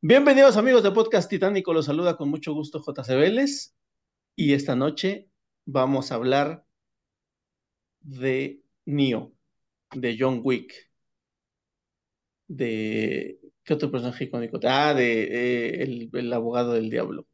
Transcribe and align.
Bienvenidos 0.00 0.56
amigos 0.56 0.84
de 0.84 0.92
Podcast 0.92 1.28
Titánico, 1.28 1.72
los 1.72 1.86
saluda 1.86 2.16
con 2.16 2.28
mucho 2.30 2.52
gusto 2.54 2.80
JC 2.80 3.16
Vélez 3.16 3.74
y 4.36 4.52
esta 4.52 4.76
noche 4.76 5.28
vamos 5.64 6.12
a 6.12 6.14
hablar 6.14 6.64
de 7.98 8.62
Neo, 8.84 9.32
de 9.92 10.16
John 10.16 10.40
Wick, 10.44 10.72
de... 12.46 13.40
¿Qué 13.64 13.74
otro 13.74 13.90
personaje 13.90 14.24
icónico? 14.26 14.60
Ah, 14.62 14.94
de, 14.94 15.82
el, 15.82 16.10
el 16.12 16.32
abogado 16.32 16.74
del 16.74 16.90
diablo. 16.90 17.26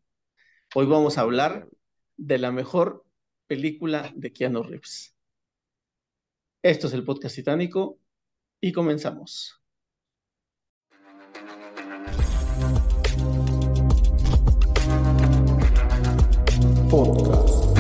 Hoy 0.75 0.87
vamos 0.87 1.19
a 1.19 1.21
hablar 1.21 1.69
de 2.17 2.39
la 2.39 2.51
mejor 2.51 3.05
película 3.47 4.11
de 4.17 4.33
Keanu 4.33 4.63
Reeves. 4.63 5.15
Esto 6.63 6.87
es 6.87 6.95
el 6.95 7.05
Podcast 7.05 7.37
Titánico 7.37 8.01
y 8.59 8.73
comenzamos. 8.73 9.64
Podcast. 16.95 17.77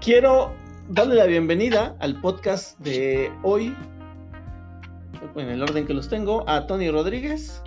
Quiero 0.00 0.50
darle 0.88 1.16
la 1.16 1.26
bienvenida 1.26 1.94
al 1.98 2.18
podcast 2.22 2.78
de 2.78 3.30
hoy, 3.42 3.76
en 5.36 5.48
el 5.50 5.62
orden 5.62 5.86
que 5.86 5.92
los 5.92 6.08
tengo, 6.08 6.48
a 6.48 6.66
Tony 6.66 6.90
Rodríguez, 6.90 7.62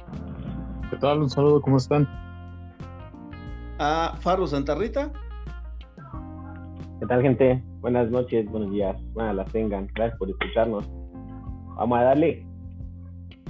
¿Qué 0.90 0.97
tal? 0.97 1.22
Un 1.22 1.30
saludo, 1.30 1.62
¿cómo 1.62 1.78
están? 1.78 2.09
a 3.78 4.16
Faru 4.20 4.47
Santarrita 4.47 5.12
¿Qué 7.00 7.06
tal, 7.08 7.22
gente? 7.22 7.62
Buenas 7.82 8.10
noches, 8.10 8.50
buenos 8.50 8.72
días. 8.72 8.96
Buenas 9.12 9.36
las 9.36 9.52
tengan. 9.52 9.88
Gracias 9.94 10.18
por 10.18 10.30
escucharnos. 10.30 10.90
Vamos 11.76 12.00
a 12.00 12.04
darle. 12.04 12.48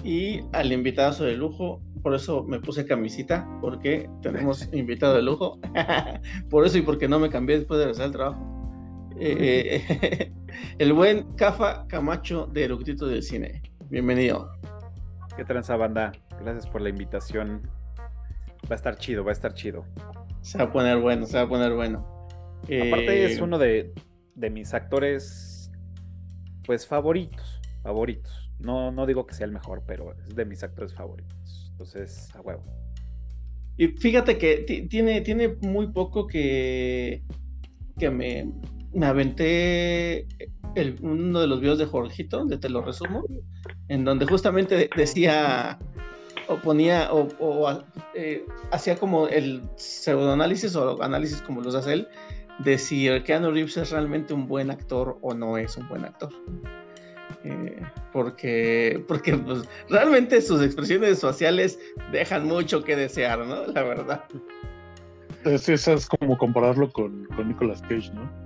y 0.04 0.40
al 0.52 0.72
invitado 0.72 1.26
de 1.26 1.38
lujo. 1.38 1.80
Por 2.02 2.16
eso 2.16 2.44
me 2.44 2.60
puse 2.60 2.88
camisita, 2.88 3.48
porque 3.62 4.10
tenemos 4.24 4.68
invitado 4.74 5.16
de 5.16 5.22
lujo. 5.22 5.60
por 6.50 6.66
eso 6.66 6.80
y 6.80 6.82
porque 6.82 7.08
no 7.08 7.20
me 7.20 7.30
cambié 7.30 7.60
después 7.60 7.78
de 7.78 7.86
regresar 7.86 8.08
al 8.08 8.12
trabajo. 8.12 9.12
Eh, 9.20 10.34
el 10.80 10.94
buen 10.94 11.36
Cafa 11.36 11.86
Camacho 11.88 12.48
de 12.48 12.64
Eructito 12.64 13.06
del 13.06 13.22
Cine. 13.22 13.62
Bienvenido. 13.90 14.50
¿Qué 15.38 15.46
tranza 15.46 15.78
banda? 15.78 16.14
Gracias 16.42 16.68
por 16.68 16.82
la 16.82 16.90
invitación. 16.90 17.62
Va 18.64 18.72
a 18.72 18.76
estar 18.76 18.96
chido, 18.98 19.24
va 19.24 19.30
a 19.30 19.34
estar 19.34 19.54
chido. 19.54 19.86
Se 20.42 20.58
va 20.58 20.64
a 20.64 20.72
poner 20.72 20.98
bueno, 20.98 21.28
se 21.28 21.38
va 21.38 21.44
a 21.44 21.48
poner 21.48 21.74
bueno. 21.74 22.15
Aparte 22.66 23.24
Eh, 23.24 23.26
es 23.26 23.40
uno 23.42 23.58
de, 23.58 23.94
de 24.36 24.50
mis 24.50 24.74
actores, 24.74 25.72
pues 26.66 26.88
favoritos, 26.88 27.60
favoritos. 27.84 28.52
No, 28.60 28.92
no 28.92 29.06
digo 29.06 29.26
que 29.28 29.34
sea 29.36 29.46
el 29.46 29.52
mejor, 29.52 29.84
pero 29.86 30.14
es 30.28 30.36
de 30.36 30.46
mis 30.46 30.64
actores 30.64 30.94
favoritos. 30.94 31.68
Entonces, 31.72 32.34
a 32.36 32.42
huevo. 32.42 32.64
Y 33.78 33.88
fíjate 33.88 34.38
que 34.38 34.58
ti- 34.60 34.88
tiene, 34.88 35.22
tiene 35.22 35.50
muy 35.62 35.88
poco 35.88 36.26
que, 36.28 37.22
que 38.00 38.10
me, 38.10 38.50
me 38.94 39.06
aventé 39.06 40.26
el- 40.76 40.96
uno 41.02 41.42
de 41.42 41.48
los 41.48 41.60
videos 41.60 41.78
de 41.78 41.86
Jorgito, 41.86 42.38
donde 42.38 42.58
te 42.58 42.70
lo 42.70 42.82
resumo, 42.82 43.26
en 43.90 44.06
donde 44.06 44.26
justamente 44.26 44.90
decía 44.96 45.78
o 46.48 46.58
ponía 46.58 47.12
o, 47.12 47.28
o, 47.40 47.84
eh, 48.14 48.46
hacía 48.72 48.96
como 48.98 49.28
el 49.28 49.62
pseudoanálisis 49.76 50.76
o 50.76 51.02
análisis 51.04 51.42
como 51.42 51.60
los 51.62 51.76
hace 51.76 51.94
él, 51.94 52.08
de 52.60 52.78
si 52.78 53.08
el 53.08 53.24
Keanu 53.24 53.52
Reeves 53.52 53.78
es 53.78 53.92
realmente 53.92 54.34
un 54.34 54.48
buen 54.48 54.72
actor 54.72 55.18
o 55.22 55.34
no 55.34 55.58
es 55.58 55.78
un 55.78 55.88
buen 55.88 56.06
actor. 56.06 56.30
Eh, 57.44 57.80
porque 58.12 59.04
porque 59.08 59.36
pues, 59.36 59.68
realmente 59.90 60.42
sus 60.42 60.62
expresiones 60.64 61.22
faciales 61.22 61.80
dejan 62.12 62.48
mucho 62.48 62.84
que 62.84 62.96
desear, 62.96 63.40
¿no? 63.46 63.68
La 63.68 63.84
verdad. 63.84 64.24
Es, 65.44 65.70
es, 65.70 65.88
es 65.88 66.08
como 66.08 66.38
compararlo 66.38 66.92
con, 66.92 67.26
con 67.36 67.48
Nicolas 67.48 67.82
Cage, 67.84 68.12
¿no? 68.14 68.46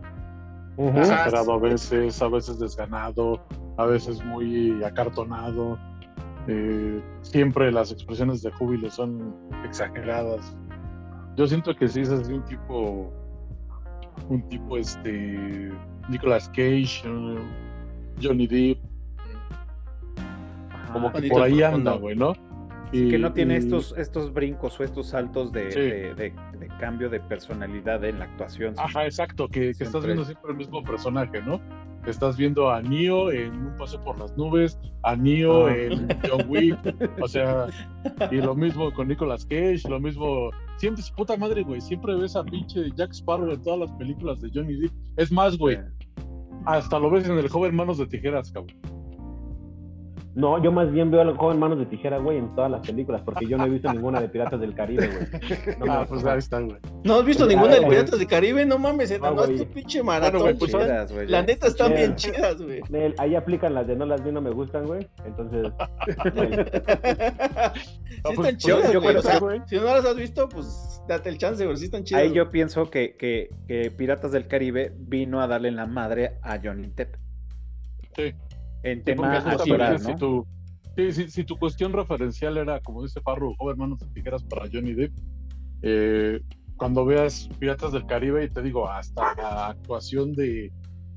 Exagerado 0.97 1.53
a 1.53 1.59
veces, 1.59 2.21
a 2.21 2.29
veces 2.29 2.57
desganado, 2.57 3.41
a 3.77 3.85
veces 3.85 4.23
muy 4.23 4.81
acartonado. 4.83 5.77
Eh, 6.47 7.01
siempre 7.21 7.71
las 7.71 7.91
expresiones 7.91 8.41
de 8.41 8.51
júbilo 8.51 8.89
son 8.89 9.35
exageradas. 9.65 10.55
Yo 11.35 11.47
siento 11.47 11.75
que 11.75 11.87
sí 11.87 12.01
es 12.01 12.09
así 12.09 12.33
un 12.33 12.45
tipo, 12.45 13.13
un 14.27 14.41
tipo 14.49 14.77
este, 14.77 15.71
Nicolas 16.09 16.49
Cage, 16.49 17.01
Johnny 18.21 18.47
Depp, 18.47 18.79
Ajá. 20.71 20.93
como 20.93 21.11
que 21.13 21.27
por 21.29 21.41
ahí 21.43 21.61
anda, 21.63 21.93
güey, 21.93 22.15
¿no? 22.15 22.33
Sí, 22.91 23.07
que 23.09 23.17
Y- 23.17 23.21
no 23.21 23.31
tiene 23.33 23.53
y- 23.53 23.57
estos, 23.57 23.93
estos 23.97 24.33
brincos 24.33 24.79
o 24.79 24.83
estos 24.83 25.09
saltos 25.09 25.51
de, 25.51 25.71
Sí. 25.71 25.79
de- 25.79 26.13
de- 26.15 26.33
de 26.59 26.67
cambio 26.79 27.09
de 27.09 27.19
personalidad 27.19 28.03
en 28.03 28.17
la 28.19 28.25
actuación. 28.25 28.73
Ajá, 28.77 29.05
exacto, 29.05 29.47
que, 29.47 29.73
que 29.75 29.83
estás 29.83 30.03
viendo 30.03 30.25
siempre 30.25 30.51
el 30.51 30.57
mismo 30.57 30.83
personaje, 30.83 31.41
¿no? 31.43 31.61
Estás 32.05 32.37
viendo 32.37 32.69
a 32.71 32.81
Neo 32.81 33.31
en 33.31 33.51
Un 33.67 33.77
Paseo 33.77 34.01
por 34.03 34.17
las 34.19 34.35
Nubes, 34.37 34.79
a 35.03 35.15
Neo 35.15 35.67
Ah. 35.67 35.75
en 35.75 36.07
John 36.27 36.45
Wick, 36.47 36.77
o 37.21 37.27
sea, 37.27 37.67
y 38.31 38.37
lo 38.37 38.55
mismo 38.55 38.91
con 38.93 39.07
Nicolas 39.09 39.45
Cage, 39.45 39.81
lo 39.89 39.99
mismo, 39.99 40.49
siempre 40.77 41.01
es 41.01 41.11
puta 41.11 41.35
madre, 41.37 41.61
güey, 41.63 41.81
siempre 41.81 42.15
ves 42.15 42.35
a 42.35 42.43
pinche 42.43 42.89
Jack 42.95 43.11
Sparrow 43.11 43.51
en 43.51 43.61
todas 43.61 43.79
las 43.81 43.91
películas 43.93 44.39
de 44.41 44.49
Johnny 44.53 44.75
Depp. 44.75 44.91
Es 45.17 45.31
más, 45.31 45.57
güey, 45.57 45.77
hasta 46.65 46.99
lo 46.99 47.09
ves 47.11 47.27
en 47.27 47.37
el 47.37 47.49
joven 47.49 47.75
Manos 47.75 47.97
de 47.97 48.07
Tijeras, 48.07 48.51
cabrón. 48.51 48.77
No, 50.35 50.61
yo 50.63 50.71
más 50.71 50.91
bien 50.91 51.09
veo 51.11 51.21
al 51.21 51.35
joven 51.35 51.59
Manos 51.59 51.79
de 51.79 51.85
Tijera, 51.87 52.19
güey, 52.19 52.37
en 52.37 52.53
todas 52.55 52.69
las 52.71 52.85
películas, 52.87 53.21
porque 53.25 53.45
yo 53.47 53.57
no 53.57 53.65
he 53.65 53.69
visto 53.69 53.91
ninguna 53.91 54.21
de 54.21 54.29
Piratas 54.29 54.59
del 54.61 54.73
Caribe, 54.75 55.07
güey. 55.07 55.77
No 55.79 55.91
Ah, 55.91 56.05
pues 56.07 56.23
ahí 56.23 56.37
está, 56.37 56.59
güey. 56.59 56.77
¿No 57.03 57.15
has 57.15 57.25
visto 57.25 57.45
ninguna 57.47 57.73
de 57.73 57.79
güey. 57.79 57.89
Piratas 57.91 58.19
del 58.19 58.27
Caribe? 58.27 58.65
No 58.65 58.77
mames, 58.77 59.19
No, 59.19 59.31
no, 59.31 59.35
güey. 59.45 59.57
tu 59.57 59.65
pinche 59.67 60.03
maratón. 60.03 60.41
güey, 60.41 60.53
pues, 60.57 60.71
chidas. 60.71 61.11
güey, 61.11 61.27
La 61.27 61.41
neta 61.41 61.67
están 61.67 61.93
bien 61.93 62.15
chidas. 62.15 62.61
güey. 62.61 62.81
Ahí 63.17 63.35
aplican 63.35 63.73
las 63.73 63.87
de 63.87 63.95
no 63.95 64.05
las 64.05 64.23
vi, 64.23 64.31
no 64.31 64.39
me 64.41 64.51
gustan, 64.51 64.85
güey. 64.85 65.07
Entonces, 65.25 65.71
Sí 66.07 66.13
pues, 66.15 68.15
están 68.15 68.35
pues, 68.35 68.57
chidas, 68.57 68.93
yo 68.93 69.01
güey. 69.01 69.15
O 69.15 69.21
sea, 69.21 69.39
güey. 69.39 69.61
si 69.65 69.75
no 69.77 69.83
las 69.85 70.05
has 70.05 70.15
visto, 70.15 70.47
pues 70.49 71.01
date 71.07 71.29
el 71.29 71.37
chance, 71.37 71.65
güey. 71.65 71.77
Sí 71.77 71.85
están 71.85 72.03
chidas. 72.03 72.21
Ahí 72.21 72.33
yo 72.33 72.49
pienso 72.49 72.89
que, 72.89 73.15
que- 73.17 73.49
que 73.67 73.91
Piratas 73.91 74.31
del 74.31 74.47
Caribe 74.47 74.93
vino 74.97 75.41
a 75.41 75.47
darle 75.47 75.69
en 75.69 75.75
la 75.75 75.85
madre 75.85 76.37
a 76.41 76.59
Johnny 76.63 76.91
Depp. 76.95 77.15
Sí. 78.15 78.33
En 78.83 78.99
Sí, 78.99 79.03
tema 79.03 79.23
porque 79.23 79.37
justamente 79.37 79.73
actoral, 79.73 79.99
si 79.99 80.11
¿no? 80.11 80.17
tu, 80.17 80.47
sí, 80.95 81.11
sí, 81.11 81.29
si 81.29 81.43
tu 81.43 81.57
cuestión 81.57 81.93
referencial 81.93 82.57
era, 82.57 82.79
como 82.81 83.03
dice 83.03 83.19
Farru, 83.21 83.53
joven 83.57 83.77
manos 83.77 83.99
de 83.99 84.07
tijeras 84.07 84.43
para 84.43 84.67
Johnny 84.71 84.93
Depp, 84.93 85.11
eh, 85.81 86.39
cuando 86.77 87.05
veas 87.05 87.49
Piratas 87.59 87.91
del 87.91 88.05
Caribe 88.05 88.43
y 88.45 88.49
te 88.49 88.61
digo, 88.61 88.89
hasta 88.89 89.35
la 89.35 89.67
actuación 89.67 90.33
de, 90.33 90.71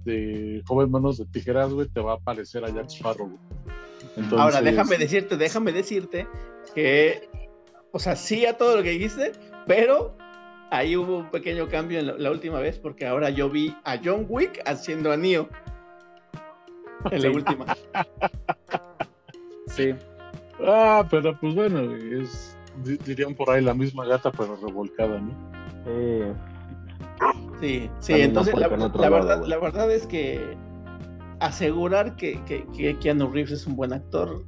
de 0.04 0.62
joven 0.66 0.90
manos 0.90 1.18
de 1.18 1.26
tijeras, 1.26 1.72
güey, 1.72 1.88
te 1.88 2.00
va 2.00 2.14
a 2.14 2.18
parecer 2.18 2.64
a 2.64 2.68
Jack 2.68 2.88
Sparrow. 2.90 3.38
Entonces, 4.16 4.38
Ahora, 4.38 4.60
déjame 4.60 4.98
decirte, 4.98 5.36
déjame 5.36 5.72
decirte 5.72 6.26
que, 6.74 7.28
o 7.92 7.98
sea, 8.00 8.16
sí 8.16 8.44
a 8.44 8.56
todo 8.58 8.76
lo 8.76 8.82
que 8.82 8.90
dijiste, 8.90 9.32
pero 9.66 10.16
ahí 10.72 10.96
hubo 10.96 11.18
un 11.18 11.30
pequeño 11.30 11.68
cambio 11.68 12.00
en 12.00 12.08
la, 12.08 12.14
la 12.14 12.30
última 12.32 12.58
vez, 12.58 12.78
porque 12.78 13.06
ahora 13.06 13.30
yo 13.30 13.48
vi 13.48 13.74
a 13.84 14.00
John 14.04 14.26
Wick 14.28 14.60
haciendo 14.66 15.12
a 15.12 15.16
Neo. 15.16 15.48
En 17.10 17.22
la 17.22 17.30
última. 17.30 17.66
Sí, 19.68 19.94
Ah, 20.64 21.04
pero 21.10 21.36
pues 21.40 21.54
bueno, 21.54 21.80
es, 21.92 22.56
di- 22.84 22.96
dirían 22.98 23.34
por 23.34 23.50
ahí 23.50 23.62
la 23.62 23.74
misma 23.74 24.04
gata, 24.06 24.30
pero 24.30 24.54
revolcada, 24.56 25.18
¿no? 25.20 25.32
eh, 25.86 26.32
Sí, 27.60 27.90
sí, 28.00 28.12
entonces 28.20 28.54
no 28.54 28.60
la, 28.60 28.68
porque 28.68 28.82
en 28.84 28.88
otro 28.90 29.02
la 29.02 29.10
lado, 29.10 29.26
verdad, 29.26 29.46
la 29.46 29.58
verdad 29.58 29.90
es 29.90 30.06
que 30.06 30.56
asegurar 31.40 32.14
que, 32.16 32.40
que, 32.44 32.64
que 32.76 32.96
Keanu 32.98 33.28
Reeves 33.30 33.52
es 33.52 33.66
un 33.66 33.74
buen 33.76 33.92
actor 33.92 34.44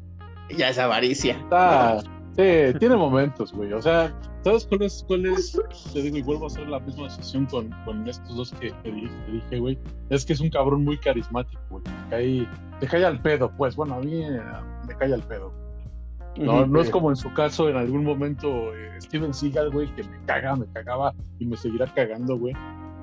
ya 0.50 0.68
es 0.68 0.78
avaricia. 0.78 1.34
Está, 1.34 1.98
Sí, 2.36 2.78
tiene 2.80 2.96
momentos, 2.96 3.52
güey. 3.52 3.72
O 3.72 3.80
sea, 3.80 4.12
¿sabes 4.42 4.66
cuál 4.66 4.82
es? 4.82 5.04
Cuál 5.06 5.26
es? 5.26 5.60
Te 5.92 6.02
digo, 6.02 6.16
y 6.16 6.22
vuelvo 6.22 6.44
a 6.44 6.46
hacer 6.48 6.68
la 6.68 6.80
misma 6.80 7.08
sesión 7.08 7.46
con, 7.46 7.70
con 7.84 8.08
estos 8.08 8.36
dos 8.36 8.52
que, 8.58 8.72
que 8.82 8.90
dije, 9.30 9.58
güey. 9.60 9.78
Es 10.10 10.24
que 10.24 10.32
es 10.32 10.40
un 10.40 10.50
cabrón 10.50 10.84
muy 10.84 10.98
carismático, 10.98 11.60
güey. 11.70 11.84
Te 11.84 11.92
cae, 12.10 12.48
te 12.80 12.86
cae 12.88 13.04
al 13.04 13.22
pedo, 13.22 13.52
pues. 13.56 13.76
Bueno, 13.76 13.94
a 13.94 14.00
mí 14.00 14.22
eh, 14.24 14.40
me 14.88 14.96
cae 14.96 15.14
al 15.14 15.22
pedo. 15.22 15.52
No, 16.36 16.66
no 16.66 16.80
es 16.80 16.90
como 16.90 17.10
en 17.10 17.16
su 17.16 17.32
caso, 17.32 17.68
en 17.68 17.76
algún 17.76 18.02
momento, 18.02 18.74
eh, 18.74 19.00
Steven 19.00 19.32
Seagal, 19.32 19.70
güey, 19.70 19.86
que 19.94 20.02
me 20.02 20.18
caga, 20.26 20.56
me 20.56 20.66
cagaba 20.72 21.14
y 21.38 21.46
me 21.46 21.56
seguirá 21.56 21.86
cagando, 21.94 22.36
güey. 22.36 22.54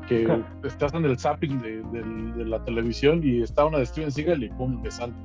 Que 0.10 0.28
estás 0.66 0.94
en 0.94 1.06
el 1.06 1.18
zapping 1.18 1.62
de, 1.62 1.82
de- 1.94 2.34
de 2.36 2.46
la 2.46 2.62
televisión 2.66 3.22
y 3.24 3.42
está 3.42 3.64
una 3.64 3.78
de 3.78 3.86
Steven 3.86 4.12
Seagal 4.12 4.44
y 4.44 4.50
pum, 4.50 4.82
me 4.82 4.92
saltas. 4.92 5.24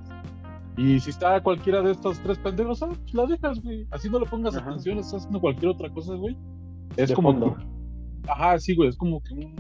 Y 0.77 1.01
si 1.01 1.11
está 1.11 1.43
cualquiera 1.43 1.81
de 1.83 1.93
estos 1.93 2.21
tres 2.21 2.39
pendejos, 2.39 2.83
ah, 2.83 2.89
pues 2.89 3.15
la 3.15 3.27
dejas, 3.27 3.63
güey. 3.63 3.87
Así 3.91 4.11
no 4.11 4.21
le 4.21 4.27
pongas 4.27 4.57
Ajá. 4.57 4.69
atención, 4.69 4.99
estás 4.99 5.21
haciendo 5.21 5.41
cualquier 5.41 5.71
otra 5.71 5.91
cosa, 5.91 6.15
güey. 6.15 6.37
Es 6.97 7.09
De 7.09 7.15
como. 7.15 7.33
fondo. 7.33 7.57
Ajá, 8.29 8.59
sí, 8.59 8.75
güey, 8.75 8.89
es 8.89 8.97
como 8.97 9.23
que 9.23 9.35
un, 9.35 9.55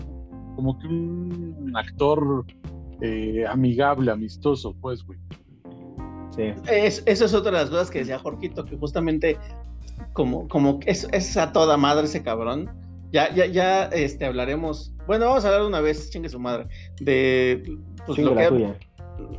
como 0.57 0.79
que 0.79 0.87
un 0.89 1.73
actor 1.75 2.45
eh, 3.01 3.45
amigable, 3.49 4.11
amistoso, 4.11 4.75
pues, 4.81 5.03
güey. 5.05 5.19
Sí. 6.31 6.53
Es, 6.71 7.03
eso 7.07 7.25
es 7.25 7.33
otra 7.33 7.53
de 7.53 7.59
las 7.59 7.71
cosas 7.71 7.91
que 7.91 8.01
decía 8.01 8.19
Jorgito, 8.19 8.65
que 8.65 8.77
justamente 8.77 9.39
como, 10.13 10.49
como 10.49 10.81
que 10.81 10.91
es, 10.91 11.09
es 11.13 11.37
a 11.37 11.53
toda 11.53 11.77
madre 11.77 12.05
ese 12.05 12.23
cabrón. 12.23 12.69
Ya, 13.13 13.33
ya, 13.35 13.47
ya 13.47 13.85
este, 13.85 14.27
hablaremos. 14.27 14.93
Bueno, 15.07 15.27
vamos 15.27 15.45
a 15.45 15.49
hablar 15.49 15.67
una 15.67 15.81
vez, 15.81 16.11
chingue 16.11 16.29
su 16.29 16.41
madre, 16.41 16.67
de 17.01 17.63
pues, 18.05 18.17
Chingue 18.17 18.31
lo 18.31 18.35
la 18.35 18.43
que, 18.43 18.49
tuya. 18.49 18.79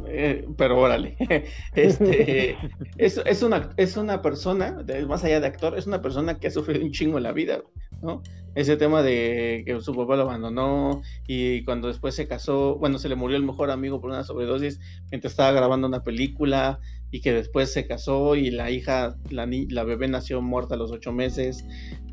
Eh, 0.08 0.46
pero 0.58 0.80
órale. 0.80 1.16
Este, 1.76 2.58
es, 2.98 3.22
es, 3.26 3.44
una, 3.44 3.70
es 3.78 3.98
una 3.98 4.22
persona, 4.22 4.84
más 5.08 5.24
allá 5.24 5.40
de 5.40 5.48
actor, 5.48 5.78
es 5.78 5.86
una 5.88 6.02
persona 6.02 6.40
que 6.40 6.48
ha 6.48 6.52
sufrido 6.52 6.84
un 6.84 6.92
chingo 6.92 7.18
en 7.18 7.24
la 7.24 7.34
vida, 7.34 7.62
¿no? 8.02 8.22
Ese 8.56 8.76
tema 8.76 9.04
de 9.04 9.62
que 9.68 9.80
su 9.82 9.94
papá 9.94 10.16
lo 10.16 10.24
abandonó 10.24 11.04
y 11.28 11.64
cuando 11.64 11.90
después 11.90 12.16
se 12.16 12.28
casó, 12.28 12.76
bueno, 12.78 12.98
se 12.98 13.08
le 13.10 13.16
murió 13.16 13.38
el 13.38 13.44
mejor 13.44 13.70
amigo 13.70 14.02
por 14.02 14.10
una 14.10 14.24
sobredosis 14.24 14.80
mientras 15.12 15.34
estaba 15.34 15.52
grabando 15.52 15.88
una 15.88 16.04
película 16.04 16.80
y 17.12 17.22
que 17.22 17.34
después 17.34 17.72
se 17.72 17.86
casó 17.86 18.36
y 18.36 18.50
la 18.50 18.72
hija, 18.72 19.16
la, 19.30 19.46
ni- 19.46 19.68
la 19.68 19.84
bebé 19.84 20.08
nació 20.08 20.42
muerta 20.42 20.74
a 20.74 20.78
los 20.78 20.92
ocho 20.92 21.14
meses, 21.14 21.64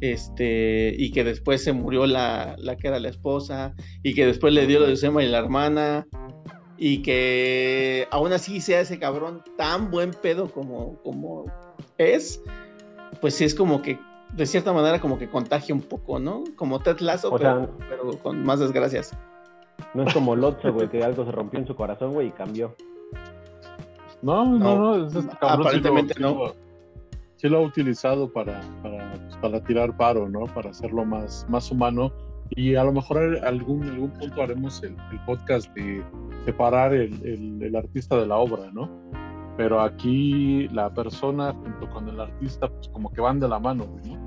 este, 0.03 0.95
y 0.97 1.11
que 1.13 1.25
después 1.25 1.65
se 1.65 1.73
murió 1.73 2.07
la, 2.07 2.55
la 2.59 2.77
que 2.77 2.89
era 2.89 3.01
la 3.01 3.09
esposa 3.09 3.75
y 4.03 4.15
que 4.15 4.27
después 4.27 4.53
le 4.53 4.67
dio 4.67 4.81
lo 4.81 4.87
de 4.87 4.97
Sema 4.97 5.25
y 5.25 5.29
la 5.29 5.39
hermana 5.39 6.07
y 6.77 7.03
que 7.03 8.09
aún 8.11 8.33
así 8.33 8.61
sea 8.61 8.81
ese 8.81 8.99
cabrón 8.99 9.43
tan 9.57 9.91
buen 9.91 10.11
pedo 10.13 10.49
como, 10.51 10.97
como 11.03 11.45
es, 11.99 12.43
pues 13.21 13.35
sí 13.35 13.45
es 13.45 13.55
como 13.55 13.81
que 13.83 13.99
de 14.33 14.47
cierta 14.47 14.73
manera 14.73 15.01
como 15.01 15.19
que 15.19 15.29
contagia 15.31 15.75
un 15.75 15.83
poco, 15.83 16.19
¿no? 16.19 16.43
Como 16.57 16.81
Ted 16.81 16.99
Lasso, 17.01 17.29
O 17.33 17.37
pero, 17.39 17.67
sea- 17.67 17.69
pero 17.89 18.19
con 18.19 18.43
más 18.45 18.59
desgracias. 18.61 19.13
No 19.93 20.03
es 20.03 20.13
como 20.13 20.35
Lotso, 20.35 20.73
güey, 20.73 20.89
que 20.89 21.05
algo 21.05 21.25
se 21.25 21.31
rompió 21.33 21.61
en 21.61 21.67
su 21.67 21.77
corazón, 21.77 22.13
güey, 22.13 22.29
y 22.29 22.33
cambió. 22.33 22.75
No, 24.23 24.45
no, 24.45 24.59
No, 24.59 24.79
no, 24.99 25.07
es 25.07 25.15
este 25.15 25.37
cabrón 25.37 25.57
sí 25.59 25.61
aparentemente 25.79 26.15
lo- 26.21 26.29
sí 26.29 26.35
no. 26.35 26.45
lo- 26.47 26.65
Sí 27.37 27.49
lo 27.51 27.59
ha 27.59 27.61
utilizado 27.61 28.33
para, 28.33 28.59
para, 28.83 29.13
pues, 29.13 29.37
para 29.37 29.63
tirar 29.63 29.95
paro, 29.99 30.29
¿no? 30.31 30.47
Para 30.47 30.71
hacerlo 30.71 31.05
más, 31.05 31.45
más 31.51 31.71
humano. 31.71 32.11
Y 32.51 32.75
a 32.77 32.85
lo 32.85 32.93
mejor 32.93 33.37
en 33.37 33.45
algún, 33.45 33.83
algún 33.85 34.11
punto 34.13 34.43
haremos 34.43 34.83
el, 34.83 34.97
el 35.11 35.21
podcast 35.27 35.73
de 35.75 36.03
separar 36.45 36.93
el, 36.95 37.13
el- 37.27 37.63
el 37.63 37.77
artista 37.77 38.17
de 38.17 38.27
la 38.27 38.37
obra, 38.37 38.71
¿no? 38.73 38.89
Pero 39.57 39.81
aquí 39.81 40.69
la 40.69 40.93
persona 40.93 41.53
junto 41.53 41.89
con 41.91 42.09
el 42.09 42.21
artista, 42.21 42.69
pues 42.69 42.89
como 42.89 43.11
que 43.13 43.21
van 43.21 43.39
de 43.41 43.49
la 43.49 43.59
mano, 43.59 43.87
¿no? 44.05 44.25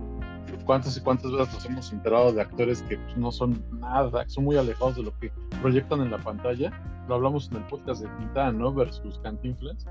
¿Cuántas 0.65 0.97
y 0.97 1.01
cuántas 1.01 1.31
veces 1.31 1.53
nos 1.53 1.65
hemos 1.65 1.93
enterado 1.93 2.33
de 2.33 2.41
actores 2.41 2.81
que 2.83 2.97
pues, 2.97 3.17
no 3.17 3.31
son 3.31 3.63
nada, 3.79 4.23
que 4.25 4.29
son 4.29 4.43
muy 4.45 4.57
alejados 4.57 4.97
de 4.97 5.03
lo 5.03 5.17
que 5.19 5.31
proyectan 5.61 6.01
en 6.01 6.11
la 6.11 6.17
pantalla? 6.17 6.71
Lo 7.07 7.15
hablamos 7.15 7.49
en 7.51 7.57
el 7.57 7.63
podcast 7.63 8.01
de 8.03 8.09
Tintán, 8.17 8.57
¿no? 8.57 8.73
Versus 8.73 9.17
Cantinflas. 9.19 9.85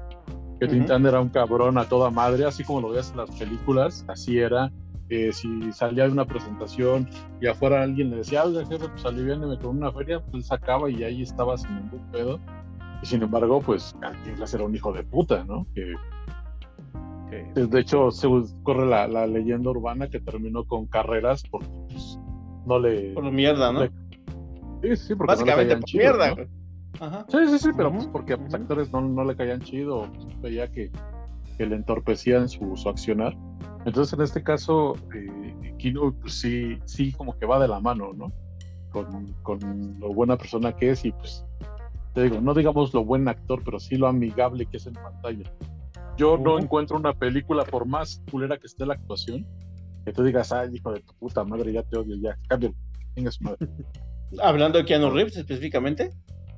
Que 0.61 0.67
Ujú. 0.67 0.75
Tintán 0.75 1.06
era 1.06 1.20
un 1.20 1.29
cabrón 1.31 1.79
a 1.79 1.84
toda 1.84 2.11
madre, 2.11 2.44
así 2.44 2.62
como 2.64 2.82
lo 2.82 2.88
veías 2.90 3.11
en 3.11 3.19
las 3.19 3.31
películas, 3.38 4.05
así 4.08 4.38
era. 4.38 4.70
Eh, 5.08 5.32
si 5.32 5.73
salía 5.73 6.05
de 6.06 6.12
una 6.12 6.25
presentación 6.25 7.08
y 7.41 7.47
afuera 7.47 7.82
alguien 7.82 8.11
le 8.11 8.17
decía, 8.17 8.44
oiga, 8.44 8.67
jefe, 8.67 8.88
pues 8.88 9.05
aliviáneme 9.05 9.56
con 9.58 9.76
una 9.76 9.93
feria, 9.93 10.20
pues 10.20 10.35
él 10.35 10.43
sacaba 10.44 10.91
y 10.91 11.05
ahí 11.05 11.23
estaba 11.23 11.56
sin 11.56 11.75
ningún 11.76 12.11
pedo. 12.11 12.41
Y 13.03 13.06
sin 13.06 13.23
embargo, 13.23 13.61
pues 13.61 13.94
Cantinflas 14.00 14.53
era 14.55 14.64
un 14.64 14.75
hijo 14.75 14.93
de 14.93 15.05
puta, 15.05 15.44
¿no? 15.44 15.67
Que 15.75 15.94
de 17.55 17.81
hecho, 17.81 18.11
se 18.11 18.29
corre 18.62 18.87
la, 18.87 19.08
la 19.08 19.26
leyenda 19.26 19.70
urbana 19.70 20.08
que 20.08 20.20
terminó 20.20 20.64
con 20.64 20.87
carreras 20.87 21.43
porque 21.50 21.69
pues, 21.88 22.19
no 22.67 22.79
le. 22.79 23.12
Por 23.14 23.31
mierda, 23.31 23.73
¿no? 23.73 23.81
le- 23.81 23.91
Sí, 24.82 24.97
sí, 24.97 25.14
porque 25.14 25.32
Básicamente 25.32 25.75
no 25.75 25.81
le 25.81 25.81
caían 25.81 25.81
por 25.81 25.88
chido, 25.88 26.03
mierda. 26.03 26.50
Ajá. 27.00 27.26
Sí, 27.29 27.38
sí, 27.49 27.58
sí, 27.58 27.69
pero 27.76 27.93
pues 27.93 28.06
porque 28.06 28.35
a 28.35 28.37
los 28.37 28.55
actores 28.55 28.93
no, 28.93 29.00
no 29.00 29.25
le 29.25 29.35
caían 29.37 29.61
chido, 29.61 29.99
o, 30.03 30.12
pues, 30.12 30.41
veía 30.41 30.70
que, 30.70 30.91
que 31.58 31.67
le 31.67 31.76
entorpecían 31.76 32.49
su, 32.49 32.76
su 32.76 32.88
accionar. 32.88 33.37
Entonces, 33.87 34.12
en 34.15 34.25
este 34.25 34.43
caso, 34.43 34.97
eh, 35.15 35.75
Kino, 35.79 36.12
pues 36.21 36.35
sí, 36.35 36.77
sí, 36.85 37.12
como 37.12 37.38
que 37.38 37.47
va 37.47 37.61
de 37.61 37.69
la 37.69 37.79
mano, 37.79 38.12
¿no? 38.12 38.33
Con, 38.91 39.33
con 39.43 40.00
lo 40.00 40.12
buena 40.12 40.37
persona 40.37 40.75
que 40.75 40.91
es 40.91 41.05
y 41.05 41.12
pues, 41.12 41.47
te 42.12 42.25
digo, 42.25 42.41
no 42.41 42.53
digamos 42.53 42.93
lo 42.93 43.05
buen 43.05 43.29
actor, 43.29 43.62
pero 43.65 43.79
sí 43.79 43.97
lo 43.97 44.09
amigable 44.09 44.67
que 44.67 44.79
es 44.79 44.87
en 44.88 44.94
pantalla. 44.94 45.53
Yo 46.17 46.37
no 46.37 46.59
encuentro 46.59 46.97
una 46.97 47.15
película, 47.15 47.65
por 47.65 47.87
más 47.87 48.21
culera 48.29 48.59
que 48.59 48.67
esté 48.67 48.85
la 48.85 48.94
actuación, 48.94 49.47
que 50.05 50.12
tú 50.12 50.25
digas, 50.25 50.50
ay, 50.50 50.71
hijo 50.75 50.93
de 50.93 51.00
tu 51.00 51.15
puta 51.15 51.44
madre, 51.44 51.73
ya 51.73 51.85
te 51.85 51.97
odio, 51.97 52.17
ya, 52.17 52.37
cambia, 52.49 52.73
venga 53.15 53.31
su 53.31 53.44
madre. 53.44 53.69
Hablando 54.43 54.79
de 54.79 54.85
Keanu 54.85 55.11
Reeves 55.11 55.37
específicamente. 55.37 56.11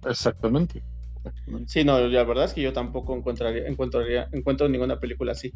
Exactamente. 0.06 0.82
Sí, 1.66 1.84
no, 1.84 1.98
la 2.00 2.24
verdad 2.24 2.44
es 2.44 2.54
que 2.54 2.62
yo 2.62 2.72
tampoco 2.72 3.14
encontraría, 3.16 3.66
encontraría, 3.66 4.28
encuentro 4.32 4.68
ninguna 4.68 4.98
película 5.00 5.32
así. 5.32 5.52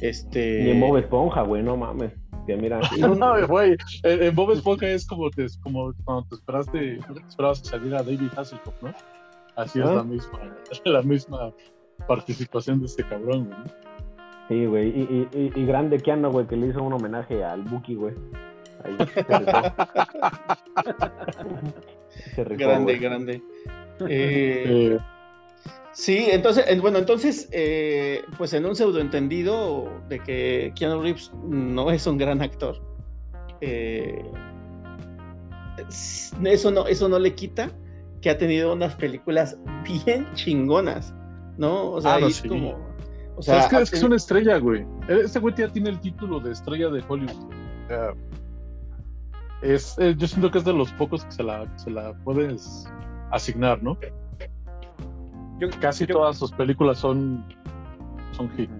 Este. 0.00 0.62
Ni 0.64 0.70
en 0.70 0.80
Bob 0.80 0.96
Esponja, 0.98 1.42
güey, 1.42 1.62
no 1.62 1.76
mames. 1.76 2.12
Que 2.46 2.56
mira, 2.56 2.80
No, 3.18 3.46
güey, 3.48 3.76
en, 4.02 4.22
en 4.22 4.34
Bob 4.34 4.52
Esponja 4.52 4.88
es 4.88 5.06
como, 5.06 5.30
te, 5.30 5.46
como 5.62 5.92
cuando 6.04 6.26
te 6.28 6.34
esperaste, 6.36 6.78
te 6.98 7.20
esperabas 7.28 7.60
que 7.62 7.68
saliera 7.68 8.02
David 8.02 8.28
Hasselhoff, 8.36 8.82
¿no? 8.82 8.92
Así 9.56 9.78
es 9.80 9.86
Ah. 9.86 9.94
la 9.94 10.02
misma, 10.04 10.40
la 10.84 11.02
misma 11.02 11.52
participación 12.08 12.80
de 12.80 12.86
este 12.86 13.04
cabrón, 13.04 13.46
güey. 13.46 13.58
sí, 14.48 14.66
güey. 14.66 14.88
Y, 14.88 15.28
y, 15.32 15.38
y, 15.56 15.60
y 15.60 15.64
grande 15.66 15.98
Keanu, 16.00 16.30
güey, 16.30 16.46
que 16.46 16.56
le 16.56 16.66
hizo 16.66 16.82
un 16.82 16.92
homenaje 16.92 17.42
al 17.44 17.62
Buki, 17.62 17.94
güey. 17.94 18.14
Ahí 18.84 18.96
se 22.34 22.44
rifó. 22.44 22.56
Grande, 22.56 22.92
güey. 22.92 22.98
grande. 22.98 23.42
Eh, 24.08 24.64
Eh, 24.96 24.98
sí, 25.94 26.26
entonces, 26.30 26.64
en- 26.68 26.80
bueno, 26.82 26.98
entonces, 26.98 27.48
eh, 27.52 28.22
pues 28.36 28.52
en 28.52 28.66
un 28.66 28.76
pseudoentendido 28.76 29.90
de 30.08 30.20
que 30.20 30.72
Keanu 30.76 31.00
Reeves 31.00 31.32
no 31.48 31.90
es 31.90 32.06
un 32.06 32.18
gran 32.18 32.42
actor, 32.42 32.80
eh, 33.62 34.22
eso 36.44 36.70
no, 36.70 36.86
eso 36.86 37.08
no 37.08 37.18
le 37.18 37.34
quita 37.34 37.70
que 38.20 38.30
ha 38.30 38.38
tenido 38.38 38.72
unas 38.72 38.94
películas 38.94 39.58
bien 39.84 40.26
chingonas, 40.34 41.14
¿no? 41.58 41.90
O 41.92 42.00
sea, 42.00 42.14
Ah, 42.14 42.20
no, 42.20 42.26
es 42.28 42.36
sí. 42.36 42.48
como. 42.48 42.76
O 43.36 43.42
sea, 43.42 43.58
es 43.60 43.66
que, 43.68 43.76
es 43.82 43.90
que 43.90 43.96
es 43.96 44.02
una 44.02 44.16
estrella, 44.16 44.58
güey. 44.58 44.86
Este 45.08 45.40
güey 45.40 45.54
ya 45.56 45.68
tiene 45.68 45.90
el 45.90 46.00
título 46.00 46.38
de 46.40 46.52
estrella 46.52 46.88
de 46.88 47.02
Hollywood. 47.06 47.52
Sea, 47.88 48.14
es, 49.62 49.96
eh, 49.98 50.14
yo 50.16 50.26
siento 50.28 50.50
que 50.50 50.58
es 50.58 50.64
de 50.64 50.72
los 50.72 50.92
pocos 50.92 51.24
que 51.24 51.32
se 51.32 51.42
la, 51.42 51.66
se 51.76 51.90
la 51.90 52.14
puedes 52.24 52.86
asignar, 53.32 53.82
¿no? 53.82 53.98
Yo- 55.58 55.68
Casi 55.80 56.06
yo- 56.06 56.14
todas 56.14 56.38
sus 56.38 56.52
películas 56.52 56.98
son, 56.98 57.44
son 58.32 58.48
hit. 58.50 58.70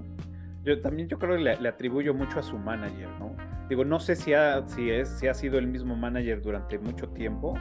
Yo 0.64 0.80
también 0.80 1.08
yo 1.08 1.18
creo 1.18 1.36
que 1.36 1.42
le, 1.42 1.60
le 1.60 1.68
atribuyo 1.68 2.14
mucho 2.14 2.38
a 2.38 2.42
su 2.42 2.56
manager, 2.58 3.08
¿no? 3.20 3.36
Digo, 3.68 3.84
no 3.84 4.00
sé 4.00 4.16
si 4.16 4.32
ha, 4.32 4.66
si, 4.66 4.90
es, 4.90 5.08
si 5.18 5.26
ha 5.26 5.34
sido 5.34 5.58
el 5.58 5.66
mismo 5.66 5.94
manager 5.94 6.40
durante 6.42 6.78
mucho 6.78 7.08
tiempo, 7.08 7.54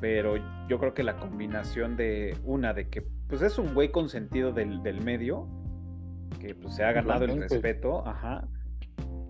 pero 0.00 0.34
yo 0.68 0.78
creo 0.78 0.92
que 0.94 1.02
la 1.04 1.16
combinación 1.16 1.96
de 1.96 2.36
una, 2.44 2.72
de 2.74 2.88
que 2.88 3.02
pues 3.28 3.42
es 3.42 3.58
un 3.58 3.74
güey 3.74 3.90
consentido 3.92 4.52
del, 4.52 4.82
del 4.82 5.00
medio, 5.02 5.46
que 6.40 6.54
pues 6.54 6.74
se 6.74 6.84
ha 6.84 6.90
ganado 6.92 7.24
el 7.26 7.30
respeto, 7.42 8.06
ajá. 8.06 8.44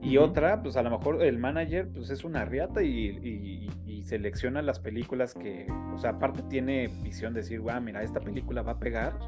Y 0.03 0.17
otra, 0.17 0.63
pues 0.63 0.77
a 0.77 0.83
lo 0.83 0.91
mejor 0.91 1.23
el 1.23 1.39
manager 1.39 1.89
pues 1.93 2.09
es 2.11 2.25
una 2.25 2.45
riata 2.47 2.83
y, 2.83 3.09
y- 3.23 3.71
y 3.87 4.03
selecciona 4.05 4.63
las 4.63 4.79
películas 4.81 5.35
que, 5.35 5.67
o 5.95 5.99
sea, 5.99 6.11
aparte 6.11 6.43
tiene 6.49 6.89
visión 7.03 7.35
de 7.35 7.41
decir, 7.43 7.61
ah, 7.71 7.81
mira, 7.81 8.03
esta 8.03 8.19
película 8.21 8.63
va 8.63 8.73
a 8.73 8.79
pegar 8.79 9.19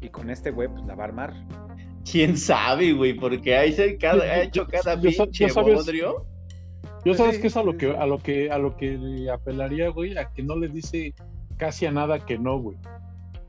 y 0.00 0.08
con 0.08 0.30
este 0.30 0.50
güey 0.52 0.68
pues 0.68 0.84
la 0.86 0.94
va 0.94 1.04
a 1.04 1.06
armar. 1.08 1.32
¿Quién 2.10 2.36
sabe, 2.36 2.92
güey? 2.92 3.14
Porque 3.14 3.56
ahí 3.56 3.72
se 3.72 3.96
cada, 3.98 4.22
ha 4.24 4.42
hecho 4.42 4.66
cada 4.66 4.94
Yo 5.00 5.10
pinche 5.10 5.46
yo 5.48 5.54
sabes- 5.54 5.74
bodrio. 5.76 6.26
Yo 7.04 7.14
sabes 7.14 7.38
que 7.40 7.48
es 7.48 7.56
a 7.56 7.64
lo 7.64 7.76
que, 7.76 7.90
a 7.90 8.06
lo 8.06 8.18
que, 8.18 8.50
a 8.52 8.58
lo 8.58 8.76
que 8.76 9.28
apelaría, 9.32 9.88
güey, 9.88 10.16
a 10.16 10.30
que 10.30 10.44
no 10.44 10.54
le 10.56 10.68
dice 10.68 11.12
casi 11.56 11.86
a 11.86 11.90
nada 11.90 12.24
que 12.24 12.38
no, 12.38 12.58
güey. 12.60 12.76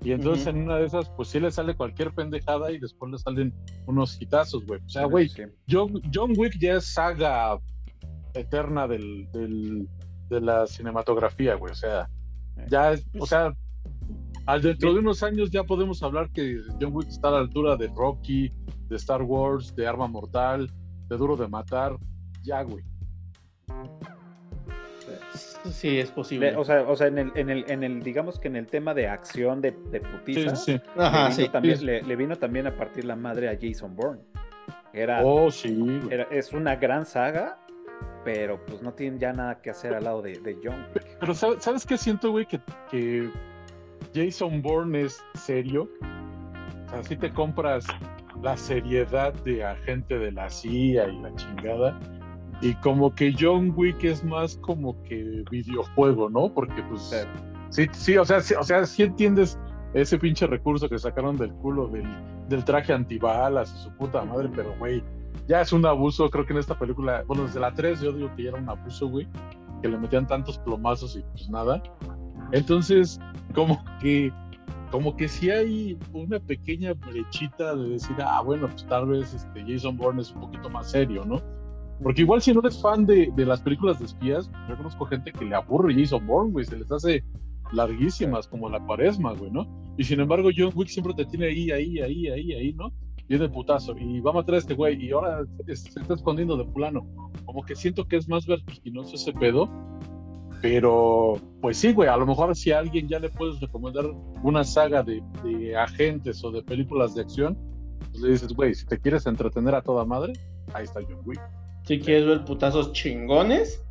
Y 0.04 0.12
entonces 0.12 0.48
en 0.48 0.64
una 0.64 0.78
de 0.78 0.86
esas, 0.86 1.10
pues 1.12 1.30
sí 1.30 1.40
le 1.40 1.50
sale 1.52 1.76
cualquier 1.76 2.12
pendejada 2.14 2.72
y 2.72 2.80
después 2.80 3.12
le 3.12 3.18
salen 3.18 3.54
unos 3.86 4.22
hitazos, 4.22 4.66
güey. 4.66 4.82
O 4.86 4.90
sea, 4.90 5.06
güey, 5.06 5.30
Sí. 5.30 5.44
John, 5.70 6.02
John 6.14 6.34
Wick 6.38 6.58
ya 6.60 6.74
es 6.74 6.94
saga 6.94 7.58
eterna 8.34 8.88
del, 8.88 9.30
del- 9.32 9.88
de 10.30 10.42
la 10.42 10.68
cinematografía, 10.68 11.56
güey. 11.56 11.72
O 11.72 11.76
sea, 11.76 12.10
ya 12.70 12.92
es, 12.94 13.06
o 13.20 13.26
sea, 13.26 13.54
al 14.46 14.62
dentro 14.62 14.94
de 14.94 15.00
unos 15.00 15.24
años 15.24 15.52
ya 15.52 15.64
podemos 15.64 16.04
hablar 16.04 16.30
que 16.32 16.58
John 16.82 16.92
Wick 16.94 17.08
está 17.08 17.30
a 17.30 17.32
la 17.32 17.38
altura 17.40 17.78
de 17.78 17.88
Rocky, 17.96 18.52
de 18.90 18.96
Star 18.98 19.22
Wars, 19.22 19.74
de 19.76 19.88
Arma 19.88 20.08
Mortal, 20.08 20.70
de 21.08 21.18
Duro 21.18 21.38
de 21.38 21.48
Matar. 21.48 21.96
Ya, 22.44 22.62
güey. 22.64 22.84
Sí, 25.72 26.00
es 26.00 26.12
posible. 26.12 26.52
Le- 26.52 26.58
o 26.58 26.64
sea, 26.64 26.82
o 26.82 26.96
sea 26.96 27.08
en, 27.08 27.18
el, 27.18 27.32
en, 27.36 27.50
el, 27.50 27.66
en 27.70 27.84
el, 27.84 28.04
digamos 28.04 28.40
que 28.40 28.48
en 28.50 28.56
el 28.58 28.68
tema 28.68 28.94
de 28.94 29.08
acción 29.08 29.62
de, 29.62 29.72
de 29.72 30.00
Sí, 30.00 30.06
putiza, 30.12 30.56
sí, 30.56 30.74
sí. 30.74 30.82
Ajá, 30.98 31.30
le, 31.30 31.36
vino 31.36 31.46
sí. 31.46 31.50
también, 31.52 31.78
sí. 31.78 31.86
le, 31.86 32.02
le 32.04 32.16
vino 32.16 32.36
también 32.36 32.68
a 32.68 32.76
partir 32.76 33.06
la 33.06 33.16
madre 33.16 33.50
a 33.50 33.58
Jason 33.60 33.96
Bourne. 33.96 34.22
Era, 34.94 35.22
Oh, 35.24 35.50
sí, 35.50 36.02
era- 36.10 36.28
es 36.32 36.54
una 36.54 36.76
gran 36.76 37.06
saga, 37.06 37.58
pero 38.26 38.64
pues 38.66 38.82
no 38.82 38.94
tienen 38.94 39.20
ya 39.20 39.34
nada 39.34 39.62
que 39.62 39.70
hacer 39.70 39.94
al 39.94 40.04
lado 40.04 40.22
de, 40.22 40.38
de 40.40 40.58
John. 40.64 40.86
Pero 41.20 41.34
¿sabes, 41.34 41.64
¿sabes 41.64 41.86
qué 41.86 41.98
siento, 41.98 42.32
güey? 42.32 42.46
Que, 42.46 42.60
que 42.92 43.30
Jason 44.14 44.62
Bourne 44.62 45.02
es 45.04 45.24
serio. 45.36 45.90
O 46.88 46.90
sea, 46.90 47.04
si 47.04 47.16
te 47.16 47.32
compras 47.32 47.86
la 48.42 48.56
seriedad 48.58 49.34
de 49.44 49.64
agente 49.64 50.20
de 50.20 50.32
la 50.32 50.50
CIA 50.50 51.08
y 51.08 51.20
la 51.22 51.34
chingada. 51.36 52.00
Y 52.64 52.74
como 52.76 53.14
que 53.14 53.36
John 53.38 53.74
Wick 53.76 54.04
es 54.06 54.24
más 54.24 54.56
como 54.58 55.02
que 55.04 55.44
videojuego, 55.52 56.30
¿no? 56.30 56.54
Porque 56.54 56.82
pues 56.84 57.02
Sí. 57.02 57.18
sí, 57.70 57.88
sí, 57.92 58.18
o 58.18 58.24
sea, 58.24 58.40
sí, 58.40 58.54
o 58.54 58.64
sea, 58.64 58.86
sí 58.86 59.04
entiendes 59.04 59.60
ese 59.94 60.18
pinche 60.18 60.48
recurso 60.48 60.88
que 60.88 60.98
sacaron 60.98 61.36
del 61.36 61.52
culo 61.56 61.88
del, 61.88 62.08
del 62.48 62.64
traje 62.64 62.94
antibalas 62.94 63.76
y 63.76 63.84
su 63.84 63.92
puta 63.98 64.24
madre, 64.24 64.50
pero 64.56 64.74
güey, 64.80 65.04
ya 65.48 65.62
es 65.62 65.74
un 65.74 65.86
abuso, 65.86 66.30
creo 66.30 66.46
que 66.46 66.54
en 66.54 66.60
esta 66.60 66.80
película, 66.80 67.24
bueno, 67.28 67.44
desde 67.44 67.60
la 67.60 67.74
3 67.74 68.00
yo 68.00 68.14
digo 68.14 68.34
que 68.36 68.44
ya 68.44 68.50
era 68.52 68.60
un 68.60 68.70
abuso, 68.70 69.10
güey, 69.10 69.28
que 69.82 69.90
le 69.90 69.98
metían 69.98 70.26
tantos 70.26 70.58
plomazos 70.60 71.18
y 71.18 71.22
pues 71.34 71.50
nada. 71.50 71.84
Entonces, 72.54 73.20
como 73.54 73.84
que, 74.00 74.32
como 74.90 75.18
que 75.18 75.28
sí 75.28 75.50
hay 75.50 75.98
una 76.14 76.40
pequeña 76.40 76.94
brechita 76.94 77.76
de 77.76 77.90
decir, 77.90 78.16
ah, 78.24 78.42
bueno, 78.42 78.68
pues 78.70 78.86
tal 78.88 79.08
vez 79.08 79.34
este 79.34 79.66
Jason 79.68 79.98
Bourne 79.98 80.22
es 80.22 80.32
un 80.32 80.42
poquito 80.42 80.70
más 80.70 80.92
serio, 80.92 81.26
¿no? 81.26 81.42
Porque 82.04 82.22
igual 82.22 82.42
si 82.42 82.54
no 82.54 82.60
eres 82.60 82.82
fan 82.82 83.06
de, 83.06 83.32
de 83.36 83.46
las 83.46 83.62
películas 83.62 84.00
de 84.00 84.06
espías, 84.06 84.52
yo 84.68 84.76
conozco 84.76 85.06
gente 85.06 85.32
que 85.32 85.46
le 85.46 85.56
aburre 85.56 85.96
Jason 85.96 86.26
Bourne, 86.28 86.52
güey, 86.52 86.66
se 86.66 86.78
les 86.78 86.92
hace 86.92 87.24
larguísimas 87.72 88.48
como 88.48 88.70
la 88.70 88.80
cuaresma, 88.86 89.34
güey, 89.34 89.52
¿no? 89.52 89.66
Y 89.98 90.04
sin 90.04 90.20
embargo 90.20 90.50
John 90.56 90.72
Wick 90.76 90.90
siempre 90.90 91.14
te 91.14 91.26
tiene 91.26 91.48
ahí, 91.48 91.72
ahí, 91.72 92.00
ahí, 92.00 92.28
ahí, 92.28 92.54
ahí, 92.54 92.74
¿no? 92.74 92.92
Viene 93.28 93.46
el 93.46 93.52
putazo 93.52 93.98
y 93.98 94.20
va 94.20 94.32
a 94.32 94.36
matar 94.36 94.56
a 94.56 94.58
este 94.58 94.74
güey 94.74 95.04
y 95.04 95.12
ahora 95.12 95.46
se 95.66 95.74
está 95.74 96.14
escondiendo 96.14 96.58
de 96.58 96.66
fulano. 96.66 97.08
Como 97.46 97.64
que 97.64 97.76
siento 97.76 98.06
que 98.08 98.18
es 98.18 98.28
más 98.28 98.46
vertiginoso 98.46 99.16
ese 99.16 99.32
pedo, 99.32 99.70
pero 100.62 101.36
pues 101.62 101.78
sí, 101.78 101.94
güey, 101.94 102.10
a 102.10 102.18
lo 102.18 102.26
mejor 102.26 102.56
si 102.56 102.72
a 102.72 102.80
alguien 102.80 103.08
ya 103.08 103.20
le 103.20 103.30
puedes 103.30 103.60
recomendar 103.60 104.06
una 104.44 104.64
saga 104.64 105.04
de, 105.04 105.24
de 105.44 105.76
agentes 105.76 106.44
o 106.44 106.52
de 106.52 106.62
películas 106.64 107.16
de 107.16 107.22
acción, 107.22 107.58
pues 108.12 108.22
le 108.22 108.32
dices, 108.32 108.54
güey, 108.54 108.76
si 108.76 108.86
te 108.86 109.00
quieres 109.00 109.26
entretener 109.26 109.74
a 109.76 109.82
toda 109.82 110.06
madre, 110.06 110.34
ahí 110.74 110.84
está 110.84 111.00
John 111.02 111.22
Wick. 111.26 111.42
Si 111.84 112.00
quieres 112.00 112.26
ver 112.26 112.46
putazos 112.46 112.94
chingones, 112.94 113.84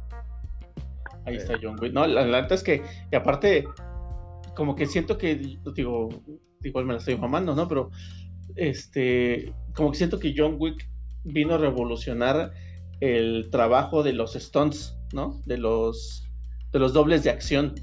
ahí 1.27 1.37
está 1.37 1.59
John 1.63 1.79
Wick. 1.81 1.93
No, 1.93 2.07
la, 2.07 2.25
neta 2.43 2.55
es 2.55 2.63
que, 2.63 2.83
y 3.11 3.17
aparte, 3.17 3.67
como 4.55 4.75
que 4.75 4.87
siento 4.87 5.19
que, 5.19 5.59
digo, 5.75 6.09
igual 6.63 6.87
me 6.87 6.95
la 6.95 6.99
estoy 6.99 7.17
mamando, 7.17 7.55
¿no? 7.55 7.69
Pero, 7.69 7.91
este, 8.57 9.53
como 9.75 9.91
que 9.91 9.99
siento 9.99 10.19
que 10.19 10.35
John 10.37 10.57
Wick 10.59 10.89
vino 11.25 11.55
a 11.55 11.59
revolucionar 11.59 12.53
el 13.01 13.49
trabajo 13.51 14.03
de 14.03 14.13
los 14.13 14.35
stunts, 14.35 14.97
¿no? 15.13 15.43
De 15.45 15.59
los, 15.59 16.29
de 16.73 16.79
los 16.79 16.93
dobles 16.93 17.25
de 17.25 17.31
acción, 17.31 17.75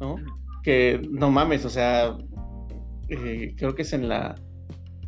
¿no? 0.00 0.16
Que 0.62 1.00
no 1.10 1.30
mames, 1.30 1.64
o 1.64 1.70
sea, 1.70 2.16
eh, 3.08 3.54
creo 3.56 3.74
que 3.74 3.82
es 3.82 3.92
en 3.92 4.08
la, 4.08 4.34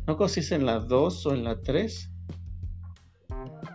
no 0.07 0.17
creo 0.17 0.27
si 0.27 0.39
es 0.39 0.51
en 0.51 0.65
la 0.65 0.79
2 0.79 1.25
o 1.27 1.33
en 1.33 1.43
la 1.43 1.61
3. 1.61 2.10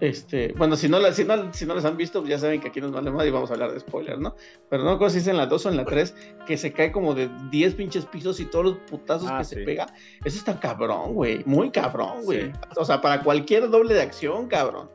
Este, 0.00 0.52
bueno, 0.56 0.76
si 0.76 0.88
no, 0.88 0.98
la, 0.98 1.12
si, 1.12 1.24
no, 1.24 1.52
si 1.52 1.64
no 1.66 1.74
las 1.74 1.84
han 1.84 1.96
visto, 1.96 2.24
ya 2.26 2.38
saben 2.38 2.60
que 2.60 2.68
aquí 2.68 2.80
nos 2.80 2.92
vale 2.92 3.10
más 3.10 3.26
y 3.26 3.30
vamos 3.30 3.50
a 3.50 3.54
hablar 3.54 3.72
de 3.72 3.80
spoilers, 3.80 4.18
¿no? 4.18 4.34
Pero 4.68 4.84
no 4.84 4.98
creo 4.98 5.10
si 5.10 5.18
es 5.18 5.26
en 5.26 5.36
la 5.36 5.46
2 5.46 5.66
o 5.66 5.68
en 5.70 5.76
la 5.76 5.84
3, 5.84 6.14
que 6.46 6.56
se 6.56 6.72
cae 6.72 6.92
como 6.92 7.14
de 7.14 7.30
10 7.50 7.74
pinches 7.74 8.04
pisos 8.06 8.40
y 8.40 8.44
todos 8.46 8.64
los 8.64 8.76
putazos 8.90 9.28
Ah, 9.30 9.38
que 9.38 9.44
sí. 9.44 9.54
se 9.56 9.62
pega. 9.62 9.86
Eso 10.24 10.38
está 10.38 10.58
cabrón, 10.60 11.14
güey. 11.14 11.42
Muy 11.46 11.70
cabrón, 11.70 12.24
güey. 12.24 12.46
Sí. 12.46 12.52
O 12.76 12.84
sea, 12.84 13.00
para 13.00 13.22
cualquier 13.22 13.68
doble 13.70 13.94
de 13.94 14.02
acción, 14.02 14.48
cabrón. 14.48 14.90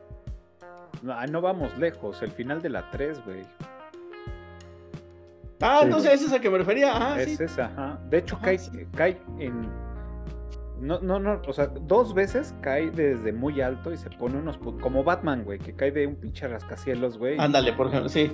No, 1.02 1.12
ah, 1.14 1.26
no 1.26 1.40
vamos 1.40 1.76
lejos, 1.78 2.22
el 2.22 2.30
final 2.30 2.62
de 2.62 2.68
la 2.70 2.90
3, 2.90 3.24
güey. 3.24 3.40
Ah, 5.60 5.80
Sí, 5.84 5.88
no 5.88 6.00
sé, 6.00 6.12
es 6.12 6.32
a 6.32 6.40
que 6.40 6.50
me 6.50 6.58
refería. 6.58 6.92
Ah, 6.94 7.20
es 7.22 7.40
esa, 7.40 7.66
ajá. 7.66 8.00
De 8.10 8.18
hecho, 8.18 8.34
Ajá, 8.36 8.44
cae, 8.46 8.58
cae 8.96 9.20
en. 9.38 9.68
No, 10.82 10.98
no, 11.00 11.20
no, 11.20 11.40
o 11.46 11.52
sea, 11.52 11.68
dos 11.68 12.12
veces 12.12 12.56
cae 12.60 12.90
desde 12.90 13.32
muy 13.32 13.60
alto 13.60 13.92
y 13.92 13.96
se 13.96 14.10
pone 14.10 14.36
unos. 14.38 14.58
Como 14.58 15.04
Batman, 15.04 15.44
güey, 15.44 15.60
que 15.60 15.76
cae 15.76 15.92
de 15.92 16.08
un 16.08 16.16
pinche 16.16 16.48
rascacielos, 16.48 17.18
güey. 17.18 17.38
Ándale, 17.38 17.72
por 17.72 17.86
ejemplo, 17.86 18.08
sí. 18.08 18.32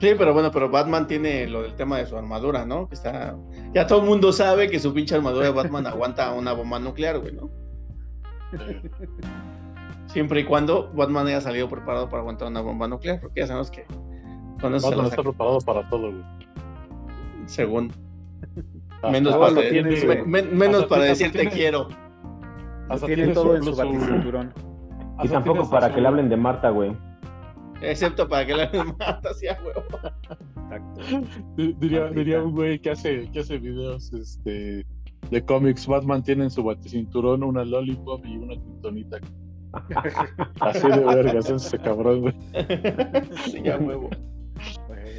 Sí, 0.00 0.10
pero 0.18 0.34
bueno, 0.34 0.50
pero 0.50 0.68
Batman 0.68 1.06
tiene 1.06 1.46
lo 1.46 1.62
del 1.62 1.76
tema 1.76 1.98
de 1.98 2.06
su 2.06 2.16
armadura, 2.16 2.66
¿no? 2.66 2.88
Que 2.88 2.96
está. 2.96 3.36
Ya 3.74 3.86
todo 3.86 4.00
el 4.00 4.06
mundo 4.06 4.32
sabe 4.32 4.68
que 4.68 4.80
su 4.80 4.92
pinche 4.92 5.14
armadura 5.14 5.46
de 5.46 5.52
Batman 5.52 5.86
aguanta 5.86 6.32
una 6.32 6.52
bomba 6.52 6.80
nuclear, 6.80 7.20
güey, 7.20 7.34
¿no? 7.34 7.48
Siempre 10.06 10.40
y 10.40 10.44
cuando 10.44 10.90
Batman 10.92 11.28
haya 11.28 11.40
salido 11.40 11.68
preparado 11.68 12.08
para 12.08 12.22
aguantar 12.22 12.48
una 12.48 12.60
bomba 12.60 12.88
nuclear, 12.88 13.20
porque 13.20 13.42
ya 13.42 13.46
sabemos 13.46 13.70
que 13.70 13.84
con 14.60 14.74
eso 14.74 14.88
se 14.88 14.96
Batman 14.96 15.12
está 15.12 15.22
preparado 15.22 15.58
para 15.60 15.88
todo, 15.88 16.10
güey. 16.10 16.24
según. 17.46 17.92
Menos 19.10 19.36
para, 19.36 19.52
de- 19.52 19.82
me- 20.26 20.42
me- 20.42 20.42
menos 20.42 20.84
para 20.86 21.02
tiene- 21.02 21.08
decir 21.08 21.26
te 21.32 21.38
tiene- 21.38 21.50
quiero. 21.54 21.88
hasta 22.88 23.06
Tiene 23.06 23.22
tiene 23.22 23.34
todo 23.34 23.56
en 23.56 23.62
su- 23.62 23.76
baticinturón. 23.76 24.52
Y 25.22 25.28
tampoco 25.28 25.68
para 25.70 25.92
que 25.94 26.00
le 26.00 26.08
hablen 26.08 26.28
de 26.28 26.36
Marta, 26.36 26.70
güey. 26.70 26.96
Excepto 27.80 28.28
para 28.28 28.44
que 28.46 28.54
le 28.56 28.68
mata 28.98 29.30
así 29.30 29.46
a 29.46 29.58
huevo. 29.64 29.82
Exacto. 30.64 31.00
Di- 31.56 31.72
Diría, 31.78 32.06
diría 32.06 32.42
un 32.42 32.52
güey 32.54 32.78
que 32.80 32.90
hace, 32.90 33.30
que 33.30 33.40
hace 33.40 33.58
videos 33.58 34.12
este, 34.12 34.84
de 35.30 35.44
cómics. 35.44 35.86
Batman 35.86 36.22
tiene 36.22 36.44
en 36.44 36.50
su 36.50 36.62
baticinturón 36.64 37.42
una 37.44 37.64
lollipop 37.64 38.24
y 38.26 38.36
una 38.36 38.54
criptonita. 38.54 39.18
Así 40.60 40.88
de 40.88 41.04
vergas, 41.04 41.50
ese 41.50 41.78
cabrón, 41.78 42.20
güey. 42.22 42.34
sí, 43.44 43.68
a 43.68 43.76
huevo. 43.76 44.08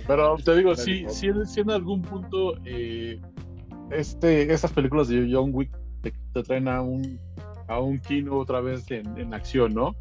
Pero 0.08 0.36
te 0.38 0.56
digo, 0.58 0.76
sí, 0.76 1.06
sí, 1.08 1.28
en- 1.28 1.46
sí 1.46 1.62
en 1.62 1.72
algún 1.72 2.02
punto 2.02 2.56
eh, 2.66 3.22
este, 3.92 4.52
estas 4.54 4.72
películas 4.72 5.08
de 5.08 5.28
John 5.32 5.52
Wick 5.54 5.72
te, 6.02 6.14
te 6.34 6.44
traen 6.44 6.68
a 6.68 6.82
un, 6.82 7.20
a 7.68 7.80
un 7.80 8.00
Kino 8.00 8.38
otra 8.38 8.62
vez 8.62 8.90
en, 8.92 9.18
en 9.18 9.34
acción, 9.34 9.74
¿no? 9.74 9.96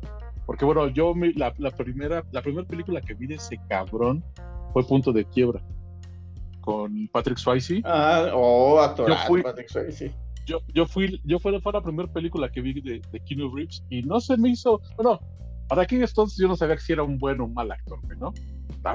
Porque 0.46 0.64
bueno, 0.64 0.88
yo 0.88 1.14
mi- 1.14 1.32
la, 1.34 1.52
la 1.58 1.70
primera 1.70 2.24
la 2.32 2.40
primera 2.42 2.66
película 2.66 3.00
que 3.00 3.14
vi 3.14 3.26
de 3.26 3.34
ese 3.34 3.58
cabrón 3.68 4.24
fue 4.72 4.82
Punto 4.84 5.12
de 5.12 5.24
Quiebra 5.26 5.62
con 6.60 7.08
Patrick 7.08 7.38
Swayze. 7.38 7.80
Ah, 7.84 8.30
oh, 8.34 8.78
actor. 8.80 9.08
Yo 9.08 9.16
fui- 9.26 9.42
Patrick 9.42 9.68
Swayze. 9.68 10.12
yo, 10.46 10.60
yo 10.74 10.86
fui, 10.86 11.20
yo 11.24 11.38
fue, 11.38 11.58
fue 11.60 11.72
la 11.72 11.80
primera 11.82 12.10
película 12.12 12.50
que 12.50 12.60
vi 12.60 12.80
de, 12.80 13.00
de 13.12 13.20
Keanu 13.20 13.54
Reeves 13.54 13.82
y 13.90 14.02
no 14.02 14.20
se 14.20 14.36
me 14.36 14.50
hizo, 14.50 14.80
bueno, 14.96 15.20
para 15.68 15.82
aquel 15.82 16.02
entonces 16.02 16.38
yo 16.38 16.48
no 16.48 16.56
sabía 16.56 16.78
si 16.78 16.92
era 16.92 17.02
un 17.02 17.18
buen 17.18 17.40
o 17.40 17.44
un 17.44 17.54
mal 17.54 17.70
actor, 17.70 17.98
¿no? 18.18 18.32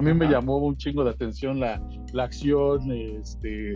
Mí 0.02 0.14
me 0.14 0.26
llamó 0.28 0.58
un 0.58 0.76
chingo 0.78 1.04
de 1.04 1.12
atención 1.12 1.60
la, 1.60 1.80
la 2.14 2.24
acción, 2.24 2.92
este, 2.92 3.74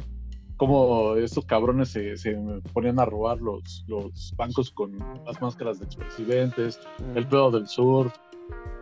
cómo 0.57 1.15
estos 1.15 1.45
cabrones 1.45 1.89
se, 1.89 2.17
se 2.17 2.35
ponían 2.73 2.99
a 2.99 3.05
robar 3.05 3.39
los, 3.39 3.85
los 3.87 4.33
bancos 4.35 4.71
con 4.71 4.97
las 5.25 5.41
máscaras 5.41 5.79
de 5.79 5.85
expresidentes, 5.85 6.79
el 7.15 7.27
pedo 7.27 7.51
del 7.51 7.67
sur. 7.67 8.11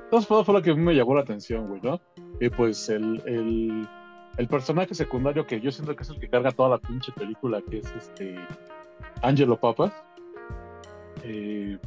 Entonces 0.06 0.28
fue, 0.28 0.44
fue 0.44 0.54
lo 0.54 0.62
que 0.62 0.74
me 0.74 0.96
llamó 0.96 1.16
la 1.16 1.22
atención, 1.22 1.68
güey, 1.68 1.82
¿no? 1.84 2.00
Y 2.40 2.50
pues 2.50 2.90
el, 2.90 3.22
el, 3.26 3.88
el 4.38 4.48
personaje 4.48 4.94
secundario 4.96 5.46
que 5.46 5.60
yo 5.60 5.72
siento 5.72 5.96
que 5.96 6.04
es 6.04 6.10
el 6.10 6.20
que 6.20 6.30
carga 6.30 6.52
toda 6.52 6.70
la 6.70 6.78
pinche 6.78 7.12
película, 7.12 7.62
que 7.70 7.80
es 7.80 7.92
este 7.96 8.36
Angelo 9.22 9.60
Papas. 9.60 9.92
Eh, 11.24 11.78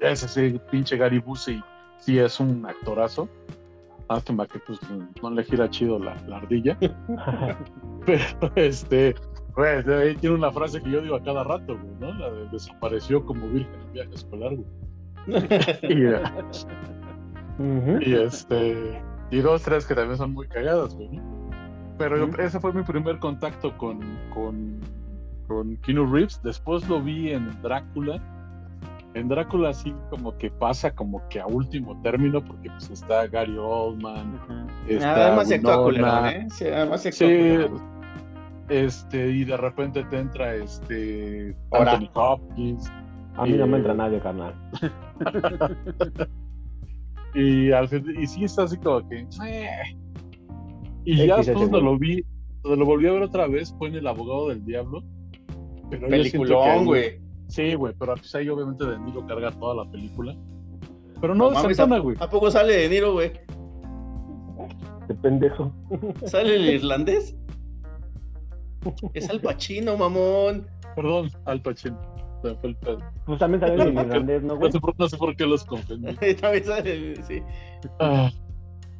ese 0.00 0.60
pinche 0.70 0.96
Gary 0.96 1.18
Busey, 1.18 1.62
sí 1.98 2.18
es 2.18 2.40
un 2.40 2.66
actorazo. 2.66 3.28
Lástima 4.08 4.46
que 4.46 4.58
pues 4.60 4.78
no 5.22 5.30
le 5.30 5.44
gira 5.44 5.68
chido 5.70 5.98
la, 5.98 6.14
la 6.26 6.36
ardilla. 6.38 6.76
Pero 8.06 8.52
este, 8.56 9.14
de 9.56 9.94
ahí 9.94 10.16
tiene 10.16 10.36
una 10.36 10.50
frase 10.50 10.82
que 10.82 10.90
yo 10.90 11.00
digo 11.00 11.16
a 11.16 11.22
cada 11.22 11.44
rato, 11.44 11.78
güey, 11.78 11.94
¿no? 12.00 12.12
La 12.14 12.30
de 12.30 12.48
desapareció 12.48 13.24
como 13.24 13.46
virgen 13.48 13.80
en 13.80 13.92
viaje 13.92 14.14
escolar, 14.14 14.56
güey. 14.56 14.68
Y, 18.00 18.14
este, 18.14 19.02
y 19.30 19.38
dos, 19.38 19.62
tres 19.62 19.86
que 19.86 19.94
también 19.94 20.18
son 20.18 20.32
muy 20.32 20.46
cagadas, 20.48 20.94
güey. 20.94 21.08
¿no? 21.08 21.50
Pero 21.98 22.26
ese 22.38 22.58
fue 22.58 22.72
mi 22.72 22.82
primer 22.82 23.18
contacto 23.18 23.76
con, 23.78 24.00
con, 24.34 24.80
con 25.46 25.76
Keanu 25.78 26.12
Reeves. 26.12 26.40
Después 26.42 26.88
lo 26.88 27.00
vi 27.00 27.32
en 27.32 27.50
Drácula. 27.62 28.20
En 29.14 29.28
Drácula 29.28 29.72
sí 29.72 29.94
como 30.10 30.36
que 30.38 30.50
pasa 30.50 30.92
como 30.94 31.26
que 31.28 31.38
a 31.40 31.46
último 31.46 32.00
término 32.02 32.44
porque 32.44 32.68
pues 32.70 32.90
está 32.90 33.26
Gary 33.28 33.56
Oldman, 33.56 34.34
Ujú. 34.34 34.54
está 34.88 35.26
Además 35.28 35.48
Winona, 35.86 36.32
¿eh? 36.32 36.46
Sí, 36.50 36.64
además 36.66 37.00
Sí, 37.02 37.56
este, 38.68 39.28
y 39.30 39.44
de 39.44 39.56
repente 39.56 40.02
te 40.04 40.18
entra 40.18 40.54
este 40.56 41.54
Ahora. 41.70 41.92
Anthony 41.92 42.10
Hopkins. 42.14 42.90
A 43.36 43.44
mí 43.44 43.52
no 43.52 43.66
me 43.66 43.74
Eh, 43.74 43.78
entra 43.80 43.94
nadie, 43.94 44.20
carnal. 44.20 44.54
Y, 47.34 47.72
al 47.72 47.88
fin- 47.88 48.14
y 48.20 48.26
sí 48.28 48.44
está 48.44 48.62
así 48.62 48.76
como 48.78 49.08
que. 49.08 49.26
"Eh". 49.44 49.96
Y 51.04 51.14
X 51.14 51.26
ya 51.26 51.36
después 51.38 51.56
cuando 51.58 51.80
lo 51.80 51.98
vi, 51.98 52.24
cuando 52.62 52.76
lo 52.80 52.86
volví 52.86 53.08
a 53.08 53.12
ver 53.12 53.22
otra 53.22 53.46
vez, 53.48 53.74
fue 53.76 53.88
en 53.88 53.96
El 53.96 54.06
Abogado 54.06 54.48
del 54.50 54.64
Diablo. 54.64 55.02
Pero 55.90 56.06
Peliculón, 56.08 56.84
güey. 56.84 57.20
Sí, 57.48 57.74
güey, 57.74 57.94
pero 57.98 58.14
pues 58.14 58.34
ahí 58.34 58.48
obviamente 58.48 58.84
De 58.84 58.98
Niro 58.98 59.26
carga 59.26 59.50
toda 59.52 59.84
la 59.84 59.90
película. 59.90 60.34
Pero 61.20 61.34
no, 61.34 61.44
No 61.44 61.50
mames, 61.52 61.68
desentona, 61.68 62.00
güey. 62.00 62.16
¿A 62.20 62.28
poco 62.28 62.50
sale 62.50 62.72
de 62.76 62.88
Niro, 62.88 63.12
güey? 63.12 63.32
De 65.08 65.14
pendejo. 65.14 65.72
¿Sale 66.26 66.56
el 66.56 66.64
irlandés? 66.76 67.36
Es 69.14 69.30
Al 69.30 69.40
Pacino, 69.40 69.96
mamón. 69.96 70.66
Perdón, 70.96 71.30
Al 71.46 71.60
Pacino. 71.62 71.98
Me 72.42 72.50
el. 72.62 72.76
Pues 73.24 73.38
también 73.38 73.60
salió 73.60 73.82
en 73.84 73.98
irlandés, 73.98 74.42
¿no, 74.42 74.48
No 74.54 74.56
güey? 74.58 74.72
sé, 74.72 74.80
por, 74.80 74.98
no 74.98 75.08
sé 75.08 75.16
por 75.16 75.34
qué 75.36 75.46
los 75.46 75.64
confundí. 75.64 76.14
También 76.40 76.64
sale, 76.64 77.22
sí. 77.24 77.42
Ah, 78.00 78.30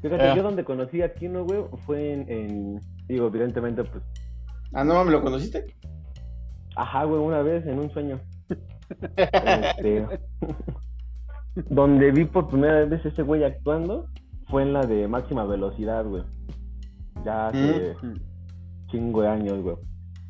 Fíjate, 0.00 0.22
Ah. 0.30 0.34
yo 0.36 0.42
donde 0.42 0.64
conocí 0.64 1.02
a 1.02 1.12
Kino, 1.14 1.44
güey, 1.44 1.60
fue 1.86 2.12
en, 2.12 2.30
en- 2.30 2.80
Digo, 3.08 3.26
evidentemente, 3.26 3.84
pues. 3.84 4.02
Ah, 4.72 4.82
no, 4.84 4.94
mames, 4.94 5.12
¿lo 5.12 5.22
conociste? 5.22 5.66
Ajá, 6.76 7.04
güey, 7.04 7.20
una 7.20 7.42
vez 7.42 7.66
en 7.66 7.78
un 7.78 7.90
sueño. 7.90 8.18
Este, 9.16 10.06
donde 11.68 12.10
vi 12.10 12.24
por 12.24 12.48
primera 12.48 12.84
vez 12.84 13.04
ese 13.06 13.22
güey 13.22 13.44
actuando 13.44 14.06
fue 14.48 14.62
en 14.62 14.72
la 14.72 14.84
de 14.86 15.06
máxima 15.08 15.44
velocidad, 15.44 16.04
güey. 16.04 16.22
Ya 17.24 17.48
hace 17.48 17.96
Mm. 18.02 18.14
chingo 18.88 19.22
de 19.22 19.28
años, 19.28 19.62
güey. 19.62 19.76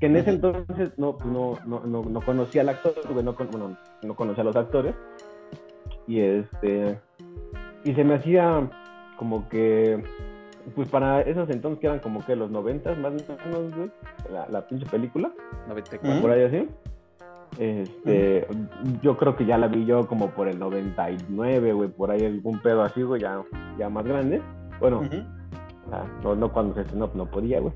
Que 0.00 0.06
en 0.06 0.16
ese 0.16 0.30
entonces 0.30 0.92
no, 0.98 1.16
pues, 1.16 1.30
no, 1.32 1.54
no, 1.66 1.80
no, 1.86 2.02
no 2.02 2.20
conocía 2.20 2.62
al 2.62 2.68
actor, 2.70 2.94
güey, 3.10 3.24
no, 3.24 3.34
con- 3.34 3.50
bueno, 3.50 3.76
no 4.02 4.14
conocía 4.14 4.42
a 4.42 4.44
los 4.46 4.56
actores. 4.56 4.94
Y 6.06 6.20
este. 6.20 6.98
Y 7.84 7.94
se 7.94 8.04
me 8.04 8.14
hacía 8.14 8.70
como 9.18 9.48
que. 9.48 10.02
Pues 10.74 10.88
para 10.88 11.20
esos 11.22 11.48
entonces 11.50 11.78
que 11.80 11.86
eran 11.88 11.98
como 12.00 12.24
que 12.24 12.34
los 12.36 12.50
noventas, 12.50 12.96
más 12.98 13.12
o 13.28 13.48
menos, 13.48 13.74
güey, 13.76 13.90
la, 14.32 14.48
la 14.48 14.66
pinche 14.66 14.86
película, 14.86 15.30
94. 15.68 16.20
por 16.22 16.30
ahí 16.30 16.42
así. 16.44 16.68
Este, 17.58 18.46
yo 19.02 19.16
creo 19.16 19.36
que 19.36 19.46
ya 19.46 19.58
la 19.58 19.68
vi 19.68 19.84
yo 19.84 20.06
como 20.08 20.30
por 20.30 20.48
el 20.48 20.58
99, 20.58 21.72
güey, 21.72 21.88
por 21.88 22.10
ahí 22.10 22.24
algún 22.24 22.58
pedo 22.58 22.82
así, 22.82 23.02
güey, 23.02 23.20
ya, 23.20 23.42
ya 23.78 23.88
más 23.88 24.04
grande. 24.04 24.42
Bueno. 24.80 25.02
Ah, 25.92 26.04
no, 26.22 26.34
no 26.34 26.52
cuando 26.52 26.74
se 26.74 26.80
estrenó, 26.80 27.10
no 27.14 27.26
podía, 27.26 27.60
güey. 27.60 27.74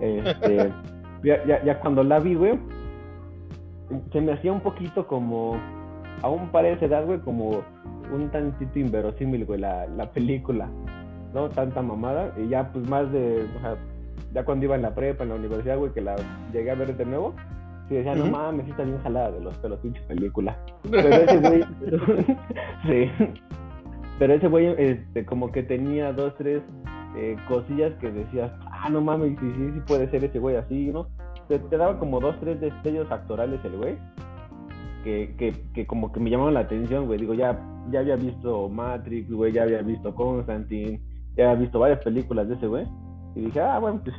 Este, 0.00 0.72
ya, 1.24 1.44
ya, 1.46 1.64
ya 1.64 1.80
cuando 1.80 2.04
la 2.04 2.20
vi, 2.20 2.34
güey, 2.34 2.58
se 4.12 4.20
me 4.20 4.32
hacía 4.32 4.52
un 4.52 4.60
poquito 4.60 5.06
como, 5.06 5.56
aún 6.22 6.48
para 6.48 6.68
esa 6.68 6.86
edad, 6.86 7.06
güey, 7.06 7.18
como 7.20 7.62
un 8.12 8.30
tantito 8.30 8.78
inverosímil, 8.78 9.44
güey, 9.44 9.60
la, 9.60 9.86
la 9.86 10.10
película, 10.12 10.68
¿no? 11.34 11.48
Tanta 11.48 11.82
mamada, 11.82 12.32
y 12.36 12.48
ya 12.48 12.70
pues 12.72 12.88
más 12.88 13.10
de, 13.10 13.46
o 13.56 13.60
sea, 13.60 13.76
ya 14.32 14.44
cuando 14.44 14.66
iba 14.66 14.76
en 14.76 14.82
la 14.82 14.94
prepa, 14.94 15.24
en 15.24 15.30
la 15.30 15.36
universidad, 15.36 15.78
güey, 15.78 15.92
que 15.92 16.00
la 16.00 16.16
llegué 16.52 16.70
a 16.70 16.74
ver 16.74 16.96
de 16.96 17.04
nuevo, 17.04 17.34
sí 17.88 17.94
decía, 17.94 18.14
no 18.14 18.26
mames, 18.26 18.68
está 18.68 18.82
bien 18.82 18.98
jalada 19.02 19.32
de 19.32 19.40
los 19.40 19.56
pelos, 19.58 19.78
pinche 19.80 20.00
película. 20.02 20.56
Pero 20.90 21.08
ese 21.08 21.38
güey, 21.38 21.62
sí. 22.86 23.10
Pero 24.18 24.34
ese 24.34 24.48
güey, 24.48 24.66
este, 24.78 25.24
como 25.24 25.52
que 25.52 25.62
tenía 25.62 26.12
dos, 26.12 26.34
tres 26.36 26.62
eh, 27.16 27.36
cosillas 27.48 27.92
que 28.00 28.10
decías, 28.10 28.50
ah, 28.70 28.88
no 28.90 29.00
mames, 29.00 29.38
sí, 29.38 29.52
sí, 29.56 29.70
sí 29.74 29.80
puede 29.86 30.10
ser 30.10 30.24
ese 30.24 30.38
güey 30.38 30.56
así, 30.56 30.90
¿no? 30.92 31.08
Te, 31.48 31.58
te 31.58 31.76
daba 31.76 31.98
como 31.98 32.20
dos, 32.20 32.38
tres 32.40 32.60
destellos 32.60 33.10
actorales 33.10 33.60
el 33.64 33.76
güey, 33.76 33.96
que, 35.04 35.34
que, 35.38 35.54
que 35.72 35.86
como 35.86 36.12
que 36.12 36.18
me 36.18 36.30
llamaron 36.30 36.54
la 36.54 36.60
atención, 36.60 37.06
güey. 37.06 37.20
Digo, 37.20 37.34
ya, 37.34 37.60
ya 37.90 38.00
había 38.00 38.16
visto 38.16 38.68
Matrix, 38.68 39.30
güey, 39.30 39.52
ya 39.52 39.62
había 39.62 39.82
visto 39.82 40.14
Constantine, 40.14 41.00
ya 41.36 41.50
había 41.50 41.62
visto 41.62 41.78
varias 41.78 42.00
películas 42.02 42.48
de 42.48 42.54
ese 42.54 42.66
güey. 42.66 42.86
Y 43.36 43.42
dije, 43.42 43.60
ah, 43.60 43.78
bueno, 43.78 44.00
pues 44.02 44.16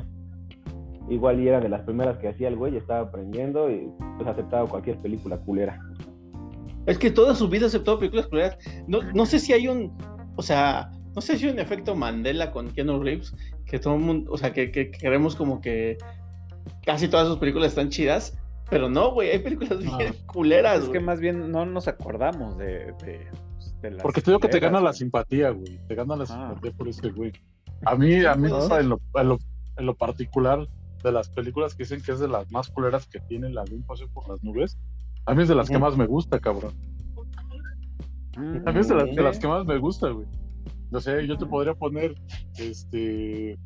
igual 1.10 1.40
y 1.40 1.48
era 1.48 1.60
de 1.60 1.68
las 1.68 1.82
primeras 1.82 2.18
que 2.18 2.28
hacía 2.28 2.48
el 2.48 2.56
güey, 2.56 2.74
y 2.74 2.76
estaba 2.78 3.00
aprendiendo 3.00 3.70
y 3.70 3.88
pues 4.16 4.28
aceptaba 4.28 4.68
cualquier 4.68 4.98
película 4.98 5.38
culera. 5.38 5.80
Es 6.86 6.98
que 6.98 7.10
toda 7.10 7.34
su 7.34 7.48
vida 7.48 7.66
aceptó 7.66 7.98
películas 7.98 8.26
culeras. 8.28 8.56
No, 8.86 9.02
no 9.14 9.26
sé 9.26 9.38
si 9.38 9.52
hay 9.52 9.68
un. 9.68 9.92
O 10.36 10.42
sea, 10.42 10.90
no 11.14 11.20
sé 11.20 11.36
si 11.36 11.46
hay 11.46 11.52
un 11.52 11.58
efecto 11.58 11.94
Mandela 11.94 12.50
con 12.50 12.70
Keanu 12.70 13.02
Reeves. 13.02 13.34
Que 13.66 13.78
todo 13.78 13.94
el 13.96 14.00
mundo. 14.00 14.30
O 14.32 14.38
sea, 14.38 14.52
que, 14.54 14.70
que 14.70 14.90
queremos 14.90 15.36
como 15.36 15.60
que. 15.60 15.98
Casi 16.86 17.08
todas 17.08 17.28
sus 17.28 17.38
películas 17.38 17.68
están 17.70 17.90
chidas. 17.90 18.38
Pero 18.70 18.88
no, 18.88 19.12
güey. 19.12 19.30
Hay 19.30 19.38
películas 19.40 19.80
No. 19.80 19.98
bien 19.98 20.14
culeras, 20.26 20.84
Es 20.84 20.88
que 20.88 21.00
más 21.00 21.20
bien 21.20 21.50
no 21.52 21.66
nos 21.66 21.88
acordamos 21.88 22.56
de, 22.56 22.92
de, 23.04 23.26
de 23.82 23.90
las 23.90 24.02
porque 24.02 24.22
te 24.22 24.30
digo 24.30 24.40
que 24.40 24.48
te 24.48 24.58
gana 24.60 24.80
la 24.80 24.92
simpatía, 24.94 25.50
güey. 25.50 25.78
Te 25.88 25.94
gana 25.94 26.16
la 26.16 26.24
Ah. 26.24 26.26
simpatía 26.26 26.72
por 26.72 26.88
este 26.88 27.10
güey. 27.10 27.32
A 27.84 27.94
mí, 27.96 28.24
a 28.24 28.34
mí 28.34 28.48
puede 28.48 28.62
o 28.62 28.66
sea, 28.66 28.76
ser. 28.76 28.80
en, 28.84 28.88
lo, 28.90 29.00
en, 29.14 29.28
lo, 29.28 29.38
en 29.76 29.86
lo 29.86 29.94
particular, 29.94 30.66
de 31.02 31.12
las 31.12 31.28
películas 31.28 31.74
que 31.74 31.84
dicen 31.84 32.02
que 32.02 32.12
es 32.12 32.20
de 32.20 32.28
las 32.28 32.50
más 32.50 32.68
culeras 32.68 33.06
que 33.06 33.20
tiene 33.20 33.50
la 33.50 33.64
de 33.64 33.76
un 33.76 33.82
paseo 33.84 34.08
por 34.08 34.28
las 34.28 34.42
nubes, 34.42 34.78
a 35.26 35.34
mí 35.34 35.42
es 35.42 35.48
de 35.48 35.54
las 35.54 35.68
que 35.68 35.78
más 35.78 35.96
me 35.96 36.06
gusta, 36.06 36.40
cabrón. 36.40 36.74
Mm, 38.36 38.68
A 38.68 38.72
mí 38.72 38.80
es 38.80 38.88
de 38.88 38.94
las, 38.94 39.14
de 39.14 39.22
las 39.22 39.38
que 39.38 39.48
más 39.48 39.64
me 39.66 39.78
gusta, 39.78 40.08
güey. 40.08 40.26
No 40.90 41.00
sé, 41.00 41.26
yo 41.26 41.36
te 41.36 41.44
podría 41.44 41.74
poner, 41.74 42.14
este, 42.56 43.58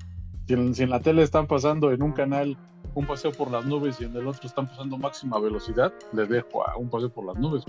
si 0.46 0.54
en, 0.54 0.74
si 0.74 0.82
en 0.82 0.90
la 0.90 1.00
tele 1.00 1.22
están 1.22 1.46
pasando 1.46 1.92
en 1.92 2.02
un 2.02 2.12
canal 2.12 2.56
un 2.94 3.06
paseo 3.06 3.32
por 3.32 3.50
las 3.50 3.64
nubes 3.64 4.00
y 4.00 4.04
en 4.04 4.16
el 4.16 4.26
otro 4.26 4.46
están 4.46 4.66
pasando 4.66 4.98
máxima 4.98 5.38
velocidad, 5.38 5.92
les 6.12 6.28
dejo 6.28 6.66
a 6.68 6.76
un 6.76 6.90
paseo 6.90 7.10
por 7.10 7.26
las 7.26 7.36
nubes. 7.36 7.64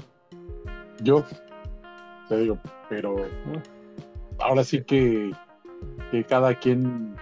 Yo, 1.01 1.23
te 2.29 2.37
digo, 2.37 2.57
pero 2.89 3.15
ahora 4.39 4.63
sí 4.63 4.83
que, 4.83 5.31
que 6.11 6.23
cada 6.23 6.55
quien... 6.55 7.15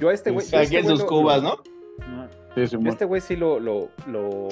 Yo 0.00 0.08
a 0.08 0.12
este 0.14 0.30
güey. 0.30 0.44
este 0.44 0.56
sus 0.96 1.04
cubas, 1.04 1.42
lo- 1.42 1.50
¿no? 1.50 1.56
Este 2.90 3.04
güey 3.04 3.20
sí 3.20 3.36
lo, 3.36 3.60
lo, 3.60 3.88
lo. 4.06 4.48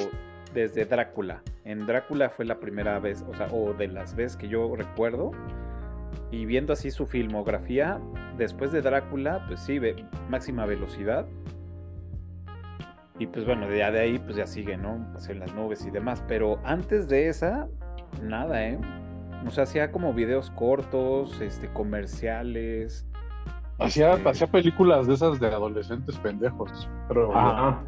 Desde 0.54 0.84
Drácula. 0.84 1.42
En 1.64 1.86
Drácula 1.86 2.30
fue 2.30 2.44
la 2.44 2.58
primera 2.60 2.98
vez, 3.00 3.24
o 3.28 3.34
sea, 3.34 3.48
o 3.52 3.74
de 3.74 3.88
las 3.88 4.14
veces 4.14 4.36
que 4.36 4.48
yo 4.48 4.74
recuerdo. 4.76 5.32
Y 6.30 6.46
viendo 6.46 6.72
así 6.72 6.90
su 6.90 7.06
filmografía, 7.06 8.00
después 8.36 8.72
de 8.72 8.80
Drácula, 8.82 9.44
pues 9.46 9.60
sí, 9.60 9.78
ve- 9.78 10.04
máxima 10.28 10.64
velocidad. 10.66 11.26
Y 13.18 13.26
pues 13.26 13.44
bueno, 13.44 13.72
ya 13.74 13.90
de 13.90 14.00
ahí 14.00 14.18
pues 14.18 14.36
ya 14.36 14.46
sigue, 14.46 14.76
¿no? 14.76 15.10
Paseo 15.12 15.34
en 15.34 15.40
las 15.40 15.54
nubes 15.54 15.84
y 15.84 15.90
demás. 15.90 16.22
Pero 16.28 16.60
antes 16.64 17.08
de 17.08 17.28
esa, 17.28 17.68
nada, 18.22 18.64
¿eh? 18.66 18.78
O 19.46 19.50
sea, 19.50 19.64
hacía 19.64 19.90
como 19.90 20.12
videos 20.14 20.50
cortos, 20.50 21.40
este, 21.40 21.68
comerciales. 21.68 23.06
Hacía, 23.78 24.14
este, 24.14 24.28
hacía 24.28 24.46
películas 24.48 25.06
de 25.06 25.14
esas 25.14 25.38
de 25.40 25.46
adolescentes 25.46 26.16
pendejos. 26.18 26.88
Pero, 27.08 27.36
Ajá. 27.36 27.82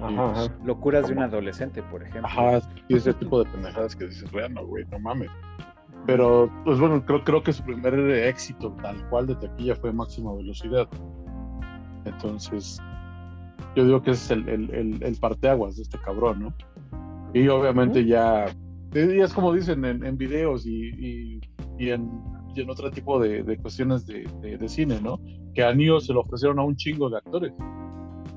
Ajá, 0.00 0.30
ajá. 0.30 0.54
Locuras 0.64 1.06
de 1.06 1.14
un 1.14 1.22
adolescente, 1.22 1.82
por 1.84 2.02
ejemplo. 2.02 2.26
Ajá, 2.26 2.60
y 2.88 2.96
ese 2.96 3.14
tipo 3.14 3.42
de 3.42 3.50
pendejadas 3.50 3.94
que 3.94 4.06
dices, 4.06 4.30
bueno, 4.32 4.66
güey, 4.66 4.84
no 4.90 4.98
mames. 4.98 5.30
Pero, 6.06 6.50
pues 6.64 6.78
bueno, 6.78 7.04
creo, 7.06 7.24
creo 7.24 7.42
que 7.42 7.52
su 7.52 7.62
primer 7.62 7.94
éxito 7.94 8.74
tal 8.82 9.08
cual 9.08 9.26
de 9.26 9.36
taquilla 9.36 9.74
fue 9.76 9.92
máxima 9.92 10.34
velocidad. 10.34 10.88
Entonces, 12.04 12.82
yo 13.74 13.84
digo 13.86 14.02
que 14.02 14.10
ese 14.10 14.24
es 14.24 14.30
el, 14.32 14.48
el, 14.48 14.74
el, 14.74 15.02
el 15.02 15.16
parteaguas 15.16 15.76
de 15.76 15.82
este 15.82 15.98
cabrón, 15.98 16.42
¿no? 16.42 16.54
Y 17.32 17.48
obviamente 17.48 18.04
ya, 18.04 18.46
y 18.92 19.20
es 19.20 19.32
como 19.32 19.52
dicen 19.52 19.84
en, 19.84 20.04
en 20.04 20.16
videos 20.18 20.66
y, 20.66 20.90
y, 20.98 21.40
y 21.78 21.90
en, 21.90 22.10
y 22.54 22.60
en 22.62 22.70
otro 22.70 22.90
tipo 22.90 23.18
de, 23.20 23.42
de 23.42 23.56
cuestiones 23.58 24.06
de, 24.06 24.28
de, 24.40 24.56
de 24.58 24.68
cine, 24.68 25.00
¿no? 25.00 25.20
Que 25.54 25.62
a 25.64 25.72
Neo 25.74 26.00
se 26.00 26.12
lo 26.12 26.20
ofrecieron 26.20 26.58
a 26.58 26.62
un 26.64 26.76
chingo 26.76 27.08
de 27.10 27.18
actores, 27.18 27.52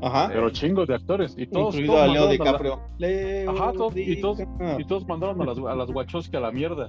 Ajá. 0.01 0.29
pero 0.31 0.49
chingos 0.49 0.87
de 0.87 0.95
actores. 0.95 1.33
Y 1.37 1.47
todos, 1.47 1.75
Incluido 1.75 1.93
todos 1.95 2.09
a 2.09 2.13
Leo 2.13 2.21
a 2.23 2.25
la- 2.25 2.31
DiCaprio. 2.31 2.79
Leo 2.97 3.51
Ajá, 3.51 3.73
todo- 3.73 3.91
y 3.95 4.21
todos- 4.21 4.39
y 4.77 4.85
todos 4.85 5.07
mandaron 5.07 5.41
a 5.41 5.45
las, 5.45 5.57
a 5.57 5.75
las 5.75 5.89
Wachowski 5.89 6.35
a 6.37 6.39
la 6.41 6.51
mierda. 6.51 6.87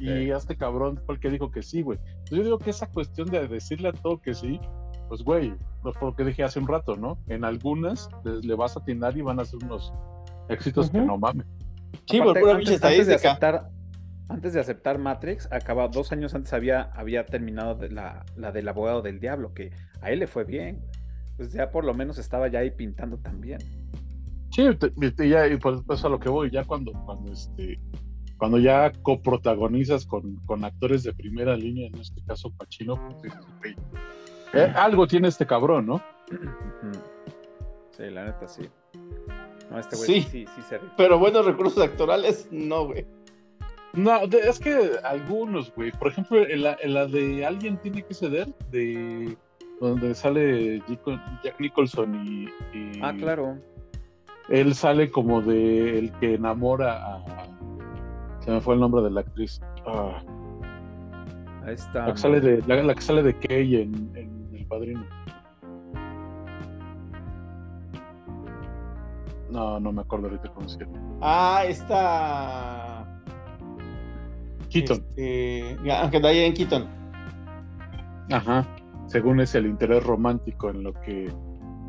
Y 0.00 0.06
Sí. 0.06 0.30
este 0.30 0.56
cabrón 0.56 1.00
fue 1.06 1.14
el 1.16 1.20
que 1.20 1.30
dijo 1.30 1.50
que 1.50 1.62
sí, 1.62 1.82
güey. 1.82 1.98
Entonces 2.08 2.38
yo 2.38 2.44
digo 2.44 2.58
que 2.58 2.70
esa 2.70 2.88
cuestión 2.88 3.28
de 3.28 3.46
decirle 3.46 3.88
a 3.88 3.92
todo 3.92 4.20
que 4.20 4.34
sí, 4.34 4.58
pues 5.08 5.22
güey, 5.22 5.52
pues 5.82 5.94
por 5.96 6.10
lo 6.10 6.16
que 6.16 6.24
dije 6.24 6.42
hace 6.42 6.58
un 6.58 6.66
rato, 6.66 6.96
¿no? 6.96 7.18
En 7.28 7.44
algunas 7.44 8.08
les- 8.24 8.44
le 8.44 8.54
vas 8.54 8.76
a 8.76 8.80
atinar 8.80 9.16
y 9.16 9.20
van 9.22 9.38
a 9.38 9.44
ser 9.44 9.62
unos 9.64 9.92
éxitos 10.48 10.90
que 10.90 10.98
no 10.98 11.18
mames. 11.18 11.46
Sí, 12.08 12.18
por 12.20 12.38
pura 12.38 12.52
antes, 12.54 12.68
pinche 12.70 12.86
antes 12.86 13.06
de 13.06 13.14
estadística. 13.14 13.70
Antes 14.32 14.52
de 14.54 14.60
aceptar 14.60 14.98
Matrix, 14.98 15.48
acaba 15.52 15.88
dos 15.88 16.12
años 16.12 16.34
antes 16.34 16.52
había, 16.52 16.82
había 16.94 17.26
terminado 17.26 17.74
de 17.74 17.90
la, 17.90 18.24
la 18.36 18.50
del 18.52 18.68
abogado 18.68 19.02
del 19.02 19.20
diablo, 19.20 19.52
que 19.54 19.70
a 20.00 20.10
él 20.10 20.18
le 20.20 20.26
fue 20.26 20.44
bien. 20.44 20.80
Pues 21.36 21.52
ya 21.52 21.70
por 21.70 21.84
lo 21.84 21.94
menos 21.94 22.18
estaba 22.18 22.48
ya 22.48 22.58
ahí 22.60 22.70
pintando 22.70 23.18
también. 23.18 23.58
Sí, 24.50 24.68
te- 24.76 25.28
ya, 25.28 25.46
y 25.46 25.56
por 25.56 25.82
eso 25.90 26.06
a 26.06 26.10
lo 26.10 26.18
que 26.20 26.28
voy, 26.28 26.50
ya 26.50 26.64
cuando, 26.64 26.92
cuando 27.06 27.32
este, 27.32 27.80
cuando 28.36 28.58
ya 28.58 28.92
coprotagonizas 29.02 30.04
con, 30.04 30.36
con 30.44 30.64
actores 30.64 31.04
de 31.04 31.14
primera 31.14 31.56
línea, 31.56 31.86
en 31.88 31.98
este 31.98 32.22
caso 32.24 32.50
Pacino, 32.56 32.96
pues 32.96 33.22
dices, 33.22 33.40
"Güey, 33.60 33.76
eh, 34.54 34.72
algo 34.76 35.06
tiene 35.06 35.28
este 35.28 35.46
cabrón, 35.46 35.86
¿no? 35.86 36.02
Sí, 37.96 38.04
la 38.10 38.24
neta 38.26 38.46
sí. 38.48 38.68
No, 39.70 39.78
este 39.78 39.96
güey 39.96 40.06
Sí. 40.06 40.20
sí, 40.22 40.28
sí, 40.30 40.46
sí 40.56 40.62
se. 40.68 40.80
Pero 40.96 41.18
buenos 41.18 41.46
recursos 41.46 41.82
actorales, 41.82 42.48
no, 42.50 42.86
güey. 42.86 43.06
No, 43.94 44.26
de- 44.26 44.38
es 44.48 44.58
que 44.58 44.92
algunos, 45.04 45.72
güey. 45.74 45.90
Por 45.92 46.08
ejemplo, 46.08 46.38
en 46.46 46.62
la, 46.62 46.76
en 46.80 46.94
la 46.94 47.06
de 47.06 47.44
Alguien 47.44 47.76
tiene 47.78 48.02
que 48.02 48.14
ceder, 48.14 48.48
de 48.70 49.36
donde 49.80 50.14
sale 50.14 50.80
Jack 51.44 51.58
Nicholson 51.60 52.14
y, 52.26 52.44
y 52.76 53.00
Ah, 53.02 53.12
claro. 53.18 53.58
él 54.48 54.74
sale 54.74 55.10
como 55.10 55.42
de 55.42 55.98
el 55.98 56.12
que 56.12 56.34
enamora 56.34 57.16
a 57.16 57.24
se 58.40 58.50
me 58.50 58.60
fue 58.60 58.74
el 58.74 58.80
nombre 58.80 59.02
de 59.02 59.10
la 59.10 59.20
actriz. 59.20 59.60
Ah, 59.86 60.22
Ahí 61.64 61.74
está. 61.74 62.06
la, 62.06 62.12
que 62.12 62.18
sale 62.18 62.40
de, 62.40 62.62
la, 62.66 62.82
la 62.82 62.94
que 62.94 63.02
sale 63.02 63.22
de 63.22 63.34
Kay 63.38 63.76
en, 63.82 64.10
en 64.16 64.48
El 64.56 64.66
Padrino. 64.66 65.04
No, 69.50 69.78
no 69.78 69.92
me 69.92 70.00
acuerdo 70.00 70.26
ahorita 70.28 70.48
cómo 70.54 70.68
se 70.68 70.78
llama. 70.80 70.98
Ah, 71.20 71.64
esta. 71.68 72.91
Keaton. 74.72 75.04
Este, 75.10 75.76
Aunque 75.90 76.20
Diane 76.20 76.54
Keaton. 76.54 76.88
Ajá. 78.30 78.66
Según 79.06 79.40
es 79.40 79.54
el 79.54 79.66
interés 79.66 80.04
romántico 80.04 80.70
en 80.70 80.84
lo 80.84 80.94
que 81.02 81.30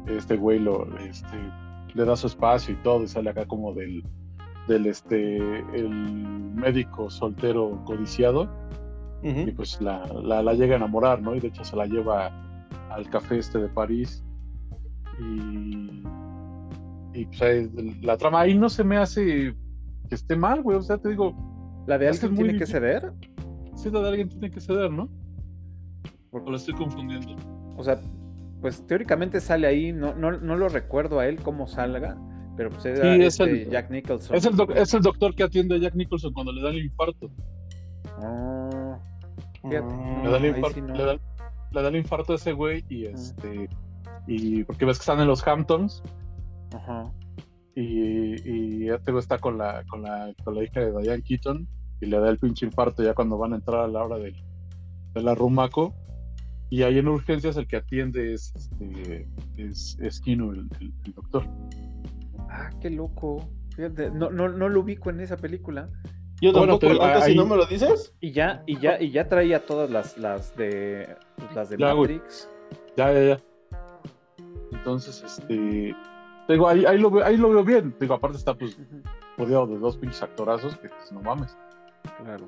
este 0.08 0.36
güey 0.36 0.60
lo 0.60 0.86
este, 0.98 1.38
le 1.94 2.06
da 2.06 2.16
su 2.16 2.28
espacio 2.28 2.74
y 2.74 2.78
todo, 2.84 3.04
y 3.04 3.08
sale 3.08 3.30
acá 3.30 3.46
como 3.46 3.74
del, 3.74 4.04
del 4.68 4.88
este 4.88 5.38
el 5.74 5.90
médico 5.90 7.10
soltero 7.10 7.82
codiciado, 7.86 8.50
y 9.24 9.52
pues 9.52 9.80
la, 9.80 10.06
la, 10.22 10.44
la 10.44 10.54
llega 10.54 10.74
a 10.74 10.78
enamorar, 10.78 11.22
¿no? 11.22 11.34
Y 11.34 11.40
de 11.40 11.48
hecho 11.48 11.64
se 11.64 11.78
la 11.78 11.86
lleva 11.86 12.30
al 12.90 13.10
café 13.10 13.38
este 13.38 13.60
de 13.60 13.70
París. 13.70 14.22
Y, 15.20 16.04
y 17.14 17.26
pues 17.28 17.42
ahí, 17.42 17.72
la 18.02 18.18
trama 18.18 18.42
ahí 18.42 18.54
no 18.54 18.68
se 18.68 18.84
me 18.84 18.98
hace 18.98 19.56
que 20.10 20.16
esté 20.16 20.36
mal, 20.36 20.62
güey. 20.62 20.78
O 20.78 20.82
sea, 20.82 20.98
te 20.98 21.08
digo, 21.08 21.34
La 21.86 21.98
de 21.98 22.08
alguien 22.08 22.36
tiene 22.36 22.58
que 22.58 22.66
ceder. 22.66 23.12
si 23.76 23.90
la 23.92 24.00
de 24.02 24.10
alguien 24.10 24.30
tiene 24.30 24.50
que 24.52 24.60
ceder, 24.62 24.92
¿no? 24.92 25.10
Porque 26.32 26.50
lo 26.50 26.56
estoy 26.56 26.74
confundiendo. 26.76 27.36
O 27.78 27.84
sea, 27.84 28.00
pues 28.62 28.86
teóricamente 28.88 29.40
sale 29.42 29.68
ahí. 29.68 29.92
No, 29.92 30.14
no, 30.16 30.32
no 30.32 30.56
lo 30.56 30.70
recuerdo 30.70 31.20
a 31.20 31.28
él 31.28 31.38
cómo 31.42 31.68
salga. 31.68 32.18
Pero 32.56 32.70
pues 32.70 32.86
era 32.86 33.02
Sí, 33.16 33.22
es 33.22 33.40
este 33.40 33.64
el- 33.64 33.70
Jack 33.70 33.90
Nicholson. 33.90 34.36
Es 34.36 34.46
el, 34.46 34.56
doc- 34.56 34.76
es 34.76 34.94
el 34.94 35.02
doctor 35.02 35.34
que 35.36 35.44
atiende 35.44 35.76
a 35.76 35.80
Jack 35.80 35.96
Nicholson 35.96 36.34
cuando 36.34 36.52
le 36.52 36.62
da 36.62 36.70
el 36.70 36.86
infarto. 36.86 37.30
Oh, 38.22 38.98
Fíjate. 39.64 39.94
Mm, 39.94 40.24
Le 40.24 40.30
da 40.30 40.38
el 40.38 40.46
infarto, 40.46 40.76
sí 40.76 40.82
no. 40.82 40.94
le 40.94 41.04
da, 41.04 41.14
le 41.72 41.82
da 41.82 41.88
el 41.90 41.96
infarto 41.96 42.34
a 42.34 42.36
ese 42.36 42.52
güey 42.54 42.84
y 42.90 43.06
este. 43.06 43.70
Y 44.28 44.64
porque 44.66 44.86
ves 44.86 44.98
que 44.98 45.02
están 45.02 45.20
en 45.20 45.28
los 45.28 45.46
Hamptons 45.48 46.02
ajá. 46.76 47.12
Y, 47.76 48.84
y 48.86 48.90
este 48.90 49.12
güey 49.12 49.22
está 49.22 49.38
con 49.40 49.58
la, 49.58 49.84
con 49.90 50.02
la, 50.04 50.34
con 50.44 50.56
la 50.56 50.64
hija 50.64 50.80
de 50.80 50.92
Diane 51.02 51.24
Keaton 51.24 51.68
y 52.02 52.06
le 52.06 52.20
da 52.20 52.30
el 52.30 52.38
pinche 52.38 52.66
infarto 52.66 53.02
ya 53.04 53.14
cuando 53.14 53.38
van 53.38 53.54
a 53.54 53.56
entrar 53.56 53.82
a 53.82 53.88
la 53.88 54.04
hora 54.04 54.18
del, 54.18 54.36
de 55.14 55.22
la 55.24 55.36
Rumaco. 55.36 55.94
Y 56.70 56.82
ahí 56.84 56.98
en 56.98 57.08
urgencias 57.08 57.56
el 57.58 57.68
que 57.68 57.76
atiende 57.78 58.34
es, 58.34 58.52
este, 58.56 59.28
es, 59.58 59.98
es 60.02 60.20
Kino, 60.22 60.52
el, 60.52 60.68
el- 60.80 60.94
el 61.06 61.14
doctor. 61.14 61.44
Ah, 62.50 62.70
qué 62.82 62.90
loco. 62.90 63.48
Fíjate, 63.76 64.10
no, 64.12 64.30
no, 64.32 64.50
no 64.50 64.70
lo 64.70 64.82
ubico 64.82 65.10
en 65.12 65.20
esa 65.20 65.38
película. 65.38 65.88
Yo 66.42 66.52
Bueno, 66.52 66.74
tampoco, 66.80 66.80
te- 66.96 67.00
ahorita 67.02 67.22
si 67.26 67.32
ahí- 67.32 67.38
no 67.38 67.46
me 67.46 67.56
lo 67.58 67.66
dices. 67.68 68.16
Y 68.20 68.32
ya, 68.32 68.64
y 68.66 68.80
ya, 68.80 69.00
y 69.02 69.12
ya 69.12 69.28
traía 69.30 69.66
todas 69.66 69.90
las, 69.90 70.18
las 70.18 70.56
de 70.56 71.16
las 71.56 71.70
de 71.70 71.78
Ya, 71.78 71.94
güey. 71.94 72.16
Matrix. 72.18 72.50
Ya, 72.98 73.14
ya, 73.14 73.24
ya. 73.24 73.40
Entonces, 74.72 75.24
este. 75.24 75.96
Digo, 76.48 76.68
ahí, 76.68 76.86
ahí, 76.86 76.98
lo, 76.98 77.10
veo- 77.10 77.26
ahí 77.26 77.38
lo 77.38 77.50
veo 77.50 77.64
bien. 77.64 77.96
Digo, 78.00 78.14
aparte 78.14 78.38
está 78.38 78.54
pues 78.54 78.78
rodeado 79.38 79.68
de 79.68 79.80
dos 79.80 79.98
pinches 79.98 80.22
actorazos 80.24 80.76
que 80.78 80.90
pues, 80.90 81.12
no 81.12 81.22
mames. 81.22 81.58
Claro. 82.24 82.46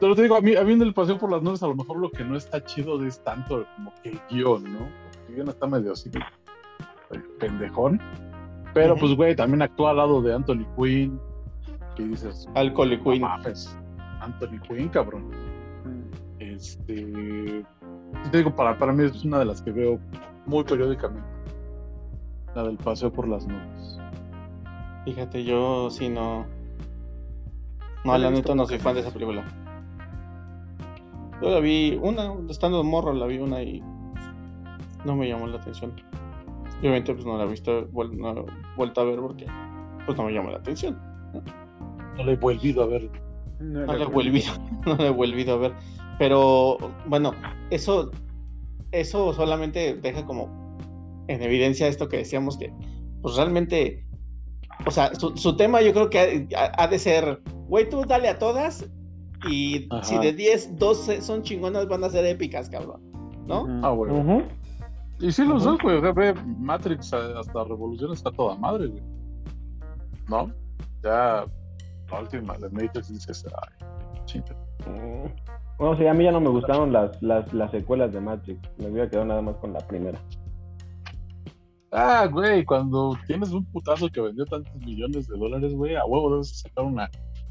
Pero 0.00 0.14
te 0.14 0.22
digo, 0.22 0.36
a 0.36 0.40
mí, 0.40 0.54
a 0.54 0.62
mí 0.62 0.72
en 0.74 0.82
el 0.82 0.94
paseo 0.94 1.18
por 1.18 1.30
las 1.30 1.42
nubes, 1.42 1.62
a 1.62 1.66
lo 1.66 1.74
mejor 1.74 1.98
lo 1.98 2.10
que 2.10 2.22
no 2.24 2.36
está 2.36 2.64
chido 2.64 3.04
es 3.04 3.22
tanto 3.24 3.66
como 3.74 3.92
que 4.02 4.10
el 4.10 4.20
guion, 4.30 4.62
¿no? 4.72 4.88
El 5.28 5.34
guion 5.34 5.48
está 5.48 5.66
medio 5.66 5.92
así, 5.92 6.08
pendejón. 7.38 8.00
Pero 8.74 8.96
pues, 8.96 9.14
güey, 9.16 9.34
también 9.34 9.62
actúa 9.62 9.90
al 9.90 9.96
lado 9.96 10.22
de 10.22 10.34
Anthony 10.34 10.64
Quinn. 10.76 11.18
Y 11.96 12.02
dices, 12.04 12.48
Alcohol 12.54 12.92
y 12.92 13.00
Queen. 13.00 13.22
mames, 13.22 13.76
Anthony 14.20 14.60
Quinn, 14.68 14.88
cabrón. 14.88 15.28
Mm. 15.84 16.12
Este. 16.38 17.64
Te 18.30 18.38
digo, 18.38 18.54
para, 18.54 18.78
para 18.78 18.92
mí 18.92 19.04
es 19.04 19.24
una 19.24 19.40
de 19.40 19.46
las 19.46 19.60
que 19.62 19.72
veo 19.72 19.98
muy 20.46 20.62
periódicamente. 20.62 21.26
La 22.58 22.64
del 22.64 22.76
paseo 22.76 23.12
por 23.12 23.28
las 23.28 23.46
nubes. 23.46 24.00
Fíjate, 25.04 25.44
yo 25.44 25.90
sí 25.90 26.08
no. 26.08 26.44
No 28.04 28.12
la 28.12 28.18
la 28.18 28.30
neta 28.32 28.52
no 28.52 28.66
soy 28.66 28.80
fan 28.80 28.94
de 28.94 29.02
esa 29.02 29.12
película. 29.12 29.44
Yo 31.40 31.50
la 31.50 31.60
vi 31.60 31.96
una, 32.02 32.34
estando 32.50 32.82
morro, 32.82 33.12
la 33.12 33.26
vi 33.26 33.38
una 33.38 33.62
y 33.62 33.80
no 35.04 35.14
me 35.14 35.28
llamó 35.28 35.46
la 35.46 35.58
atención. 35.58 35.92
Y 36.78 36.80
obviamente 36.80 37.14
pues 37.14 37.24
no 37.24 37.38
la 37.38 37.44
he 37.44 37.46
visto, 37.46 37.88
vuel- 37.92 38.16
no 38.16 38.34
la 38.34 38.40
he 38.40 38.44
vuelto 38.76 39.02
a 39.02 39.04
ver 39.04 39.20
porque 39.20 39.46
pues 40.04 40.18
no 40.18 40.24
me 40.24 40.32
llamó 40.32 40.50
la 40.50 40.58
atención. 40.58 40.98
No 42.16 42.24
le 42.24 42.32
he 42.32 42.36
volvido 42.36 42.82
a 42.82 42.86
ver. 42.88 43.08
No, 43.60 43.86
No 43.86 43.86
la 43.86 43.98
la 43.98 44.02
he 44.04 44.06
vi. 44.08 44.12
volvido, 44.14 44.52
no 44.86 44.96
la 44.96 45.06
he 45.06 45.10
volvido 45.10 45.54
a 45.54 45.58
ver. 45.58 45.72
Pero 46.18 46.76
bueno, 47.06 47.34
eso, 47.70 48.10
eso 48.90 49.32
solamente 49.32 49.94
deja 49.94 50.26
como 50.26 50.67
en 51.28 51.42
evidencia 51.42 51.86
esto 51.86 52.08
que 52.08 52.18
decíamos 52.18 52.58
que 52.58 52.72
pues 53.22 53.36
realmente, 53.36 54.04
o 54.86 54.90
sea, 54.90 55.14
su, 55.14 55.36
su 55.36 55.56
tema 55.56 55.80
yo 55.82 55.92
creo 55.92 56.10
que 56.10 56.48
ha, 56.56 56.82
ha 56.82 56.88
de 56.88 56.98
ser, 56.98 57.40
güey, 57.68 57.88
tú 57.88 58.04
dale 58.06 58.28
a 58.28 58.38
todas 58.38 58.88
y 59.48 59.86
Ajá. 59.90 60.04
si 60.04 60.18
de 60.18 60.32
10, 60.32 60.78
12 60.78 61.22
son 61.22 61.42
chingonas 61.42 61.86
van 61.88 62.04
a 62.04 62.10
ser 62.10 62.24
épicas, 62.26 62.68
cabrón. 62.68 63.08
¿no? 63.48 63.66
Ah, 63.82 63.90
güey. 63.90 64.12
Ujú. 64.12 64.42
Y 65.20 65.32
sí, 65.32 65.44
los 65.44 65.64
dos, 65.64 65.78
güey. 65.82 65.96
O 65.96 66.00
sea, 66.00 66.12
ve, 66.12 66.34
Matrix 66.34 67.12
eh, 67.12 67.16
hasta 67.36 67.64
Revolución 67.64 68.12
está 68.12 68.30
toda 68.30 68.54
madre, 68.54 68.86
güey. 68.86 69.02
¿No? 70.28 70.52
Ya 71.02 71.44
la 72.10 72.20
última 72.20 72.56
de 72.58 72.68
Matrix 72.68 73.08
dices, 73.08 73.44
ay, 73.62 74.20
chinga. 74.26 74.54
Bueno, 75.78 75.96
sí, 75.96 76.06
a 76.06 76.14
mí 76.14 76.24
ya 76.24 76.32
no 76.32 76.40
me 76.40 76.50
gustaron 76.50 76.92
las, 76.92 77.20
las, 77.22 77.52
las 77.52 77.70
secuelas 77.70 78.12
de 78.12 78.20
Matrix. 78.20 78.60
Me 78.78 78.90
hubiera 78.90 79.08
quedado 79.08 79.26
nada 79.26 79.42
más 79.42 79.56
con 79.56 79.72
la 79.72 79.80
primera. 79.80 80.20
Ah, 81.90 82.26
güey, 82.30 82.64
cuando 82.64 83.16
tienes 83.26 83.50
un 83.50 83.64
putazo 83.64 84.08
que 84.08 84.20
vendió 84.20 84.44
tantos 84.44 84.74
millones 84.76 85.26
de 85.28 85.36
dólares, 85.38 85.72
güey, 85.74 85.96
a 85.96 86.04
huevo 86.04 86.30
debes 86.32 86.60
sacar 86.60 86.84
una, 86.84 87.10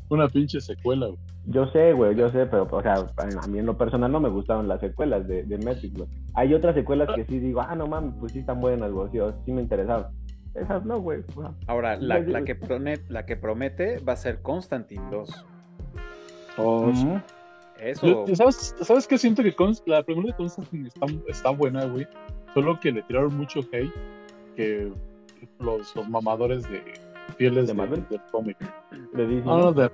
una 0.09 0.27
pinche 0.27 0.61
secuela, 0.61 1.07
güey. 1.07 1.19
Yo 1.49 1.65
sé, 1.67 1.93
güey, 1.93 2.15
yo 2.15 2.29
sé, 2.29 2.45
pero, 2.45 2.67
o 2.69 2.81
sea, 2.81 2.95
a 3.17 3.47
mí 3.47 3.57
en 3.59 3.65
lo 3.65 3.77
personal 3.77 4.11
no 4.11 4.19
me 4.19 4.29
gustaron 4.29 4.67
las 4.67 4.79
secuelas 4.81 5.27
de, 5.27 5.43
de 5.43 5.57
Matrix, 5.59 5.95
güey. 5.97 6.09
Hay 6.35 6.53
otras 6.53 6.75
secuelas 6.75 7.09
que 7.15 7.23
sí 7.25 7.39
digo, 7.39 7.61
ah, 7.61 7.73
no 7.75 7.87
mames, 7.87 8.13
pues 8.19 8.33
sí 8.33 8.39
están 8.39 8.59
buenas, 8.61 8.91
güey, 8.91 9.09
sí, 9.45 9.51
me 9.51 9.61
interesaron. 9.61 10.07
Esas 10.53 10.85
no, 10.85 10.99
güey. 10.99 11.21
Ahora, 11.67 11.95
la, 11.97 12.19
la 12.19 12.43
que 12.43 12.53
promete, 12.55 13.05
la 13.09 13.25
que 13.25 13.37
promete 13.37 13.99
va 13.99 14.13
a 14.13 14.17
ser 14.17 14.41
Constantine 14.41 15.03
2. 15.11 15.45
ujú. 16.57 17.21
Eso. 17.79 18.25
Yo- 18.25 18.35
¿Sabes, 18.35 18.75
¿Sabes 18.81 19.07
qué 19.07 19.17
siento 19.17 19.43
que 19.43 19.55
Const- 19.55 19.83
la 19.85 20.01
primera 20.03 20.27
de 20.29 20.33
Constantine 20.35 20.87
está, 20.87 21.05
está 21.27 21.49
buena, 21.51 21.85
güey? 21.85 22.07
Solo 22.53 22.79
que 22.79 22.91
le 22.91 23.03
tiraron 23.03 23.37
mucho 23.37 23.59
hate 23.71 23.91
que 24.57 24.91
los, 25.59 25.95
los 25.95 26.09
mamadores 26.09 26.69
de 26.69 26.83
fieles 27.37 27.67
¿De 27.67 27.73
de- 27.73 27.77
Marvel? 27.77 28.05
del 28.09 28.21
cómic. 28.31 28.57
No, 29.45 29.57
no, 29.59 29.71
de- 29.71 29.91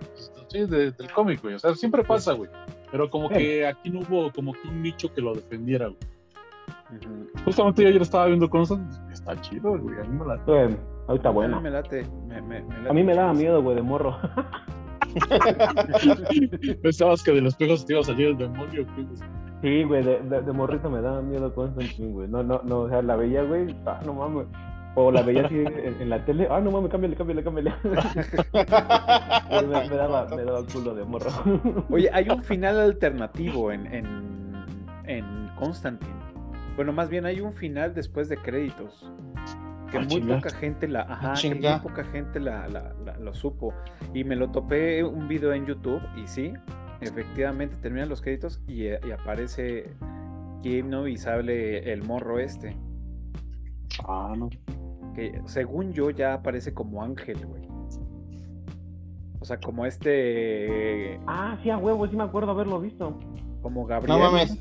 sí, 0.47 0.59
de- 0.65 0.91
del 0.91 1.11
cómic, 1.13 1.41
güey. 1.43 1.55
O 1.55 1.59
sea, 1.59 1.75
siempre 1.75 2.03
pasa, 2.03 2.33
güey. 2.33 2.49
Pero 2.91 3.09
como 3.09 3.27
que 3.29 3.67
aquí 3.67 3.89
no 3.89 3.99
hubo 3.99 4.31
como 4.31 4.53
que 4.53 4.67
un 4.67 4.81
nicho 4.81 5.13
que 5.13 5.21
lo 5.21 5.33
defendiera, 5.35 5.87
güey. 5.87 5.99
Justamente 7.43 7.81
yo 7.83 7.89
ayer 7.89 8.01
estaba 8.01 8.27
viendo 8.27 8.49
Constantine. 8.49 9.11
Está 9.13 9.39
chido, 9.41 9.77
güey. 9.77 9.97
A 9.99 10.03
mí 10.03 10.17
me 10.19 10.25
la... 10.25 10.35
eh, 10.47 10.77
ahorita 11.07 11.29
A 11.29 11.31
bueno. 11.31 11.57
mí 11.57 11.63
me 11.63 11.71
late. 11.71 12.05
me- 12.27 12.41
me- 12.41 12.61
me 12.61 12.77
late 12.77 12.89
A 12.89 12.93
mí 12.93 13.03
me 13.03 13.15
daba 13.15 13.33
miedo, 13.33 13.61
güey, 13.61 13.75
de 13.75 13.81
morro. 13.81 14.15
Pensabas 16.81 17.23
que 17.23 17.31
de 17.31 17.41
los 17.41 17.55
pegos 17.55 17.85
te 17.85 17.93
iba 17.93 18.01
a 18.01 18.05
salir 18.05 18.27
el 18.27 18.37
demonio, 18.37 18.85
güey. 18.95 19.07
Sí, 19.63 19.83
güey, 19.83 20.03
de, 20.03 20.19
de, 20.19 20.41
de 20.41 20.51
morrito 20.51 20.89
me 20.91 21.01
daba 21.01 21.21
miedo 21.23 21.55
Constantine, 21.55 22.11
güey. 22.11 22.27
No, 22.27 22.43
no, 22.43 22.61
no, 22.63 22.81
o 22.81 22.89
sea, 22.89 23.01
la 23.01 23.15
veía, 23.15 23.41
güey, 23.43 23.75
ah, 23.87 23.99
no 24.05 24.13
mames. 24.13 24.45
O 24.95 25.09
la 25.11 25.23
veía 25.23 25.45
así 25.47 25.55
en, 25.57 26.01
en 26.01 26.09
la 26.09 26.23
tele, 26.23 26.47
ah, 26.51 26.59
no 26.59 26.69
mames, 26.69 26.91
cámbiale, 26.91 27.15
cámbiale, 27.15 27.43
cámbiale. 27.43 27.73
me, 28.53 29.89
me 29.89 29.95
daba, 29.95 30.27
me 30.35 30.43
daba 30.43 30.65
culo 30.71 30.93
de 30.95 31.03
morro. 31.05 31.31
Oye, 31.89 32.09
hay 32.13 32.29
un 32.29 32.41
final 32.43 32.79
alternativo 32.79 33.71
en, 33.71 33.87
en, 33.87 34.65
en 35.05 35.49
Constantine. 35.57 36.13
Bueno, 36.75 36.91
más 36.91 37.09
bien 37.09 37.25
hay 37.25 37.39
un 37.41 37.53
final 37.53 37.93
después 37.93 38.29
de 38.29 38.37
créditos. 38.37 39.09
Que 39.91 39.97
Ah, 39.99 40.01
muy 40.01 40.07
chinga. 40.09 40.35
poca 40.37 40.49
gente 40.49 40.87
la, 40.87 41.01
ajá, 41.01 41.33
que 41.39 41.53
muy 41.53 41.79
poca 41.83 42.03
gente 42.05 42.39
la, 42.39 42.67
la- 42.67 42.93
la- 43.05 43.17
lo 43.19 43.33
supo. 43.33 43.73
Y 44.13 44.23
me 44.23 44.35
lo 44.35 44.49
topé 44.49 45.03
un 45.03 45.27
video 45.27 45.53
en 45.53 45.65
YouTube 45.67 46.01
y 46.17 46.25
sí, 46.27 46.51
efectivamente 47.03 47.75
terminan 47.81 48.09
los 48.09 48.21
créditos 48.21 48.61
y, 48.67 48.85
y 48.87 49.11
aparece 49.17 49.91
Keanu 50.61 51.07
y 51.07 51.17
sale 51.17 51.91
el 51.91 52.03
morro 52.03 52.39
este. 52.39 52.75
Ah, 54.07 54.33
no. 54.37 54.49
que 55.15 55.39
según 55.45 55.93
yo 55.93 56.09
ya 56.09 56.33
aparece 56.33 56.73
como 56.73 57.03
ángel, 57.03 57.45
güey. 57.45 57.63
O 59.39 59.45
sea, 59.45 59.59
como 59.59 59.85
este, 59.85 61.19
Ah, 61.27 61.57
sí, 61.61 61.69
a 61.69 61.77
huevo, 61.77 62.07
sí 62.07 62.15
me 62.15 62.23
acuerdo 62.23 62.51
haberlo 62.51 62.79
visto. 62.79 63.19
como 63.61 63.85
Gabriel. 63.85 64.17
No 64.17 64.23
mames. 64.31 64.57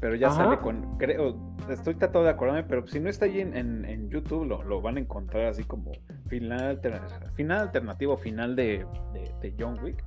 Pero 0.00 0.16
ya 0.16 0.26
Ajá. 0.26 0.44
sale 0.44 0.58
con, 0.58 0.98
creo, 0.98 1.36
estoy 1.70 1.94
tratando 1.94 2.24
de 2.24 2.30
acordarme, 2.30 2.62
pero 2.64 2.86
si 2.86 3.00
no 3.00 3.08
está 3.08 3.24
ahí 3.24 3.40
en, 3.40 3.56
en- 3.56 3.84
en 3.86 4.10
YouTube 4.10 4.44
lo, 4.44 4.62
lo 4.64 4.82
van 4.82 4.96
a 4.96 5.00
encontrar 5.00 5.46
así 5.46 5.64
como 5.64 5.92
final, 6.26 6.60
alter- 6.78 7.00
final 7.32 7.58
alternativo, 7.62 8.16
final 8.18 8.54
de, 8.54 8.84
de, 9.14 9.32
de 9.40 9.54
John 9.58 9.78
Wick. 9.82 10.04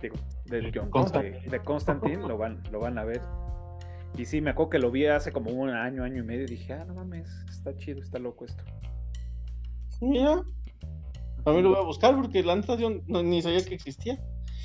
Digo, 0.00 0.16
de, 0.44 0.70
John, 0.74 0.90
Constant- 0.90 1.42
de, 1.42 1.50
de 1.50 1.60
Constantine, 1.64 2.26
lo 2.28 2.36
van, 2.38 2.62
lo 2.70 2.80
van 2.80 2.98
a 2.98 3.04
ver. 3.04 3.22
Y 4.18 4.24
sí, 4.24 4.40
me 4.40 4.50
acuerdo 4.50 4.70
que 4.70 4.78
lo 4.78 4.90
vi 4.90 5.06
hace 5.06 5.32
como 5.32 5.50
un 5.50 5.70
año, 5.70 6.02
año 6.04 6.22
y 6.22 6.26
medio, 6.26 6.44
y 6.44 6.48
dije, 6.48 6.72
ah, 6.74 6.84
no 6.86 6.94
mames, 6.94 7.28
está 7.50 7.76
chido, 7.76 8.00
está 8.02 8.18
loco 8.18 8.44
esto. 8.44 8.62
Mira. 10.00 10.42
También 11.44 11.64
lo 11.64 11.70
voy 11.70 11.78
a 11.80 11.84
buscar 11.86 12.14
porque 12.16 12.42
la 12.42 12.56
neta 12.56 12.76
yo 12.76 12.90
no- 13.06 13.22
ni 13.22 13.40
sabía 13.40 13.64
que 13.64 13.74
existía. 13.74 14.18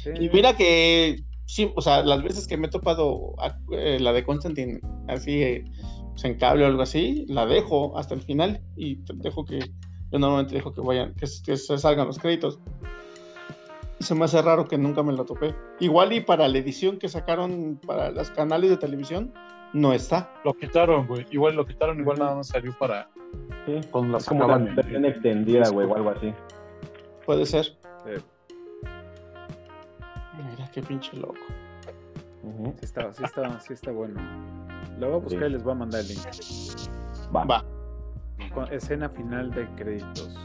Sí. 0.03 0.09
Y 0.19 0.29
mira 0.29 0.55
que 0.55 1.23
sí, 1.45 1.71
o 1.75 1.81
sea, 1.81 2.01
las 2.03 2.23
veces 2.23 2.47
que 2.47 2.57
me 2.57 2.67
he 2.67 2.69
topado 2.69 3.35
a- 3.39 3.57
eh, 3.73 3.99
la 3.99 4.13
de 4.13 4.23
Constantine 4.23 4.79
así 5.07 5.43
eh, 5.43 5.63
pues, 6.11 6.25
en 6.25 6.35
cable 6.37 6.63
o 6.63 6.67
algo 6.67 6.81
así, 6.81 7.25
la 7.27 7.45
dejo 7.45 7.97
hasta 7.97 8.15
el 8.15 8.21
final 8.21 8.61
y 8.75 8.99
dejo 9.15 9.45
que 9.45 9.59
yo 9.59 10.19
normalmente 10.19 10.55
dejo 10.55 10.73
que 10.73 10.81
vayan, 10.81 11.13
que, 11.13 11.27
que 11.45 11.55
se 11.57 11.77
salgan 11.77 12.07
los 12.07 12.17
créditos. 12.19 12.59
Se 14.01 14.15
me 14.15 14.25
hace 14.25 14.41
raro 14.41 14.67
que 14.67 14.77
nunca 14.77 15.03
me 15.03 15.13
lo 15.13 15.25
topé. 15.25 15.55
Igual 15.79 16.11
y 16.13 16.21
para 16.21 16.47
la 16.47 16.57
edición 16.57 16.97
que 16.97 17.07
sacaron 17.07 17.79
para 17.85 18.09
los 18.11 18.31
canales 18.31 18.69
de 18.69 18.77
televisión, 18.77 19.33
no 19.73 19.93
está. 19.93 20.31
Lo 20.43 20.53
quitaron, 20.53 21.07
güey. 21.07 21.25
Igual 21.31 21.55
lo 21.55 21.65
quitaron, 21.65 21.99
igual 21.99 22.19
nada 22.19 22.35
más 22.35 22.47
salió 22.47 22.73
para 22.77 23.09
Sí. 23.65 23.79
con 23.91 24.11
las 24.11 24.23
Es 24.23 24.29
como 24.29 24.47
la 24.47 24.57
versión 24.57 25.05
extendida, 25.05 25.69
güey, 25.69 25.87
o 25.87 25.95
algo 25.95 26.09
así. 26.09 26.33
Puede 27.25 27.45
ser. 27.45 27.77
Eh, 28.07 28.19
Mira 30.49 30.69
qué 30.73 30.81
pinche 30.81 31.15
loco. 31.17 31.35
Ujú. 32.43 32.73
Sí 32.79 32.85
está, 32.85 33.13
sí 33.13 33.23
está, 33.23 33.59
sí 33.59 33.73
está 33.73 33.91
bueno. 33.91 34.19
Lo 34.97 35.07
voy 35.07 35.15
a 35.15 35.19
buscar 35.19 35.39
Sí. 35.43 35.45
y 35.45 35.49
les 35.49 35.63
voy 35.63 35.71
a 35.73 35.75
mandar 35.75 36.01
el 36.01 36.07
link. 36.07 36.19
Va. 37.35 37.43
Va. 37.45 37.63
Con 38.53 38.71
escena 38.73 39.07
final 39.09 39.51
de 39.51 39.67
créditos. 39.75 40.35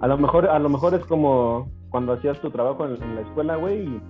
A 0.00 0.06
lo 0.06 0.18
mejor, 0.18 0.46
a 0.48 0.58
lo 0.58 0.68
mejor 0.68 0.94
es 0.94 1.04
como 1.06 1.70
cuando 1.90 2.12
hacías 2.12 2.38
tu 2.40 2.50
trabajo 2.50 2.86
en, 2.86 3.02
en 3.02 3.14
la 3.14 3.20
escuela, 3.22 3.56
güey, 3.56 3.82
y, 3.84 4.00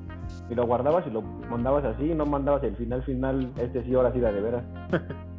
y 0.50 0.54
lo 0.54 0.66
guardabas 0.66 1.06
y 1.06 1.10
lo 1.10 1.22
mandabas 1.22 1.84
así, 1.84 2.10
y 2.10 2.14
no 2.14 2.26
mandabas 2.26 2.62
el 2.64 2.76
final 2.76 3.02
final, 3.02 3.52
este 3.58 3.82
sí, 3.84 3.94
ahora 3.94 4.12
sí 4.12 4.18
la 4.20 4.32
de 4.32 4.40
veras. 4.40 4.64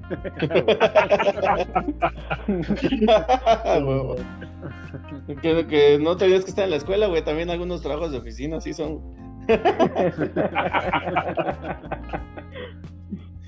Que, 5.42 5.68
que 5.68 6.00
no 6.00 6.18
tenías 6.18 6.44
que 6.44 6.50
estar 6.50 6.66
en 6.66 6.72
la 6.72 6.78
escuela, 6.78 7.08
güey. 7.08 7.24
También 7.24 7.50
algunos 7.50 7.82
trabajos 7.82 8.12
de 8.12 8.18
oficina 8.20 8.60
sí 8.60 8.74
son. 8.74 9.00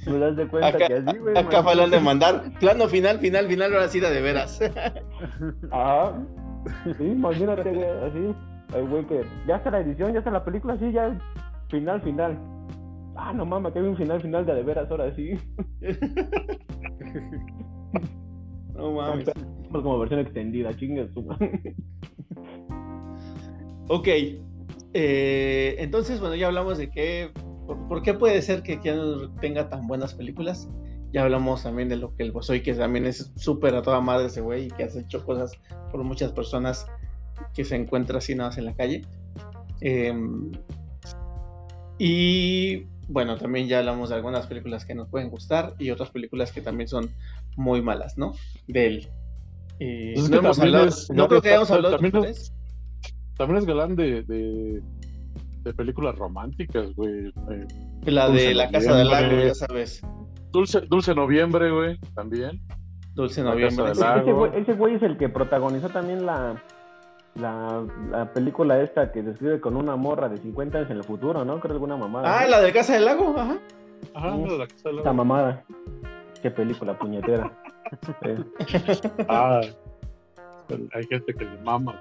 Me 0.08 0.18
das 0.18 0.36
de 0.36 0.48
cuenta 0.48 0.70
Acá- 0.70 0.88
que 0.88 0.94
así, 0.96 1.18
güey. 1.18 1.38
Acá 1.38 1.64
falan 1.64 1.92
de 1.92 2.00
mandar. 2.00 2.44
Plano 2.60 2.88
final, 2.88 3.20
final, 3.20 3.48
final, 3.48 3.74
ahora 3.74 3.88
sí 3.88 4.00
la 4.00 4.10
de 4.10 4.22
veras. 4.22 4.60
Ah, 5.72 6.14
sí, 6.98 7.04
imagínate, 7.06 7.72
güey, 7.72 7.86
así. 8.08 8.36
El 8.76 8.88
güey 8.88 9.06
que 9.06 9.24
ya 9.48 9.58
está 9.58 9.72
la 9.72 9.82
edición, 9.82 10.14
ya 10.14 10.20
está 10.20 10.32
la 10.32 10.46
película, 10.46 10.78
sí, 10.78 10.92
ya 10.92 11.18
final, 11.70 12.02
final. 12.02 12.38
Ah, 13.16 13.34
no 13.34 13.46
mames, 13.46 13.74
que 13.74 13.80
hay 13.80 13.86
un 13.86 13.98
final, 13.98 14.22
final 14.22 14.46
de 14.46 14.56
de 14.56 14.64
veras, 14.64 14.90
ahora 14.90 15.14
sí. 15.16 15.34
No 18.74 18.94
mames. 18.94 19.30
Como 19.72 20.00
versión 20.00 20.22
extendida, 20.22 20.74
chingue. 20.76 21.08
Ok. 23.90 24.08
eh, 24.94 25.76
entonces, 25.78 26.20
bueno, 26.20 26.36
ya 26.36 26.48
hablamos 26.48 26.78
de. 26.78 27.32
Por, 27.68 27.88
por 27.88 28.02
qué 28.02 28.14
puede 28.14 28.42
ser 28.42 28.64
que 28.64 28.80
Keanu 28.80 29.36
tenga 29.36 29.70
tan 29.70 29.86
buenas 29.88 30.14
películas? 30.16 30.70
Ya 31.14 31.24
hablamos 31.24 31.64
también 31.64 31.90
de 31.90 31.98
lo 31.98 32.16
que 32.16 32.24
el 32.24 32.32
Bozoy, 32.32 32.64
que 32.64 32.74
también 32.74 33.06
es 33.06 33.32
súper 33.36 33.76
a 33.76 33.82
toda 33.82 34.00
madre 34.00 34.28
ese 34.28 34.42
güey 34.42 34.68
y 34.68 34.72
que 34.72 34.84
has 34.84 34.96
hecho 34.96 35.24
cosas 35.26 35.52
por 35.92 36.04
muchas 36.04 36.32
personas 36.32 36.88
que 37.54 37.64
se 37.66 37.76
encuentra 37.76 38.18
así 38.20 38.36
nada 38.36 38.50
más 38.50 38.58
en 38.58 38.66
la 38.66 38.74
calle. 38.76 39.02
Em, 39.82 40.52
y 41.98 42.84
bueno, 43.08 43.38
también 43.38 43.68
ya 43.68 43.80
hablamos 43.80 44.10
de 44.10 44.16
algunas 44.16 44.48
películas 44.48 44.86
que 44.86 44.96
nos 44.96 45.10
pueden 45.10 45.30
gustar 45.30 45.74
y 45.80 45.90
otras 45.92 46.10
películas 46.12 46.52
que 46.52 46.62
también 46.62 46.88
son 46.88 47.10
muy 47.58 47.82
malas, 47.82 48.18
¿no? 48.18 48.34
De 48.68 48.88
él. 48.88 49.08
Eh, 49.80 50.12
Pues 50.16 50.26
es 50.26 50.30
no 50.32 50.40
que 50.40 50.46
hemos 50.46 50.58
también 50.58 50.76
hablado- 50.76 50.90
es- 50.90 51.10
no 51.12 51.28
creo 51.28 51.42
que 51.42 51.50
hayamos 51.50 51.72
hablado 51.72 51.90
de 51.98 51.98
también 51.98 52.14
los 52.24 52.26
es-. 52.38 52.54
También 53.38 53.58
es 53.60 53.66
galán 53.66 53.96
de, 53.96 54.24
de, 54.24 54.82
de 55.64 55.74
películas 55.74 56.16
románticas, 56.16 56.94
güey. 56.96 57.28
Eh, 57.52 57.68
La 58.06 58.30
de 58.30 58.54
La 58.54 58.70
Casa 58.70 58.96
del 58.96 59.10
Lago, 59.10 59.44
ya 59.44 59.56
sabes. 59.56 60.02
Dulce, 60.52 60.82
Dulce 60.82 61.16
Noviembre, 61.16 61.72
güey, 61.72 61.98
también. 62.14 62.62
Dulce 63.14 63.42
Noviembre. 63.44 63.94
Lago. 63.96 64.22
Ese 64.22 64.32
güey, 64.34 64.52
ese 64.62 64.74
güey 64.74 64.96
es 64.96 65.02
el 65.04 65.18
que 65.18 65.28
protagonizó 65.30 65.90
también 65.90 66.26
la, 66.26 66.62
la, 67.36 67.84
la 68.10 68.34
película 68.34 68.82
esta 68.82 69.12
que 69.12 69.22
describe 69.24 69.60
con 69.62 69.78
una 69.78 69.96
morra 69.96 70.28
de 70.30 70.38
50 70.38 70.78
años 70.80 70.92
en 70.92 70.98
el 70.98 71.04
futuro, 71.04 71.46
¿no? 71.46 71.60
Creo 71.60 71.74
alguna 71.74 71.96
mamada. 71.98 72.40
Ah, 72.40 72.44
¿no? 72.44 72.50
la 72.52 72.62
de 72.62 72.74
Casa 72.74 72.94
del 72.94 73.06
Lago, 73.06 73.34
ajá. 73.38 73.58
Ajá, 74.14 74.32
Mm. 74.32 74.44
la 74.46 74.52
de 74.52 74.58
la 74.58 74.68
Casa 74.68 74.90
del 74.90 74.96
Lago. 74.98 75.14
mamada. 75.14 75.64
Qué 76.42 76.52
película 76.52 76.98
puñetera. 76.98 77.52
Ah, 79.28 79.60
hay 80.94 81.04
gente 81.08 81.34
que 81.34 81.44
le 81.44 81.58
mama. 81.62 82.00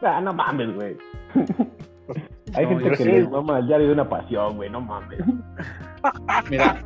Ah, 0.00 0.20
no 0.20 0.32
mames, 0.32 0.72
güey. 0.74 0.96
Hay 2.54 2.64
No, 2.66 2.70
gente 2.78 2.90
que 2.90 2.96
sí. 2.96 3.04
le 3.04 3.28
mama 3.28 3.58
el 3.60 3.66
diario 3.66 3.86
de 3.88 3.92
una 3.94 4.08
pasión, 4.08 4.56
güey, 4.56 4.68
no 4.70 4.80
mames. 4.80 5.18
Mira, 6.50 6.82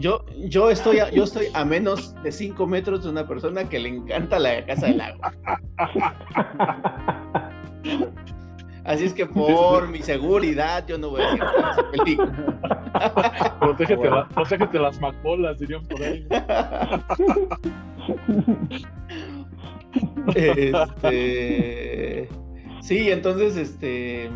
yo, 0.00 0.24
yo, 0.48 0.70
estoy 0.70 0.98
a, 1.00 1.10
yo 1.10 1.24
estoy 1.24 1.46
a 1.54 1.64
menos 1.64 2.14
de 2.22 2.30
5 2.30 2.66
metros 2.66 3.02
de 3.04 3.10
una 3.10 3.26
persona 3.26 3.64
que 3.68 3.78
le 3.78 3.88
encanta 3.88 4.38
la 4.38 4.64
Casa 4.66 4.86
del 4.86 4.98
Lago. 4.98 5.20
Así 8.84 9.04
es 9.04 9.14
que 9.14 9.26
por 9.26 9.86
mi 9.88 10.02
seguridad 10.02 10.84
yo 10.88 10.98
no 10.98 11.10
voy 11.10 11.22
a 11.22 11.26
decir 11.26 11.40
nada 11.44 11.62
de 11.62 11.70
esa 11.70 11.88
película. 11.90 13.54
Protégete, 13.60 13.96
Bueno. 13.96 14.16
la- 14.16 14.28
protégete 14.28 14.78
las 14.80 15.00
macolas, 15.00 15.58
dirían 15.60 15.84
por 15.86 16.02
ahí. 16.02 16.26
Este, 20.92 22.28
sí, 22.80 23.10
entonces, 23.10 23.56
este, 23.56 24.30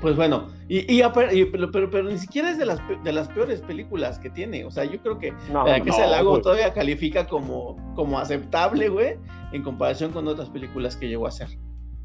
pues 0.00 0.16
bueno, 0.16 0.48
y, 0.68 0.78
y 0.92 1.02
pero, 1.12 1.70
pero, 1.70 1.90
pero 1.90 2.08
ni 2.10 2.18
siquiera 2.18 2.50
es 2.50 2.58
de 2.58 2.66
las, 2.66 2.80
pe- 2.82 2.98
de 3.02 3.12
las 3.12 3.28
peores 3.28 3.60
películas 3.62 4.18
que 4.18 4.30
tiene. 4.30 4.64
O 4.64 4.70
sea, 4.70 4.84
yo 4.84 5.00
creo 5.00 5.18
que 5.18 5.32
No, 5.52 5.64
la 5.66 5.78
no, 5.78 5.84
del 5.84 5.86
no, 5.86 6.06
Lago 6.10 6.30
güey. 6.30 6.42
todavía 6.42 6.72
califica 6.72 7.26
como, 7.26 7.76
como 7.94 8.18
aceptable, 8.18 8.88
güey, 8.88 9.16
en 9.52 9.62
comparación 9.62 10.12
con 10.12 10.26
otras 10.28 10.50
películas 10.50 10.96
que 10.96 11.08
llegó 11.08 11.26
a 11.26 11.30
hacer. 11.30 11.48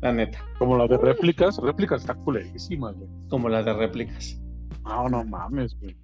La 0.01 0.12
neta, 0.12 0.39
Como 0.60 0.77
la 0.77 0.88
de 0.88 0.97
réplicas, 0.97 1.58
réplicas 1.58 2.01
está 2.01 2.13
culerísima, 2.15 2.91
güey. 2.91 3.08
como 3.29 3.47
las 3.49 3.63
de 3.65 3.73
réplicas. 3.73 4.39
No, 4.84 5.08
no 5.08 5.23
mames, 5.23 5.77
güey. 5.79 5.95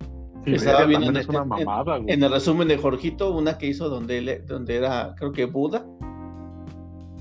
Sí, 0.46 0.54
Estaba 0.56 0.80
también 0.80 1.04
en- 1.04 1.18
es 1.18 1.28
una 1.28 1.42
en- 1.42 1.48
mamada, 1.50 1.98
güey. 1.98 2.14
En 2.14 2.24
el 2.24 2.32
resumen 2.32 2.68
de 2.70 2.78
Jorgito, 2.78 3.36
una 3.36 3.58
que 3.58 3.68
hizo 3.68 3.90
donde, 3.90 4.18
él- 4.20 4.46
donde 4.48 4.76
era, 4.78 5.14
creo 5.18 5.34
que 5.34 5.44
Buda. 5.46 5.86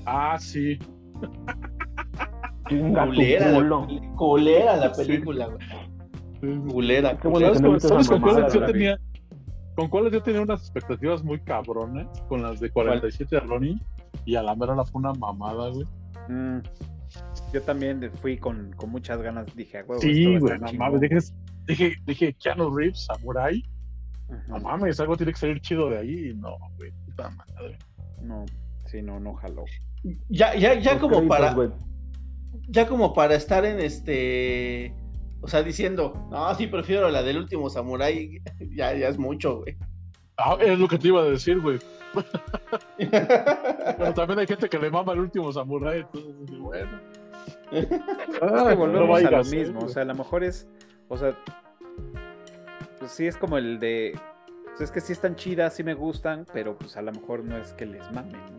Ah, 0.05 0.37
sí. 0.39 0.79
Chinga 2.69 3.03
tu 3.05 3.09
Culera, 3.09 3.53
culo. 3.53 3.87
la, 3.89 4.15
culera 4.15 4.75
la 4.77 4.91
película, 4.93 5.47
güey. 5.47 5.59
Sí. 6.41 6.71
Culera. 6.71 7.17
¿Sabes, 7.21 7.61
con, 7.61 7.79
sabes 7.81 8.07
con 8.09 8.21
cuáles 8.21 8.53
yo 8.53 8.59
güey. 8.61 8.71
tenía? 8.71 8.99
Con 9.75 9.87
cuáles 9.89 10.13
yo 10.13 10.21
tenía 10.23 10.41
unas 10.41 10.61
expectativas 10.61 11.23
muy 11.23 11.39
cabronas, 11.41 12.07
con 12.27 12.41
las 12.43 12.59
de 12.59 12.69
47 12.69 13.35
de 13.35 13.39
Ronnie, 13.41 13.81
y 14.25 14.35
a 14.35 14.43
la 14.43 14.55
mera 14.55 14.75
la 14.75 14.83
fue 14.85 14.99
una 14.99 15.13
mamada, 15.13 15.69
güey. 15.69 15.85
Mm, 16.29 16.59
Yo 17.53 17.61
también 17.63 18.11
fui 18.21 18.37
con, 18.37 18.71
con 18.75 18.91
muchas 18.91 19.19
ganas, 19.21 19.47
dije, 19.55 19.79
"A 19.79 19.81
huevo, 19.81 19.95
esto 19.95 20.07
Sí, 20.07 20.37
güey, 20.37 20.59
no 20.59 20.67
chingón". 20.67 20.77
mames, 20.77 21.01
dije, 21.01 21.17
dije, 21.65 21.93
dije, 22.05 22.33
Keanu 22.35 22.69
Reeves, 22.75 23.05
Samurai, 23.05 23.63
Ujú. 24.27 24.37
no 24.47 24.59
mames, 24.59 24.99
algo 24.99 25.17
tiene 25.17 25.31
que 25.33 25.39
salir 25.39 25.59
chido 25.61 25.89
de 25.89 25.97
ahí, 25.97 26.29
y 26.29 26.35
no, 26.35 26.55
güey, 26.77 26.91
puta 27.05 27.29
madre. 27.31 27.77
No, 28.21 28.45
sí, 28.85 29.01
no, 29.01 29.19
no 29.19 29.33
jaló. 29.35 29.63
Ya, 30.29 30.53
ya, 30.55 30.75
ya 30.75 30.91
Los 30.93 31.01
como 31.01 31.15
créditos, 31.15 31.37
para, 31.37 31.53
güey. 31.53 31.69
Ya 32.67 32.87
como 32.87 33.13
para 33.13 33.35
estar 33.35 33.65
en 33.65 33.79
este, 33.79 34.93
o 35.41 35.47
sea, 35.47 35.63
diciendo, 35.63 36.27
no, 36.31 36.53
sí 36.55 36.67
prefiero 36.67 37.09
la 37.09 37.23
del 37.23 37.37
último 37.37 37.69
samurái, 37.69 38.41
ya, 38.75 38.93
ya 38.93 39.07
es 39.07 39.17
mucho, 39.17 39.61
güey. 39.61 39.77
Ah, 40.37 40.57
es 40.61 40.79
lo 40.79 40.87
que 40.87 40.97
te 40.97 41.09
iba 41.09 41.21
a 41.21 41.25
decir, 41.25 41.59
güey. 41.59 41.79
Pero 42.97 44.13
también 44.13 44.39
hay 44.39 44.47
gente 44.47 44.69
que 44.69 44.79
le 44.79 44.89
mama 44.89 45.13
el 45.13 45.19
último 45.19 45.51
samurái, 45.51 45.99
entonces, 45.99 46.57
bueno. 46.59 46.99
Es 47.71 47.87
Ah, 48.41 48.75
no 48.75 49.15
a 49.15 49.31
lo 49.31 49.43
mismo, 49.43 49.81
o 49.81 49.89
sea, 49.89 50.01
a 50.01 50.05
lo 50.05 50.15
mejor 50.15 50.43
es, 50.43 50.67
o 51.07 51.17
sea, 51.17 51.37
pues 52.97 53.11
sí 53.11 53.27
es 53.27 53.37
como 53.37 53.57
el 53.57 53.79
de, 53.79 54.19
pues 54.65 54.81
es 54.81 54.91
que 54.91 55.01
sí 55.01 55.13
están 55.13 55.35
chidas, 55.35 55.75
sí 55.75 55.83
me 55.83 55.93
gustan, 55.93 56.45
pero 56.51 56.77
pues 56.77 56.97
a 56.97 57.01
lo 57.01 57.11
mejor 57.11 57.43
no 57.43 57.57
es 57.57 57.73
que 57.73 57.85
les 57.85 58.11
mamen, 58.11 58.33
¿no? 58.33 58.58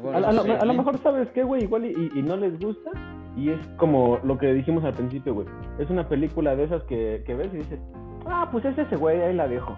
Bueno, 0.00 0.26
A, 0.26 0.32
lo, 0.32 0.42
sé. 0.42 0.52
a 0.52 0.64
lo 0.64 0.74
mejor, 0.74 0.98
¿sabes 0.98 1.28
qué, 1.32 1.42
güey? 1.42 1.64
Igual 1.64 1.84
y, 1.86 2.10
y 2.14 2.22
no 2.22 2.36
les 2.36 2.58
gusta. 2.58 2.90
Y 3.36 3.50
es 3.50 3.66
como 3.76 4.18
lo 4.24 4.38
que 4.38 4.52
dijimos 4.52 4.84
al 4.84 4.94
principio, 4.94 5.34
güey. 5.34 5.46
Es 5.78 5.90
una 5.90 6.08
película 6.08 6.54
de 6.56 6.64
esas 6.64 6.82
que, 6.84 7.22
que 7.26 7.34
ves 7.34 7.52
y 7.52 7.58
dices, 7.58 7.80
ah, 8.26 8.48
pues 8.50 8.64
es 8.64 8.76
ese 8.78 8.96
güey, 8.96 9.20
ahí 9.20 9.34
la 9.34 9.48
dejo. 9.48 9.76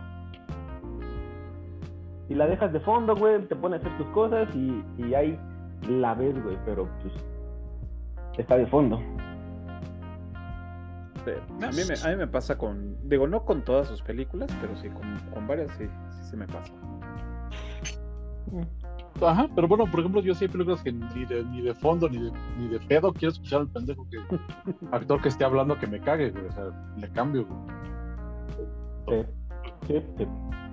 Y 2.29 2.35
la 2.35 2.47
dejas 2.47 2.73
de 2.73 2.81
fondo, 2.81 3.15
güey, 3.15 3.41
te 3.47 3.55
pones 3.57 3.83
a 3.83 3.87
hacer 3.87 3.99
tus 3.99 4.07
cosas 4.09 4.49
y, 4.55 4.83
y 4.99 5.15
ahí 5.15 5.39
la 5.89 6.15
ves, 6.15 6.43
güey, 6.43 6.57
pero 6.65 6.89
pues 7.03 7.13
está 8.39 8.57
de 8.57 8.67
fondo. 8.67 9.01
Sí, 11.25 11.31
A 11.63 11.71
mí, 11.71 11.83
me, 11.89 11.95
a 12.09 12.11
mí 12.13 12.17
me 12.17 12.27
pasa 12.27 12.59
con, 12.59 12.97
digo, 13.09 13.27
no 13.27 13.45
con 13.45 13.63
todas 13.63 13.89
sus 13.89 14.03
películas, 14.03 14.51
pero 14.61 14.77
sí, 14.77 14.89
con, 14.89 15.19
con 15.33 15.47
varias 15.47 15.71
sí, 15.73 15.87
sí 16.11 16.25
se 16.31 16.37
me 16.37 16.47
pasa. 16.47 16.73
Ajá, 19.27 19.49
pero 19.55 19.67
bueno, 19.69 19.85
por 19.91 20.01
ejemplo, 20.01 20.21
yo 20.21 20.35
sí 20.35 20.45
hay 20.45 20.51
películas 20.51 20.83
que 20.83 20.93
ni 20.93 21.25
de, 21.25 21.45
ni 21.45 21.63
de 21.63 21.75
fondo, 21.75 22.09
ni 22.09 22.19
de, 22.19 22.31
ni 22.59 22.69
de 22.69 22.79
pedo 22.81 23.13
quiero 23.13 23.33
escuchar 23.33 23.61
al 23.63 23.69
pendejo 23.71 24.07
que 24.11 24.19
actor 24.93 25.21
que 25.23 25.29
esté 25.29 25.45
hablando 25.45 25.79
que 25.79 25.87
me 25.87 26.01
cague, 26.01 26.31
güey. 26.31 26.47
O 26.47 26.53
sea, 26.53 26.93
le 26.97 27.09
cambio, 27.11 27.47
güey. 27.47 27.61
Sí, 29.09 29.27
sí, 29.87 29.95
sí. 30.19 30.27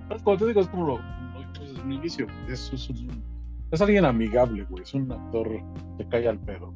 Pero 0.10 0.24
Como 0.24 0.38
te 0.38 0.46
digo, 0.48 0.62
es 0.62 0.68
como 0.70 0.86
lo, 0.88 0.98
lo 0.98 1.40
dijimos 1.40 1.70
desde 1.70 1.82
un 1.82 1.92
inicio. 1.94 2.28
Es, 2.48 2.72
es, 2.74 2.90
un- 2.90 3.24
es 3.72 3.82
alguien 3.82 4.06
amigable, 4.06 4.64
güey. 4.70 4.84
Es 4.84 4.94
un 4.94 5.12
actor 5.12 5.50
que 5.98 6.08
cae 6.10 6.28
al 6.28 6.40
pedo. 6.40 6.74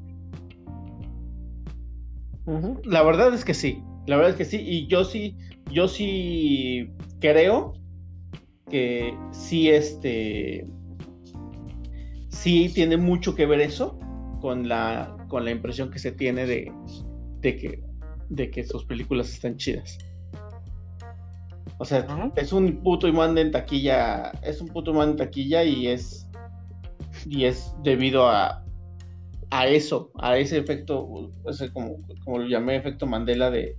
La 2.86 3.02
verdad 3.04 3.34
es 3.34 3.44
que 3.44 3.54
sí, 3.56 3.84
la 4.06 4.18
verdad 4.18 4.32
es 4.32 4.38
que 4.38 4.46
sí, 4.46 4.58
y 4.62 4.86
yo 4.88 5.04
sí, 5.04 5.36
yo 5.72 5.88
sí 5.88 6.92
creo 7.20 7.74
que 8.70 9.18
sí, 9.32 9.70
este, 9.70 10.68
sí 12.36 12.70
tiene 12.74 12.98
mucho 12.98 13.34
que 13.36 13.46
ver 13.46 13.62
eso 13.62 13.98
con 14.42 14.68
la, 14.68 15.16
con 15.30 15.46
la 15.46 15.52
impresión 15.52 15.90
que 15.90 16.00
se 16.00 16.12
tiene 16.12 16.46
de, 16.46 16.72
de 17.40 17.58
que, 17.58 17.84
de 18.30 18.52
que 18.52 18.64
sus 18.64 18.86
películas 18.86 19.30
están 19.32 19.58
chidas. 19.58 19.98
O 21.78 21.86
sea, 21.86 22.32
es 22.36 22.54
un 22.54 22.82
puto 22.84 23.08
imán 23.08 23.38
en 23.38 23.52
taquilla, 23.52 24.32
es 24.44 24.62
un 24.62 24.68
puto 24.68 24.92
imán 24.92 25.12
en 25.12 25.18
taquilla 25.18 25.64
y 25.64 25.88
es, 25.88 26.28
y 27.26 27.46
es 27.46 27.74
debido 27.84 28.28
a, 28.30 28.64
a 29.50 29.68
eso, 29.68 30.12
a 30.20 30.38
ese 30.38 30.58
efecto, 30.58 31.32
ese 31.46 31.72
como, 31.74 31.98
como 32.24 32.40
lo 32.40 32.48
llamé, 32.48 32.78
efecto 32.78 33.06
Mandela 33.06 33.52
de, 33.52 33.78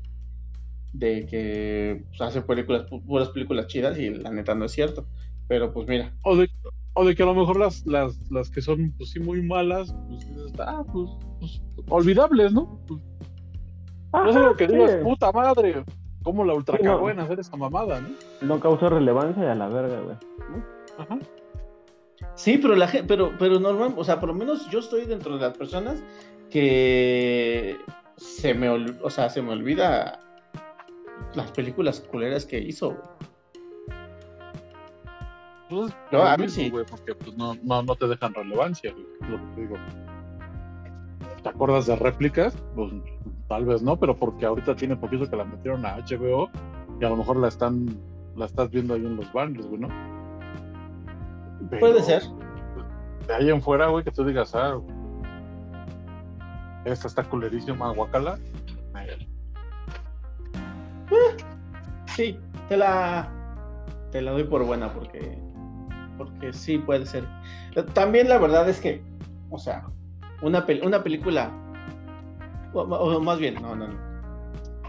de 0.93 1.27
que 1.27 2.05
pues, 2.09 2.21
hace 2.21 2.43
películas, 2.43 2.87
pu- 2.87 3.03
puras 3.05 3.31
películas 3.31 3.67
chidas 3.67 3.99
y 3.99 4.11
la 4.11 4.31
neta 4.31 4.55
no 4.55 4.67
es 4.67 4.73
cierto. 4.73 5.07
Pero 5.49 5.73
pues 5.73 5.89
mira, 5.89 6.13
O 6.23 6.37
de, 6.37 6.51
o 6.99 7.05
de 7.05 7.15
que 7.15 7.23
a 7.23 7.27
lo 7.27 7.35
mejor 7.35 7.59
las, 7.59 7.85
las, 7.87 8.19
las 8.31 8.51
que 8.51 8.61
son, 8.63 8.93
pues 8.97 9.11
sí, 9.11 9.21
muy 9.21 9.43
malas, 9.43 9.95
pues, 10.09 10.53
ah, 10.61 10.83
pues, 10.93 11.11
pues, 11.39 11.63
olvidables, 11.91 12.53
¿no? 12.53 12.81
Pues, 12.89 13.01
no 14.13 14.31
es 14.31 14.37
algo 14.37 14.57
que 14.57 14.67
digas, 14.67 14.93
sí. 14.93 14.99
puta 15.05 15.31
madre, 15.31 15.85
¿cómo 16.23 16.43
la 16.45 16.55
ultra 16.55 16.79
Sí, 16.79 16.83
no. 16.85 16.95
cagó 16.95 17.11
en 17.11 17.21
hacer 17.21 17.39
esa 17.39 17.57
mamada, 17.57 18.01
no? 18.01 18.09
No 18.41 18.61
causó 18.61 18.89
relevancia 18.89 19.45
y 19.45 19.47
a 19.47 19.55
la 19.55 19.69
verga, 19.69 20.01
güey. 20.01 20.17
Ajá. 20.99 21.19
sí, 22.35 22.57
pero 22.59 22.75
la 22.75 22.89
gente, 22.89 23.07
pero, 23.07 23.31
pero 23.39 23.61
normal, 23.61 23.93
o 23.97 24.03
sea, 24.05 24.19
por 24.19 24.31
lo 24.31 24.35
menos 24.35 24.69
yo 24.71 24.79
estoy 24.79 25.05
dentro 25.05 25.35
de 25.37 25.43
las 25.47 25.57
personas 25.57 26.03
que 26.51 27.77
se 28.17 28.55
me, 28.55 28.71
ol- 28.71 28.99
o 29.03 29.11
sea, 29.11 29.29
se 29.29 29.43
me 29.43 29.53
olvida 29.53 30.19
las 31.35 31.51
películas 31.53 32.01
culeras 32.01 32.47
que 32.47 32.59
hizo. 32.59 32.89
güey. 32.93 33.01
Pues, 35.69 35.95
No, 36.13 36.23
a 36.23 36.37
mí 36.37 36.49
sí. 36.49 36.71
güey, 36.71 36.85
porque 36.85 37.15
pues, 37.15 37.37
no, 37.37 37.55
no, 37.63 37.83
no 37.83 37.97
te 37.97 38.07
dejan 38.07 38.35
relevancia, 38.35 38.93
lo 39.29 39.37
que 39.37 39.55
te 39.55 39.61
digo. 39.63 39.77
¿Te 41.43 41.49
acuerdas 41.49 41.87
de 41.87 41.97
réplicas? 41.97 42.57
Pues 42.75 42.93
tal 43.49 43.65
vez 43.65 43.83
no, 43.83 43.99
pero 43.99 44.17
porque 44.17 44.47
ahorita 44.47 44.75
tiene 44.77 44.97
poquito 44.97 45.29
que 45.29 45.37
la 45.37 45.45
metieron 45.45 45.85
a 45.87 45.97
HBO 45.99 46.51
y 47.01 47.05
a 47.05 47.09
lo 47.09 47.17
mejor 47.17 47.37
la 47.37 47.49
están 47.49 47.87
la 48.37 48.47
estás 48.47 48.71
viendo 48.71 48.95
ahí 48.95 49.05
en 49.07 49.17
los 49.17 49.33
banners, 49.33 49.67
güey, 49.67 49.81
¿no? 49.81 49.89
Pero, 51.71 51.81
Puede 51.81 52.03
ser. 52.03 52.23
De 53.27 53.35
ahí 53.35 53.51
en 53.51 53.63
fuera, 53.63 53.87
güey, 53.87 54.05
que 54.05 54.11
tú 54.11 54.25
digas, 54.25 54.55
ah, 54.55 54.79
esta 56.85 57.09
está 57.09 57.25
culerísima, 57.25 57.93
guacala. 57.93 58.39
Sí, 62.15 62.39
te 62.69 62.77
la, 62.77 63.29
te 64.11 64.23
la 64.23 64.33
doy 64.33 64.45
por 64.45 64.65
buena 64.65 64.93
porque, 64.93 65.39
porque 66.17 66.53
sí 66.53 66.79
puede 66.79 67.07
ser. 67.07 67.25
También 67.95 68.29
la 68.29 68.39
verdad 68.39 68.69
es 68.69 68.81
que, 68.81 69.03
o 69.51 69.59
sea, 69.59 69.87
una, 70.43 70.67
pel- 70.67 70.85
una 70.85 71.03
película, 71.03 71.51
o, 72.73 72.81
o 72.83 73.21
más 73.21 73.39
bien, 73.39 73.55
no, 73.61 73.75
no, 73.77 73.89
no. 73.89 74.07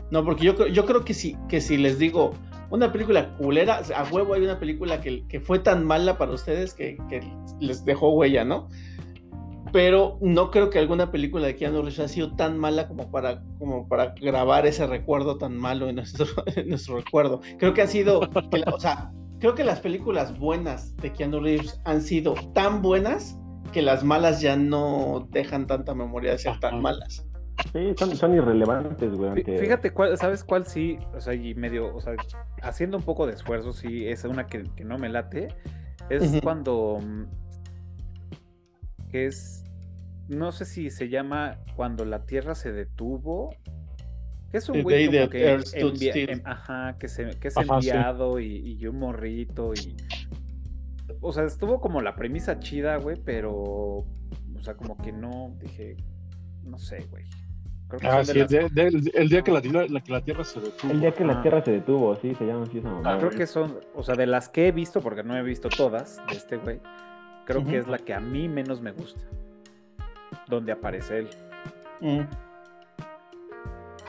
No, 0.10 0.24
porque 0.24 0.46
yo, 0.46 0.68
yo 0.68 0.86
creo 0.86 1.04
que 1.04 1.14
si, 1.14 1.36
que 1.50 1.60
si 1.60 1.76
les 1.78 2.00
digo 2.00 2.32
una 2.70 2.92
película 2.92 3.34
culera, 3.36 3.82
a 3.96 4.04
huevo 4.12 4.34
hay 4.34 4.42
una 4.44 4.60
película 4.60 5.02
que, 5.02 5.26
que 5.28 5.40
fue 5.42 5.60
tan 5.60 5.86
mala 5.86 6.18
para 6.18 6.32
ustedes 6.32 6.74
que, 6.74 6.98
que 7.10 7.22
les 7.60 7.84
dejó 7.84 8.10
huella, 8.14 8.44
¿no? 8.46 8.68
Pero 9.74 10.18
no 10.22 10.50
creo 10.50 10.70
que 10.70 10.80
alguna 10.80 11.12
película 11.12 11.46
de 11.48 11.56
Keanu 11.58 11.78
Reeves 11.82 12.00
haya 12.00 12.08
sido 12.08 12.34
tan 12.38 12.58
mala 12.58 12.88
como 12.88 13.12
para, 13.12 13.44
como 13.60 13.86
para 13.90 14.14
grabar 14.20 14.66
ese 14.66 14.88
recuerdo 14.88 15.38
tan 15.38 15.58
malo 15.58 15.90
en 15.90 15.96
nuestro, 15.96 16.26
en 16.56 16.70
nuestro 16.70 16.98
recuerdo. 16.98 17.42
Creo 17.60 17.74
que 17.74 17.82
han 17.82 17.90
sido, 17.90 18.22
que 18.50 18.60
la- 18.60 18.72
o 18.74 18.80
sea, 18.80 19.12
creo 19.40 19.56
que 19.56 19.64
las 19.64 19.80
películas 19.80 20.38
buenas 20.38 20.96
de 20.98 21.14
Keanu 21.14 21.40
Reeves 21.40 21.80
han 21.86 22.02
sido 22.02 22.34
tan 22.54 22.82
buenas 22.82 23.38
que 23.74 23.82
las 23.82 24.04
malas 24.04 24.42
ya 24.42 24.56
no 24.56 25.28
dejan 25.32 25.68
tanta 25.68 25.94
memoria 25.94 26.32
de 26.32 26.38
ser 26.38 26.60
tan 26.60 26.82
malas. 26.82 27.26
Sí, 27.74 27.94
son, 27.98 28.16
son 28.16 28.36
irrelevantes, 28.36 29.12
güey. 29.14 29.32
Ante- 29.32 29.58
Fíjate, 29.58 29.92
cuál, 29.92 30.18
¿sabes 30.18 30.44
cuál 30.44 30.66
sí? 30.66 30.98
O 31.16 31.20
sea, 31.20 31.34
y 31.34 31.54
medio, 31.56 31.94
o 31.96 32.00
sea, 32.00 32.14
haciendo 32.62 32.98
un 32.98 33.04
poco 33.04 33.26
de 33.28 33.34
esfuerzo, 33.34 33.74
sí, 33.74 34.08
es 34.08 34.24
una 34.26 34.48
que, 34.48 34.64
que 34.76 34.84
no 34.86 34.98
me 34.98 35.10
late. 35.10 35.50
Es 36.10 36.40
cuando. 36.42 37.00
mm, 37.02 37.24
que 39.10 39.26
es. 39.26 39.64
No 40.28 40.52
sé 40.52 40.66
si 40.66 40.90
se 40.92 41.10
llama 41.10 41.58
Cuando 41.76 42.06
la 42.06 42.26
Tierra 42.26 42.54
se 42.56 42.72
detuvo. 42.72 43.50
Que 44.52 44.58
es 44.60 44.70
un 44.70 44.82
güey 44.84 45.08
como 45.08 45.30
que. 45.30 45.54
Envia- 45.56 46.14
em- 46.32 46.42
ajá, 46.46 46.96
que, 46.98 47.08
se, 47.08 47.30
que 47.40 47.50
es 47.50 47.58
Ajá, 47.58 47.82
sí. 47.82 47.90
enviado 47.90 48.40
y, 48.40 48.78
y 48.80 48.88
un 48.88 49.00
morrito 49.00 49.74
y. 49.74 49.96
O 51.22 51.32
sea, 51.34 51.44
estuvo 51.46 51.82
como 51.82 52.02
la 52.02 52.16
premisa 52.16 52.60
chida, 52.60 52.98
güey, 52.98 53.18
pero. 53.24 53.54
O 53.54 54.06
sea, 54.62 54.76
como 54.76 54.98
que 54.98 55.12
no. 55.12 55.56
Dije. 55.60 55.98
No 56.64 56.78
sé, 56.78 57.06
güey. 57.10 57.26
Creo 57.88 58.00
que 58.02 58.08
Ah, 58.08 58.24
son 58.26 58.26
de 58.26 58.34
sí, 58.34 58.40
las 58.40 58.52
el, 58.52 58.74
día- 58.76 58.84
del- 58.84 59.12
el 59.14 59.30
día 59.30 59.42
que 59.42 59.52
la, 59.52 59.62
tierra- 59.62 59.88
la 59.88 60.02
que 60.02 60.12
la 60.12 60.22
Tierra 60.22 60.44
se 60.44 60.60
detuvo. 60.60 60.92
El 60.92 61.00
día 61.00 61.12
que 61.14 61.24
la 61.26 61.34
Ah. 61.40 61.42
Tierra 61.42 61.64
se 61.64 61.72
detuvo, 61.72 62.16
sí, 62.18 62.36
se 62.36 62.46
llama 62.46 62.64
así 62.64 62.80
esa 62.80 62.90
mamá. 62.90 63.14
Ah, 63.14 63.18
Creo 63.18 63.30
güey. 63.30 63.38
que 63.40 63.48
son, 63.48 63.80
o 63.96 64.04
sea, 64.04 64.16
de 64.16 64.28
las 64.28 64.50
que 64.50 64.68
he 64.68 64.72
visto, 64.74 65.00
porque 65.00 65.24
no 65.24 65.38
he 65.38 65.42
visto 65.44 65.70
todas 65.70 66.22
de 66.30 66.36
este 66.36 66.58
güey, 66.58 66.82
creo 67.46 67.62
Ujú. 67.62 67.70
que 67.70 67.78
es 67.78 67.88
la 67.88 67.98
que 68.00 68.14
a 68.14 68.20
mí 68.20 68.50
menos 68.50 68.82
me 68.82 68.92
gusta. 68.92 69.22
Donde 70.50 70.74
aparece 70.74 71.20
él. 71.20 71.30
Mm. 72.02 72.20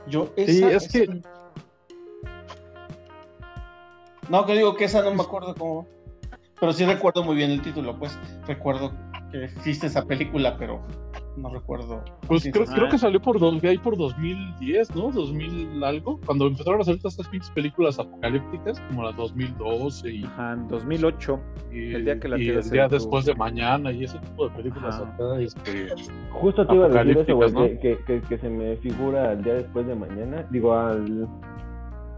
Yo, 0.09 0.33
Sí, 0.37 0.45
esa, 0.47 0.71
es 0.73 0.89
que- 0.89 1.21
No, 4.29 4.45
que 4.45 4.55
digo 4.55 4.75
que 4.77 4.85
esa 4.85 5.03
no 5.03 5.15
me 5.15 5.23
acuerdo 5.23 5.55
cómo. 5.55 5.87
Pero 6.61 6.73
sí 6.73 6.85
recuerdo 6.85 7.23
muy 7.23 7.37
bien 7.37 7.51
el 7.51 7.63
título, 7.63 7.99
pues. 7.99 8.19
Recuerdo 8.47 8.93
que 9.31 9.45
existe 9.45 9.87
esa 9.87 10.05
película, 10.05 10.57
pero 10.59 10.83
no 11.39 11.49
recuerdo. 11.51 12.03
Pues 12.27 12.49
creo, 12.53 12.67
creo 12.67 12.89
que 12.89 12.99
salió 12.99 13.21
por, 13.21 13.39
dos- 13.39 13.61
de 13.61 13.69
ahí 13.69 13.79
por 13.79 13.97
2010, 13.97 14.95
¿no? 14.95 15.11
2000 15.11 15.83
algo. 15.85 16.21
Cuando 16.27 16.47
empezaron 16.47 16.81
a 16.81 16.83
hacer 16.83 16.99
todas 16.99 17.15
estas 17.15 17.29
pinches 17.29 17.51
películas 17.51 17.99
apocalípticas, 17.99 18.81
como 18.89 19.05
las 19.05 19.17
2012 19.17 20.11
y, 20.11 20.25
Ajá, 20.25 20.53
en 20.55 20.69
2008. 20.69 21.41
y 21.73 21.95
El 21.95 22.05
día 22.05 22.21
que 22.21 22.29
la 22.29 22.39
y 22.39 22.49
el 22.49 22.71
día 22.71 22.89
después 22.89 23.25
de 23.25 23.35
mañana 23.35 23.93
y 23.93 24.05
ese 24.05 24.19
tipo 24.19 24.49
de 24.49 24.55
películas 24.57 25.01
acá, 25.01 25.41
este, 25.41 25.89
Justo 26.33 26.67
te 26.67 26.75
iba 26.75 26.87
a 26.87 26.89
decir 26.89 27.19
eso, 27.19 27.37
güey, 27.37 27.49
apocalípticas, 27.51 27.97
que, 28.05 28.21
que, 28.21 28.29
que, 28.29 28.39
se 28.39 28.49
me 28.49 28.77
figura 28.77 29.31
al 29.31 29.43
día 29.43 29.55
después 29.55 29.87
de 29.87 29.95
mañana, 29.95 30.47
digo, 30.51 30.75
al, 30.75 31.29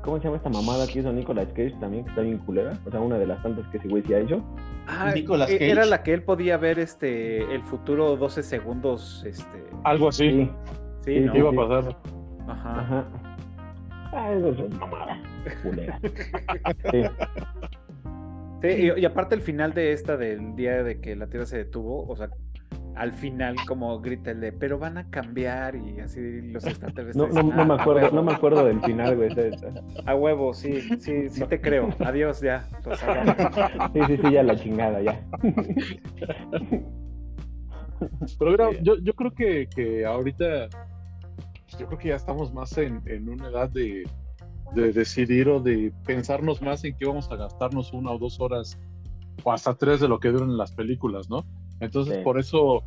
¿Cómo 0.03 0.17
se 0.19 0.25
llama 0.25 0.37
esta 0.39 0.49
mamada 0.49 0.87
que 0.87 1.01
hizo 1.01 1.13
Nicolas 1.13 1.49
Cage 1.49 1.75
también, 1.81 2.05
que 2.05 2.11
está 2.11 2.23
bien 2.23 2.39
culera? 2.39 2.73
O 2.87 2.91
sea, 2.91 3.01
una 3.01 3.19
de 3.19 3.27
las 3.27 3.43
tantas 3.43 3.67
que 3.69 3.77
ese 3.77 3.89
güey 3.89 4.03
sí 4.03 4.15
ha 4.15 4.21
hecho. 4.21 4.43
Ah, 4.87 5.13
Nicolas 5.15 5.51
e- 5.51 5.59
Cage. 5.59 5.71
Era 5.71 5.85
la 5.85 6.03
que 6.03 6.15
él 6.15 6.23
podía 6.23 6.57
ver 6.57 6.79
este 6.79 7.43
el 7.55 7.63
futuro 7.63 8.17
12 8.17 8.43
segundos. 8.43 9.23
Este, 9.27 9.65
Algo 9.85 10.09
así. 10.09 10.31
Sí, 10.31 10.51
sí, 11.03 11.15
sí, 11.15 11.21
¿no? 11.21 11.37
Iba 11.37 11.51
a 11.51 11.53
pasar. 11.69 11.97
Ajá. 12.49 12.81
ajá. 12.81 13.05
Ah, 14.13 14.33
eso 14.33 14.49
es 14.65 14.79
mamada. 14.79 15.23
Culera. 15.63 16.01
Sí. 16.91 17.03
Sí, 18.63 18.69
y, 18.69 19.01
y 19.01 19.05
aparte 19.07 19.35
el 19.35 19.41
final 19.41 19.73
de 19.73 19.93
esta 19.93 20.17
del 20.17 20.55
día 20.55 20.83
de 20.83 21.01
que 21.01 21.17
la 21.17 21.29
Tierra 21.29 21.47
se 21.47 21.57
detuvo, 21.59 22.07
o 22.07 22.17
sea, 22.17 22.29
al 23.01 23.13
final 23.15 23.57
como 23.67 23.99
grita 23.99 24.31
el 24.31 24.41
de, 24.43 24.53
pero 24.53 24.79
van 24.79 24.99
a 24.99 25.09
cambiar 25.09 25.75
y 25.75 26.01
así 26.01 26.21
los 26.43 26.63
extraterrestres. 26.69 27.35
No, 27.35 27.43
no, 27.43 27.57
no 27.57 27.65
me 27.65 27.73
"Ah, 27.73 27.77
acuerdo, 27.81 28.03
huevo". 28.03 28.15
no 28.17 28.23
me 28.23 28.33
acuerdo 28.33 28.65
del 28.67 28.81
final, 28.83 29.17
güey. 29.17 29.31
A 30.05 30.15
huevo, 30.15 30.53
sí, 30.53 30.83
sí, 30.99 31.31
sí 31.31 31.45
te 31.47 31.63
creo. 31.63 31.89
Adiós 32.01 32.43
ya. 32.43 32.69
Los 32.85 32.99
sí, 32.99 33.07
sí, 34.07 34.17
sí, 34.19 34.33
ya 34.33 34.43
la 34.43 34.55
chingada, 34.55 35.01
ya. 35.01 35.19
Pero 38.39 38.51
mira, 38.51 38.71
yo, 38.83 38.99
yo 38.99 39.15
creo 39.15 39.31
que, 39.33 39.67
que 39.75 40.05
ahorita, 40.05 40.69
yo 41.79 41.87
creo 41.87 41.99
que 41.99 42.09
ya 42.09 42.17
estamos 42.17 42.53
más 42.53 42.77
en, 42.77 43.01
en 43.07 43.31
una 43.31 43.49
edad 43.49 43.71
de, 43.71 44.05
de 44.75 44.93
decidir 44.93 45.49
o 45.49 45.59
de 45.59 45.91
pensarnos 46.05 46.61
más 46.61 46.85
en 46.85 46.95
qué 46.99 47.07
vamos 47.07 47.33
a 47.33 47.37
gastarnos 47.37 47.95
una 47.95 48.11
o 48.11 48.19
dos 48.19 48.39
horas 48.41 48.79
o 49.43 49.53
hasta 49.53 49.73
tres 49.75 50.01
de 50.01 50.09
lo 50.09 50.21
que 50.21 50.29
duran 50.29 50.59
las 50.59 50.73
películas, 50.73 51.31
¿no? 51.31 51.47
Entonces, 51.81 52.17
Sí. 52.17 52.21
por 52.23 52.39
eso 52.39 52.83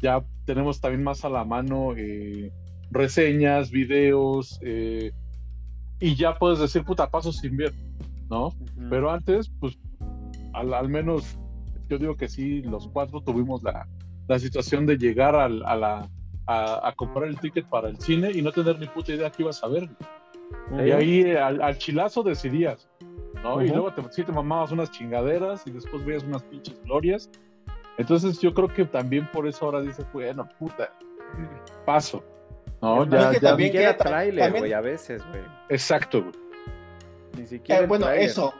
ya 0.00 0.24
tenemos 0.44 0.80
también 0.80 1.02
más 1.04 1.24
a 1.24 1.28
la 1.28 1.44
mano 1.44 1.94
eh, 1.96 2.52
reseñas, 2.90 3.70
videos, 3.70 4.58
eh, 4.62 5.12
y 6.00 6.14
ya 6.16 6.34
puedes 6.34 6.58
decir, 6.58 6.84
puta, 6.84 7.08
paso 7.08 7.32
sin 7.32 7.56
ver, 7.56 7.72
¿no? 8.28 8.48
Ujú. 8.48 8.88
Pero 8.90 9.10
antes, 9.10 9.50
pues, 9.60 9.78
al, 10.52 10.74
al 10.74 10.88
menos, 10.88 11.38
yo 11.88 11.98
digo 11.98 12.16
que 12.16 12.28
sí, 12.28 12.62
los 12.62 12.88
cuatro 12.88 13.20
tuvimos 13.20 13.62
la, 13.62 13.86
la 14.28 14.38
situación 14.38 14.84
de 14.86 14.96
llegar 14.98 15.36
al- 15.36 15.64
a, 15.64 15.76
la, 15.76 16.10
a, 16.46 16.88
a 16.88 16.92
comprar 16.94 17.28
el 17.28 17.38
ticket 17.38 17.68
para 17.68 17.88
el 17.88 17.98
cine 18.00 18.32
y 18.32 18.42
no 18.42 18.50
tener 18.50 18.78
ni 18.80 18.86
puta 18.86 19.12
idea 19.12 19.30
qué 19.30 19.42
ibas 19.42 19.62
a 19.62 19.68
ver. 19.68 19.88
Y 20.84 20.90
ahí 20.90 21.30
al, 21.36 21.62
al 21.62 21.78
chilazo 21.78 22.22
decidías, 22.22 22.88
¿no? 23.42 23.62
Y 23.62 23.66
Ujú. 23.66 23.74
luego 23.74 23.92
te, 23.92 24.02
sí 24.10 24.24
te 24.24 24.32
mamabas 24.32 24.72
unas 24.72 24.90
chingaderas 24.90 25.64
y 25.66 25.70
después 25.70 26.04
veías 26.04 26.24
unas 26.24 26.42
pinches 26.44 26.82
glorias. 26.82 27.30
Entonces 27.98 28.38
yo 28.40 28.52
creo 28.54 28.68
que 28.68 28.84
también 28.84 29.28
por 29.32 29.46
eso 29.46 29.66
ahora 29.66 29.80
dices, 29.80 30.06
bueno, 30.12 30.48
puta, 30.58 30.90
paso. 31.84 32.22
No, 32.80 33.04
ya, 33.06 33.18
es 33.20 33.26
que 33.38 33.40
ya- 33.40 33.48
también 33.50 33.66
Ni 33.68 33.72
siquiera 33.72 33.92
que 33.92 33.98
ta- 33.98 34.04
tráiler, 34.04 34.44
también- 34.44 34.62
güey, 34.62 34.72
a 34.72 34.80
veces, 34.80 35.22
güey. 35.28 35.42
exacto, 35.68 36.20
güey. 36.22 36.32
Ni 37.38 37.46
siquiera. 37.46 37.82
Eh, 37.84 37.86
bueno, 37.86 38.10
eso, 38.10 38.52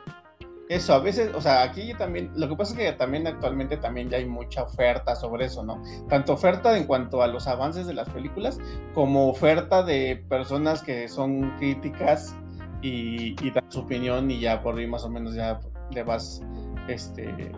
eso, 0.69 0.95
a 0.95 1.01
veces, 1.01 1.35
o 1.35 1.41
sea, 1.41 1.63
aquí 1.63 1.89
yo 1.89 1.97
también, 1.97 2.31
lo 2.37 2.49
que 2.49 2.57
pasa 2.57 2.73
es 2.73 2.79
que 2.79 2.93
también 2.97 3.27
actualmente 3.27 3.77
también 3.79 4.09
ya 4.09 4.19
hay 4.19 4.27
mucha 4.27 4.63
oferta 4.63 5.17
sobre 5.17 5.47
eso, 5.47 5.63
¿no? 5.65 5.83
Tanto 6.09 6.33
oferta 6.35 6.77
en 6.79 6.87
cuanto 6.87 7.21
a 7.23 7.27
los 7.27 7.47
avances 7.49 7.87
de 7.87 7.95
las 7.95 8.09
películas, 8.11 8.61
como 8.95 9.29
oferta 9.29 9.83
de 9.83 10.25
personas 10.29 10.83
que 10.83 11.09
son 11.09 11.51
críticas 11.59 12.35
y, 12.81 13.35
y 13.45 13.51
dan 13.51 13.65
su 13.71 13.81
opinión 13.81 14.31
y 14.31 14.41
ya 14.41 14.63
por 14.63 14.77
ahí 14.79 14.87
más 14.87 15.05
o 15.05 15.11
menos 15.11 15.35
ya 15.35 15.59
le 15.91 16.03
vas, 16.05 16.43
este... 16.89 17.53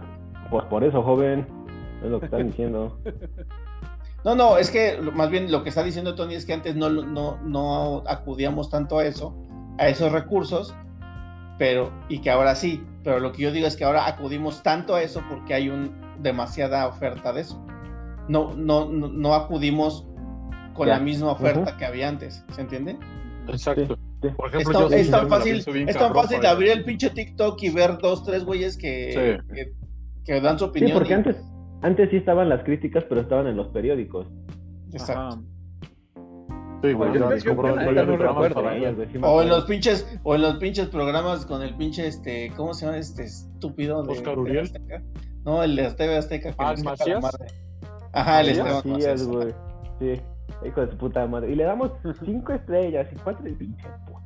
Pues 0.51 0.65
por 0.67 0.83
eso, 0.83 1.03
joven. 1.03 1.47
Es 2.05 2.11
lo 2.11 2.21
que 2.21 2.27
están 2.27 2.47
diciendo. 2.49 2.99
No, 4.25 4.35
no, 4.35 4.57
es 4.59 4.71
que 4.71 4.99
más 5.13 5.31
bien 5.31 5.51
lo 5.51 5.63
que 5.63 5.69
está 5.69 5.83
diciendo 5.83 6.15
Tony 6.15 6.35
es 6.35 6.47
que 6.47 6.53
antes 6.55 6.77
no, 6.77 6.89
no, 6.91 7.39
no 7.43 8.03
acudíamos 8.07 8.71
tanto 8.71 8.99
a 8.99 9.05
eso, 9.05 9.35
a 9.79 9.89
esos 9.89 10.13
recursos, 10.13 10.75
pero, 11.59 11.93
y 12.09 12.21
que 12.21 12.31
ahora 12.31 12.55
sí, 12.55 12.83
pero 13.03 13.21
lo 13.21 13.33
que 13.33 13.43
yo 13.43 13.53
digo 13.53 13.67
es 13.67 13.77
que 13.77 13.85
ahora 13.85 14.07
acudimos 14.07 14.63
tanto 14.63 14.95
a 14.95 15.03
eso 15.03 15.23
porque 15.29 15.53
hay 15.55 15.69
un, 15.69 15.95
demasiada 16.21 16.87
oferta 16.89 17.33
de 17.33 17.43
eso. 17.43 17.63
No, 18.29 18.55
no, 18.55 18.87
no, 18.87 19.09
no 19.09 19.35
acudimos 19.35 20.07
con 20.75 20.89
Ya. 20.89 20.95
la 20.95 21.01
misma 21.01 21.33
oferta 21.33 21.77
que 21.77 21.85
había 21.85 22.09
antes, 22.09 22.45
¿se 22.53 22.61
entiende? 22.63 22.99
Exacto. 23.49 23.97
Sí. 24.23 24.29
Por 24.39 24.49
Es 24.49 24.55
ejemplo, 24.55 24.89
tan, 24.89 24.99
es 24.99 25.05
sí 25.07 25.13
tan 25.13 25.29
fácil, 25.29 25.57
es 25.87 25.97
tan 25.99 26.15
fácil 26.15 26.47
abrir 26.47 26.71
el 26.71 26.85
pinche 26.85 27.11
TikTok 27.11 27.63
y 27.63 27.69
ver 27.69 27.99
dos, 27.99 28.25
tres 28.25 28.43
güeyes 28.45 28.79
que, 28.79 29.13
Sí. 29.47 29.55
que, 29.55 29.73
que 30.25 30.41
dan 30.41 30.59
su 30.59 30.65
Sí, 30.65 30.71
opinión. 30.71 30.93
porque 30.95 31.11
y- 31.11 31.17
antes, 31.17 31.37
antes 31.85 32.11
sí 32.11 32.17
estaban 32.17 32.49
las 32.49 32.63
críticas, 32.65 33.05
pero 33.09 33.21
estaban 33.21 33.47
en 33.47 33.57
los 33.57 33.69
periódicos. 33.69 34.27
Exacto. 34.93 35.43
Sí, 36.83 36.93
güey, 36.93 37.15
Yo- 37.15 37.15
de 37.15 37.19
no 37.21 38.17
recuerdo, 38.17 38.55
para 38.55 38.77
¿eh? 38.77 38.93
Güey, 38.93 39.09
sí 39.11 39.19
O 39.23 39.41
en 39.43 39.49
los 39.49 39.65
pinches, 39.65 40.19
o 40.23 40.35
en 40.35 40.43
los 40.43 40.57
pinches 40.57 40.89
programas 40.89 41.47
con 41.47 41.63
el 41.63 41.75
pinche 41.77 42.07
este, 42.07 42.53
¿cómo 42.57 42.75
se 42.75 42.85
llama 42.87 42.99
este 42.99 43.25
estúpido 43.25 44.03
de 44.03 44.13
Oscar 44.13 44.35
TV 44.35 44.41
Uriel. 44.43 44.65
Azteca? 44.65 45.03
No, 45.45 45.63
el 45.63 45.77
de 45.77 45.91
TV 45.93 46.17
Azteca 46.17 46.51
que 46.51 46.57
Ah, 46.59 46.75
¿Macías? 46.85 47.23
madre. 47.23 47.47
Ajá, 48.13 48.41
el. 48.43 48.49
Esteban 48.51 48.83
Macías, 48.87 49.27
güey. 49.27 49.55
Sí, 49.99 50.21
hijo 50.67 50.81
de 50.83 50.91
su 50.91 50.97
puta 50.99 51.27
madre. 51.27 51.53
Y 51.53 51.55
le 51.55 51.65
damos 51.65 51.91
cinco 52.25 52.53
estrellas 52.53 53.07
y 53.13 53.17
cuatro 53.17 53.45
de 53.45 53.53
pinche 53.53 53.87
puto. 54.07 54.24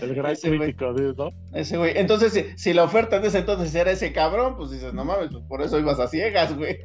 El 0.00 0.14
gran 0.14 0.32
Ese 0.32 0.48
güey. 0.56 0.74
crítico, 0.74 0.92
¿no? 1.16 1.30
Ese 1.52 1.76
güey. 1.78 1.92
Entonces, 1.96 2.32
si, 2.32 2.44
si 2.58 2.72
la 2.74 2.84
oferta 2.84 3.18
de 3.20 3.28
ese 3.28 3.38
entonces 3.38 3.74
era 3.74 3.90
ese 3.90 4.12
cabrón, 4.12 4.56
pues 4.56 4.70
dices, 4.70 4.92
no 4.94 5.04
mames, 5.04 5.28
pues 5.32 5.44
por 5.44 5.62
eso 5.62 5.78
ibas 5.78 5.98
a 6.00 6.08
ciegas, 6.08 6.56
güey. 6.56 6.78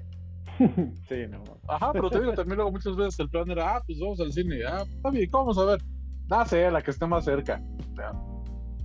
Sí, 1.10 1.26
no. 1.28 1.42
Ajá, 1.68 1.92
pero 1.92 2.10
te 2.12 2.20
digo, 2.20 2.34
también 2.34 2.58
luego 2.58 2.72
muchas 2.72 2.96
veces 2.96 3.20
el 3.20 3.30
plan 3.30 3.50
era, 3.50 3.78
ah, 3.78 3.84
pues 3.86 4.00
vamos 4.00 4.20
al 4.20 4.32
cine, 4.32 4.58
ah, 4.68 4.84
está 4.88 5.10
bien, 5.10 5.28
¿cómo 5.32 5.46
vamos 5.46 5.58
a 5.58 5.66
ver? 5.66 5.82
No 6.30 6.46
sé, 6.46 6.70
la 6.70 6.84
que 6.84 6.92
esté 6.92 7.08
más 7.08 7.26
cerca. 7.26 7.60
O 7.92 7.96
sea, 7.96 8.12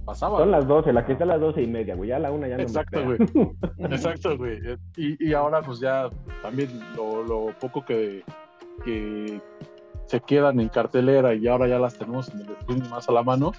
pasaba. 0.07 0.39
Son 0.39 0.51
las 0.51 0.67
12, 0.67 0.93
la 0.95 1.05
que 1.05 1.13
está 1.13 1.25
a 1.25 1.27
las 1.27 1.41
doce 1.41 1.63
y 1.63 1.67
media, 1.67 1.95
güey. 1.95 2.09
Ya 2.09 2.17
a 2.17 2.21
la 2.21 2.33
una 2.33 2.49
ya 2.49 2.57
no 2.57 2.63
Exacto, 2.63 3.05
me 3.05 3.17
güey. 3.17 3.19
Exacto, 3.91 4.39
güey. 4.39 4.59
Y, 4.97 5.23
y 5.29 5.35
ahora, 5.35 5.61
pues 5.61 5.79
ya 5.79 6.09
también 6.43 6.71
lo, 6.97 7.23
lo 7.23 7.47
poco 7.61 7.85
que, 7.85 8.25
que 8.83 9.39
se 10.07 10.21
quedan 10.21 10.61
en 10.61 10.69
cartelera 10.69 11.35
y 11.35 11.47
ahora 11.47 11.69
ya 11.69 11.79
las 11.79 11.99
tenemos 11.99 12.29
en 12.31 12.41
el 12.41 12.51
streaming 12.51 12.89
más 12.89 13.09
a 13.09 13.13
la 13.13 13.23
mano, 13.23 13.53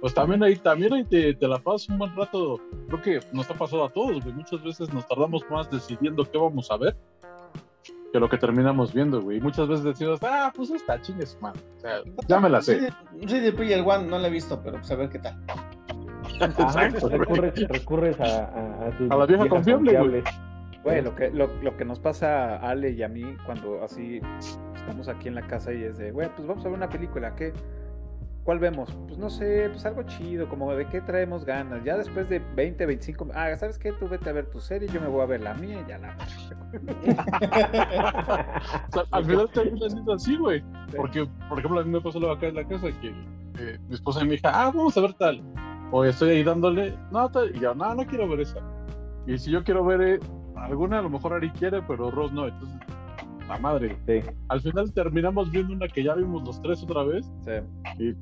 pues 0.00 0.14
también 0.14 0.42
ahí, 0.42 0.56
también 0.56 0.92
ahí 0.94 1.04
te, 1.04 1.34
te 1.34 1.46
la 1.46 1.58
pasas 1.58 1.88
un 1.90 1.98
buen 1.98 2.16
rato. 2.16 2.58
Creo 2.88 3.02
que 3.02 3.20
nos 3.32 3.50
ha 3.50 3.54
pasado 3.54 3.84
a 3.84 3.90
todos, 3.90 4.22
güey. 4.22 4.34
Muchas 4.34 4.62
veces 4.62 4.92
nos 4.92 5.06
tardamos 5.06 5.44
más 5.50 5.70
decidiendo 5.70 6.24
qué 6.24 6.38
vamos 6.38 6.70
a 6.70 6.76
ver 6.78 6.96
que 8.12 8.18
lo 8.18 8.28
que 8.28 8.38
terminamos 8.38 8.92
viendo, 8.92 9.20
güey. 9.20 9.40
Muchas 9.40 9.68
veces 9.68 9.84
decimos, 9.84 10.20
ah, 10.22 10.52
pues 10.54 10.70
esta 10.70 11.00
chingues, 11.00 11.38
man. 11.40 11.54
O 11.76 11.80
sea, 11.80 12.00
ya 12.26 12.40
me 12.40 12.48
la 12.48 12.60
sé. 12.60 12.92
Sí, 13.26 13.40
de 13.40 13.52
Player 13.52 13.82
One 13.86 14.08
no 14.08 14.18
la 14.18 14.28
he 14.28 14.30
visto, 14.30 14.60
pero 14.62 14.78
pues 14.78 14.90
a 14.90 14.96
ver 14.96 15.10
qué 15.10 15.18
tal. 15.18 15.38
Ajá, 16.40 16.88
pues 16.90 17.02
recurres, 17.02 17.68
recurres 17.68 18.20
a, 18.20 18.24
a, 18.24 18.86
a, 18.86 18.96
tus 18.96 19.10
A 19.10 19.16
la 19.16 19.26
vieja 19.26 19.48
confiable, 19.48 19.98
güey. 19.98 20.22
Güey, 20.82 21.02
lo 21.02 21.14
que, 21.14 21.30
lo, 21.30 21.48
lo 21.62 21.76
que 21.76 21.84
nos 21.84 22.00
pasa 22.00 22.56
a 22.56 22.70
Ale 22.70 22.90
y 22.90 23.02
a 23.02 23.08
mí 23.08 23.36
cuando 23.44 23.84
así 23.84 24.20
estamos 24.74 25.08
aquí 25.08 25.28
en 25.28 25.34
la 25.34 25.46
casa 25.46 25.72
y 25.72 25.84
es 25.84 25.98
de, 25.98 26.10
güey, 26.10 26.28
pues 26.34 26.48
vamos 26.48 26.64
a 26.64 26.68
ver 26.68 26.78
una 26.78 26.88
película, 26.88 27.34
¿qué? 27.34 27.52
¿Cuál 28.44 28.58
vemos? 28.58 28.96
Pues 29.06 29.18
no 29.18 29.28
sé, 29.28 29.68
pues 29.70 29.84
algo 29.84 30.02
chido, 30.04 30.48
como 30.48 30.74
de 30.74 30.86
qué 30.86 31.02
traemos 31.02 31.44
ganas. 31.44 31.84
Ya 31.84 31.98
después 31.98 32.28
de 32.30 32.38
20, 32.38 32.86
25, 32.86 33.28
ah, 33.34 33.54
¿sabes 33.56 33.78
qué? 33.78 33.92
Tú 33.92 34.08
vete 34.08 34.30
a 34.30 34.32
ver 34.32 34.46
tu 34.46 34.60
serie, 34.60 34.88
yo 34.88 35.00
me 35.00 35.08
voy 35.08 35.20
a 35.20 35.26
ver 35.26 35.42
la 35.42 35.52
mía 35.54 35.82
y 35.84 35.88
ya 35.88 35.98
la... 35.98 36.16
O 38.88 38.92
sea, 38.92 39.04
al 39.10 39.24
final 39.24 39.50
termina 39.52 39.90
siendo 39.90 40.14
así, 40.14 40.36
güey. 40.36 40.64
Porque, 40.96 41.28
por 41.48 41.58
ejemplo, 41.58 41.80
a 41.80 41.84
mí 41.84 41.90
me 41.90 42.00
pasó 42.00 42.18
lo 42.18 42.32
acá 42.32 42.46
en 42.46 42.54
la 42.54 42.66
casa 42.66 42.88
que 43.00 43.08
eh, 43.58 43.78
mi 43.88 43.94
esposa 43.94 44.22
y 44.22 44.28
mi 44.28 44.34
hija, 44.34 44.50
ah, 44.52 44.72
vamos 44.74 44.96
a 44.96 45.02
ver 45.02 45.12
tal. 45.14 45.42
O 45.92 46.04
estoy 46.04 46.30
ahí 46.30 46.42
dándole, 46.42 46.96
no. 47.12 47.30
Y 47.54 47.60
yo, 47.60 47.74
no, 47.74 47.94
no 47.94 48.06
quiero 48.06 48.28
ver 48.28 48.40
esa. 48.40 48.60
Y 49.26 49.36
si 49.36 49.50
yo 49.50 49.62
quiero 49.62 49.84
ver 49.84 50.00
eh, 50.00 50.20
alguna, 50.64 50.98
a 50.98 51.02
lo 51.02 51.10
mejor 51.10 51.32
Ari 51.34 51.50
quiere, 51.50 51.82
pero 51.82 52.10
Ross 52.10 52.32
no. 52.32 52.46
Entonces, 52.48 52.78
la 53.48 53.58
madre. 53.58 53.96
Sí. 54.06 54.20
Al 54.48 54.60
final 54.60 54.92
terminamos 54.92 55.50
viendo 55.50 55.72
una 55.72 55.88
que 55.88 56.02
ya 56.04 56.14
vimos 56.14 56.42
los 56.44 56.60
tres 56.62 56.82
otra 56.82 57.02
vez, 57.04 57.26
Sí. 57.44 58.14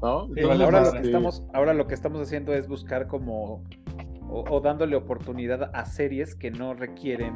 ¿no? 0.00 0.26
Sí, 0.26 0.38
Entonces, 0.38 0.46
vale, 0.48 0.64
ahora, 0.64 0.80
lo 0.80 0.86
madre. 0.86 1.00
que 1.00 1.06
estamos, 1.06 1.46
ahora 1.54 1.74
lo 1.74 1.86
que 1.86 1.94
estamos 1.94 2.20
haciendo 2.20 2.52
es 2.52 2.68
buscar 2.68 3.06
como, 3.06 3.62
o, 4.28 4.44
o 4.50 4.60
dándole 4.60 4.96
oportunidad 4.96 5.70
a 5.74 5.84
series 5.84 6.34
que 6.34 6.50
no 6.50 6.74
requieren, 6.74 7.34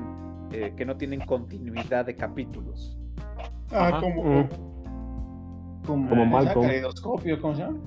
eh, 0.52 0.74
que 0.76 0.84
no 0.84 0.96
tienen 0.96 1.20
continuidad 1.20 2.06
de 2.06 2.16
capítulos. 2.16 2.96
Ah, 3.72 3.88
Ajá. 3.88 4.00
como, 4.00 4.22
Mm. 4.24 4.48
como, 5.86 6.08
Como. 6.08 6.26
Malcolm. 6.26 6.66
Caleidoscopio, 6.66 7.40
¿cómo 7.40 7.54
se 7.54 7.62
llama? 7.62 7.78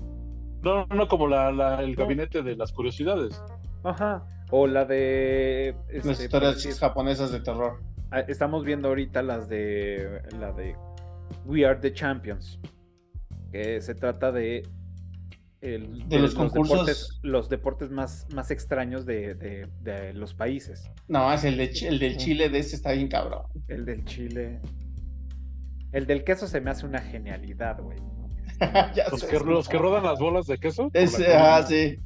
No, 0.62 0.86
no, 0.88 0.96
no, 0.96 1.08
como 1.08 1.28
la, 1.28 1.52
la- 1.52 1.82
el 1.82 1.96
gabinete 1.96 2.42
de 2.44 2.56
las 2.56 2.72
curiosidades. 2.74 3.42
Ajá. 3.84 4.24
O 4.52 4.68
la 4.68 4.86
de... 4.86 5.76
Las 5.88 5.96
este, 5.96 6.02
por 6.30 6.44
historias 6.44 6.56
decir, 6.56 6.74
japonesas 6.74 7.32
de 7.32 7.40
terror. 7.42 7.82
ah, 8.12 8.22
estamos 8.22 8.66
viendo 8.66 8.88
ahorita 8.88 9.22
las 9.22 9.48
de 9.48 10.22
la 10.40 10.52
de 10.54 10.76
We 11.46 11.66
Are 11.66 11.80
the 11.80 11.94
Champions, 11.94 12.60
que 13.52 13.80
se 13.82 13.94
trata 13.96 14.32
de 14.32 14.64
el- 15.62 16.08
De 16.08 16.20
los 16.20 16.34
concursos. 16.34 16.70
deportes, 16.86 17.20
los 17.22 17.50
deportes 17.50 17.92
más, 17.92 18.26
más 18.34 18.50
extraños 18.50 19.06
de, 19.06 19.36
de- 19.36 19.68
de 19.82 20.14
los 20.14 20.34
países. 20.34 20.90
No, 21.08 21.32
es 21.34 21.44
el, 21.44 21.58
de, 21.58 21.70
Chi- 21.72 21.86
el 21.88 22.00
del 22.00 22.18
Chile 22.18 22.50
de 22.50 22.60
este 22.60 22.76
está 22.76 22.94
bien 22.94 23.08
cabrón. 23.10 23.44
El 23.68 23.86
del 23.86 24.04
Chile. 24.06 24.62
El 25.92 26.06
del 26.08 26.24
queso 26.24 26.48
se 26.48 26.62
me 26.62 26.72
hace 26.72 26.86
una 26.86 27.00
genialidad, 27.02 27.80
güey. 27.82 27.98
Ya 28.96 29.08
Los 29.12 29.22
sé, 29.22 29.28
que, 29.28 29.40
los 29.40 29.70
que 29.70 29.78
rodan 29.78 30.04
las 30.04 30.20
bolas 30.20 30.46
de 30.48 30.58
queso. 30.58 30.90
Ese, 30.94 31.30
la 31.30 31.58
ah, 31.58 31.64
sí. 31.64 32.00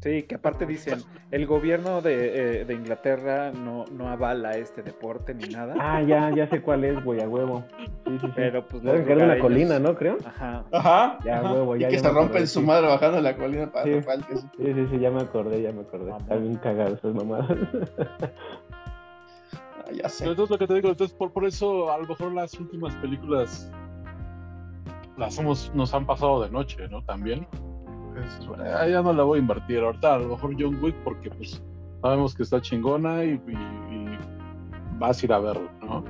Sí, 0.00 0.22
que 0.22 0.36
aparte 0.36 0.64
dicen, 0.64 1.00
el 1.32 1.44
gobierno 1.46 2.00
de, 2.00 2.60
eh, 2.60 2.64
de 2.64 2.74
Inglaterra 2.74 3.50
no, 3.50 3.84
no 3.90 4.08
avala 4.08 4.52
este 4.52 4.82
deporte 4.82 5.34
ni 5.34 5.48
nada. 5.48 5.74
Ah, 5.80 6.00
ya, 6.02 6.30
ya 6.32 6.48
sé 6.48 6.62
cuál 6.62 6.84
es, 6.84 7.02
güey, 7.02 7.20
a 7.20 7.28
huevo. 7.28 7.64
Sí, 7.76 7.86
sí, 8.06 8.18
sí. 8.20 8.32
Pero 8.36 8.64
pues 8.68 8.82
Debe 8.84 9.04
que 9.04 9.12
era 9.12 9.24
una 9.24 9.40
colina, 9.40 9.80
¿no? 9.80 9.96
Creo. 9.96 10.18
Ajá. 10.24 10.64
Ajá. 10.70 11.18
Ya, 11.24 11.40
ajá. 11.40 11.52
huevo, 11.52 11.74
ya, 11.74 11.88
y 11.88 11.90
que 11.90 11.96
ya 11.96 12.02
se 12.04 12.10
rompen 12.14 12.46
su 12.46 12.62
madre 12.62 12.86
bajando 12.86 13.20
la 13.20 13.36
colina 13.36 13.72
para 13.72 13.86
Sí. 13.86 13.94
tapar 13.98 14.18
el 14.18 14.26
queso. 14.26 14.50
Sí, 14.56 14.72
sí, 14.72 14.86
sí, 14.88 14.98
ya 15.00 15.10
me 15.10 15.20
acordé, 15.20 15.62
ya 15.62 15.72
me 15.72 15.80
acordé. 15.80 16.04
Mamón. 16.10 16.22
Está 16.22 16.36
bien 16.36 16.56
cagado 16.56 16.94
esas 16.94 17.14
mamadas. 17.14 17.48
Ah, 19.80 19.90
ya 19.92 20.08
sé. 20.08 20.18
Pero 20.24 20.32
Entonces 20.32 20.50
lo 20.50 20.58
que 20.58 20.66
te 20.66 20.74
digo, 20.74 20.88
entonces 20.90 21.16
por, 21.16 21.32
por 21.32 21.44
eso 21.44 21.90
a 21.90 21.98
lo 21.98 22.06
mejor 22.06 22.32
las 22.32 22.54
últimas 22.60 22.94
películas 22.96 23.70
las 25.16 25.38
hemos, 25.38 25.74
nos 25.74 25.92
han 25.94 26.06
pasado 26.06 26.42
de 26.42 26.50
noche, 26.50 26.86
¿no? 26.88 27.02
También. 27.04 27.46
Entonces, 28.18 28.46
bueno, 28.46 28.64
ya 28.64 29.02
no 29.02 29.12
la 29.12 29.22
voy 29.24 29.38
a 29.38 29.42
invertir 29.42 29.80
ahorita, 29.80 30.14
a 30.14 30.18
lo 30.18 30.28
mejor 30.28 30.54
John 30.58 30.78
Wick 30.82 30.94
porque 31.04 31.30
pues 31.30 31.62
sabemos 32.02 32.34
que 32.34 32.42
está 32.42 32.60
chingona 32.60 33.24
y, 33.24 33.30
y- 33.48 33.52
y 33.94 34.18
vas 34.98 35.22
a 35.22 35.26
ir 35.26 35.32
a 35.32 35.38
verlo, 35.38 35.68
¿no? 35.82 36.00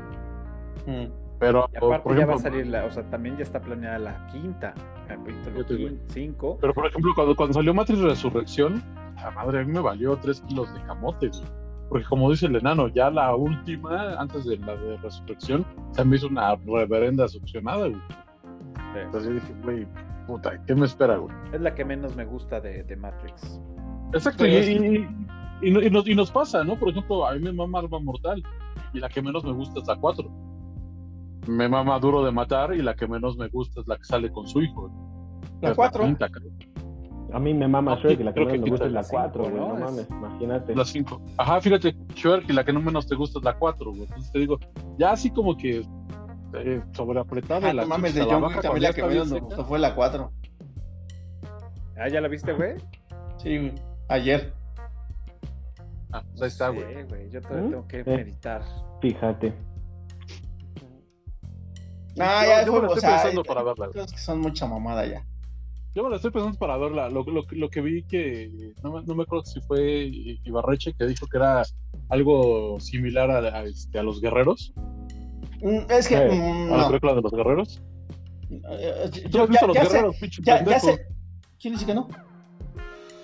Mm. 0.86 1.10
Pero 1.38 1.68
Y 1.72 1.76
aparte 1.76 2.02
por 2.02 2.18
ya 2.18 2.26
va 2.26 2.32
a 2.32 2.36
ejemplo, 2.36 2.38
salir 2.38 2.66
la, 2.66 2.84
o 2.84 2.90
sea, 2.90 3.02
también 3.10 3.36
ya 3.36 3.42
está 3.44 3.60
planeada 3.60 3.98
la 3.98 4.26
quinta, 4.28 4.74
capítulo 5.06 5.44
Fíjate, 5.56 5.76
güey. 5.76 5.98
5. 6.08 6.58
pero 6.60 6.74
por 6.74 6.86
ejemplo 6.86 7.12
cuando, 7.14 7.36
cuando 7.36 7.54
salió 7.54 7.72
Matrix 7.74 8.00
Resurrección, 8.00 8.82
la 9.16 9.30
madre 9.30 9.60
a 9.60 9.64
mí 9.64 9.72
me 9.72 9.80
valió 9.80 10.16
3 10.16 10.40
kilos 10.42 10.72
de 10.74 10.80
camote. 10.82 11.30
Porque 11.88 12.04
como 12.06 12.30
dice 12.30 12.46
el 12.46 12.56
enano, 12.56 12.88
ya 12.88 13.08
la 13.10 13.34
última, 13.34 14.14
antes 14.20 14.44
de 14.44 14.58
la 14.58 14.76
de 14.76 14.96
Resurrección, 14.98 15.64
se 15.92 16.04
me 16.04 16.16
hizo 16.16 16.26
una 16.26 16.54
reverenda 16.56 17.26
succionada, 17.28 17.86
güey. 17.88 18.02
Entonces 18.96 19.28
yo 19.28 19.34
dije, 19.34 19.54
güey, 19.64 19.86
puta, 20.26 20.62
¿qué 20.66 20.74
me 20.74 20.86
espera, 20.86 21.16
güey? 21.16 21.34
Es 21.52 21.60
la 21.60 21.74
que 21.74 21.84
menos 21.84 22.14
me 22.16 22.24
gusta 22.24 22.60
de, 22.60 22.82
de 22.84 22.96
Matrix. 22.96 23.60
Exacto, 24.12 24.46
y, 24.46 24.50
y- 24.56 25.08
y- 25.60 25.86
y 25.86 25.90
nos, 25.90 26.06
y 26.08 26.14
nos 26.14 26.30
pasa, 26.30 26.62
¿no? 26.64 26.76
Por 26.78 26.90
ejemplo, 26.90 27.26
a 27.26 27.34
mí 27.34 27.40
me 27.40 27.52
mama 27.52 27.80
Arma 27.80 27.98
Mortal 28.00 28.42
y 28.92 29.00
la 29.00 29.08
que 29.08 29.20
menos 29.20 29.44
me 29.44 29.52
gusta 29.52 29.80
es 29.80 29.86
la 29.88 29.96
4. 29.96 30.30
Me 31.48 31.68
mama 31.68 31.98
Duro 31.98 32.24
de 32.24 32.30
Matar 32.30 32.74
y 32.74 32.82
la 32.82 32.94
que 32.94 33.06
menos 33.08 33.36
me 33.36 33.48
gusta 33.48 33.80
es 33.80 33.88
la 33.88 33.96
que 33.96 34.04
sale 34.04 34.30
con 34.30 34.46
su 34.46 34.60
hijo. 34.62 34.90
La 35.60 35.70
Es 35.70 35.76
4. 35.76 36.04
quinta, 36.04 36.28
creo. 36.28 36.50
A 37.32 37.38
mí 37.38 37.52
me 37.52 37.68
mama 37.68 37.94
No, 37.94 38.00
Shrek 38.00 38.20
y 38.20 38.22
la 38.24 38.32
que 38.32 38.40
menos 38.40 38.52
que 38.54 38.58
me 38.60 38.70
gusta 38.70 38.86
es 38.86 38.92
la 38.92 39.02
la 39.02 39.08
4, 39.08 39.44
cinco, 39.44 39.56
güey. 39.58 39.68
¿no? 39.68 39.78
No 39.78 39.84
Es- 39.86 39.90
mames, 39.90 40.10
imagínate. 40.10 40.74
La 40.76 40.84
5. 40.84 41.22
Ajá, 41.36 41.60
fíjate, 41.60 41.96
Shrek 42.14 42.48
y 42.48 42.52
la 42.52 42.64
que 42.64 42.72
no 42.72 42.80
menos 42.80 43.06
te 43.06 43.14
gusta 43.16 43.38
es 43.38 43.44
la 43.44 43.58
4, 43.58 43.90
güey. 43.90 44.02
Entonces 44.04 44.30
te 44.32 44.38
digo, 44.38 44.58
ya 44.98 45.10
así 45.12 45.30
como 45.30 45.56
que 45.56 45.82
eh, 46.54 46.82
sobreapretada. 46.92 47.68
Ah, 47.70 47.74
la 47.74 47.82
no 47.82 47.88
mames, 47.88 48.14
de 48.14 48.24
John 48.24 48.44
Wick 48.44 48.60
también 48.60 48.82
la 48.84 48.92
que 48.92 49.02
menos 49.02 49.26
me 49.28 49.34
bien 49.34 49.44
gustó 49.44 49.64
fue 49.64 49.78
la 49.78 49.94
4. 49.94 50.32
Ah, 51.96 52.08
¿ya 52.08 52.20
la 52.20 52.28
viste, 52.28 52.52
güey? 52.52 52.76
Sí, 53.38 53.58
güey. 53.58 53.72
Ayer. 54.08 54.52
Ah, 56.12 56.22
pues 56.30 56.42
ahí 56.42 56.48
está, 56.48 56.70
Sí, 56.70 56.76
güey. 56.76 57.02
güey, 57.04 57.30
yo 57.30 57.40
todavía 57.42 57.66
¿Mm? 57.66 57.70
tengo 57.70 57.88
que 57.88 58.04
Sí. 58.04 58.10
meditar. 58.10 58.62
Fíjate. 59.02 59.54
Ah, 62.20 62.44
ya 62.46 62.66
yo 62.66 62.72
me 62.72 62.80
la 62.80 62.86
estoy 62.88 63.00
sea, 63.00 63.10
pensando 63.16 63.42
eh, 63.42 63.44
para 63.46 63.62
verla, 63.62 63.86
güey. 63.88 64.06
que 64.06 64.18
son 64.18 64.40
mucha 64.40 64.66
mamada 64.66 65.06
ya. 65.06 65.24
Yo 65.94 66.02
me 66.04 66.10
la 66.10 66.16
estoy 66.16 66.30
pensando 66.30 66.58
para 66.58 66.76
verla. 66.76 67.08
Lo, 67.10 67.22
lo, 67.24 67.42
lo 67.50 67.68
que 67.70 67.80
vi 67.80 68.02
que, 68.04 68.72
no, 68.82 68.92
me- 68.92 69.02
no 69.04 69.14
me 69.14 69.22
acuerdo 69.22 69.44
si 69.44 69.60
fue 69.60 70.10
Ibarreche, 70.44 70.94
que 70.94 71.06
dijo 71.06 71.26
que 71.26 71.36
era 71.38 71.62
algo 72.08 72.78
similar 72.80 73.30
a, 73.30 73.38
a, 73.58 73.62
este, 73.64 73.98
a 73.98 74.02
los 74.02 74.20
guerreros, 74.20 74.72
Es 75.88 76.08
que. 76.08 76.16
Mm, 76.16 76.72
a 76.72 76.76
la 76.76 76.82
no. 76.82 76.88
película 76.88 77.14
de 77.14 77.22
los 77.22 77.32
guerreros. 77.32 77.82
Eh, 78.50 79.10
¿Tú 79.30 79.38
Yo, 79.38 79.42
has 79.42 79.48
visto 79.48 79.66
ya, 79.66 79.66
los 79.66 79.76
ya 79.76 79.84
sé, 79.84 79.92
guerreros, 79.92 80.16
pinche 80.16 80.42
ya, 80.42 80.64
ya 80.64 80.80
sé. 80.80 81.06
¿Quién 81.60 81.74
dice 81.74 81.86
que 81.86 81.94
no? 81.94 82.08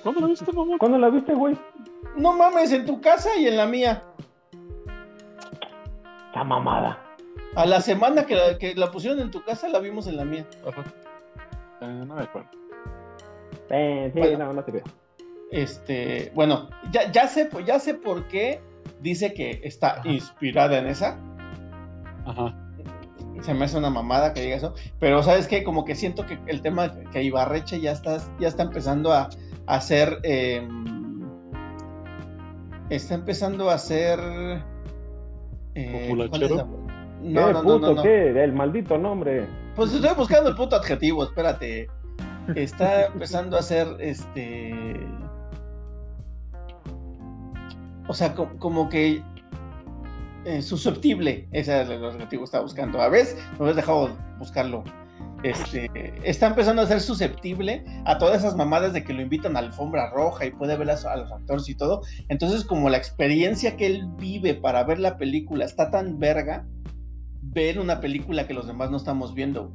¿Cuándo 0.02 0.20
lo 0.20 0.28
viste, 0.28 0.52
mamá? 0.52 0.76
¿Cuándo 0.78 0.98
la 0.98 1.08
viste, 1.08 1.32
güey? 1.34 1.56
No 2.16 2.36
mames, 2.36 2.72
en 2.72 2.84
tu 2.84 3.00
casa 3.00 3.30
y 3.38 3.46
en 3.46 3.56
la 3.56 3.66
mía. 3.66 4.02
Esa 6.30 6.44
mamada. 6.44 6.98
A 7.54 7.64
la 7.64 7.80
semana 7.80 8.26
que 8.26 8.34
la, 8.34 8.58
que 8.58 8.74
la 8.74 8.90
pusieron 8.90 9.20
en 9.20 9.30
tu 9.30 9.42
casa, 9.44 9.68
la 9.68 9.78
vimos 9.78 10.06
en 10.08 10.16
la 10.16 10.24
mía. 10.24 10.44
Ajá. 10.66 10.82
Eh, 11.80 12.04
no 12.06 12.14
me 12.16 12.22
acuerdo. 12.22 12.50
Eh, 13.70 14.10
sí, 14.12 14.18
Bueno. 14.18 14.46
no, 14.46 14.52
no 14.52 14.64
te 14.64 14.72
veo. 14.72 14.82
Este, 15.50 16.32
bueno, 16.34 16.68
ya, 16.90 17.10
ya 17.12 17.28
sé, 17.28 17.48
ya 17.64 17.78
sé 17.78 17.94
por 17.94 18.26
qué 18.26 18.60
dice 19.00 19.32
que 19.32 19.60
está 19.62 20.00
Ajá. 20.00 20.08
inspirada 20.08 20.78
en 20.78 20.88
esa. 20.88 21.18
Ajá. 22.26 22.54
Se 23.42 23.52
me 23.52 23.64
hace 23.66 23.76
una 23.76 23.90
mamada 23.90 24.32
que 24.32 24.42
diga 24.42 24.56
eso. 24.56 24.74
Pero 25.00 25.22
sabes 25.22 25.46
qué, 25.48 25.62
como 25.64 25.84
que 25.84 25.94
siento 25.94 26.24
que 26.24 26.38
el 26.46 26.62
tema 26.62 26.92
que 27.12 27.22
Ibarreche 27.22 27.80
ya 27.80 27.92
está, 27.92 28.18
ya 28.40 28.48
está 28.48 28.62
empezando 28.62 29.12
a, 29.12 29.28
a 29.66 29.74
hacer. 29.74 30.18
eh, 30.22 30.66
está 32.90 33.14
empezando 33.14 33.70
a 33.70 33.74
hacer. 33.74 34.18
eh, 35.74 36.06
¿cuál 36.08 36.20
es 36.22 36.28
¿Populachero? 36.30 36.56
la- 36.56 36.64
¿Qué 37.22 37.28
No, 37.30 37.46
no, 37.46 37.52
no, 37.52 37.62
puto 37.62 37.78
no, 37.78 37.94
no. 37.94 38.02
qué? 38.02 38.44
El 38.44 38.52
maldito 38.52 38.96
nombre. 38.98 39.46
Pues 39.76 39.92
estoy 39.92 40.14
buscando 40.14 40.50
el 40.50 40.56
puto 40.56 40.76
adjetivo, 40.76 41.24
espérate. 41.24 41.88
Está 42.54 43.06
empezando 43.06 43.56
a 43.56 43.60
hacer 43.60 43.88
este. 43.98 44.72
O 48.06 48.12
sea, 48.14 48.34
co- 48.34 48.50
como 48.58 48.88
que. 48.88 49.22
Eh, 50.44 50.62
susceptible. 50.62 51.48
Ese 51.52 51.82
es 51.82 51.88
adjetivo 51.90 52.44
que 52.44 52.58
buscando. 52.58 53.00
A 53.00 53.08
veces 53.08 53.36
me 53.52 53.60
habías 53.60 53.76
dejado 53.76 54.16
buscarlo. 54.38 54.84
Este, 55.42 55.90
está 56.22 56.46
empezando 56.46 56.80
a 56.80 56.86
ser 56.86 57.00
susceptible 57.00 57.84
a 58.06 58.16
todas 58.16 58.38
esas 58.38 58.56
mamadas 58.56 58.94
de 58.94 59.04
que 59.04 59.12
lo 59.12 59.20
invitan 59.20 59.56
a 59.56 59.58
alfombra 59.58 60.10
roja 60.10 60.46
y 60.46 60.52
puede 60.52 60.74
ver 60.76 60.88
a, 60.90 61.16
los 61.16 61.32
actores 61.32 61.68
y 61.68 61.74
todo. 61.74 62.02
Entonces, 62.28 62.64
como 62.64 62.88
la 62.88 62.96
experiencia 62.96 63.76
que 63.76 63.86
él 63.86 64.08
vive 64.18 64.54
para 64.54 64.84
ver 64.84 64.98
la 64.98 65.18
película 65.18 65.66
está 65.66 65.90
tan 65.90 66.18
verga, 66.18 66.66
ver 67.42 67.78
una 67.78 68.00
película 68.00 68.46
que 68.46 68.54
los 68.54 68.66
demás 68.66 68.90
no 68.90 68.96
estamos 68.96 69.34
viendo. 69.34 69.70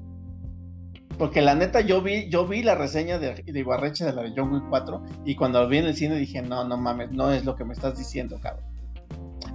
Porque 1.19 1.41
la 1.41 1.53
neta, 1.53 1.81
yo 1.81 2.01
vi, 2.01 2.29
yo 2.29 2.47
vi 2.47 2.63
la 2.63 2.75
reseña 2.75 3.19
de, 3.19 3.43
de 3.43 3.59
Ibarreche 3.59 4.05
de 4.05 4.13
la 4.13 4.23
de 4.23 4.33
John 4.35 4.53
Wick 4.53 4.63
4 4.69 5.03
y 5.25 5.35
cuando 5.35 5.61
lo 5.61 5.67
vi 5.67 5.77
en 5.77 5.85
el 5.85 5.95
cine 5.95 6.15
dije, 6.15 6.41
no, 6.41 6.63
no 6.63 6.77
mames, 6.77 7.11
no 7.11 7.31
es 7.31 7.45
lo 7.45 7.55
que 7.55 7.65
me 7.65 7.73
estás 7.73 7.97
diciendo, 7.97 8.39
cabrón. 8.41 8.68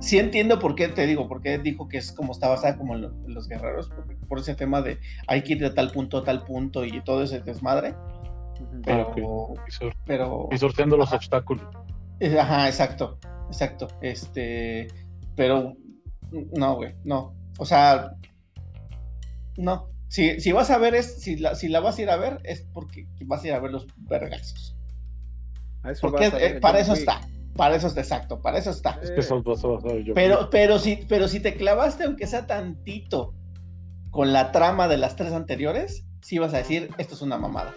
Sí 0.04 0.18
entiendo 0.18 0.58
por 0.58 0.74
qué 0.74 0.88
te 0.88 1.06
digo, 1.06 1.26
por 1.28 1.40
qué 1.40 1.58
dijo 1.58 1.88
que 1.88 1.96
es 1.98 2.12
como 2.12 2.32
está 2.32 2.48
basada 2.48 2.76
como 2.76 2.94
en, 2.94 3.02
lo- 3.02 3.08
en 3.26 3.32
los 3.34 3.48
guerreros, 3.48 3.90
porque- 3.94 4.16
por 4.28 4.38
ese 4.38 4.54
tema 4.54 4.82
de 4.82 4.98
hay 5.26 5.42
que 5.42 5.54
ir 5.54 5.60
de 5.60 5.70
tal 5.70 5.90
punto 5.92 6.18
a 6.18 6.24
tal 6.24 6.44
punto 6.44 6.84
y 6.84 7.00
todo 7.02 7.22
ese 7.22 7.40
desmadre, 7.40 7.94
pero, 8.84 8.98
Ah, 8.98 9.08
ok. 9.08 9.60
Y, 9.66 9.90
pero, 10.06 10.48
y 10.52 10.58
sorteando 10.58 10.96
los 10.98 11.12
obstáculos. 11.12 11.64
eh, 12.20 12.38
ajá, 12.38 12.68
exacto, 12.68 13.18
exacto, 13.48 13.88
este, 14.02 14.88
pero, 15.34 15.74
no, 16.30 16.76
güey, 16.76 16.94
no, 17.04 17.32
o 17.58 17.64
sea, 17.64 18.12
no, 19.56 19.88
si, 20.08 20.40
si 20.40 20.52
vas 20.52 20.70
a 20.70 20.78
ver, 20.78 20.94
es, 20.94 21.20
si 21.22 21.36
la, 21.36 21.54
si 21.54 21.68
la 21.68 21.80
vas 21.80 21.98
a 21.98 22.02
ir 22.02 22.10
a 22.10 22.16
ver, 22.16 22.40
es 22.44 22.66
porque 22.72 23.06
vas 23.24 23.42
a 23.42 23.46
ir 23.48 23.52
a 23.54 23.58
ver 23.60 23.70
los 23.70 23.86
vergazos, 23.96 24.76
porque 26.10 26.26
vas 26.26 26.34
a 26.34 26.36
ver 26.38 26.56
eh, 26.56 26.60
para 26.60 26.78
eso 26.80 26.92
está, 27.00 27.20
para 27.56 27.76
eso 27.76 27.86
está, 27.86 28.00
exacto, 28.00 28.40
para 28.40 28.58
eso 28.58 28.70
está. 28.70 28.98
Es 29.02 29.10
que 29.10 29.22
son 29.22 29.42
dos 29.42 29.64
horas 29.64 29.82
yo. 30.04 30.14
Pero, 30.14 30.48
pero, 30.50 30.78
si, 30.78 31.04
pero 31.08 31.28
si 31.28 31.40
te 31.40 31.54
clavaste, 31.56 32.04
aunque 32.04 32.26
sea 32.26 32.46
tantito, 32.46 33.32
con 34.10 34.32
la 34.32 34.52
trama 34.52 34.88
de 34.88 34.96
las 34.96 35.16
tres 35.16 35.32
anteriores, 35.32 36.04
sí 36.22 36.38
vas 36.38 36.54
a 36.54 36.58
decir, 36.58 36.90
esto 36.98 37.14
es 37.14 37.22
una 37.22 37.36
mamada. 37.38 37.72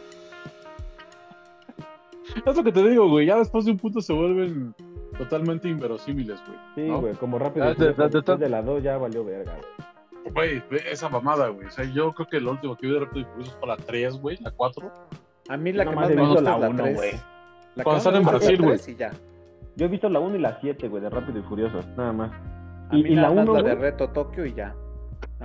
Es 2.45 2.55
lo 2.55 2.63
que 2.63 2.71
te 2.71 2.83
digo, 2.87 3.09
güey. 3.09 3.25
Ya 3.25 3.37
después 3.37 3.65
de 3.65 3.71
un 3.71 3.77
punto 3.77 4.01
se 4.01 4.13
vuelven 4.13 4.75
totalmente 5.17 5.69
inverosímiles, 5.69 6.39
güey. 6.45 6.59
Sí, 6.75 6.81
¿no? 6.91 7.01
güey, 7.01 7.13
como 7.15 7.39
rápido. 7.39 7.65
Ah, 7.65 7.73
de- 7.73 7.85
de- 7.87 7.93
de- 7.93 8.09
después 8.09 8.39
de 8.39 8.49
la 8.49 8.61
2 8.61 8.83
ya 8.83 8.97
valió 8.97 9.23
verga, 9.23 9.53
güey. 10.33 10.59
Güey, 10.69 10.81
esa 10.91 11.07
mamada, 11.09 11.47
güey. 11.47 11.67
O 11.67 11.71
sea, 11.71 11.85
yo 11.85 12.13
creo 12.13 12.27
que 12.27 12.39
lo 12.41 12.51
último 12.51 12.75
que 12.75 12.85
vi 12.87 12.93
de 12.93 12.99
Rápido 12.99 13.21
y 13.21 13.25
Furioso 13.31 13.57
fue 13.59 13.67
la 13.69 13.77
3, 13.77 14.17
güey, 14.21 14.37
la 14.41 14.51
4. 14.51 14.91
A 15.47 15.55
mí 15.57 15.71
la 15.71 15.85
Yo 15.85 15.89
que 15.91 15.95
más 15.95 16.09
me 16.09 16.15
la 16.15 16.21
es 16.33 16.41
la 16.41 16.55
uno, 16.57 16.83
3. 16.83 16.95
güey. 16.97 17.11
La 17.13 17.19
que 17.75 17.83
Cuando 17.83 18.11
me 18.11 18.17
en 18.17 18.23
es 18.23 18.29
Brasil, 18.29 18.61
güey. 18.61 18.77
3 19.77 19.79
y 19.79 19.79
ya. 19.79 19.79
Yo 19.79 19.85
he 19.85 19.87
visto 19.89 20.09
la 20.09 20.19
1 20.19 20.35
y 20.35 20.39
la 20.39 20.57
7, 20.59 20.87
güey, 20.87 21.01
de 21.03 21.09
Rápido 21.09 21.39
y 21.39 21.43
Furioso, 21.43 21.79
nada 21.95 22.11
más. 22.13 22.31
A 22.89 22.95
Y- 22.95 23.03
mí 23.03 23.09
y 23.09 23.15
la 23.15 23.21
nada 23.23 23.33
más 23.35 23.43
uno, 23.45 23.53
la 23.53 23.63
de 23.63 23.75
güey. 23.75 23.81
Reto 23.91 24.09
Tokio 24.09 24.45
y 24.45 24.53
ya. 24.53 24.73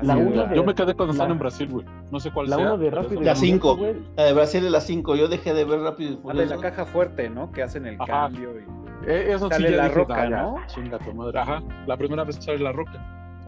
La 0.02 0.14
de 0.14 0.22
uno 0.26 0.36
la- 0.36 0.46
de- 0.46 0.56
Yo 0.56 0.64
me 0.64 0.74
quedé 0.74 0.94
cuando 0.94 1.06
la- 1.12 1.12
están 1.24 1.30
en 1.32 1.38
Brasil, 1.38 1.68
güey. 1.70 1.86
No 2.10 2.20
sé 2.20 2.30
cuál 2.30 2.48
La 2.50 2.56
sea. 2.56 2.66
uno 2.66 2.78
de 2.78 2.90
Rápido 2.90 3.20
La 3.22 3.32
y 3.32 3.34
Furioso, 3.34 3.40
5, 3.40 3.76
güey. 3.76 3.94
la 4.16 4.24
de 4.24 4.32
Brasil 4.32 4.64
es 4.64 4.70
la 4.70 4.80
5, 4.80 5.16
yo 5.16 5.28
dejé 5.28 5.54
de 5.54 5.64
ver 5.64 5.80
Rápido 5.80 6.10
y 6.10 6.14
Ah, 6.14 6.16
de 6.16 6.22
Furioso. 6.22 6.54
la 6.54 6.60
caja 6.60 6.84
fuerte, 6.86 7.30
¿no? 7.30 7.50
Que 7.52 7.62
hacen 7.62 7.86
el 7.86 7.94
Ajá. 7.96 8.06
cambio. 8.06 8.50
Y... 8.58 9.10
Eh, 9.10 9.32
eso 9.32 9.48
Sale 9.48 9.68
sí, 9.68 9.74
La 9.74 9.84
dije, 9.84 9.94
Roca, 9.96 10.22
"Ah, 10.22 10.28
¿no? 10.28 10.56
Chinga 10.68 10.98
tu 10.98 11.12
madre. 11.14 11.38
Ajá. 11.40 11.60
La 11.86 11.96
primera 11.96 12.22
vez 12.24 12.36
que 12.36 12.42
sale 12.42 12.58
La 12.60 12.72
Roca. 12.72 12.92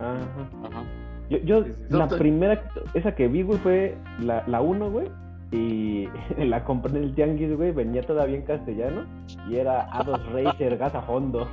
Ajá. 0.01 0.17
Ajá. 0.65 0.83
Yo, 1.31 1.39
yo 1.39 1.65
Sí, 1.65 1.71
sí, 1.73 1.85
la 1.97 2.07
No 2.07 2.17
primera, 2.19 2.63
esa 2.95 3.15
que 3.15 3.29
vi, 3.29 3.43
güey, 3.43 3.59
fue 3.61 3.97
la, 4.21 4.43
la 4.49 4.61
1, 4.61 4.91
güey. 4.91 5.09
Y 5.53 6.09
la 6.39 6.65
compré 6.65 6.91
en 6.97 7.05
el 7.05 7.15
tianguis, 7.15 7.57
güey, 7.57 7.71
venía 7.73 8.03
todavía 8.03 8.37
en 8.37 8.43
castellano. 8.43 9.05
Y 9.49 9.57
era 9.57 9.89
A2 9.91 10.21
Racer, 10.33 10.77
gas 10.79 10.95
a 10.95 11.03
fondo. 11.03 11.47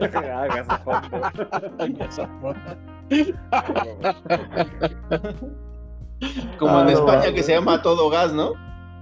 Hagas 0.00 0.68
a 0.68 0.78
fondo. 0.78 2.60
Como 6.58 6.80
en 6.80 6.88
Ah, 6.88 6.92
España 6.92 7.32
que 7.34 7.42
se 7.42 7.52
llama 7.52 7.82
todo 7.82 8.08
gas, 8.08 8.32
¿no? 8.32 8.52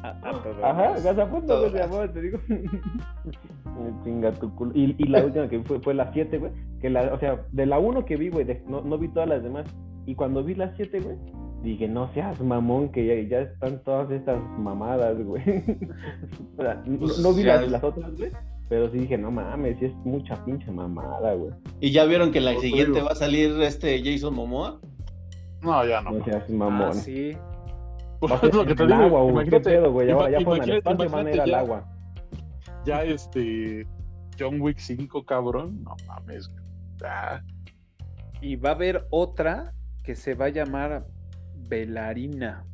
A- 0.03 0.09
a 0.23 0.33
todo 0.43 0.65
Ajá, 0.67 0.83
gas. 0.91 1.05
gas 1.05 1.19
a 1.19 1.31
que 1.31 1.71
se 1.71 1.79
llamó, 1.79 2.09
te 2.11 2.21
digo. 2.21 2.39
Chinga 4.05 4.33
tu 4.33 4.55
culo. 4.55 4.73
Y, 4.75 4.95
y 4.99 5.05
la 5.09 5.25
última 5.25 5.49
que 5.49 5.61
fue, 5.61 5.81
fue 5.81 5.95
la 5.95 6.13
7, 6.13 6.39
güey. 6.39 6.53
Que 6.81 6.91
la, 6.91 7.13
o 7.15 7.19
sea, 7.19 7.41
de 7.53 7.67
la 7.67 7.79
1 7.79 8.05
que 8.05 8.17
vi, 8.17 8.29
güey, 8.31 8.45
de- 8.45 8.63
no, 8.69 8.81
no 8.83 8.99
vi 8.99 9.09
todas 9.09 9.29
las 9.29 9.43
demás. 9.43 9.65
Y 10.07 10.15
cuando 10.15 10.43
vi 10.45 10.55
la 10.55 10.75
7, 10.77 11.01
güey, 11.01 11.17
dije, 11.71 11.89
no 11.89 12.13
seas 12.15 12.41
mamón, 12.41 12.91
que 12.91 13.07
ya, 13.07 13.29
ya 13.29 13.41
están 13.51 13.83
todas 13.85 14.11
estas 14.11 14.41
mamadas, 14.59 15.17
güey. 15.23 15.43
o 16.59 16.63
sea, 16.63 16.83
no, 16.87 16.99
Pues, 16.99 17.19
no 17.19 17.33
vi 17.33 17.43
ya- 17.45 17.57
las, 17.61 17.71
las 17.71 17.85
otras, 17.85 18.17
güey. 18.17 18.31
Pero 18.69 18.91
sí 18.91 18.99
dije, 18.99 19.19
no 19.19 19.31
mames, 19.31 19.79
sí 19.79 19.85
es 19.87 19.95
mucha 20.05 20.43
pinche 20.45 20.71
mamada, 20.71 21.35
güey. 21.35 21.53
Y 21.81 21.91
ya 21.93 22.05
vieron 22.07 22.33
que 22.33 22.41
la 22.41 22.55
siguiente 22.59 22.95
digo. 22.95 23.07
va 23.07 23.13
a 23.13 23.17
salir 23.17 23.51
este 23.61 24.03
Jason 24.03 24.35
Momoa. 24.35 24.81
No, 25.63 25.87
ya 25.87 26.01
no. 26.01 26.13
No 26.13 26.25
seas 26.25 26.49
mamón. 26.49 26.89
Ah, 26.91 26.93
sí. 26.95 27.37
Pues 28.21 28.33
es 28.43 28.55
lo 28.55 28.65
que 28.65 28.75
te 28.75 28.83
el 28.85 28.89
digo. 28.89 29.03
agua, 29.03 29.21
güey, 29.23 29.35
¿qué 29.35 29.57
imagínate, 29.57 29.71
pedo, 29.71 29.93
güey? 29.93 30.07
Ya, 30.09 30.13
ya 30.15 30.41
fueron 30.41 30.63
al 30.63 30.69
imagínate- 30.69 30.79
espacio, 30.79 31.11
van 31.11 31.27
a 31.27 31.31
ir 31.33 31.41
al 31.43 31.55
agua. 31.55 31.85
ya 32.87 33.03
este 33.05 33.87
John 34.39 34.61
Wick 34.61 34.79
5, 34.79 35.25
cabrón. 35.27 35.83
No 35.85 35.95
mames. 36.07 36.51
Ah, 37.05 37.41
Y 38.41 38.57
va 38.57 38.71
a 38.71 38.73
haber 38.75 39.07
otra 39.11 39.73
que 40.05 40.15
se 40.15 40.35
va 40.35 40.47
a 40.47 40.51
llamar 40.51 41.05
Belarina. 41.75 42.65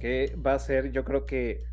Que 0.00 0.34
va 0.44 0.54
a 0.54 0.58
ser, 0.58 0.90
yo 0.90 1.04
creo 1.04 1.24
que. 1.26 1.64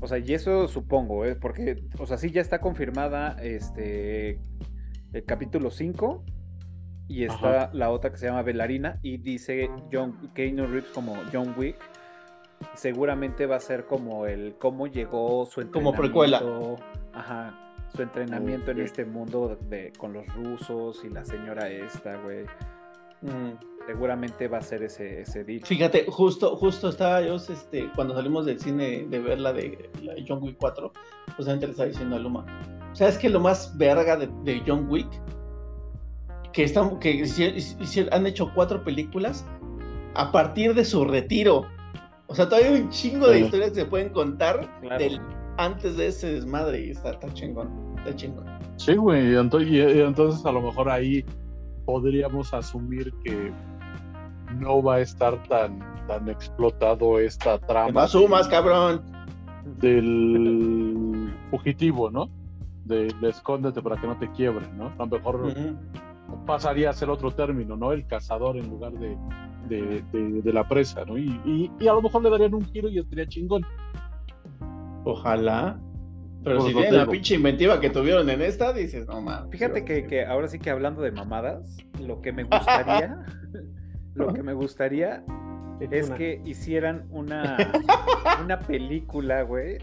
O 0.00 0.06
sea, 0.06 0.18
y 0.18 0.32
eso 0.32 0.68
supongo, 0.68 1.24
¿eh? 1.24 1.36
Porque, 1.36 1.84
o 1.98 2.06
sea, 2.06 2.16
sí 2.16 2.30
ya 2.30 2.40
está 2.40 2.60
confirmada 2.60 3.36
este. 3.42 4.38
El 5.12 5.24
capítulo 5.26 5.70
5. 5.70 6.24
Y 7.08 7.24
está 7.24 7.70
la 7.72 7.90
otra 7.90 8.10
que 8.10 8.16
se 8.16 8.26
llama 8.26 8.42
Belarina. 8.42 8.98
Y 9.02 9.18
dice 9.18 9.70
John 9.92 10.32
Keanu 10.34 10.66
Reeves 10.66 10.90
como 10.92 11.14
John 11.32 11.54
Wick. 11.56 11.76
Seguramente 12.74 13.46
va 13.46 13.56
a 13.56 13.60
ser 13.60 13.84
como 13.84 14.26
el 14.26 14.56
cómo 14.58 14.86
llegó 14.86 15.44
su 15.44 15.60
Como 15.70 15.90
entrenamiento. 15.90 16.00
precuela. 16.02 16.42
Ajá. 17.12 17.54
Su 17.94 18.02
entrenamiento 18.02 18.70
en 18.72 18.80
este 18.80 19.04
mundo 19.04 19.56
de, 19.68 19.92
con 19.96 20.12
los 20.14 20.26
rusos 20.34 21.04
y 21.04 21.10
la 21.10 21.24
señora 21.24 21.68
esta, 21.68 22.16
güey. 22.16 22.44
Mm. 23.22 23.75
Seguramente 23.86 24.48
va 24.48 24.58
a 24.58 24.62
ser 24.62 24.82
ese, 24.82 25.20
ese 25.20 25.44
deal. 25.44 25.60
Fíjate, 25.64 26.06
justo, 26.08 26.56
justo 26.56 26.88
estaba 26.88 27.20
yo, 27.22 27.36
este, 27.36 27.88
cuando 27.94 28.14
salimos 28.14 28.44
del 28.46 28.58
cine 28.58 29.06
de 29.08 29.18
ver 29.20 29.38
la 29.40 29.52
de, 29.52 29.88
la 30.02 30.14
de 30.14 30.24
John 30.26 30.42
Wick 30.42 30.56
4, 30.58 30.92
justamente 31.36 31.66
le 31.66 31.70
estaba 31.72 31.88
diciendo 31.88 32.16
a 32.16 32.18
Luma. 32.18 32.44
¿Sabes 32.94 33.16
que 33.18 33.28
lo 33.28 33.38
más 33.40 33.76
verga 33.78 34.16
de, 34.16 34.28
de 34.42 34.60
John 34.66 34.86
Wick? 34.90 35.06
Que, 36.52 36.64
están, 36.64 36.98
que 36.98 37.22
han 38.10 38.26
hecho 38.26 38.50
cuatro 38.54 38.82
películas 38.82 39.44
a 40.14 40.32
partir 40.32 40.74
de 40.74 40.84
su 40.84 41.04
retiro. 41.04 41.66
O 42.28 42.34
sea, 42.34 42.48
todavía 42.48 42.70
hay 42.70 42.80
un 42.80 42.88
chingo 42.90 43.28
de 43.28 43.38
Sí. 43.38 43.44
historias 43.44 43.70
que 43.70 43.80
se 43.80 43.84
pueden 43.86 44.08
contar 44.08 44.68
Claro. 44.80 44.98
del, 44.98 45.20
antes 45.58 45.96
de 45.96 46.08
ese 46.08 46.32
desmadre 46.32 46.86
y 46.86 46.90
está, 46.90 47.10
está 47.10 47.32
chingón, 47.34 47.94
está 47.98 48.16
chingón. 48.16 48.44
Sí, 48.76 48.94
güey. 48.96 49.28
y 49.30 49.34
ento- 49.34 49.60
y- 49.64 49.76
y 49.76 50.00
entonces 50.00 50.44
a 50.44 50.50
lo 50.52 50.60
mejor 50.62 50.88
ahí 50.88 51.24
podríamos 51.84 52.52
asumir 52.52 53.12
que 53.22 53.52
no 54.54 54.82
va 54.82 54.96
a 54.96 55.00
estar 55.00 55.42
tan, 55.48 55.78
tan 56.06 56.28
explotado 56.28 57.18
esta 57.18 57.58
trama 57.58 57.92
más 57.92 58.10
sumas, 58.12 58.46
cabrón. 58.48 59.02
del 59.80 61.32
fugitivo, 61.50 62.10
¿no? 62.10 62.28
De, 62.84 63.08
de 63.20 63.28
escóndete 63.30 63.82
para 63.82 64.00
que 64.00 64.06
no 64.06 64.16
te 64.18 64.30
quiebren, 64.32 64.76
¿no? 64.78 64.86
A 64.98 65.04
lo 65.04 65.06
mejor 65.06 65.52
pasaría 66.46 66.90
a 66.90 66.92
ser 66.92 67.10
otro 67.10 67.32
término, 67.32 67.76
¿no? 67.76 67.92
El 67.92 68.06
cazador 68.06 68.56
en 68.56 68.68
lugar 68.68 68.92
de, 68.92 69.16
de, 69.68 70.02
de- 70.12 70.42
de 70.42 70.52
la 70.52 70.66
presa, 70.68 71.04
¿no? 71.04 71.18
Y, 71.18 71.40
y- 71.44 71.70
y 71.80 71.88
a 71.88 71.92
lo 71.94 72.02
mejor 72.02 72.22
le 72.22 72.30
darían 72.30 72.54
un 72.54 72.64
giro 72.64 72.88
y 72.88 72.98
estaría 72.98 73.26
chingón. 73.26 73.62
Ojalá. 75.04 75.78
Pero 76.44 76.58
Pues 76.60 76.68
si 76.68 76.74
tienen 76.78 76.96
la 76.98 77.06
pinche 77.06 77.34
inventiva 77.34 77.80
que 77.80 77.90
tuvieron 77.90 78.30
en 78.30 78.40
esta, 78.40 78.72
dices, 78.72 79.08
no 79.08 79.20
mames. 79.20 79.50
Fíjate 79.50 79.84
que, 79.84 80.06
que 80.06 80.24
ahora 80.24 80.46
sí 80.46 80.60
que 80.60 80.70
hablando 80.70 81.02
de 81.02 81.10
mamadas, 81.10 81.76
lo 82.00 82.20
que 82.22 82.32
me 82.32 82.44
gustaría, 82.44 83.18
lo 84.16 84.32
que 84.32 84.42
me 84.42 84.52
gustaría 84.54 85.22
es 85.90 86.08
una- 86.08 86.16
que 86.16 86.40
hicieran 86.44 87.06
una, 87.10 87.56
una 88.44 88.58
película, 88.60 89.42
güey, 89.42 89.78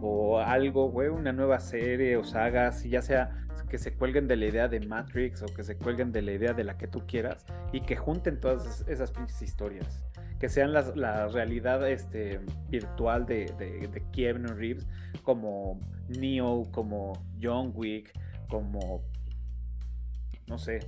o 0.00 0.38
algo, 0.38 0.90
güey, 0.90 1.08
una 1.08 1.32
nueva 1.32 1.58
serie 1.60 2.16
o 2.16 2.24
saga, 2.24 2.72
si 2.72 2.88
ya 2.90 3.02
sea 3.02 3.42
que 3.70 3.78
se 3.78 3.94
cuelguen 3.94 4.28
de 4.28 4.36
la 4.36 4.46
idea 4.46 4.68
de 4.68 4.78
Matrix 4.80 5.42
o 5.42 5.46
que 5.46 5.64
se 5.64 5.76
cuelguen 5.76 6.12
de 6.12 6.22
la 6.22 6.32
idea 6.32 6.52
de 6.52 6.62
la 6.64 6.78
que 6.78 6.86
tú 6.86 7.02
quieras 7.06 7.44
y 7.72 7.80
que 7.80 7.96
junten 7.96 8.38
todas 8.40 8.64
es- 8.82 8.88
esas 8.88 9.10
pinches 9.10 9.42
historias. 9.42 10.04
Que 10.38 10.48
sean 10.50 10.72
las- 10.72 10.94
la 10.96 11.28
realidad 11.28 11.88
este, 11.88 12.40
virtual 12.68 13.24
de, 13.26 13.46
de, 13.58 13.88
de 13.88 14.02
Keanu 14.12 14.48
Reeves, 14.54 14.86
como 15.22 15.80
Neo, 16.08 16.64
como 16.72 17.14
John 17.42 17.72
Wick, 17.74 18.12
como. 18.48 19.02
No 20.46 20.58
sé. 20.58 20.80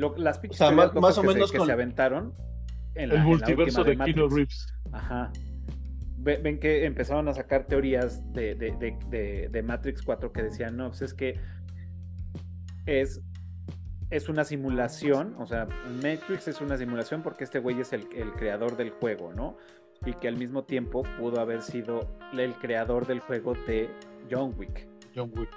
Lo- 0.00 0.16
las 0.16 0.38
pinches 0.38 0.58
sea, 0.58 0.68
teorías 0.68 0.86
más- 0.94 0.94
más 0.94 1.02
locas 1.02 1.18
o 1.18 1.20
que, 1.22 1.26
menos 1.34 1.48
se, 1.48 1.52
que 1.52 1.58
con- 1.58 1.66
se 1.66 1.72
aventaron 1.72 2.34
en 2.94 3.08
la, 3.08 3.14
El 3.14 3.20
en 3.20 3.22
la 3.22 3.24
multiverso 3.24 3.84
de 3.84 3.96
Keanu 3.96 4.12
Matrix. 4.22 4.34
Reeves. 4.34 4.74
Ajá. 4.92 5.32
Ve- 6.22 6.36
Ven 6.42 6.58
que 6.58 6.84
empezaron 6.84 7.28
a 7.28 7.34
sacar 7.34 7.66
teorías 7.66 8.20
de, 8.32 8.54
de- 8.54 8.72
de- 8.72 8.98
de- 9.08 9.48
de 9.50 9.62
Matrix 9.62 10.02
4 10.02 10.32
que 10.32 10.42
decían, 10.42 10.76
no, 10.76 10.88
pues 10.88 11.02
es 11.02 11.14
que 11.14 11.38
es, 12.86 13.20
es 14.10 14.28
una 14.28 14.44
simulación, 14.44 15.34
o 15.38 15.46
sea, 15.46 15.66
Matrix 16.02 16.48
es 16.48 16.60
una 16.60 16.76
simulación 16.76 17.22
porque 17.22 17.44
este 17.44 17.58
güey 17.58 17.80
es 17.80 17.92
el, 17.92 18.06
el 18.14 18.32
creador 18.32 18.76
del 18.76 18.90
juego, 18.90 19.32
¿no? 19.32 19.56
Y 20.04 20.14
que 20.14 20.28
al 20.28 20.36
mismo 20.36 20.64
tiempo 20.64 21.02
pudo 21.18 21.40
haber 21.40 21.62
sido 21.62 22.16
el 22.32 22.54
creador 22.54 23.06
del 23.06 23.20
juego 23.20 23.54
de 23.66 23.88
John 24.30 24.54
Wick. 24.58 24.88
John 25.14 25.30
Wick. 25.36 25.48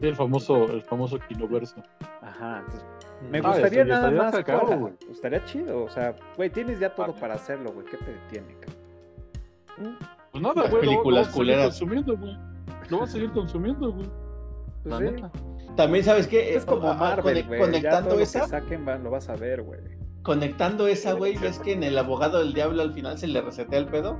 Sí, 0.00 0.06
el 0.08 0.16
famoso, 0.16 0.64
el 0.64 0.82
famoso 0.82 1.18
Kinoverso. 1.28 1.76
Ajá, 2.22 2.58
entonces 2.60 2.84
me 3.30 3.38
Ah, 3.38 3.42
gustaría 3.48 3.82
eso 3.82 3.88
nada 3.92 4.10
más. 4.10 4.78
güey. 4.78 4.92
Estaría 5.10 5.44
chido, 5.44 5.84
o 5.84 5.88
sea, 5.88 6.14
güey, 6.36 6.50
tienes 6.50 6.78
ya 6.80 6.94
todo 6.94 7.14
Ah. 7.16 7.20
para 7.20 7.34
hacerlo, 7.34 7.72
güey, 7.72 7.86
¿qué 7.86 7.96
te 7.96 8.12
detiene, 8.12 8.54
cabrón? 8.60 9.96
Pues 10.32 10.42
nada, 10.42 10.62
Las 10.62 10.70
güey. 10.70 10.82
lo- 10.84 10.90
lo 10.90 10.90
películas 10.92 11.20
vas 11.20 11.28
a 11.28 11.32
seguir 11.32 11.46
culeras. 11.46 11.64
consumiendo, 11.66 12.16
güey. 12.16 12.38
Lo 12.90 12.98
vas 13.00 13.08
a 13.08 13.12
seguir 13.12 13.30
consumiendo, 13.32 13.92
güey. 13.92 14.06
Pues 14.82 14.86
La 14.86 14.98
sí. 14.98 15.04
neta. 15.04 15.30
También, 15.76 16.04
¿sabes 16.04 16.26
qué? 16.26 16.54
Es 16.54 16.64
como 16.64 16.88
Ah, 16.88 16.92
ah, 16.92 16.98
Marvel. 17.16 17.36
Ya 17.48 17.58
Conectando 17.58 18.14
lo 18.14 18.20
esa, 18.20 18.40
que 18.42 18.46
saquen 18.48 18.86
va- 18.88 18.96
lo 18.98 19.10
vas 19.10 19.28
a 19.28 19.36
ver, 19.36 19.62
güey. 19.62 19.80
conectando 20.22 20.86
esa, 20.88 21.12
güey, 21.12 21.36
ves 21.36 21.58
que 21.60 21.72
en 21.72 21.82
el 21.84 21.96
abogado 21.98 22.38
del 22.40 22.52
diablo 22.52 22.82
al 22.82 22.92
final 22.92 23.16
se 23.18 23.26
le 23.28 23.40
resetea 23.40 23.78
el 23.78 23.86
pedo. 23.86 24.18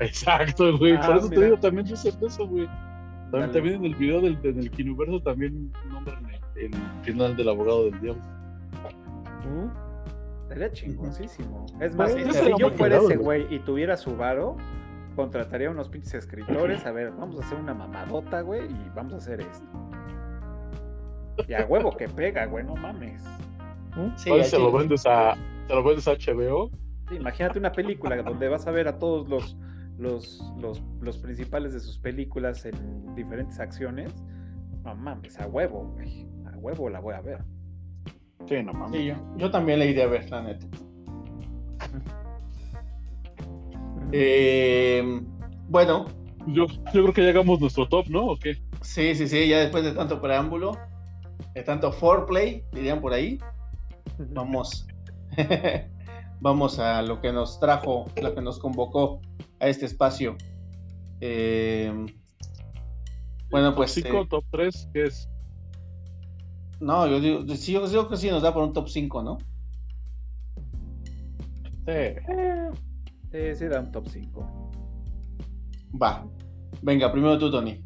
Exacto, 0.00 0.76
güey. 0.78 0.94
Ah, 0.96 1.06
Por 1.06 1.16
eso 1.18 1.28
mira. 1.28 1.40
te 1.40 1.44
digo, 1.46 1.58
también 1.60 1.86
yo 1.86 1.96
sé 1.96 2.12
eso, 2.20 2.46
güey. 2.48 2.68
También, 3.30 3.74
en 3.74 3.84
el 3.84 3.94
video 3.94 4.20
del, 4.20 4.40
del 4.40 4.70
Kinoverso 4.70 5.20
también 5.20 5.70
nombran 5.90 6.24
el, 6.54 6.64
el 6.64 6.74
final 7.02 7.36
del 7.36 7.48
abogado 7.48 7.84
del 7.84 8.00
diablo. 8.00 8.22
¿Mm? 9.44 9.88
Sería 10.48 10.72
chingoncísimo. 10.72 11.66
Es 11.80 11.94
más, 11.94 12.12
si 12.12 12.24
yo 12.58 12.70
fuera 12.70 12.96
ese 12.96 13.16
güey. 13.16 13.54
y 13.54 13.58
tuviera 13.58 13.96
su 13.96 14.16
varo, 14.16 14.56
contrataría 15.14 15.68
a 15.68 15.70
unos 15.70 15.90
pinches 15.90 16.14
escritores. 16.14 16.86
A 16.86 16.92
ver, 16.92 17.10
vamos 17.10 17.38
a 17.40 17.44
hacer 17.44 17.58
una 17.58 17.74
mamadota, 17.74 18.40
güey, 18.40 18.64
y 18.64 18.90
vamos 18.94 19.12
a 19.12 19.16
hacer 19.18 19.40
esto. 19.42 19.66
Y 21.46 21.52
a 21.52 21.66
huevo 21.66 21.96
que 21.96 22.08
pega, 22.08 22.46
güey, 22.46 22.64
no 22.64 22.76
mames. 22.76 23.22
¿Mm? 23.94 24.16
Sí, 24.16 24.30
se 24.44 24.58
lo 24.58 24.72
vendes 24.72 25.04
a, 25.06 25.36
se 25.66 25.74
lo 25.74 25.84
vendes 25.84 26.08
a 26.08 26.12
HBO. 26.12 26.70
Sí, 27.08 27.16
Imagínate 27.16 27.58
una 27.58 27.72
película 27.72 28.22
donde 28.22 28.48
vas 28.48 28.66
a 28.66 28.70
ver 28.70 28.88
a 28.88 28.98
todos 28.98 29.28
los, 29.28 29.56
los, 29.98 30.42
los, 30.60 30.82
los 31.00 31.18
principales 31.18 31.72
de 31.74 31.80
sus 31.80 31.98
películas 31.98 32.64
en 32.64 33.14
diferentes 33.14 33.58
acciones. 33.60 34.14
No 34.84 34.94
mames, 34.94 35.38
a 35.40 35.46
huevo, 35.46 35.92
güey. 35.94 36.26
A 36.46 36.56
huevo 36.58 36.88
la 36.88 37.00
voy 37.00 37.14
a 37.14 37.20
ver. 37.20 37.44
Sí, 38.48 38.62
no 38.62 38.72
mames. 38.72 39.00
Sí, 39.00 39.06
yo, 39.06 39.14
yo 39.36 39.50
también 39.50 39.80
la 39.80 39.84
iría 39.84 40.04
a 40.04 40.08
ver, 40.08 40.30
la 40.30 40.42
neta. 40.42 40.66
Eh, 44.12 45.20
bueno, 45.68 46.06
Yo, 46.46 46.66
yo 46.66 47.02
creo 47.02 47.12
que 47.12 47.22
ya 47.22 47.28
hagamos 47.30 47.60
nuestro 47.60 47.86
top, 47.88 48.08
¿no? 48.08 48.26
¿O 48.26 48.38
qué? 48.38 48.56
sí, 48.80 49.14
sí, 49.14 49.28
sí, 49.28 49.48
ya 49.48 49.58
después 49.58 49.84
de 49.84 49.92
tanto 49.92 50.20
preámbulo, 50.22 50.72
de 51.54 51.62
tanto 51.62 51.92
foreplay, 51.92 52.64
dirían 52.72 53.00
por 53.02 53.12
ahí, 53.12 53.38
vamos, 54.30 54.86
vamos 56.40 56.78
a 56.78 57.02
lo 57.02 57.20
que 57.20 57.32
nos 57.32 57.60
trajo, 57.60 58.06
lo 58.22 58.34
que 58.34 58.40
nos 58.40 58.58
convocó 58.58 59.20
a 59.60 59.68
este 59.68 59.86
espacio. 59.86 60.36
Eh, 61.20 61.92
bueno, 63.50 63.74
pues, 63.74 63.92
Cinco, 63.92 64.22
eh, 64.22 64.26
top 64.28 64.44
3, 64.50 64.88
¿qué 64.92 65.04
es? 65.04 65.28
no, 66.80 67.06
yo 67.08 67.20
digo, 67.20 67.40
yo 67.44 67.88
creo 67.90 68.08
que 68.08 68.16
sí 68.16 68.30
nos 68.30 68.42
da 68.42 68.52
por 68.52 68.62
un 68.62 68.72
top 68.72 68.88
5, 68.88 69.22
¿no? 69.22 69.38
Sí. 71.86 72.14
Sí, 73.32 73.54
sí, 73.54 73.64
da 73.66 73.80
un 73.80 73.92
top 73.92 74.06
5. 74.08 74.70
Va, 76.00 76.24
venga, 76.82 77.10
primero 77.10 77.38
tú, 77.38 77.50
Tony. 77.50 77.82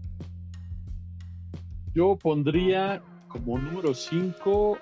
Yo 1.95 2.16
pondría 2.16 3.03
como 3.29 3.59
número 3.59 3.95
5 3.95 4.79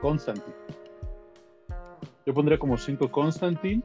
Constantine. 0.00 0.54
Yo 2.26 2.34
pondría 2.34 2.58
como 2.58 2.76
5 2.76 3.10
Constantine. 3.10 3.82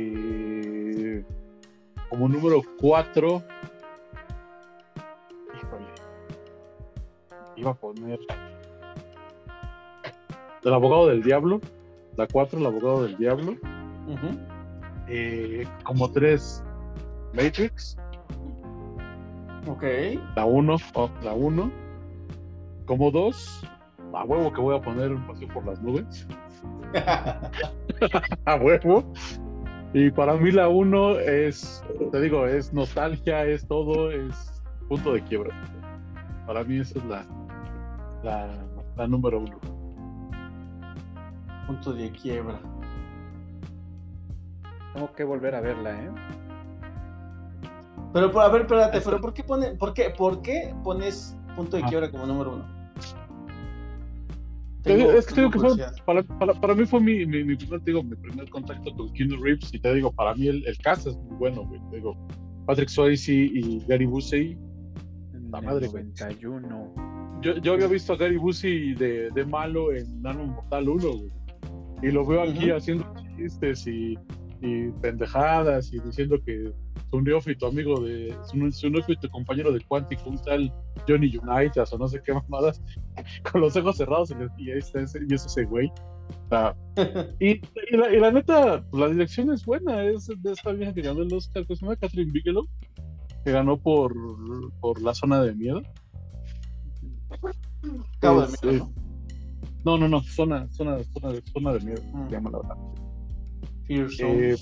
Eh, 0.00 1.24
como 2.08 2.28
número 2.28 2.62
4. 2.80 3.42
Híjole. 5.56 5.86
Iba 7.56 7.70
a 7.72 7.74
poner. 7.74 8.20
El 10.62 10.72
abogado 10.72 11.08
del 11.08 11.24
diablo. 11.24 11.60
La 12.16 12.28
4, 12.28 12.60
el 12.60 12.66
abogado 12.66 13.02
del 13.02 13.16
diablo. 13.16 13.56
Ujú. 14.06 14.38
Eh, 15.08 15.66
como 15.82 16.12
3, 16.12 16.62
Matrix. 17.34 17.96
Ok. 19.66 19.82
La 20.36 20.44
1, 20.44 20.76
la 21.24 21.34
1. 21.34 21.72
Como 22.86 23.10
2, 23.10 23.62
a 24.14 24.24
huevo 24.24 24.52
que 24.52 24.60
voy 24.60 24.76
a 24.76 24.80
poner 24.80 25.10
un 25.10 25.26
paseo 25.26 25.48
por 25.48 25.66
las 25.66 25.82
nubes. 25.82 26.26
a 28.44 28.54
huevo. 28.56 29.12
Y 29.94 30.10
para 30.10 30.34
mí 30.34 30.50
la 30.50 30.68
1 30.68 31.18
es, 31.20 31.82
te 32.12 32.20
digo, 32.20 32.46
es 32.46 32.72
nostalgia, 32.72 33.46
es 33.46 33.66
todo, 33.66 34.10
es 34.10 34.62
punto 34.88 35.14
de 35.14 35.22
quiebra. 35.22 35.54
Para 36.46 36.62
mí 36.62 36.78
esa 36.78 36.98
es 36.98 37.04
la, 37.06 37.26
la, 38.96 39.06
número 39.06 39.40
1. 39.40 39.58
Punto 41.66 41.92
de 41.94 42.10
quiebra. 42.10 42.60
Tengo 44.92 45.12
que 45.14 45.24
volver 45.24 45.54
a 45.54 45.60
verla, 45.60 45.90
¿eh? 45.90 46.10
Pero, 48.12 48.40
a 48.40 48.48
ver, 48.48 48.62
espérate, 48.62 49.00
pero 49.00 49.20
¿por 49.20 49.32
qué, 49.32 49.44
pone, 49.44 49.74
por, 49.74 49.94
qué, 49.94 50.10
¿por 50.10 50.42
qué 50.42 50.74
pones 50.82 51.36
punto 51.56 51.76
de 51.76 51.84
ah. 51.84 51.86
quiebra 51.88 52.10
como 52.10 52.26
número 52.26 52.54
1? 52.54 52.77
Es 54.88 55.26
que 55.26 55.34
tengo 55.34 55.50
que 55.50 55.58
fue, 55.58 55.76
para, 56.06 56.22
para, 56.22 56.54
para, 56.54 56.74
mí 56.74 56.86
fue 56.86 57.00
mi, 57.00 57.26
mi, 57.26 57.56
primer, 57.56 57.82
digo, 57.82 58.02
mi 58.02 58.16
primer 58.16 58.48
contacto 58.50 58.94
con 58.94 59.12
Keanu 59.12 59.42
Reeves 59.42 59.72
y 59.72 59.78
te 59.78 59.94
digo, 59.94 60.12
para 60.12 60.34
mí 60.34 60.48
el, 60.48 60.66
el 60.66 60.78
cast 60.78 61.06
es 61.06 61.16
muy 61.16 61.36
bueno, 61.36 61.64
güey. 61.66 61.80
Te 61.90 61.96
digo, 61.96 62.16
Patrick 62.66 62.88
Swayze 62.88 63.32
y 63.32 63.84
Gary 63.86 64.06
Busey. 64.06 64.58
En 65.34 65.50
la 65.50 65.60
madre, 65.60 65.86
91. 65.86 66.68
Güey. 66.68 67.42
Yo, 67.42 67.56
yo 67.62 67.74
había 67.74 67.86
visto 67.86 68.12
a 68.12 68.16
Gary 68.16 68.36
Busey 68.36 68.94
de, 68.94 69.30
de 69.30 69.44
malo 69.44 69.92
en 69.92 70.22
Nano 70.22 70.46
Mortal 70.46 70.88
1, 70.88 71.02
güey. 71.02 71.30
Y 72.02 72.10
lo 72.10 72.24
veo 72.24 72.42
aquí 72.42 72.70
haciendo 72.70 73.12
chistes 73.36 73.86
y 73.86 74.16
y 74.60 74.88
pendejadas 75.00 75.92
y 75.92 76.00
diciendo 76.00 76.36
que 76.44 76.72
su 77.10 77.20
neófito 77.20 77.66
amigo 77.66 78.00
de 78.00 78.34
su, 78.44 78.72
su 78.72 78.90
neófito 78.90 79.28
compañero 79.30 79.72
de 79.72 79.80
Quantic, 79.80 80.26
un 80.26 80.38
tal 80.38 80.72
Johnny 81.06 81.36
Unitas 81.36 81.92
o 81.92 81.98
no 81.98 82.08
sé 82.08 82.20
qué 82.24 82.32
mamadas, 82.34 82.82
con 83.52 83.60
los 83.60 83.76
ojos 83.76 83.96
cerrados 83.96 84.30
y, 84.58 84.70
ahí 84.70 84.78
está 84.78 85.00
ese, 85.00 85.20
y 85.28 85.34
es 85.34 85.46
ese 85.46 85.64
güey. 85.64 85.90
Y, 87.40 87.52
y 87.52 87.96
la, 87.96 88.12
y 88.12 88.20
la 88.20 88.30
neta, 88.30 88.84
pues, 88.90 89.00
la 89.00 89.08
dirección 89.08 89.50
es 89.50 89.64
buena, 89.64 90.04
es 90.04 90.26
de 90.26 90.52
esta 90.52 90.72
vieja 90.72 90.92
que 90.92 91.00
ganó 91.00 91.22
el 91.22 91.32
Oscar, 91.32 91.66
que 91.66 91.74
se 91.74 91.82
llama 91.82 91.96
Catherine 91.96 92.30
Bigelow, 92.32 92.68
que 93.44 93.52
ganó 93.52 93.78
por, 93.78 94.14
por 94.80 95.00
La 95.00 95.14
Zona 95.14 95.40
de 95.40 95.54
Miedo. 95.54 95.80
Cabo 98.20 98.42
de 98.42 98.46
Es, 98.46 98.62
miedo, 98.62 98.76
eh, 98.76 98.78
¿no? 98.78 98.92
No, 99.84 99.98
no, 99.98 100.08
no, 100.08 100.20
zona, 100.22 100.68
zona, 100.70 100.98
zona, 101.04 101.32
de, 101.32 101.42
zona 101.52 101.72
de 101.72 101.80
miedo, 101.80 102.02
Mm. 102.12 102.26
se 102.26 102.32
llama 102.32 102.50
la 102.50 102.58
verdad. 102.58 102.76
Eh. 103.88 104.56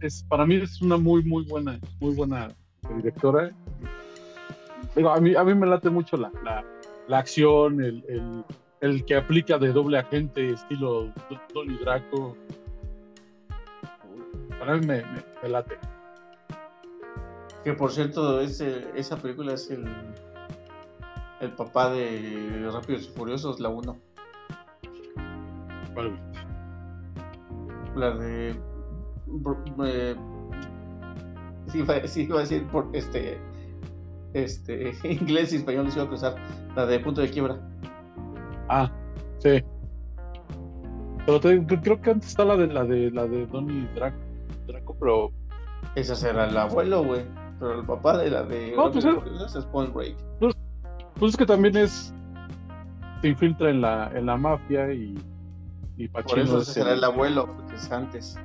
Es, 0.00 0.22
para 0.28 0.46
mí 0.46 0.56
es 0.56 0.80
una 0.80 0.96
muy, 0.96 1.22
muy 1.24 1.44
buena, 1.44 1.78
muy 2.00 2.14
buena 2.14 2.48
directora. 2.96 3.50
Digo, 4.94 5.10
a 5.10 5.20
mí, 5.20 5.34
a 5.34 5.44
mí 5.44 5.54
me 5.54 5.66
late 5.66 5.90
mucho 5.90 6.16
la, 6.16 6.30
la, 6.44 6.64
la 7.08 7.18
acción, 7.18 7.82
el, 7.82 8.04
el, 8.08 8.44
el 8.80 9.04
que 9.04 9.16
aplica 9.16 9.58
de 9.58 9.72
doble 9.72 9.98
agente, 9.98 10.52
estilo 10.52 11.12
Donnie 11.52 11.78
Draco. 11.78 12.36
Para 14.58 14.76
mí 14.76 14.86
me, 14.86 15.02
me, 15.02 15.24
me 15.42 15.48
late. 15.48 15.76
Que 17.64 17.72
por 17.74 17.90
cierto, 17.90 18.40
ese, 18.40 18.86
esa 18.94 19.16
película 19.16 19.54
es 19.54 19.70
el, 19.70 19.84
el 21.40 21.52
papá 21.52 21.90
de 21.92 22.70
Rápidos 22.72 23.06
y 23.06 23.18
Furiosos, 23.18 23.60
la 23.60 23.68
1. 23.68 23.98
Vale. 25.94 26.27
La 27.96 28.10
de. 28.10 28.50
eh, 29.86 30.16
sí, 31.66 31.78
iba, 31.78 31.96
iba 32.16 32.36
a 32.36 32.40
decir 32.40 32.66
por 32.68 32.88
este. 32.92 33.38
Este. 34.34 34.92
Inglés 35.04 35.52
y 35.52 35.56
español 35.56 35.86
les 35.86 35.96
iba 35.96 36.04
a 36.04 36.08
cruzar. 36.08 36.36
La 36.76 36.86
de 36.86 37.00
Punto 37.00 37.20
de 37.20 37.30
Quiebra. 37.30 37.58
Ah, 38.68 38.90
sí. 39.38 39.62
Pero 41.26 41.40
te 41.40 41.66
creo- 41.80 42.00
que 42.00 42.10
antes 42.10 42.30
está 42.30 42.44
la 42.44 42.56
de 42.56 42.66
la 42.68 42.84
de 42.84 43.10
la 43.10 43.26
de 43.26 43.46
Donnie 43.46 43.86
Draco, 43.94 44.16
Draco 44.66 44.96
pero 44.98 45.30
Ese 45.94 46.16
será 46.16 46.46
el 46.46 46.56
abuelo, 46.56 47.04
güey. 47.04 47.22
Pero 47.58 47.80
el 47.80 47.86
papá 47.86 48.16
de 48.18 48.30
la 48.30 48.44
de 48.44 48.74
No, 48.74 48.90
pues, 48.90 49.04
es 49.04 49.64
Point 49.66 49.92
Break. 49.92 50.16
pues 50.38 51.32
es 51.32 51.36
que 51.36 51.44
también 51.44 51.76
es 51.76 52.14
se 53.20 53.28
infiltra 53.28 53.68
en 53.70 53.80
la 53.80 54.10
en 54.14 54.26
la 54.26 54.36
mafia 54.36 54.92
y 54.92 55.18
y 55.98 56.08
Por 56.08 56.38
eso 56.38 56.60
será 56.62 56.92
el 56.94 57.02
abuelo, 57.04 57.46
porque 57.46 57.74
es 57.74 57.90
antes. 57.90 58.38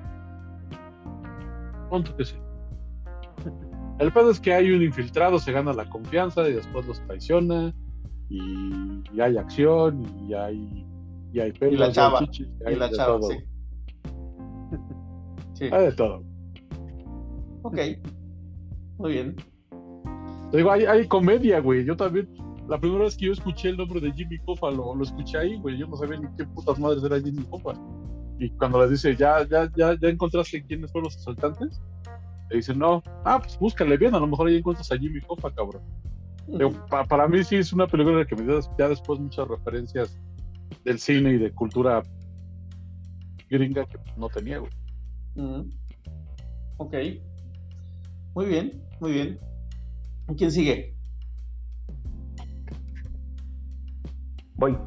Punto 1.90 2.16
que 2.18 2.26
sí. 2.26 2.36
El 4.00 4.12
pedo 4.12 4.32
es 4.32 4.40
que 4.40 4.54
hay 4.54 4.72
un 4.72 4.82
infiltrado, 4.82 5.38
se 5.40 5.52
gana 5.52 5.72
la 5.72 5.88
confianza 5.90 6.48
y 6.50 6.54
después 6.54 6.86
los 6.88 7.00
traiciona 7.06 7.74
y, 8.30 9.04
y 9.14 9.22
hay 9.22 9.38
acción 9.38 10.04
y 10.28 10.34
hay 10.34 10.86
y 11.32 11.40
hay 11.40 11.52
pelos, 11.52 11.80
la 11.80 11.86
hay 11.88 11.92
chava, 11.94 12.20
chichis, 12.22 12.48
Y 12.62 12.68
hay 12.68 12.76
la 12.76 12.88
de 12.88 12.96
chava, 12.96 13.20
todo. 13.20 13.30
sí. 13.32 13.38
Sí, 15.54 15.66
Hay 15.72 15.86
de 15.86 15.92
todo. 15.92 16.24
ok. 17.62 17.78
Muy 18.98 19.12
bien. 19.14 19.36
Te 20.52 20.58
digo, 20.58 20.72
hay, 20.72 20.86
hay 20.86 21.08
comedia, 21.08 21.60
güey. 21.60 21.86
Yo 21.86 21.96
también, 21.96 22.28
la 22.68 22.80
primera 22.80 23.04
vez 23.04 23.18
que 23.18 23.26
yo 23.26 23.34
escuché 23.34 23.70
el 23.70 23.78
nombre 23.78 24.00
de 24.00 24.12
Jimmy 24.14 24.38
Hoffa, 24.46 24.72
lo, 24.72 24.96
lo 24.96 25.04
escuché 25.04 25.38
ahí, 25.38 25.58
güey. 25.58 25.78
Yo 25.78 25.88
no 25.88 25.98
sabía 25.98 26.20
ni 26.20 26.28
qué 26.38 26.46
putas 26.46 26.80
madres 26.80 27.04
era 27.04 27.20
Jimmy 27.20 27.46
Hoffa. 27.50 27.74
Y 28.40 28.50
cuando 28.52 28.82
les 28.82 28.92
dice, 28.92 29.16
¿ya, 29.16 29.48
ya, 29.48 29.70
ya, 29.76 29.98
ya 30.00 30.10
encontraste 30.10 30.64
quiénes 30.66 30.92
fueron 30.92 31.06
los 31.06 31.18
asaltantes? 31.18 31.82
Le 32.50 32.58
dicen, 32.58 32.80
no. 32.80 33.04
Ah, 33.26 33.40
pues 33.40 33.58
búscale 33.60 33.98
bien, 33.98 34.16
a 34.16 34.20
lo 34.20 34.28
mejor 34.28 34.48
ahí 34.48 34.58
encuentras 34.58 34.92
a 34.92 34.98
Jimmy 34.98 35.20
Hoffa, 35.28 35.52
cabrón. 35.52 35.84
Para 37.08 37.28
mí 37.28 37.44
sí 37.44 37.56
es 37.56 37.72
una 37.72 37.88
película 37.88 38.26
que 38.26 38.36
me 38.36 38.44
dio 38.44 38.60
ya 38.78 38.90
después 38.90 39.20
muchas 39.20 39.48
referencias 39.48 40.20
del 40.84 41.00
cine 41.00 41.34
y 41.34 41.38
de 41.38 41.52
cultura 41.52 42.04
gringa 43.50 43.86
que 43.86 43.98
no 44.18 44.28
tenía, 44.30 44.60
güey. 44.60 44.72
Ujú. 45.36 45.70
Ok. 46.78 46.96
Muy 48.36 48.46
bien, 48.48 48.84
muy 49.00 49.14
bien. 49.14 49.40
¿Quién 50.38 50.52
sigue? 50.52 50.93
Voy. 54.64 54.78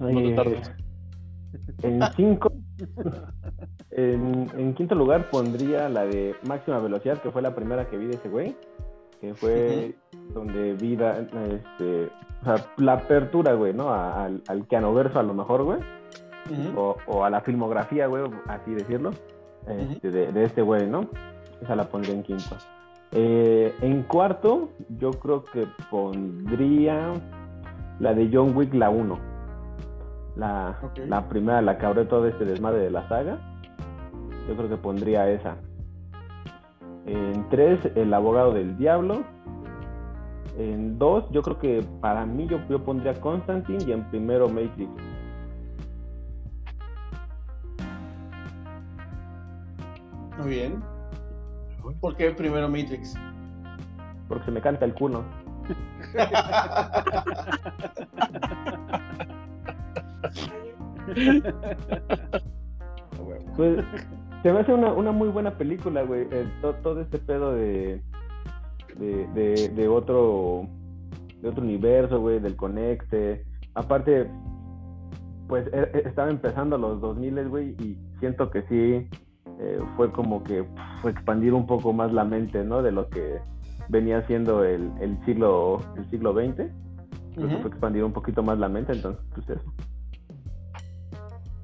No 0.00 0.06
te 0.08 0.28
Eh, 0.30 0.34
tardes. 0.34 0.72
En 1.82 2.00
cinco. 2.16 2.52
En, 3.96 4.50
en 4.58 4.74
quinto 4.74 4.96
lugar 4.96 5.30
pondría 5.30 5.88
la 5.88 6.04
de 6.04 6.34
máxima 6.48 6.80
velocidad, 6.80 7.18
que 7.22 7.30
fue 7.30 7.42
la 7.42 7.54
primera 7.54 7.88
que 7.88 7.96
vi 7.96 8.06
de 8.06 8.14
ese 8.16 8.28
güey. 8.28 8.56
Que 9.20 9.34
fue 9.34 9.94
donde 10.34 10.72
vi 10.74 10.96
la, 10.96 11.20
este, 11.20 12.06
o 12.42 12.44
sea, 12.44 12.56
la 12.78 12.94
apertura, 12.94 13.52
güey, 13.52 13.72
¿no? 13.72 13.90
A- 13.90 14.24
al, 14.24 14.42
al 14.48 14.66
Verso 14.94 15.20
a 15.20 15.22
lo 15.22 15.32
mejor, 15.32 15.62
güey. 15.62 15.78
O 17.06 17.24
a 17.24 17.30
la 17.30 17.40
filmografía, 17.42 18.08
güey, 18.08 18.24
así 18.48 18.72
decirlo. 18.74 19.10
este, 19.68 20.10
de, 20.10 20.32
de 20.32 20.44
este 20.44 20.62
güey, 20.62 20.88
¿no? 20.88 21.08
Esa 21.62 21.76
la 21.76 21.84
pondría 21.88 22.14
en 22.14 22.24
quinto. 22.24 22.56
Eh, 23.16 23.72
en 23.80 24.02
cuarto, 24.02 24.70
yo 24.98 25.12
creo 25.12 25.44
que 25.44 25.68
pondría 25.88 27.12
la 28.00 28.12
de 28.12 28.28
John 28.32 28.56
Wick, 28.56 28.74
la 28.74 28.90
1. 28.90 29.18
La, 30.34 30.76
la 31.06 31.28
primera, 31.28 31.62
la 31.62 31.78
que 31.78 31.86
abrió 31.86 32.08
todo 32.08 32.26
este 32.26 32.44
desmadre 32.44 32.80
de 32.80 32.90
la 32.90 33.08
saga. 33.08 33.38
Yo 34.48 34.56
creo 34.56 34.68
que 34.68 34.76
pondría 34.76 35.30
esa. 35.30 35.56
En 37.06 37.48
tres, 37.50 37.78
El 37.94 38.12
abogado 38.12 38.52
del 38.52 38.76
diablo. 38.76 39.22
En 40.58 40.98
dos, 40.98 41.24
yo 41.30 41.42
creo 41.42 41.58
que 41.58 41.84
para 42.00 42.26
mí 42.26 42.48
yo, 42.48 42.58
yo 42.68 42.84
pondría 42.84 43.14
Constantine 43.20 43.84
y 43.86 43.92
en 43.92 44.02
primero 44.10 44.48
Matrix. 44.48 44.90
Muy 50.38 50.48
bien. 50.48 50.93
¿Por 52.00 52.16
qué 52.16 52.30
primero 52.30 52.68
Matrix? 52.68 53.14
Porque 54.28 54.44
se 54.46 54.50
me 54.50 54.60
canta 54.60 54.84
el 54.84 54.94
culo. 54.94 55.24
Pues 63.56 63.84
se 64.42 64.52
me 64.52 64.60
hace 64.60 64.72
una, 64.72 64.92
una 64.92 65.12
muy 65.12 65.28
buena 65.28 65.56
película, 65.56 66.02
güey. 66.02 66.26
Eh, 66.30 66.46
to- 66.60 66.74
todo 66.76 67.00
este 67.00 67.18
pedo 67.18 67.54
de, 67.54 68.02
de, 68.96 69.26
de, 69.28 69.68
de 69.68 69.88
otro 69.88 70.66
de 71.40 71.48
otro 71.50 71.62
universo, 71.62 72.20
güey, 72.20 72.40
del 72.40 72.56
conecte. 72.56 73.44
Aparte, 73.74 74.30
pues 75.48 75.66
e- 75.72 75.90
e- 75.94 76.08
estaba 76.08 76.30
empezando 76.30 76.78
los 76.78 77.00
2000, 77.00 77.48
güey, 77.48 77.70
y 77.80 77.98
siento 78.18 78.50
que 78.50 78.62
sí 78.62 79.08
eh, 79.60 79.78
fue 79.96 80.10
como 80.12 80.42
que 80.44 80.64
fue 81.00 81.10
expandir 81.12 81.52
un 81.54 81.66
poco 81.66 81.92
más 81.92 82.12
la 82.12 82.24
mente, 82.24 82.64
¿no? 82.64 82.82
De 82.82 82.92
lo 82.92 83.08
que 83.08 83.38
venía 83.88 84.26
siendo 84.26 84.64
el, 84.64 84.90
el 85.00 85.18
siglo 85.24 85.80
el 85.96 86.08
siglo 86.10 86.32
XX. 86.32 86.70
Creo 87.34 87.48
que 87.48 87.56
fue 87.58 87.70
expandir 87.70 88.04
un 88.04 88.12
poquito 88.12 88.42
más 88.42 88.58
la 88.58 88.68
mente, 88.68 88.92
entonces, 88.92 89.22
pues 89.34 89.48
eso. 89.50 89.72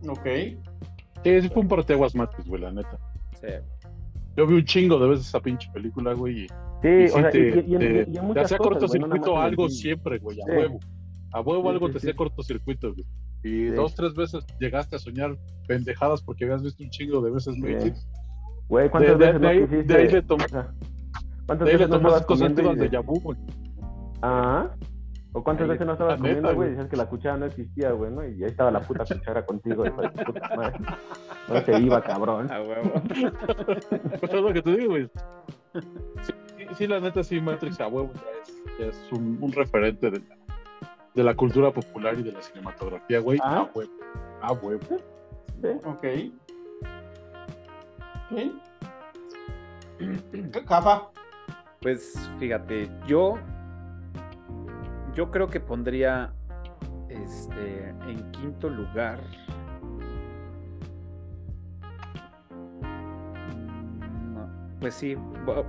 Ok. 0.08 0.26
Sí, 1.24 1.42
sí 1.42 1.48
fue 1.50 1.62
un 1.62 1.68
parteaguas 1.68 2.14
Matrix, 2.14 2.48
güey, 2.48 2.62
la 2.62 2.72
neta. 2.72 2.98
Sí. 3.40 3.48
Yo 4.36 4.46
vi 4.46 4.54
un 4.54 4.64
chingo 4.64 4.98
de 4.98 5.08
veces 5.08 5.26
esa 5.28 5.40
pinche 5.40 5.68
película, 5.72 6.14
güey, 6.14 6.44
y, 6.44 6.46
Sí, 6.82 6.88
y 6.88 7.04
o 7.04 7.08
sea, 7.08 7.30
te, 7.30 7.38
y, 7.38 7.42
y- 7.42 7.70
y 7.72 7.74
en- 7.74 7.78
te- 7.80 7.94
y 7.94 7.98
en 8.00 8.12
te 8.12 8.22
muchas 8.22 8.44
hacía 8.46 8.58
cortocircuito 8.58 9.34
más 9.34 9.44
algo 9.44 9.68
siempre, 9.68 10.18
güey, 10.18 10.40
a 10.40 10.44
Sí. 10.44 10.50
huevo. 10.52 10.78
A 11.32 11.40
huevo 11.40 11.62
Sí, 11.62 11.68
algo 11.68 11.86
sí, 11.88 11.92
te 11.92 12.00
sí. 12.00 12.06
hacía 12.06 12.16
cortocircuito, 12.16 12.92
güey. 12.94 13.06
Y 13.42 13.48
Sí. 13.48 13.70
dos, 13.70 13.94
tres 13.94 14.14
veces 14.14 14.44
llegaste 14.58 14.96
a 14.96 14.98
soñar 14.98 15.36
pendejadas 15.66 16.22
porque 16.22 16.44
habías 16.44 16.62
visto 16.62 16.82
un 16.84 16.90
chingo 16.90 17.20
de 17.22 17.30
veces 17.30 17.56
Matrix. 17.56 18.06
Güey, 18.68 18.88
¿cuántas 18.90 19.18
de- 19.18 19.24
veces 19.26 19.34
de 19.34 19.40
no 19.40 19.48
ahí, 19.48 19.66
de 19.84 19.94
ahí 19.96 20.08
le, 20.08 20.22
tom- 20.22 20.40
o 20.44 20.48
sea, 20.48 20.70
¿Cuántas 21.46 21.66
de 21.66 21.72
ahí 21.72 21.78
le 21.78 21.84
veces 21.86 21.88
no 21.90 21.96
tomaste 21.96 22.18
estabas 22.20 22.24
cosas 22.26 22.54
de 22.54 22.82
de- 22.84 22.90
Yabu, 22.90 23.20
güey. 23.20 23.38
Ajá. 24.22 24.70
¿O 25.32 25.44
cuántas 25.44 25.64
Ahí, 25.64 25.70
veces 25.70 25.86
no 25.86 25.92
estabas 25.92 26.20
neta, 26.20 26.34
comiendo, 26.34 26.54
güey? 26.56 26.70
Decías 26.70 26.88
que 26.88 26.96
la 26.96 27.08
cuchara 27.08 27.36
no 27.36 27.46
existía, 27.46 27.92
güey, 27.92 28.10
¿no? 28.10 28.24
Y 28.26 28.42
ahí 28.42 28.50
estaba 28.50 28.72
la 28.72 28.80
puta 28.80 29.04
cuchara 29.04 29.46
contigo, 29.46 29.86
hijo 29.86 30.02
de 30.02 30.08
tu 30.10 30.24
puta 30.24 30.56
madre. 30.56 30.78
No 31.48 31.60
se 31.64 31.80
iba, 31.80 32.02
cabrón. 32.02 32.50
A 32.50 32.60
huevo. 32.60 32.92
Pues 34.20 34.32
es 34.34 34.40
lo 34.42 34.52
que 34.52 34.60
te 34.62 34.76
digo, 34.76 34.90
güey. 34.90 35.08
Sí, 36.22 36.32
sí, 36.58 36.64
sí, 36.78 36.86
la 36.88 36.98
neta, 36.98 37.22
sí, 37.22 37.40
Matrix 37.40 37.80
a 37.80 37.86
huevo 37.86 38.10
ya 38.12 38.20
es, 38.42 38.78
ya 38.80 38.86
es 38.86 39.12
un, 39.12 39.38
un 39.40 39.52
referente 39.52 40.10
de 40.10 40.18
la, 40.18 40.36
de 41.14 41.24
la 41.24 41.34
cultura 41.34 41.70
popular 41.72 42.18
y 42.18 42.22
de 42.22 42.32
la 42.32 42.42
cinematografía, 42.42 43.20
güey. 43.20 43.38
Ah. 43.42 43.58
A 43.58 43.62
huevo. 43.74 43.90
A 44.42 44.52
huevo. 44.52 44.80
Sí. 45.60 45.68
Ok. 45.84 46.06
Ok. 48.30 48.38
Capa. 50.66 51.10
Pues 51.80 52.30
fíjate, 52.38 52.90
yo 53.06 53.38
yo 55.14 55.30
creo 55.30 55.48
que 55.48 55.60
pondría 55.60 56.32
este 57.08 57.88
en 58.06 58.30
quinto 58.30 58.68
lugar. 58.68 59.20
Mm, 62.80 64.34
no, 64.34 64.48
Pues 64.80 64.94
sí, 64.94 65.16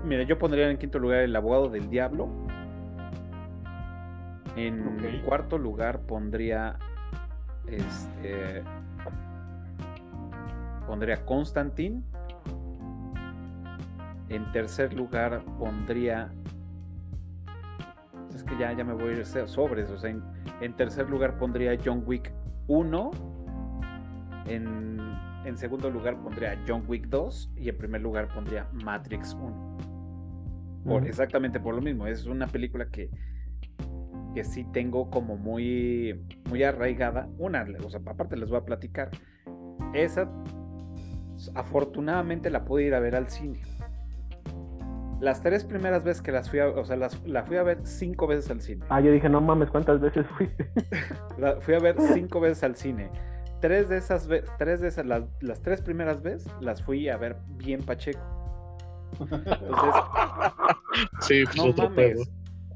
mira, 0.04 0.24
yo 0.24 0.38
pondría 0.38 0.70
en 0.70 0.78
quinto 0.78 1.00
lugar 1.00 1.20
el 1.22 1.36
abogado 1.36 1.70
del 1.70 1.89
diablo. 1.89 2.30
En 4.56 5.22
cuarto 5.24 5.58
lugar 5.58 6.02
pondría 6.02 6.78
este 7.68 8.64
pondría 10.91 11.26
Constantine. 11.26 12.04
En 14.30 14.52
tercer 14.52 14.93
lugar 14.93 15.41
pondría. 15.58 16.32
Es 18.36 18.43
que 18.43 18.58
ya, 18.58 18.74
ya 18.74 18.84
me 18.84 18.93
voy 18.93 19.14
a 19.14 19.18
ir 19.18 19.26
sobres. 19.26 19.89
O 19.89 19.97
sea, 19.97 20.10
en, 20.10 20.24
en 20.60 20.74
tercer 20.76 21.10
lugar 21.10 21.38
pondría 21.38 21.78
John 21.84 22.04
Wick 22.06 22.34
1. 22.68 23.12
En, 24.47 24.99
en 25.45 25.58
segundo 25.58 25.89
lugar 25.89 26.18
pondría 26.22 26.62
John 26.68 26.84
Wick 26.88 27.08
2. 27.08 27.54
Y 27.58 27.70
en 27.70 27.78
primer 27.78 28.02
lugar 28.02 28.28
pondría 28.34 28.68
Matrix 28.74 29.34
1. 29.34 29.78
Por, 30.86 31.08
exactamente 31.08 31.60
por 31.60 31.76
lo 31.76 31.82
mismo. 31.82 32.08
Es 32.08 32.26
una 32.26 32.47
película 32.47 32.88
que, 32.88 33.10
que 34.34 34.44
sí 34.44 34.66
tengo 34.72 35.10
como 35.10 35.38
muy, 35.38 36.26
muy 36.50 36.64
arraigada. 36.64 37.28
Una, 37.38 37.66
o 37.84 37.90
sea, 37.90 38.02
aparte 38.06 38.38
les 38.38 38.50
voy 38.50 38.60
a 38.60 38.66
platicar. 38.66 39.10
Esa, 39.94 40.30
afortunadamente, 41.56 42.50
la 42.50 42.66
pude 42.66 42.84
ir 42.84 42.96
a 42.96 43.00
ver 43.00 43.16
al 43.16 43.28
cine. 43.28 43.62
Las 45.20 45.42
tres 45.44 45.64
primeras 45.64 46.04
veces 46.04 46.24
que 46.24 46.32
las 46.32 46.50
fui 46.50 46.60
a, 46.60 46.70
o 46.70 46.84
sea, 46.84 46.96
las, 46.96 47.22
la 47.28 47.44
fui 47.44 47.58
a 47.58 47.64
ver 47.64 47.80
cinco 47.84 48.26
veces 48.26 48.50
al 48.50 48.62
cine. 48.62 48.84
Ah, 48.90 49.02
yo 49.02 49.12
dije, 49.12 49.30
no 49.30 49.40
mames, 49.40 49.70
¿cuántas 49.70 50.02
veces 50.02 50.26
fuiste? 50.38 50.72
La 51.38 51.62
fui 51.62 51.76
a 51.76 51.80
ver 51.80 51.96
cinco 52.14 52.40
veces 52.40 52.64
al 52.64 52.76
cine. 52.76 53.12
Tres 53.60 53.90
de 53.90 53.98
esas, 53.98 54.28
tres 54.58 54.82
de 54.82 54.88
esas, 54.88 55.06
las, 55.06 55.24
las 55.42 55.62
tres 55.62 55.82
primeras 55.82 56.24
veces 56.24 56.52
las 56.60 56.82
fui 56.84 57.08
a 57.10 57.18
ver 57.18 57.38
bien 57.58 57.84
Pacheco. 57.84 58.20
Entonces, 59.20 60.02
Sí, 61.22 61.44
pues 61.46 61.58
no 61.58 61.66
otro 61.66 61.94
pedo. 61.94 62.24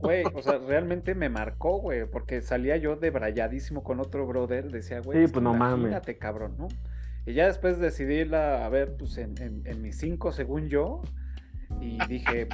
Güey, 0.01 0.23
o 0.33 0.41
sea, 0.41 0.57
realmente 0.57 1.15
me 1.15 1.29
marcó, 1.29 1.79
güey, 1.79 2.05
porque 2.05 2.41
salía 2.41 2.77
yo 2.77 2.95
debrayadísimo 2.95 3.83
con 3.83 3.99
otro 3.99 4.25
brother, 4.27 4.69
decía, 4.71 4.99
güey, 5.01 5.25
Sí, 5.27 5.31
pues, 5.33 5.43
no 5.43 5.53
mames. 5.53 5.95
cabrón, 6.19 6.55
¿no? 6.57 6.67
Y 7.25 7.33
ya 7.33 7.47
después 7.47 7.79
decidí 7.79 8.15
irla 8.15 8.65
a 8.65 8.69
ver, 8.69 8.95
pues, 8.97 9.17
en, 9.17 9.35
en, 9.41 9.61
en 9.65 9.81
mis 9.81 9.97
cinco, 9.97 10.31
según 10.31 10.67
yo, 10.67 11.01
y 11.81 11.97
dije, 12.07 12.47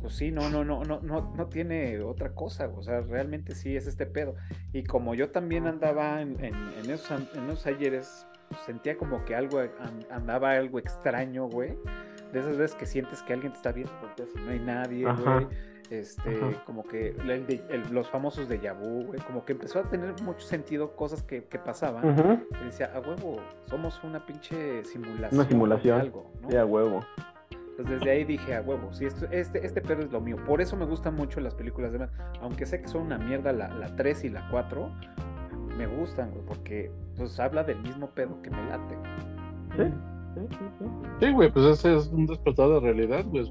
pues 0.00 0.14
sí, 0.14 0.30
no, 0.30 0.48
no, 0.50 0.64
no, 0.64 0.84
no, 0.84 1.00
no, 1.00 1.34
no 1.34 1.46
tiene 1.46 2.00
otra 2.00 2.30
cosa, 2.32 2.68
o 2.68 2.82
sea, 2.82 3.00
realmente 3.00 3.54
sí 3.54 3.76
es 3.76 3.86
este 3.88 4.06
pedo. 4.06 4.36
Y 4.72 4.84
como 4.84 5.14
yo 5.14 5.30
también 5.30 5.66
andaba 5.66 6.20
en, 6.22 6.42
en, 6.44 6.54
en 6.54 6.90
esos, 6.90 7.10
en 7.34 7.44
esos 7.46 7.66
ayeres, 7.66 8.26
pues, 8.48 8.60
sentía 8.60 8.96
como 8.96 9.24
que 9.24 9.34
algo 9.34 9.58
an- 9.58 10.06
andaba 10.10 10.52
algo 10.52 10.78
extraño, 10.78 11.48
güey. 11.48 11.76
De 12.32 12.40
esas 12.40 12.56
veces 12.56 12.76
que 12.76 12.86
sientes 12.86 13.22
que 13.22 13.32
alguien 13.32 13.52
te 13.52 13.56
está 13.56 13.72
viendo, 13.72 13.92
porque 14.00 14.24
así 14.24 14.32
no 14.44 14.50
hay 14.50 14.58
nadie, 14.60 15.06
Ajá. 15.06 15.34
güey. 15.40 15.46
Este, 15.90 16.36
Ajá. 16.36 16.64
como 16.64 16.82
que 16.84 17.10
el 17.10 17.46
de- 17.46 17.62
el- 17.70 17.94
los 17.94 18.08
famosos 18.10 18.48
de 18.48 18.58
Yabu, 18.58 19.04
güey, 19.06 19.20
como 19.20 19.44
que 19.44 19.52
empezó 19.52 19.78
a 19.78 19.82
tener 19.84 20.20
mucho 20.22 20.40
sentido 20.46 20.96
cosas 20.96 21.22
que, 21.22 21.44
que 21.44 21.58
pasaban. 21.58 22.42
Y 22.60 22.64
decía, 22.64 22.90
a 22.94 23.00
huevo, 23.00 23.36
somos 23.66 24.02
una 24.02 24.24
pinche 24.26 24.84
simulación. 24.84 25.40
Una 25.40 25.48
simulación. 25.48 25.96
de 25.98 26.02
algo, 26.02 26.30
¿no? 26.42 26.50
Sí, 26.50 26.56
a 26.56 26.64
huevo. 26.66 27.00
Entonces 27.70 28.00
desde 28.00 28.10
ahí 28.10 28.24
dije, 28.24 28.54
a 28.56 28.62
huevo, 28.62 28.92
sí, 28.92 29.04
esto, 29.04 29.26
este, 29.30 29.64
este 29.64 29.80
pedo 29.82 30.00
es 30.00 30.10
lo 30.10 30.20
mío. 30.20 30.36
Por 30.46 30.60
eso 30.60 30.76
me 30.76 30.86
gustan 30.86 31.14
mucho 31.14 31.40
las 31.40 31.54
películas 31.54 31.92
de 31.92 31.98
Batman. 31.98 32.32
Aunque 32.40 32.64
sé 32.66 32.80
que 32.80 32.88
son 32.88 33.02
una 33.02 33.18
mierda 33.18 33.52
la, 33.52 33.68
la 33.68 33.94
3 33.94 34.24
y 34.24 34.30
la 34.30 34.48
4, 34.50 34.90
me 35.76 35.86
gustan, 35.86 36.30
güey, 36.32 36.42
porque 36.46 36.90
pues 37.16 37.38
habla 37.38 37.62
del 37.64 37.78
mismo 37.82 38.08
pedo 38.10 38.40
que 38.42 38.50
me 38.50 38.64
late. 38.70 38.96
güey. 39.76 39.88
Sí, 39.88 39.94
sí, 40.34 40.56
sí, 40.58 40.64
sí. 40.80 40.84
Sí, 41.26 41.32
güey, 41.32 41.52
pues 41.52 41.66
ese 41.66 41.96
es 41.96 42.08
un 42.08 42.26
despertar 42.26 42.68
de 42.70 42.80
realidad, 42.80 43.24
güey. 43.26 43.50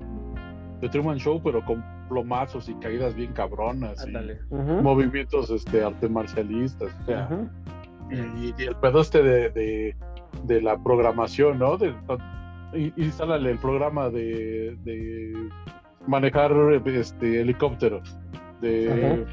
De 0.82 0.90
Truman 0.90 1.18
Show, 1.18 1.42
pero 1.44 1.64
con 1.66 1.84
plomazos 2.10 2.70
y 2.70 2.76
caídas 2.76 3.16
bien 3.16 3.32
cabronas. 3.34 4.06
y 4.08 4.12
movimientos 4.52 5.50
este, 5.50 5.84
arte 5.84 6.10
marcialistas. 6.10 6.94
O 7.02 7.06
sea, 7.06 7.30
y, 8.12 8.54
y 8.62 8.66
el 8.66 8.76
pedo 8.76 9.02
este 9.02 9.24
de, 9.24 9.50
de, 9.50 9.96
de 10.44 10.62
la 10.62 10.78
programación, 10.78 11.60
¿no? 11.60 11.78
De, 11.78 11.94
instálale 12.98 13.52
el 13.52 13.60
programa 13.60 14.10
de, 14.10 14.78
de 14.84 15.50
manejar 16.08 16.52
este, 16.86 17.42
helicópteros. 17.42 18.18
De, 18.62 19.26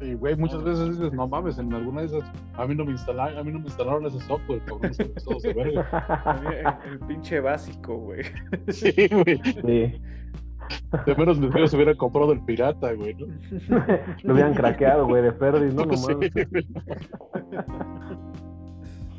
y, 0.00 0.12
güey, 0.14 0.36
muchas 0.36 0.62
veces 0.62 0.90
dices, 0.90 1.12
no 1.12 1.26
mames, 1.26 1.58
en 1.58 1.72
alguna 1.72 2.02
de 2.02 2.08
esas, 2.08 2.24
a 2.54 2.66
mí 2.66 2.74
no 2.74 2.84
me 2.84 2.92
instalaron, 2.92 3.38
a 3.38 3.42
mí 3.42 3.50
no 3.50 3.58
me 3.58 3.66
instalaron 3.66 4.04
ese 4.04 4.20
software, 4.20 4.62
cabrón, 4.66 4.92
pasados 5.14 5.42
de 5.42 5.54
verga. 5.54 6.76
El, 6.86 6.92
el 6.92 6.98
pinche 7.00 7.40
básico, 7.40 7.96
güey. 7.96 8.22
Sí, 8.68 8.92
güey. 9.10 9.40
Sí. 9.42 10.00
De 11.06 11.14
menos 11.16 11.38
mis 11.38 11.50
amigos 11.50 11.70
se 11.70 11.76
hubieran 11.76 11.96
comprado 11.96 12.32
el 12.32 12.40
pirata, 12.40 12.92
güey, 12.92 13.14
¿no? 13.14 13.26
Lo 14.22 14.34
hubieran 14.34 14.54
craqueado, 14.54 15.06
güey, 15.06 15.22
de 15.22 15.32
Ferdi, 15.32 15.74
no, 15.74 15.84
no 15.86 15.96
Sí, 15.96 16.12
güey. 16.14 16.66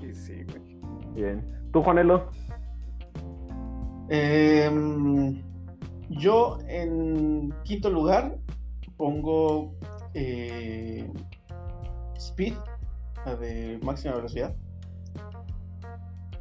Y 0.02 0.14
sí, 0.14 0.44
güey. 0.44 1.14
Bien. 1.14 1.46
¿Tú, 1.72 1.82
Juanelo? 1.84 2.30
Em, 4.10 5.42
yo 6.10 6.58
en 6.68 7.54
quinto 7.64 7.90
lugar 7.90 8.38
pongo 8.96 9.74
eh, 10.14 11.10
Speed, 12.18 12.54
la 13.26 13.36
de 13.36 13.80
máxima 13.84 14.16
velocidad. 14.16 14.56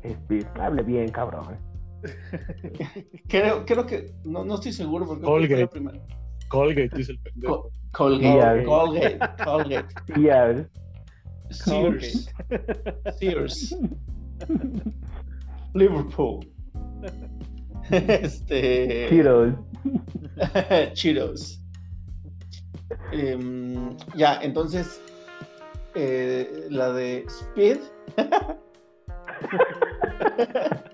Speed. 0.03 0.47
Hable 0.61 0.83
bien, 0.83 1.09
cabrón. 1.11 1.59
Creo, 3.29 3.65
creo 3.65 3.87
que, 3.87 4.13
no, 4.25 4.45
no 4.45 4.57
estoy 4.57 4.73
seguro 4.73 5.07
porque 5.07 5.49
que 5.49 5.67
fue 5.67 5.81
la 5.81 5.93
Colgate. 5.93 6.17
Colgate 6.49 6.97
dice 6.97 7.13
el 7.13 7.19
pendejo. 7.19 7.71
Colgate. 7.93 8.65
Colgate, 8.65 9.19
Colgate, 9.45 9.95
Tía. 10.15 10.69
Sears, 11.51 12.33
Sears, 13.19 13.77
Liverpool. 15.75 16.41
Este. 17.91 19.09
Cheetos. 19.09 19.55
Cheetos. 20.95 21.61
Em, 23.13 23.97
ya, 24.17 24.41
entonces, 24.43 25.01
eh, 25.95 26.67
la 26.71 26.93
de 26.93 27.25
Speed. 27.29 27.79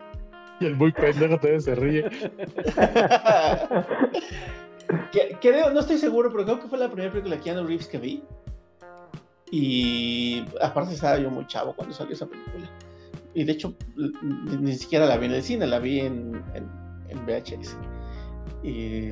El 0.67 0.77
muy 0.77 0.93
pendejo 0.93 1.39
todavía 1.39 1.61
se 1.61 1.75
ríe. 1.75 2.05
Creo, 5.41 5.71
no 5.71 5.81
estoy 5.81 5.99
seguro, 5.99 6.31
pero 6.31 6.45
creo 6.45 6.61
que 6.61 6.69
fue 6.69 6.79
la 6.79 6.89
primera 6.89 7.11
película 7.11 7.37
de 7.37 7.43
Keanu 7.43 7.67
Reeves 7.67 7.89
que 7.89 7.99
vi. 7.99 8.23
Y 9.51 10.45
aparte 10.61 10.95
estaba 10.95 11.19
yo 11.19 11.31
muy 11.31 11.47
chavo 11.47 11.75
cuando 11.75 11.95
salió 11.95 12.15
esa 12.15 12.27
película. 12.27 12.71
Y 13.35 13.45
de 13.45 13.53
hecho, 13.53 13.75
ni, 14.61 14.75
siquiera 14.75 15.07
la 15.07 15.17
vi 15.17 15.27
en 15.27 15.33
el 15.33 15.43
cine, 15.43 15.67
la 15.67 15.79
vi 15.79 16.01
en, 16.01 16.33
VHS. 17.27 17.77
Y, 18.63 19.11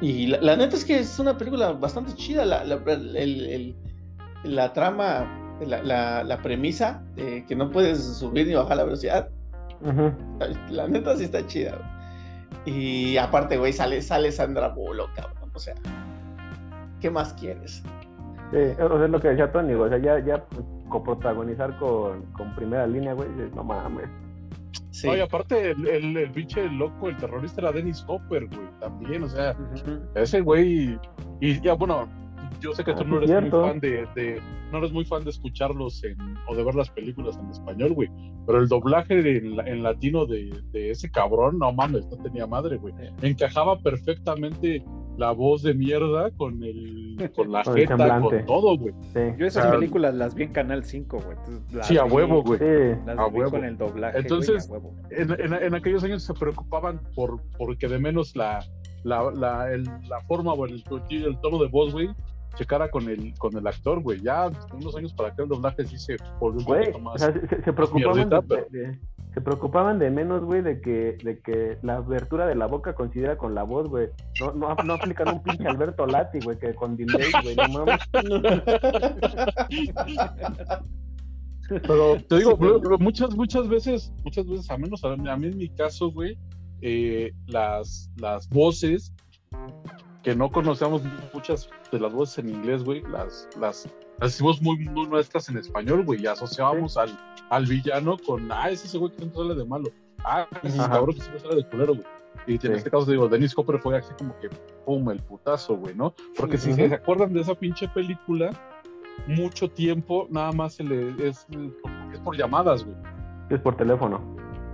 y 0.00 0.26
la, 0.26 0.56
neta 0.56 0.76
es 0.76 0.84
que 0.84 0.98
es 0.98 1.18
una 1.18 1.36
película 1.36 1.72
bastante 1.72 2.14
chida. 2.14 2.44
La, 2.44 2.64
la, 2.64 2.80
la 4.44 4.72
trama, 4.72 5.58
la, 5.66 6.40
premisa 6.42 7.02
de 7.14 7.44
que 7.46 7.54
no 7.54 7.70
puedes 7.70 8.02
subir 8.02 8.46
ni 8.46 8.54
bajar 8.54 8.76
la 8.76 8.84
velocidad. 8.84 9.30
La 10.70 10.88
neta 10.88 11.16
sí 11.16 11.24
está 11.24 11.46
chida. 11.46 11.78
Y 12.64 13.16
aparte, 13.16 13.56
güey, 13.56 13.72
sale, 13.72 14.02
sale 14.02 14.30
Sandra 14.32 14.68
Bullock, 14.68 15.14
cabrón. 15.14 15.50
O 15.54 15.58
sea, 15.58 15.74
¿qué 17.00 17.10
más 17.10 17.32
quieres? 17.34 17.82
Sí, 18.52 18.56
o 18.56 18.88
sea, 18.88 19.04
es 19.04 19.10
lo 19.10 19.20
que 19.20 19.28
decía 19.28 19.50
Tony, 19.52 19.74
o 19.74 19.88
sea, 19.88 19.98
ya, 19.98 20.18
ya 20.18 20.44
coprotagonizar 20.88 21.78
con, 21.78 22.22
con 22.32 22.54
primera 22.56 22.86
línea, 22.86 23.12
güey, 23.12 23.28
no 23.54 23.62
mames. 23.62 24.08
Sí. 24.90 25.08
Oye, 25.08 25.22
aparte, 25.22 25.70
el, 25.70 25.86
el, 25.86 26.16
el, 26.16 26.30
pinche 26.32 26.68
loco, 26.68 27.08
el 27.08 27.16
terrorista 27.16 27.60
era 27.60 27.72
Dennis 27.72 28.04
Hopper, 28.08 28.46
güey, 28.48 28.68
también, 28.80 29.22
o 29.22 29.28
sea, 29.28 29.56
ese 30.16 30.40
güey, 30.40 30.98
y 31.40 31.60
ya, 31.60 31.74
bueno, 31.74 32.08
yo 32.60 32.72
sé 32.72 32.84
que 32.84 32.94
tú 32.94 33.04
no 33.04 33.18
eres 33.18 33.30
muy 33.30 33.50
fan 33.50 33.80
de, 33.80 34.40
no 34.70 34.78
eres 34.78 34.92
muy 34.92 35.04
fan 35.04 35.24
de 35.24 35.30
escucharlos 35.30 36.02
en, 36.04 36.16
o 36.48 36.54
de 36.54 36.64
ver 36.64 36.74
las 36.74 36.90
películas 36.90 37.38
en 37.38 37.50
español, 37.50 37.92
güey. 37.92 38.08
Pero 38.46 38.58
el 38.58 38.68
doblaje 38.68 39.38
en, 39.38 39.82
latino 39.82 40.26
de, 40.26 40.50
ese 40.72 41.10
cabrón, 41.10 41.58
no 41.58 41.72
mames, 41.72 42.06
no 42.06 42.16
tenía 42.22 42.46
madre, 42.46 42.76
güey. 42.76 42.94
Encajaba 43.22 43.78
perfectamente 43.78 44.84
la 45.16 45.32
voz 45.32 45.62
de 45.62 45.74
mierda 45.74 46.30
con 46.32 46.62
el 46.62 47.30
con 47.34 47.52
la 47.52 47.62
jeta, 47.64 48.20
con 48.20 48.46
todo, 48.46 48.76
güey. 48.78 48.94
Yo 49.36 49.46
esas 49.46 49.66
películas 49.74 50.14
las 50.14 50.34
vi 50.34 50.44
en 50.44 50.52
Canal 50.52 50.84
5, 50.84 51.18
güey. 51.18 51.82
Sí, 51.82 51.98
a 51.98 52.04
huevo, 52.04 52.42
güey. 52.42 52.58
Las 53.06 53.18
a 53.18 53.28
vi 53.28 53.38
huevo. 53.38 53.50
con 53.50 53.64
el 53.64 53.76
doblaje. 53.76 54.18
Entonces, 54.18 54.70
En, 55.10 55.74
aquellos 55.74 56.02
años 56.04 56.22
se 56.22 56.34
preocupaban 56.34 57.00
por 57.14 57.40
porque 57.58 57.88
de 57.88 57.98
menos 57.98 58.34
la 58.36 58.60
la, 59.02 59.30
la, 59.30 59.66
la 60.08 60.20
forma 60.26 60.52
o 60.52 60.66
el, 60.66 60.82
el 61.10 61.40
tono 61.40 61.58
de 61.58 61.68
voz, 61.68 61.92
güey, 61.92 62.10
checara 62.56 62.90
con 62.90 63.08
el, 63.08 63.34
con 63.38 63.56
el 63.56 63.66
actor, 63.66 64.00
güey. 64.00 64.20
Ya 64.20 64.50
unos 64.72 64.96
años 64.96 65.12
para 65.12 65.34
que 65.34 65.42
el 65.42 65.48
doblaje 65.48 65.84
sí 65.84 65.98
se 65.98 66.16
volvió 66.38 66.60
un 66.60 66.66
poquito 66.66 66.98
más. 66.98 67.20
se, 67.20 67.72
preocupaban 67.72 68.28
de, 68.28 68.98
se 69.34 69.40
preocupaban 69.40 69.98
de 69.98 70.10
menos, 70.10 70.44
güey, 70.44 70.62
de 70.62 70.80
que, 70.80 71.16
de 71.22 71.40
que 71.40 71.78
la 71.82 71.96
abertura 71.96 72.46
de 72.46 72.54
la 72.54 72.66
boca 72.66 72.94
considera 72.94 73.36
con 73.38 73.54
la 73.54 73.62
voz, 73.62 73.88
güey. 73.88 74.08
No, 74.40 74.52
no, 74.52 74.74
no 74.74 74.94
aplican 74.94 75.28
un 75.28 75.42
pinche 75.42 75.66
Alberto 75.68 76.06
Lati, 76.06 76.40
güey, 76.40 76.58
que 76.58 76.74
con 76.74 76.96
delay, 76.96 77.30
güey, 77.42 77.56
no 77.56 77.68
mames. 77.68 78.00
Pero 81.68 82.16
te 82.28 82.38
digo, 82.38 82.58
muchas, 82.98 83.36
muchas 83.36 83.68
veces, 83.68 84.12
muchas 84.24 84.48
veces, 84.48 84.68
a 84.70 84.76
menos 84.76 85.04
a 85.04 85.14
mí, 85.16 85.46
en 85.46 85.56
mi 85.56 85.68
caso, 85.68 86.10
güey, 86.10 86.36
eh, 86.82 87.32
las, 87.46 88.10
las 88.16 88.48
voces 88.48 89.12
que 90.22 90.34
no 90.34 90.50
conocíamos 90.50 91.02
muchas 91.32 91.68
de 91.90 92.00
las 92.00 92.12
voces 92.12 92.38
en 92.44 92.50
inglés, 92.50 92.84
güey, 92.84 93.02
las, 93.02 93.48
las, 93.58 93.88
las 94.18 94.34
hicimos 94.34 94.60
muy, 94.60 94.78
muy 94.88 95.06
nuestras 95.06 95.48
en 95.48 95.58
español, 95.58 96.04
güey, 96.04 96.22
y 96.22 96.26
asociábamos 96.26 96.96
al, 96.96 97.16
al 97.48 97.66
villano 97.66 98.16
con, 98.18 98.50
ah, 98.52 98.70
ese 98.70 98.98
güey 98.98 99.10
que 99.12 99.18
siempre 99.18 99.38
sale 99.38 99.54
de 99.54 99.64
malo, 99.64 99.90
ah, 100.24 100.46
ese 100.62 100.76
cabrón 100.76 101.14
que 101.14 101.22
siempre 101.22 101.40
sale 101.40 101.56
de 101.56 101.66
culero, 101.68 101.94
güey. 101.94 102.06
Y 102.46 102.66
en 102.66 102.72
este 102.72 102.90
caso, 102.90 103.10
digo, 103.10 103.28
Dennis 103.28 103.52
Hopper 103.56 103.78
fue 103.80 103.98
así 103.98 104.12
como 104.16 104.38
que, 104.38 104.48
pum, 104.86 105.10
el 105.10 105.20
putazo, 105.20 105.76
güey, 105.76 105.94
¿no? 105.94 106.14
Porque 106.36 106.56
si 106.58 106.72
se 106.72 106.94
acuerdan 106.94 107.32
de 107.32 107.40
esa 107.40 107.54
pinche 107.54 107.86
película, 107.88 108.50
mucho 109.26 109.68
tiempo 109.68 110.26
nada 110.30 110.52
más 110.52 110.74
se 110.74 110.84
le, 110.84 111.10
es, 111.28 111.46
es 112.12 112.20
por 112.20 112.36
llamadas, 112.36 112.84
güey. 112.84 112.96
Es 113.50 113.60
por 113.60 113.76
teléfono. 113.76 114.20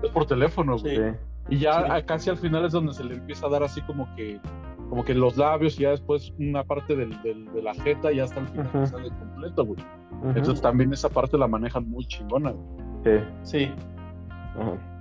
Es 0.03 0.11
por 0.11 0.27
teléfono, 0.27 0.79
güey. 0.79 0.97
Sí. 0.97 1.03
Y 1.49 1.59
ya 1.59 2.05
casi 2.05 2.31
al 2.31 2.37
final 2.37 2.65
es 2.65 2.73
donde 2.73 2.93
se 2.93 3.05
le 3.05 3.15
empieza 3.15 3.47
a 3.47 3.51
dar 3.51 3.63
así 3.63 3.81
como 3.83 4.09
que 4.17 4.41
como 4.89 5.05
que 5.05 5.15
los 5.15 5.37
labios 5.37 5.79
y 5.79 5.83
ya 5.83 5.91
después 5.91 6.33
una 6.39 6.65
parte 6.65 6.95
del, 6.95 7.11
de 7.23 7.63
la 7.63 7.75
jeta 7.75 8.13
y 8.13 8.21
hasta 8.21 8.41
el 8.41 8.49
final 8.49 8.87
sale 8.87 9.09
completo, 9.11 9.65
güey. 9.65 9.81
Entonces 10.35 10.61
también 10.61 10.93
esa 10.93 11.09
parte 11.09 11.37
la 11.37 11.47
manejan 11.47 11.89
muy 11.89 12.05
chingona, 12.07 12.55
Sí. 13.05 13.11
Sí. 13.43 13.71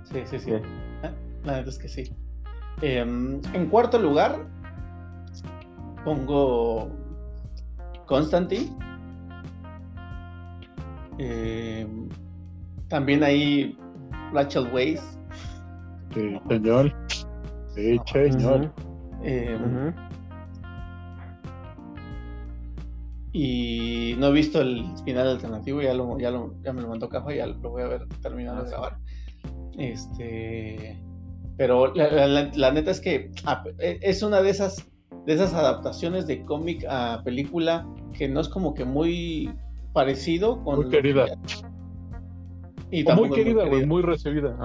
Sí, 0.04 0.20
sí, 0.24 0.38
sí. 0.38 0.52
Ah, 1.02 1.10
la 1.44 1.52
verdad 1.54 1.68
es 1.68 1.78
que 1.78 1.88
sí. 1.88 2.12
Em, 2.82 3.40
en 3.52 3.66
cuarto 3.66 3.98
lugar, 3.98 4.46
pongo 6.04 6.90
Constantine. 8.06 8.70
Em, 11.18 12.08
también 12.88 13.24
ahí 13.24 13.76
Rachel 14.32 14.68
Weisz. 14.72 15.18
Sí, 16.14 16.38
señor. 16.48 16.94
Sí, 17.74 17.98
señor. 18.12 18.72
Em, 19.26 19.92
y 23.32 24.14
no 24.18 24.28
he 24.28 24.32
visto 24.32 24.60
el 24.60 24.84
final 25.04 25.26
alternativo, 25.26 25.82
ya, 25.82 25.94
lo, 25.94 26.16
ya, 26.16 26.30
lo, 26.30 26.54
ya 26.62 26.72
me 26.72 26.80
lo 26.80 26.88
mandó 26.88 27.08
Caja, 27.08 27.34
ya 27.34 27.46
lo 27.48 27.70
voy 27.70 27.82
a 27.82 27.88
ver 27.88 28.06
terminado 28.22 28.62
de 28.62 28.68
ah, 28.68 28.70
grabar. 28.70 28.98
Este, 29.78 30.96
pero 31.56 31.92
la, 31.92 32.70
neta 32.70 32.92
es 32.92 33.00
que 33.00 33.32
ah, 33.44 33.64
e, 33.80 33.98
es 34.00 34.22
una 34.22 34.40
de 34.42 34.50
esas, 34.50 34.86
de 35.26 35.34
esas 35.34 35.52
adaptaciones 35.54 36.28
de 36.28 36.44
cómic 36.44 36.84
a 36.88 37.22
película 37.24 37.84
que 38.12 38.28
no 38.28 38.40
es 38.40 38.48
como 38.48 38.74
que 38.74 38.84
muy 38.84 39.52
parecido 39.92 40.62
con... 40.62 40.76
Muy 40.76 40.88
querida. 40.88 41.26
Y 42.92 43.02
muy 43.02 43.30
querida, 43.30 43.64
muy, 43.86 44.02
recibida. 44.02 44.56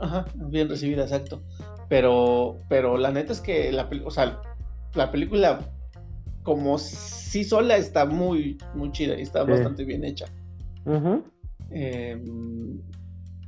Ajá, 0.00 0.24
bien 0.34 0.70
recibida, 0.70 1.02
exacto. 1.02 1.42
Pero, 1.88 2.58
pero 2.68 2.96
la 2.98 3.10
neta 3.10 3.32
es 3.32 3.40
que 3.40 3.72
la, 3.72 3.88
o 4.04 4.10
sea, 4.10 4.40
la 4.94 5.10
película 5.10 5.60
como 6.42 6.78
sí 6.78 7.44
sola 7.44 7.76
está 7.76 8.06
muy, 8.06 8.56
muy 8.74 8.90
chida 8.92 9.18
y 9.18 9.22
está 9.22 9.44
bastante 9.44 9.84
bien 9.84 10.04
hecha. 10.04 10.26
Em, 11.70 12.80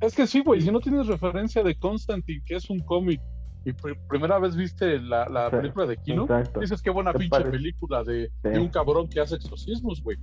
es 0.01 0.14
que 0.14 0.26
sí, 0.26 0.41
güey, 0.41 0.61
si 0.61 0.70
no 0.70 0.80
tienes 0.80 1.07
referencia 1.07 1.62
de 1.62 1.74
Constantine, 1.76 2.43
que 2.45 2.57
es 2.57 2.68
un 2.68 2.80
cómic, 2.80 3.20
y 3.64 3.72
primera 4.09 4.38
vez 4.38 4.57
viste 4.57 4.99
la, 5.01 5.51
película 5.51 5.86
de 5.86 5.97
Kino, 5.99 6.26
dices 6.61 6.80
qué 6.82 6.91
buena 6.91 7.12
pinche 7.12 7.43
película 7.43 8.05
de, 8.05 8.30
un 8.45 8.68
cabrón 8.68 9.09
que 9.09 9.20
hace 9.20 9.36
exorcismos, 9.36 10.03
güey. 10.03 10.16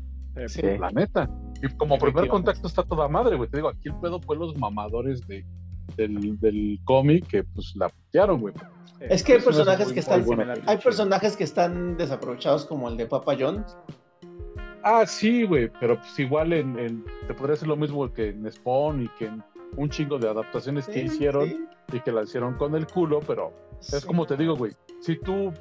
Sí. 0.45 0.61
La 0.79 0.91
neta. 0.91 1.27
Y 1.63 1.75
como 1.77 1.97
primer 1.97 2.27
contacto 2.27 2.67
está 2.67 2.83
toda 2.83 3.07
madre, 3.07 3.37
güey. 3.37 3.49
Te 3.49 3.57
digo, 3.57 3.69
aquí 3.69 3.89
el 3.89 3.95
pedo 3.95 4.19
fue 4.21 4.35
los 4.35 4.55
mamadores 4.55 5.25
de, 5.27 5.43
del, 5.95 6.39
del 6.39 6.79
cómic 6.83 7.27
que 7.27 7.43
pues 7.43 7.75
la 7.75 7.89
putearon, 7.89 8.41
güey. 8.41 8.53
Es 8.99 9.23
que 9.23 9.33
hay 9.33 9.41
personajes 9.41 9.93
que 9.93 9.99
están. 9.99 10.25
Hay 10.65 10.77
personajes 10.77 11.37
que 11.37 11.43
están 11.43 11.97
desaprovechados 11.97 12.65
como 12.65 12.89
el 12.89 12.97
de 12.97 13.05
Papa 13.05 13.35
Jones. 13.39 13.77
Ah, 14.83 15.05
sí, 15.05 15.43
güey, 15.43 15.69
pero 15.79 15.99
pues 15.99 16.17
igual 16.19 16.53
en, 16.53 17.03
te 17.27 17.33
podría 17.33 17.55
hacer 17.55 17.67
lo 17.67 17.75
mismo 17.75 18.11
que 18.11 18.29
en 18.29 18.49
Spawn 18.49 19.03
y 19.03 19.09
que 19.19 19.25
en 19.25 19.43
un 19.75 19.89
chingo 19.89 20.17
de 20.17 20.29
adaptaciones 20.29 20.87
que 20.87 21.03
hicieron 21.03 21.67
y 21.91 21.99
que 21.99 22.11
la 22.11 22.23
hicieron 22.23 22.53
con 22.55 22.73
el 22.73 22.87
culo, 22.87 23.19
pero 23.27 23.51
es 23.81 24.05
como 24.05 24.25
te 24.25 24.37
digo, 24.37 24.55
güey, 24.55 24.71
si 25.01 25.17
tú 25.19 25.51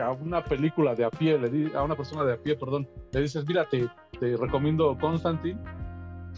a 0.00 0.12
una 0.12 0.44
película 0.44 0.94
de 0.94 1.04
a 1.04 1.10
pie, 1.10 1.38
le 1.38 1.76
a 1.76 1.82
una 1.82 1.96
persona 1.96 2.24
de 2.24 2.34
a 2.34 2.36
pie, 2.36 2.54
perdón, 2.54 2.88
le 3.12 3.20
dices, 3.20 3.44
mira, 3.46 3.68
te, 3.68 3.88
te 4.20 4.36
recomiendo 4.36 4.96
Constantine, 5.00 5.58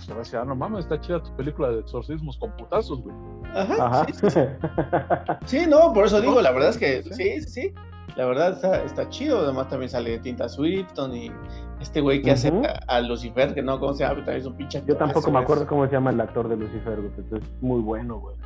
se 0.06 0.12
va 0.12 0.20
a 0.20 0.22
decir, 0.22 0.38
ah, 0.38 0.44
no 0.44 0.54
mames, 0.54 0.80
está 0.80 1.00
chida 1.00 1.22
tu 1.22 1.34
película 1.36 1.70
de 1.70 1.80
exorcismos 1.80 2.36
con 2.38 2.50
putazos, 2.56 3.02
güey. 3.02 3.14
Ajá. 3.54 4.06
Sí, 5.46 5.66
no, 5.66 5.92
por 5.92 6.06
eso 6.06 6.20
digo, 6.20 6.40
la 6.40 6.52
verdad 6.52 6.70
es 6.70 6.78
que 6.78 7.02
sí, 7.02 7.40
sí, 7.40 7.48
sí. 7.48 7.74
La 8.16 8.26
verdad 8.26 8.52
está, 8.52 8.82
está 8.84 9.08
chido. 9.08 9.40
Además, 9.40 9.68
también 9.68 9.88
sale 9.88 10.18
Tinta 10.18 10.48
Swifton 10.48 11.16
y 11.16 11.32
este 11.80 12.00
güey 12.00 12.22
que 12.22 12.32
hace 12.32 12.52
a, 12.88 13.00
Lucifer, 13.00 13.54
que 13.54 13.62
no, 13.62 13.78
¿cómo 13.78 13.94
se 13.94 14.04
llama? 14.04 14.16
También 14.16 14.38
es 14.38 14.46
un 14.46 14.56
pinche. 14.56 14.82
Yo 14.86 14.96
tampoco 14.96 15.30
me 15.30 15.38
acuerdo 15.38 15.66
cómo 15.66 15.86
se 15.86 15.92
llama 15.92 16.10
el 16.10 16.20
actor 16.20 16.48
de 16.48 16.56
Lucifer, 16.56 16.96
güey. 16.96 17.12
Entonces, 17.16 17.48
es 17.48 17.62
muy 17.62 17.80
bueno, 17.80 18.18
güey. 18.18 18.36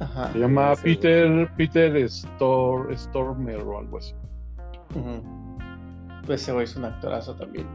Ajá. 0.00 0.32
Se 0.32 0.38
llama 0.38 0.74
Peter, 0.82 1.50
Peter 1.56 1.96
Stor, 2.08 2.96
Stormer 2.96 3.62
o 3.62 3.78
algo 3.78 3.98
así. 3.98 4.14
Pues 6.26 6.42
ese 6.42 6.52
güey 6.52 6.64
es 6.64 6.76
un 6.76 6.84
actorazo 6.84 7.34
también. 7.34 7.66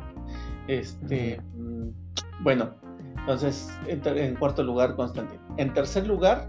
Este, 0.68 1.42
mm, 1.56 1.90
bueno, 2.42 2.76
entonces, 3.20 3.70
en, 3.88 4.36
cuarto 4.36 4.64
lugar, 4.64 4.96
Constantine. 4.96 5.40
En 5.58 5.74
tercer 5.74 6.08
lugar, 6.08 6.48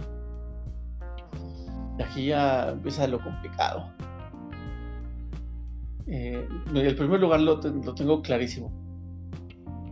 aquí 2.05 2.27
ya 2.27 2.71
empieza 2.71 3.07
lo 3.07 3.21
complicado. 3.21 3.91
Eh, 6.07 6.47
el 6.75 6.97
primer 6.97 7.21
lugar 7.21 7.41
lo, 7.41 7.61
tengo 7.61 8.23
clarísimo. 8.23 8.73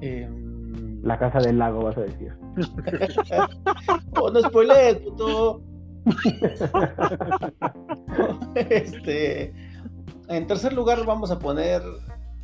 Em, 0.01 1.03
La 1.03 1.18
casa 1.18 1.41
del 1.41 1.59
lago, 1.59 1.85
vas 1.85 1.99
a 1.99 2.03
decir. 2.03 2.35
oh, 4.20 4.31
no 4.31 4.41
spoiler, 4.41 5.03
puto. 5.03 5.62
este, 8.55 9.53
en 10.29 10.47
tercer 10.47 10.72
lugar 10.72 11.05
vamos 11.05 11.33
a 11.33 11.39
poner 11.39 11.83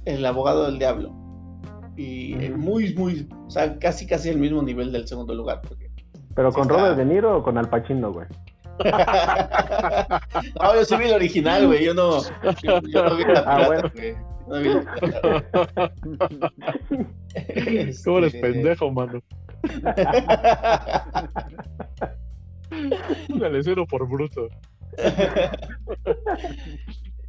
El 0.05 0.27
abogado 0.27 0.67
del 0.67 0.79
diablo. 0.79 1.22
Y 1.97 2.35
eh, 2.43 2.51
muy, 2.51 2.95
muy, 2.95 3.29
o 3.47 3.51
sea, 3.51 3.79
casi, 3.79 4.07
casi 4.07 4.29
el 4.31 4.39
mismo 4.39 4.63
nivel 4.63 4.91
del 4.93 5.07
segundo 5.07 5.35
lugar. 5.35 5.61
porque- 5.67 5.91
¿Pero 6.35 6.51
Sí 6.51 6.55
con 6.57 6.63
está. 6.71 6.77
Robert 6.79 6.97
De 6.97 7.05
Niro 7.05 7.37
o 7.39 7.43
con 7.43 7.59
Al 7.59 7.69
Pacino, 7.69 8.11
güey? 8.13 8.27
no, 10.61 10.75
yo 10.75 10.85
sí 10.85 10.97
vi 10.97 11.05
el 11.05 11.13
original, 11.15 11.67
güey, 11.67 11.85
yo 11.85 11.95
no, 11.95 12.23
yo, 12.63 12.81
yo 12.89 13.05
no 13.05 13.17
vi 13.17 13.25
la 13.25 13.41
Ah, 13.47 13.57
pirata, 13.59 13.67
bueno. 13.67 13.91
güey. 13.95 14.15
No 14.49 14.59
vi 14.61 14.69
la 14.71 14.81
pirata. 14.95 15.93
¿Cómo 18.05 18.19
eres 18.19 18.35
Este, 18.35 18.41
pendejo, 18.41 18.91
mano? 18.91 19.21
Póngale 23.29 23.63
cero 23.63 23.87
por 23.89 24.09
bruto. 24.09 24.49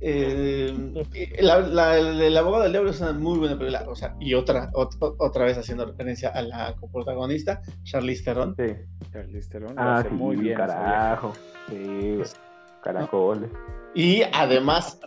Eh, 0.05 0.73
la, 1.39 1.59
la, 1.59 1.97
el 1.97 2.35
abogado 2.37 2.63
del 2.63 2.73
diablo 2.73 2.89
es 2.91 2.99
una 2.99 3.13
muy 3.13 3.39
buena 3.39 3.57
película, 3.57 3.85
o 3.87 3.95
sea, 3.95 4.15
y 4.19 4.33
otra, 4.33 4.69
ot- 4.73 5.15
otra 5.17 5.45
vez 5.45 5.57
haciendo 5.57 5.85
referencia 5.85 6.27
a 6.29 6.41
la 6.41 6.75
coprotagonista, 6.75 7.61
Charlize 7.83 8.23
Theron. 8.25 8.53
Sí. 8.57 8.75
Charlize 9.13 9.49
Theron 9.49 9.75
lo 9.75 9.81
Ah, 9.81 9.95
hace 9.99 10.09
sí, 10.09 10.15
muy 10.15 10.35
bien. 10.35 10.57
carajo. 10.57 11.31
Sí. 11.69 12.19
Caracoles. 12.83 13.49
Y 13.95 14.23
además, 14.33 14.99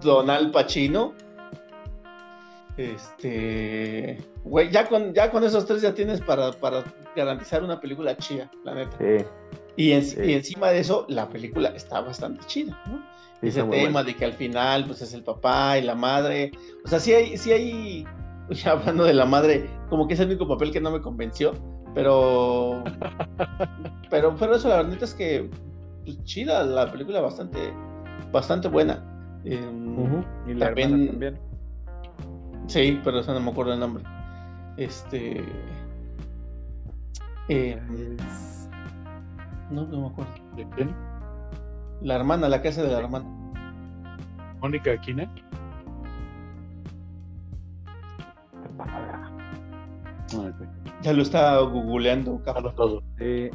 Donald 0.00 0.52
Pacino. 0.52 1.14
Este. 2.76 4.18
Güey, 4.44 4.70
ya 4.70 4.88
con, 4.88 5.12
ya 5.14 5.30
con 5.30 5.42
esos 5.44 5.64
tres 5.66 5.82
ya 5.82 5.94
tienes 5.94 6.20
para, 6.20 6.52
para 6.52 6.84
garantizar 7.16 7.62
una 7.62 7.80
película 7.80 8.16
chida, 8.16 8.50
la 8.64 8.74
neta. 8.74 8.96
Sí. 8.98 9.24
Y, 9.76 9.92
en- 9.92 10.04
Sí. 10.04 10.20
y 10.24 10.32
encima 10.34 10.70
de 10.70 10.80
eso, 10.80 11.06
la 11.08 11.28
película 11.28 11.70
está 11.70 12.00
bastante 12.00 12.44
chida, 12.46 12.80
¿no? 12.86 13.04
Sí, 13.40 13.48
Ese 13.48 13.62
tema 13.64 14.02
de 14.02 14.14
que 14.16 14.24
al 14.24 14.32
final, 14.34 14.84
pues 14.86 15.02
es 15.02 15.12
el 15.14 15.22
papá 15.22 15.78
y 15.78 15.82
la 15.82 15.94
madre. 15.94 16.50
O 16.84 16.88
sea, 16.88 16.98
sí 17.00 17.12
hay, 17.12 17.36
sí 17.36 17.52
hay. 17.52 18.06
Ya 18.50 18.72
hablando 18.72 19.04
de 19.04 19.14
la 19.14 19.24
madre, 19.24 19.70
como 19.88 20.06
que 20.06 20.12
es 20.12 20.20
el 20.20 20.26
único 20.28 20.46
papel 20.46 20.70
que 20.70 20.78
no 20.80 20.90
me 20.90 21.00
convenció. 21.00 21.52
Pero. 21.94 22.84
pero, 24.10 24.34
pero 24.36 24.56
eso, 24.56 24.68
la 24.68 24.76
verdad 24.82 25.02
es 25.02 25.14
que. 25.14 25.48
Pues 26.04 26.22
chida, 26.24 26.62
la 26.64 26.90
película 26.92 27.20
bastante. 27.22 27.72
Bastante 28.32 28.68
buena. 28.68 29.02
Em. 29.44 30.22
Y 30.46 30.54
la 30.54 30.66
También- 30.66 31.06
también. 31.08 31.38
Sí, 32.66 33.00
pero 33.02 33.20
eso 33.20 33.32
no 33.32 33.40
me 33.40 33.50
acuerdo 33.50 33.72
el 33.72 33.80
nombre. 33.80 34.04
Este. 34.76 35.42
eh, 37.48 37.80
Es- 38.18 38.68
no, 39.70 39.86
no 39.86 40.00
me 40.02 40.06
acuerdo. 40.08 40.32
¿De 40.56 40.68
quién? 40.70 40.94
La 42.04 42.14
hermana, 42.16 42.48
la 42.48 42.62
casa 42.62 42.82
de 42.82 42.92
la 42.92 42.98
hermana. 43.00 43.24
Mónica 44.60 44.92
Aquina. 44.92 45.28
Ya 51.02 51.12
lo 51.12 51.22
está 51.22 51.58
googleando, 51.60 52.40
cabrón. 52.42 52.74
todo. 52.74 53.02
eh. 53.18 53.50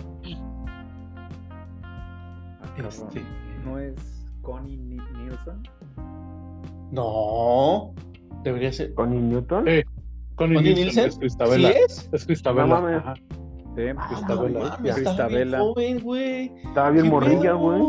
Este, 2.78 3.22
¿No 3.66 3.78
es 3.78 3.94
Connie 4.42 4.78
Ni- 4.78 4.96
Nielsen? 5.18 5.64
No, 6.92 7.94
debería 8.44 8.72
ser. 8.72 8.94
¿Connie 8.94 9.20
Newton? 9.20 9.68
Eh, 9.68 9.84
Connie 10.36 10.56
¿Connie 10.56 10.74
Nielsen, 10.76 11.04
Nielsen? 11.04 11.08
Es 11.08 11.14
¿Sí 11.14 11.20
Cristabela. 11.20 11.70
es? 11.72 12.10
Es 12.14 12.26
Cristabela. 12.26 12.68
No 12.68 13.14
Ah, 13.98 14.08
Cristabela. 14.10 14.60
no 14.60 14.70
mames, 14.70 14.98
está 14.98 15.28
bien 15.28 15.52
joven, 15.52 16.00
güey. 16.02 16.52
Estaba 16.66 16.90
bien 16.92 17.06
¿Qué 17.06 17.12
morrilla, 17.12 17.54
güey. 17.54 17.82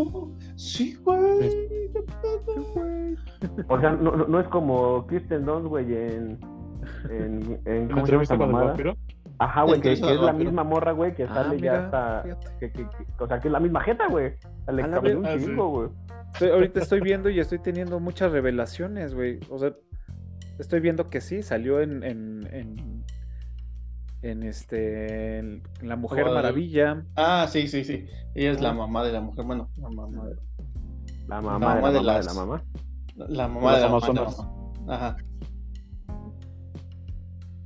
Sí, 0.56 0.94
güey. 1.02 1.50
¿Qué 1.92 2.02
pedo, 2.02 2.64
güey? 2.74 3.16
O 3.68 3.80
sea, 3.80 3.92
no, 3.92 4.40
es 4.40 4.48
como 4.48 5.06
Kristen 5.06 5.44
Dunst, 5.46 5.66
güey, 5.68 5.94
en... 5.94 6.38
En, 7.10 7.60
en 7.64 7.66
¿En 7.66 7.88
¿Cómo 7.88 8.06
se 8.06 8.12
llama 8.12 8.22
esta 8.22 8.36
mamada? 8.36 8.64
vampiro? 8.66 8.96
Ajá, 9.38 9.62
güey, 9.62 9.80
que, 9.80 9.92
es 9.92 10.00
la 10.00 10.32
misma 10.34 10.64
morra, 10.64 10.92
güey, 10.92 11.14
que 11.14 11.24
Ah, 11.24 11.34
sale 11.34 11.56
ya 11.58 11.72
mira, 11.72 11.84
hasta... 11.84 12.22
Que, 12.58 12.70
que, 12.72 12.82
que- 12.82 12.86
o 13.18 13.26
sea, 13.26 13.38
que 13.40 13.48
es 13.48 13.52
la 13.52 13.60
misma 13.60 13.80
jeta, 13.80 14.06
güey. 14.08 14.34
Le 14.70 14.84
un 15.16 15.26
ah, 15.26 15.38
sí. 15.38 15.44
chingo, 15.46 15.68
güey. 15.70 15.88
Estoy- 16.34 16.50
ahorita 16.50 16.80
estoy 16.80 17.00
viendo 17.00 17.30
y 17.30 17.40
estoy 17.40 17.58
teniendo 17.58 18.00
muchas 18.00 18.32
revelaciones, 18.32 19.14
güey. 19.14 19.40
O 19.48 19.58
sea, 19.58 19.72
estoy 20.58 20.80
viendo 20.80 21.08
que 21.08 21.20
sí, 21.22 21.42
salió 21.42 21.80
en, 21.80 22.02
en, 22.02 22.48
en, 22.52 22.99
en 24.22 24.42
este 24.42 25.38
en 25.38 25.62
La 25.82 25.96
Mujer. 25.96 26.26
Maravilla. 26.26 27.04
Ah, 27.16 27.46
sí, 27.48 27.68
sí, 27.68 27.84
sí. 27.84 28.06
Ella 28.34 28.50
es 28.52 28.60
la 28.60 28.72
mamá 28.72 29.04
de 29.04 29.12
la 29.12 29.20
mujer. 29.20 29.44
Bueno, 29.44 29.70
la 29.76 29.88
mamá 29.90 30.26
de 30.26 30.36
La 31.26 31.40
mamá, 31.40 31.58
mamá 31.58 31.92
de, 31.92 31.94
la 31.94 31.98
de 31.98 32.00
mamá 32.00 32.02
las- 32.02 32.26
de 32.26 32.34
la 32.34 32.40
mamá. 32.40 32.64
la 33.16 33.48
mamá 33.48 33.74
de 33.76 33.80
la 33.82 33.88
mamá. 33.88 34.52
Ajá. 34.88 35.16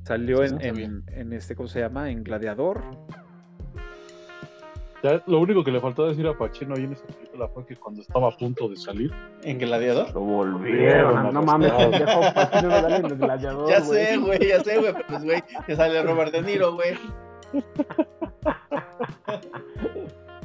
Salió 0.05 0.45
en, 0.45 1.03
en, 1.09 1.33
este, 1.33 1.57
¿cómo 1.57 1.67
se 1.69 1.81
llama? 1.81 2.11
En 2.11 2.23
Gladiador. 2.25 2.83
Ya, 5.03 5.23
lo 5.27 5.39
único 5.41 5.65
que 5.65 5.71
le 5.71 5.81
faltó 5.81 6.07
decir 6.07 6.27
a 6.27 6.37
Pacino 6.37 6.75
ahí 6.75 6.85
en 6.85 6.93
esa 6.93 7.05
película 7.35 7.49
fue 7.49 7.67
que 7.67 7.77
cuando 7.77 8.01
estaba 8.03 8.29
a 8.29 8.31
punto 8.37 8.69
de 8.69 8.77
salir, 8.77 9.13
¿En 9.43 9.59
Gladiador? 9.59 10.13
Lo 10.15 10.21
volvieron. 10.21 11.33
No 11.33 11.43
mames, 11.43 11.73
pendejo. 11.73 12.21
En 12.23 13.05
el 13.07 13.17
gladiador, 13.19 13.69
Ya 13.69 13.81
sé, 13.81 14.17
güey, 14.17 14.49
ya 14.49 14.61
sé, 14.61 14.79
güey. 14.79 14.93
pero 14.93 15.07
Pues, 15.09 15.25
güey, 15.25 15.43
te 15.67 15.77
sale 15.77 16.03
Robert 16.03 16.33
De 16.33 16.43
Niro, 16.43 16.75
güey. 16.75 16.95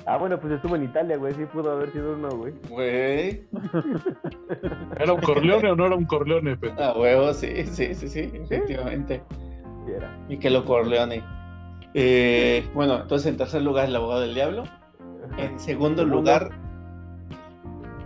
Ah, 0.06 0.18
bueno, 0.18 0.40
pues 0.40 0.54
estuvo 0.54 0.76
en 0.76 0.86
Italia, 0.86 1.18
güey. 1.18 1.34
Sí 1.36 1.46
pudo 1.46 1.72
haber 1.72 1.92
sido 1.92 2.14
uno, 2.14 2.30
güey. 2.30 2.54
Güey. 2.70 3.44
¿era 5.00 5.14
un 5.14 5.22
Corleone 5.22 5.70
o 5.72 5.76
no 5.76 5.86
era 5.86 5.96
un 5.96 6.06
Corleone? 6.06 6.58
pendejo? 6.58 6.82
A 6.90 6.98
huevo, 6.98 7.34
sí, 7.34 7.66
sí, 7.68 7.94
sí, 7.94 8.08
sí, 8.08 8.32
efectivamente. 8.34 9.22
Sí 9.86 9.92
era. 9.92 10.10
Michelo 10.28 10.66
Corleone. 10.66 11.24
Eh, 11.94 12.68
bueno, 12.74 13.02
entonces 13.02 13.28
en 13.28 13.38
tercer 13.38 13.62
lugar 13.62 13.86
el 13.86 13.96
abogado 13.96 14.22
del 14.22 14.34
diablo. 14.34 14.64
En 15.38 15.60
Segundo. 15.60 16.04
lugar, 16.06 16.50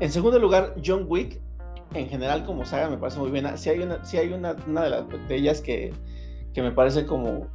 en 0.03 0.11
segundo 0.11 0.37
lugar, 0.37 0.75
John 0.85 1.05
Wick. 1.07 1.39
En 1.93 2.09
general, 2.09 2.43
como 2.45 2.65
saga, 2.65 2.89
me 2.89 2.97
parece 2.97 3.19
muy 3.19 3.29
buena. 3.29 3.55
Sí 3.55 3.69
hay 3.69 3.79
una, 3.79 4.03
sí 4.03 4.17
hay 4.17 4.33
una, 4.33 4.55
una 4.67 4.83
de, 4.83 4.89
las, 4.89 5.05
de 5.27 5.35
ellas 5.35 5.61
que, 5.61 5.93
que 6.53 6.61
me 6.61 6.71
parece 6.71 7.05
como 7.05 7.47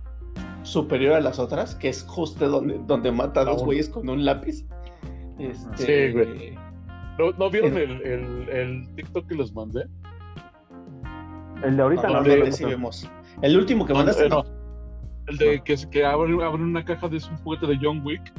superior 0.63 1.15
a 1.15 1.21
las 1.21 1.39
otras, 1.39 1.75
que 1.75 1.89
es 1.89 2.05
justo 2.05 2.49
donde, 2.49 2.81
donde 2.87 3.11
mata 3.13 3.41
a 3.41 3.45
dos 3.45 3.65
güeyes 3.65 3.89
con 3.89 4.09
un 4.09 4.25
lápiz. 4.25 4.65
Este, 5.39 6.09
Sí, 6.09 6.13
güey. 6.13 6.55
¿No, 7.19 7.33
no 7.33 7.51
vieron 7.51 7.77
el, 7.77 8.01
el, 8.03 8.49
el 8.49 8.95
TikTok 8.95 9.27
que 9.27 9.35
les 9.35 9.53
mandé? 9.53 9.87
El 11.65 11.77
de 11.77 11.83
ahorita 11.83 12.09
no, 12.09 12.23
no, 12.23 12.37
lo 12.37 12.53
sí 12.53 12.65
vemos. 12.65 13.11
El 13.43 13.59
último 13.59 13.85
que 13.85 13.93
No, 13.93 13.99
mandaste, 13.99 14.27
eh, 14.27 14.29
no. 14.29 14.45
no. 14.45 14.59
El 15.27 15.37
de 15.37 15.61
que, 15.63 15.77
que 15.91 16.05
abre, 16.05 16.33
abre 16.45 16.63
una 16.63 16.85
caja 16.85 17.09
de 17.09 17.17
un 17.17 17.37
juguete 17.39 17.67
de 17.67 17.79
John 17.83 18.01
Wick 18.07 18.33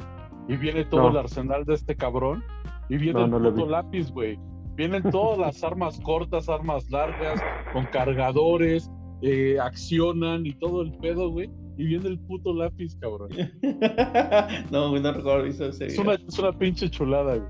y 0.48 0.56
viene 0.56 0.84
todo 0.84 1.02
No. 1.02 1.10
el 1.10 1.16
arsenal 1.18 1.64
de 1.64 1.74
este 1.74 1.94
cabrón 1.94 2.42
y 2.90 2.96
viene 2.98 3.26
No, 3.26 3.36
el 3.38 3.42
no 3.42 3.50
puto 3.54 3.64
vi. 3.66 3.72
lápiz, 3.72 4.10
güey. 4.10 4.38
Vienen 4.74 5.02
todas 5.10 5.38
las 5.38 5.64
armas 5.64 5.98
cortas, 6.00 6.48
armas 6.48 6.88
largas, 6.90 7.40
con 7.72 7.86
cargadores, 7.86 8.90
eh, 9.22 9.58
accionan 9.60 10.44
y 10.46 10.52
todo 10.54 10.82
el 10.82 10.92
pedo, 10.98 11.30
güey. 11.30 11.50
Y 11.76 11.84
viene 11.86 12.08
el 12.08 12.18
puto 12.18 12.52
lápiz, 12.52 12.94
cabrón. 13.00 13.30
no, 14.70 14.90
güey, 14.90 15.02
no 15.02 15.12
recuerdo 15.12 15.46
eso 15.46 15.66
Es 15.68 15.98
una, 15.98 16.14
es 16.14 16.38
una 16.38 16.52
pinche 16.58 16.90
chulada, 16.90 17.36
güey. 17.36 17.48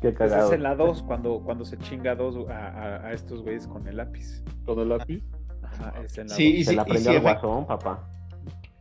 Qué 0.00 0.08
Esa 0.08 0.18
cagado. 0.18 0.46
es 0.48 0.52
en 0.54 0.62
la 0.64 0.74
2, 0.74 1.02
cuando, 1.04 1.40
cuando 1.44 1.64
se 1.64 1.78
chinga 1.78 2.12
a 2.12 2.14
dos 2.16 2.36
a, 2.48 2.52
a- 2.68 3.06
a 3.06 3.12
estos 3.12 3.42
güeyes 3.42 3.66
con 3.68 3.86
el 3.86 3.96
lápiz. 3.98 4.42
Con 4.64 4.80
el 4.80 4.88
lápiz. 4.88 5.22
Ajá, 5.62 5.94
es 6.04 6.18
en 6.18 6.26
la 6.28 6.34
Sí, 6.34 6.56
y. 6.56 6.64
Se 6.64 6.70
sí, 6.70 6.76
la 6.76 6.82
y 6.82 6.90
prendió 6.90 7.10
sí, 7.12 7.16
al 7.16 7.22
efe- 7.22 7.40
guasón, 7.40 7.66
papá. 7.66 8.08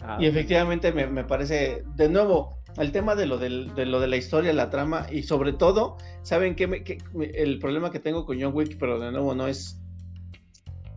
Ah, 0.03 0.17
Y 0.19 0.25
efectivamente 0.25 0.91
me, 0.91 1.05
me 1.05 1.23
parece, 1.23 1.83
de 1.95 2.09
nuevo, 2.09 2.57
el 2.77 2.91
tema 2.91 3.15
de 3.15 3.25
lo, 3.25 3.37
del- 3.37 3.73
de 3.75 3.85
lo 3.85 3.99
de 3.99 4.07
la 4.07 4.17
historia, 4.17 4.53
la 4.53 4.69
trama 4.69 5.05
y 5.11 5.23
sobre 5.23 5.53
todo, 5.53 5.97
¿saben 6.23 6.55
qué? 6.55 6.67
Me- 6.67 6.83
qué- 6.83 6.97
me- 7.13 7.25
el 7.31 7.59
problema 7.59 7.91
que 7.91 7.99
tengo 7.99 8.25
con 8.25 8.39
John 8.41 8.53
Wick, 8.55 8.77
pero 8.79 8.99
de 8.99 9.11
nuevo 9.11 9.35
no 9.35 9.47
es, 9.47 9.79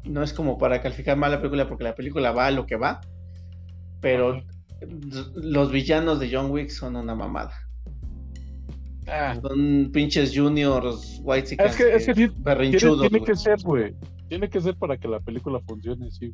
no 0.04 0.22
es 0.22 0.32
como 0.32 0.58
para 0.58 0.80
calificar 0.82 1.16
mal 1.16 1.30
la 1.32 1.38
película 1.38 1.66
porque 1.68 1.84
la 1.84 1.94
película 1.94 2.30
va 2.32 2.46
a 2.46 2.50
lo 2.50 2.66
que 2.66 2.76
va, 2.76 3.00
pero 4.00 4.42
los 5.34 5.72
villanos 5.72 6.20
de 6.20 6.30
John 6.32 6.50
Wick 6.50 6.68
son 6.70 6.96
una 6.96 7.14
mamada. 7.14 7.52
Ah, 9.06 9.36
Son 9.42 9.90
pinches 9.92 10.32
juniors, 10.34 11.20
white 11.22 11.56
Es 11.58 11.76
que- 11.76 11.94
es 11.94 12.06
que 12.06 12.14
tiene- 12.14 12.28
tiene, 12.30 12.32
berrinchudos. 12.42 13.00
tiene 13.00 13.18
güey. 13.18 13.24
que 13.30 13.36
ser, 13.36 13.56
güey. 13.62 13.94
Tiene 14.28 14.48
que 14.48 14.60
ser 14.60 14.76
para 14.76 14.96
que 14.96 15.08
la 15.08 15.20
película 15.20 15.60
funcione, 15.66 16.10
sí. 16.10 16.32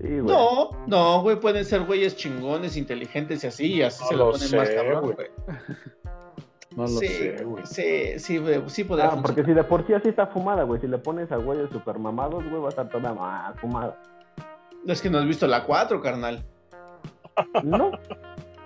Sí, 0.00 0.08
güey. 0.20 0.22
No, 0.24 0.70
no, 0.86 1.22
güey, 1.22 1.40
pueden 1.40 1.64
ser 1.64 1.82
güeyes 1.84 2.16
chingones, 2.16 2.76
inteligentes 2.76 3.42
y 3.44 3.46
así, 3.46 3.66
y 3.76 3.82
así 3.82 4.02
No 4.02 4.08
se 4.08 4.16
lo 4.16 4.24
lo 4.26 4.32
ponen 4.32 4.48
sé, 4.48 4.56
más 4.56 4.70
cabrón, 4.70 5.00
güey. 5.02 5.14
güey. 5.14 5.28
No 6.76 6.82
lo 6.82 6.88
sí, 6.88 7.08
sé, 7.08 7.44
güey. 7.44 7.64
sí, 7.66 8.18
sí, 8.18 8.38
güey, 8.38 8.62
sí 8.68 8.84
podría 8.84 9.06
Ah, 9.08 9.18
porque 9.22 9.42
si 9.44 9.54
de 9.54 9.64
por 9.64 9.86
sí 9.86 9.94
así 9.94 10.10
está 10.10 10.26
fumada, 10.26 10.64
güey. 10.64 10.78
Si 10.80 10.86
le 10.86 10.98
pones 10.98 11.32
a 11.32 11.36
güeyes 11.36 11.70
super 11.70 11.98
mamados, 11.98 12.44
güey, 12.50 12.60
va 12.60 12.66
a 12.66 12.68
estar 12.68 12.88
toda 12.90 13.14
más 13.14 13.58
fumada. 13.60 13.98
Es 14.86 15.00
que 15.00 15.08
no 15.08 15.18
has 15.18 15.24
visto 15.26 15.46
la 15.46 15.64
4, 15.64 16.00
carnal. 16.02 16.44
No. 17.64 17.92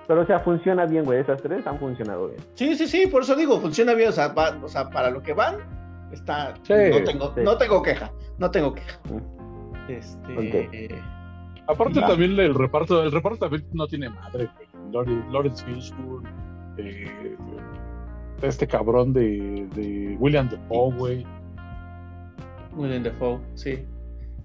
Pero, 0.09 0.23
o 0.23 0.27
sea, 0.27 0.41
funciona 0.41 0.87
bien, 0.87 1.05
güey. 1.05 1.21
Esas 1.21 1.41
tres 1.41 1.65
han 1.67 1.79
funcionado 1.79 2.27
bien. 2.29 2.41
Sí, 2.55 2.75
sí, 2.75 2.89
sí, 2.89 3.07
por 3.07 3.23
eso 3.23 3.37
digo, 3.37 3.61
funciona 3.61 3.95
bien, 3.95 4.09
o 4.09 4.13
sea, 4.13 4.29
va- 4.29 4.59
o 4.61 4.69
sea 4.69 4.91
para 4.91 5.09
lo 5.11 5.23
que 5.23 5.33
van, 5.33 5.59
está, 6.13 6.55
Sí, 6.65 6.73
no, 6.91 7.05
tengo, 7.05 7.33
sí. 7.37 7.41
no 7.45 7.57
tengo 7.57 7.81
queja, 7.83 8.11
no 8.39 8.51
tengo 8.51 8.75
queja. 8.75 8.99
Este, 9.89 10.33
Ok. 10.37 11.20
Aparte 11.71 12.01
también 12.01 12.39
el 12.39 12.55
reparto, 12.55 13.03
el 13.03 13.13
reparto 13.13 13.39
también 13.39 13.65
no 13.73 13.87
tiene 13.87 14.09
madre, 14.11 14.49
güey. 14.93 15.07
Lawrence- 15.31 15.65
Fishburne, 15.65 16.29
eh, 16.79 17.37
este 18.43 18.67
cabrón 18.67 19.13
de, 19.13 19.67
de 19.75 20.17
William 20.19 20.49
Defoe, 20.49 20.93
güey. 20.97 21.27
William 22.75 23.03
Defoe, 23.03 23.41
sí. 23.55 23.85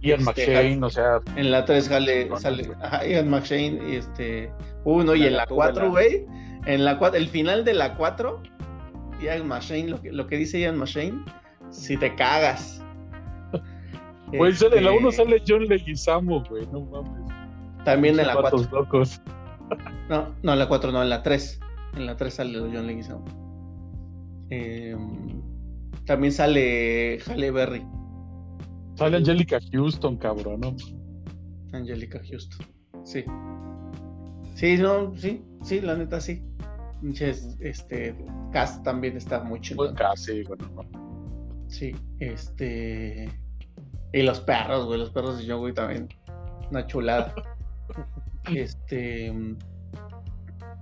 Ian 0.01 0.19
Este, 0.19 0.45
McShane, 0.47 0.83
o 0.85 0.89
sea, 0.89 1.19
En 1.35 1.51
la 1.51 1.65
3 1.65 1.85
sale, 1.85 2.29
sale 2.37 2.69
ajá, 2.81 3.05
Ian 3.07 3.29
McShane 3.29 3.79
y 3.89 3.95
este. 3.95 4.51
Uno, 4.83 5.15
y 5.15 5.23
en 5.25 5.33
la 5.33 5.43
Gatúbela. 5.45 5.71
4, 5.73 5.89
güey. 5.89 6.25
En 6.65 6.83
la 6.85 6.97
4, 6.99 7.17
el 7.17 7.27
final 7.29 7.63
de 7.65 7.73
la 7.73 7.95
4, 7.95 8.41
Ian 9.21 9.47
McShane, 9.47 9.87
lo 9.87 10.01
que, 10.01 10.11
lo 10.11 10.27
que 10.27 10.37
dice 10.37 10.59
Ian 10.59 10.77
McShane, 10.77 11.23
si 11.69 11.97
te 11.97 12.13
cagas. 12.15 12.84
Güey, 14.37 14.53
sale- 14.53 14.77
en 14.77 14.83
la 14.85 14.91
Este, 14.91 15.03
1 15.03 15.11
sale 15.11 15.43
John 15.47 15.65
Leguizamo, 15.67 16.43
güey, 16.49 16.65
no 16.71 16.81
mames. 16.81 17.33
También 17.83 18.19
en 18.19 18.27
la 18.27 18.33
4. 18.33 18.57
Vatos 18.59 18.71
locos. 18.71 19.21
No, 20.09 20.35
no, 20.43 20.53
en 20.53 20.59
la 20.59 20.67
4, 20.67 20.91
no, 20.91 21.01
en 21.01 21.09
la 21.09 21.23
3. 21.23 21.59
En 21.95 22.05
la 22.05 22.15
3 22.15 22.33
sale 22.33 22.59
John 22.59 22.85
Leguizamo. 22.85 23.25
Eh, 24.51 24.95
también 26.05 26.31
sale 26.31 27.17
Halle 27.27 27.49
Berry, 27.49 27.83
Sale 28.93 29.17
Angelica 29.17 29.57
Houston, 29.71 30.17
cabrón, 30.17 30.61
¿no? 30.61 30.75
Angelica 31.75 32.21
Houston. 32.29 32.67
Sí. 33.03 33.23
Sí, 34.53 34.77
no, 34.77 35.15
sí, 35.17 35.43
sí, 35.63 35.81
la 35.81 35.95
neta 35.95 36.21
sí. 36.21 36.43
Este, 37.59 38.15
cast 38.53 38.83
también 38.83 39.17
está 39.17 39.43
muy 39.43 39.59
chido. 39.61 39.77
Buen 39.77 39.95
casi, 39.95 40.43
bueno, 40.43 40.69
no. 40.75 41.67
Sí, 41.67 41.93
este. 42.19 43.29
Y 44.15 44.23
los 44.23 44.39
perros, 44.39 44.85
güey, 44.85 44.97
los 44.97 45.09
perros 45.09 45.37
de 45.37 45.45
John 45.45 45.61
Wick 45.61 45.75
también. 45.75 46.07
Una 46.71 46.87
chulada. 46.87 47.35
este. 48.55 49.33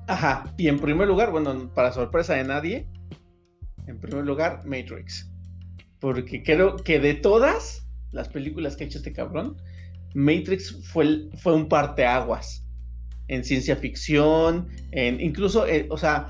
Ajá, 0.08 0.54
y 0.56 0.68
en 0.68 0.78
primer 0.80 1.08
lugar, 1.08 1.32
bueno, 1.32 1.74
para 1.74 1.92
sorpresa 1.92 2.36
de 2.36 2.44
nadie, 2.44 2.88
en 3.88 4.00
primer 4.00 4.24
lugar, 4.26 4.62
Matrix. 4.66 5.32
Porque 6.00 6.44
creo 6.44 6.76
que 6.76 7.00
de 7.00 7.16
todas 7.16 7.88
las 8.12 8.30
películas 8.30 8.76
que 8.76 8.84
ha 8.84 8.88
hecho 8.88 9.00
este 9.00 9.14
cabrón, 9.14 9.58
Matrix 10.14 10.86
fue, 10.92 11.06
el- 11.06 11.32
fue 11.38 11.56
un 11.56 11.68
parteaguas 11.68 12.64
en 13.30 13.44
ciencia 13.44 13.76
ficción, 13.76 14.68
en 14.92 15.20
incluso, 15.20 15.66
eh, 15.66 15.88
o 15.90 15.98
sea, 15.98 16.28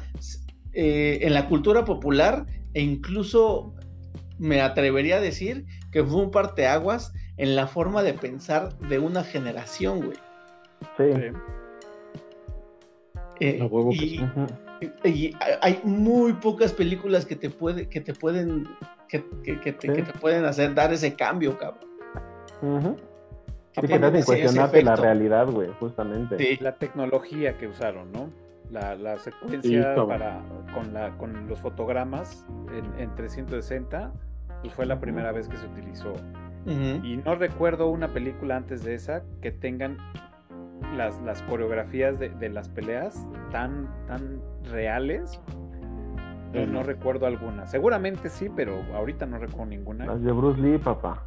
eh, 0.72 1.20
en 1.22 1.34
la 1.34 1.50
cultura 1.50 1.84
popular 1.84 2.46
e 2.74 2.82
incluso 2.82 3.76
me 4.40 4.62
atrevería 4.62 5.18
a 5.18 5.22
decir 5.22 5.66
que 5.92 6.04
fue 6.04 6.22
un 6.22 6.32
parteaguas 6.32 7.14
en 7.38 7.56
la 7.56 7.68
forma 7.68 8.04
de 8.04 8.14
pensar 8.14 8.78
de 8.80 9.00
una 9.00 9.24
generación, 9.24 10.02
güey. 10.06 10.18
Sí. 10.98 11.32
Eh, 13.40 13.62
huevo 13.64 13.92
y, 13.94 14.22
y 15.04 15.36
hay 15.62 15.80
muy 15.84 16.34
pocas 16.34 16.72
películas 16.74 17.26
que 17.26 17.36
te 17.36 17.50
puede, 17.50 17.88
que 17.90 18.00
te 18.02 18.14
pueden, 18.14 18.68
que, 19.08 19.24
que- 19.44 19.60
que 19.60 19.74
te, 19.74 19.88
Sí. 19.88 19.94
que 19.94 20.04
te 20.04 20.14
pueden 20.20 20.46
hacer 20.46 20.74
dar 20.74 20.94
ese 20.94 21.14
cambio, 21.16 21.58
cabrón. 21.58 21.90
Sí, 23.76 23.82
que 23.82 23.88
te 23.88 24.06
hacen 24.06 24.24
cuestionarte 24.24 24.84
la 24.84 24.96
realidad, 24.96 25.48
güey, 25.48 25.70
justamente. 25.80 26.38
Sí. 26.38 26.58
La 26.62 26.76
tecnología 26.76 27.58
que 27.58 27.68
usaron, 27.68 28.12
¿no? 28.12 28.30
La, 28.74 29.18
secuencia 29.20 29.96
para, 30.08 30.42
con, 30.74 30.94
la, 30.94 31.16
con 31.18 31.48
los 31.48 31.60
fotogramas 31.60 32.46
en, 32.72 33.00
en 33.00 33.14
360, 33.16 34.12
pues 34.62 34.74
fue 34.74 34.86
la 34.88 35.00
primera 35.00 35.32
vez 35.32 35.48
que 35.48 35.58
se 35.58 35.68
utilizó. 35.68 36.14
Y 36.66 37.18
no 37.18 37.36
recuerdo 37.36 37.90
una 37.90 38.14
película 38.14 38.56
antes 38.56 38.84
de 38.84 38.96
esa 38.96 39.24
que 39.42 39.52
tengan 39.52 39.98
las, 40.96 41.22
las 41.22 41.42
coreografías 41.44 42.20
de, 42.20 42.30
de 42.30 42.50
las 42.50 42.70
peleas 42.70 43.28
tan, 43.52 43.90
tan 44.08 44.42
reales. 44.72 45.40
No, 46.54 46.66
no 46.68 46.84
recuerdo 46.84 47.26
alguna. 47.26 47.66
Seguramente 47.68 48.30
sí, 48.30 48.48
pero 48.56 48.82
ahorita 48.96 49.26
no 49.26 49.40
recuerdo 49.40 49.66
ninguna. 49.66 50.06
Las 50.06 50.24
de 50.24 50.32
Bruce 50.32 50.62
Lee, 50.62 50.78
papá. 50.78 51.24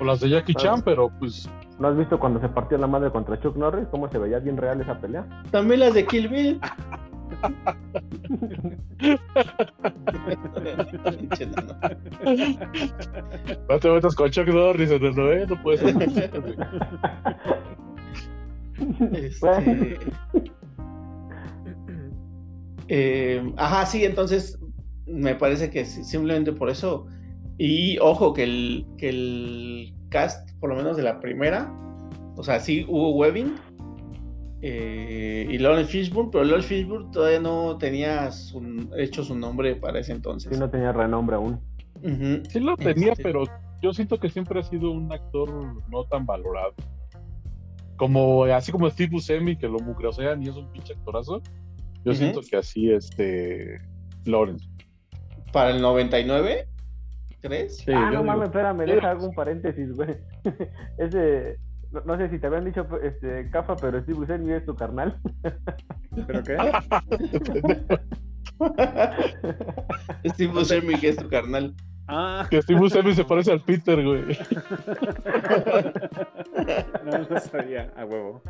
O 0.00 0.04
las 0.04 0.20
de 0.20 0.30
Jackie. 0.30 0.54
Chan, 0.54 0.82
pero 0.82 1.10
pues 1.18 1.48
¿No 1.80 1.88
has 1.88 1.96
visto 1.96 2.20
cuando 2.20 2.40
se 2.40 2.48
partió 2.50 2.76
la 2.76 2.86
madre 2.86 3.10
contra 3.10 3.40
Chuck 3.40 3.56
Norris? 3.56 3.88
¿Cómo 3.90 4.06
se 4.10 4.18
veía 4.18 4.38
bien 4.38 4.58
real 4.58 4.82
esa 4.82 5.00
pelea? 5.00 5.26
También 5.50 5.80
las 5.80 5.94
de 5.94 6.06
Kill 6.06 6.28
Bill. 6.28 6.60
No 13.68 13.78
te 13.78 13.90
metas 13.90 14.14
con 14.14 14.30
Chuck 14.30 14.48
Norris 14.48 14.90
en 14.90 15.04
el 15.04 15.48
no 15.48 15.62
puedes. 15.62 15.82
Este, 19.12 19.98
eh, 22.88 23.52
ajá, 23.56 23.86
sí, 23.86 24.04
entonces 24.04 24.58
me 25.06 25.34
parece 25.34 25.70
que 25.70 25.84
simplemente 25.84 26.52
por 26.52 26.68
eso. 26.68 27.06
Y 27.62 27.98
ojo, 27.98 28.32
que 28.32 28.44
el, 28.44 28.86
que 28.96 29.10
el 29.10 29.94
cast, 30.08 30.50
por 30.60 30.70
lo 30.70 30.76
menos 30.76 30.96
de 30.96 31.02
la 31.02 31.20
primera, 31.20 31.70
o 32.36 32.42
sea, 32.42 32.58
sí 32.58 32.86
hubo 32.88 33.10
Webbing 33.16 33.54
eh, 34.62 35.46
y 35.50 35.58
Lawrence 35.58 35.90
Fishburne, 35.92 36.30
pero 36.32 36.44
Lawrence 36.44 36.68
Fishburne 36.68 37.10
todavía 37.12 37.40
no 37.40 37.76
tenía 37.76 38.30
su- 38.32 38.88
hecho 38.96 39.22
su 39.24 39.34
nombre 39.34 39.74
para 39.76 40.00
ese 40.00 40.12
entonces. 40.12 40.52
Sí, 40.52 40.58
no 40.58 40.70
tenía 40.70 40.92
renombre 40.92 41.36
aún. 41.36 41.60
Sí 42.48 42.60
lo 42.60 42.76
tenía, 42.78 43.12
Este. 43.12 43.22
pero 43.22 43.44
yo 43.82 43.92
siento 43.92 44.18
que 44.18 44.30
siempre 44.30 44.58
ha 44.60 44.62
sido 44.62 44.90
un 44.90 45.12
actor 45.12 45.50
no 45.90 46.04
tan 46.04 46.24
valorado. 46.24 46.72
Como, 47.96 48.44
así 48.44 48.72
como 48.72 48.88
Steve 48.88 49.10
Buscemi, 49.12 49.56
que 49.56 49.68
lo 49.68 49.78
mugrosean 49.80 50.42
y 50.42 50.48
es 50.48 50.56
un 50.56 50.70
pinche 50.72 50.94
actorazo. 50.94 51.42
Yo 52.06 52.14
siento 52.14 52.40
que 52.40 52.56
así, 52.56 52.90
este, 52.90 53.78
Lawrence. 54.24 54.66
Para 55.52 55.70
el 55.70 55.82
99, 55.82 56.66
¿crees? 57.40 57.78
Sí, 57.78 57.92
ah, 57.94 58.10
no 58.12 58.22
mames, 58.24 58.48
espérame, 58.48 58.86
yo- 58.86 58.94
deja 58.94 59.10
algún 59.10 59.32
paréntesis, 59.34 59.92
güey. 59.92 60.16
Ese, 60.98 61.58
no, 61.92 62.00
no 62.04 62.16
sé 62.16 62.28
si 62.28 62.38
te 62.38 62.46
habían 62.46 62.64
dicho, 62.64 62.86
este, 63.02 63.50
Cafa, 63.50 63.74
pero 63.76 64.00
Steve 64.02 64.18
Buscemi 64.18 64.52
es 64.52 64.64
tu 64.64 64.74
carnal. 64.76 65.18
¿Pero 66.26 66.42
qué? 66.44 66.56
Steve 70.30 70.52
Buscemi, 70.52 70.94
que 70.98 71.08
es 71.10 71.16
tu 71.16 71.28
carnal. 71.28 71.74
Ah, 72.12 72.44
Que 72.50 72.60
Steve 72.60 72.80
Buscemi 72.80 73.14
se 73.14 73.24
parece 73.24 73.52
al 73.52 73.60
Peter, 73.60 74.02
güey. 74.04 74.36
no 77.04 77.18
lo 77.18 77.38
sabía. 77.40 77.92
A 77.96 78.04
huevo. 78.04 78.42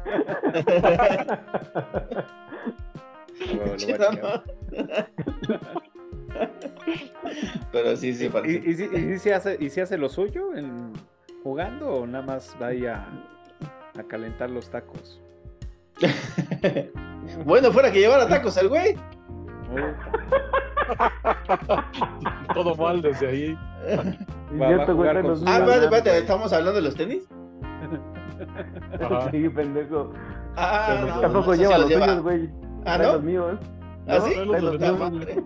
A 3.41 3.45
huevo, 3.55 3.77
lo. 3.77 4.43
Pero 7.73 7.97
sí, 7.97 8.15
sí, 8.15 8.31
¿Y, 8.44 8.70
y, 8.70 8.74
si- 8.74 8.90
y 8.97 9.19
si 9.19 9.31
hace, 9.31 9.57
¿Y 9.61 9.70
si 9.70 9.81
hace 9.81 9.98
lo 9.98 10.09
suyo 10.09 10.55
en, 10.55 10.93
jugando 11.43 11.89
o 11.90 12.07
nada 12.07 12.24
más 12.24 12.57
va 12.61 12.69
ahí 12.69 12.86
a, 12.86 13.07
a 13.98 14.02
calentar 14.09 14.51
los 14.51 14.70
tacos? 14.70 15.20
bueno, 17.44 17.70
fuera 17.73 17.93
que 17.93 18.01
llevara 18.01 18.27
tacos 18.28 18.57
el 18.57 18.69
güey. 18.69 18.97
Todo 22.55 22.74
mal 22.74 23.01
desde 23.02 23.28
ahí. 23.28 23.59
Va- 24.61 24.77
va 24.77 24.82
a 24.82 24.86
jugar 24.86 25.23
con 25.23 25.31
Ah, 25.47 25.59
espérate, 25.59 25.85
espérate, 25.85 26.19
¿estamos 26.19 26.52
hablando 26.52 26.81
de 26.81 26.82
los 26.82 26.97
tenis? 26.97 27.28
Ajá. 29.01 29.20
Sí, 29.31 29.48
pendejo. 29.51 30.12
Ah, 30.57 31.05
no, 31.07 31.20
tampoco 31.20 31.55
no, 31.55 31.57
lleva 31.57 31.78
los 31.78 31.89
lleva. 31.90 32.07
tuyos, 32.07 32.23
güey. 32.23 32.51
Ah, 32.86 32.98
¿no? 32.98 33.12
los 33.12 33.23
míos. 33.23 33.59
¿Ah, 34.09 34.19
No, 34.47 34.97
madre. 34.97 35.37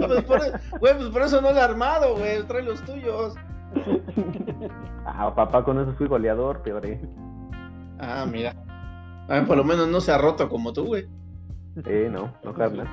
Ah, 0.00 0.06
pues 0.06 0.24
por, 0.24 0.38
güey, 0.80 0.94
pues 0.96 1.08
por 1.08 1.22
eso 1.22 1.40
no 1.40 1.50
lo 1.50 1.56
he 1.56 1.60
armado, 1.60 2.16
güey. 2.16 2.42
Trae 2.44 2.62
los 2.62 2.82
tuyos. 2.84 3.34
Ah, 5.04 5.34
papá, 5.34 5.64
con 5.64 5.78
eso 5.80 5.92
fui 5.94 6.06
goleador, 6.06 6.62
peor. 6.62 6.84
eh. 6.86 7.00
Ah, 7.98 8.26
mira. 8.30 8.54
Ah, 9.28 9.42
por 9.46 9.56
lo 9.56 9.64
menos 9.64 9.88
no 9.88 10.00
se 10.00 10.12
ha 10.12 10.18
roto 10.18 10.48
como 10.48 10.72
tú, 10.72 10.86
güey. 10.86 11.06
Eh, 11.86 12.08
no, 12.10 12.32
no, 12.44 12.54
carnal. 12.54 12.88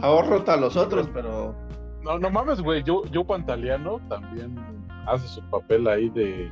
Ha 0.00 0.22
roto 0.22 0.50
a 0.52 0.56
los 0.56 0.76
otros, 0.76 1.08
pero. 1.12 1.54
No, 2.02 2.18
no 2.18 2.30
mames, 2.30 2.60
güey. 2.60 2.82
Yo, 2.82 3.04
yo 3.06 3.24
Pantaleano 3.24 4.00
también 4.08 4.56
hace 5.06 5.28
su 5.28 5.42
papel 5.50 5.86
ahí 5.88 6.08
de. 6.10 6.50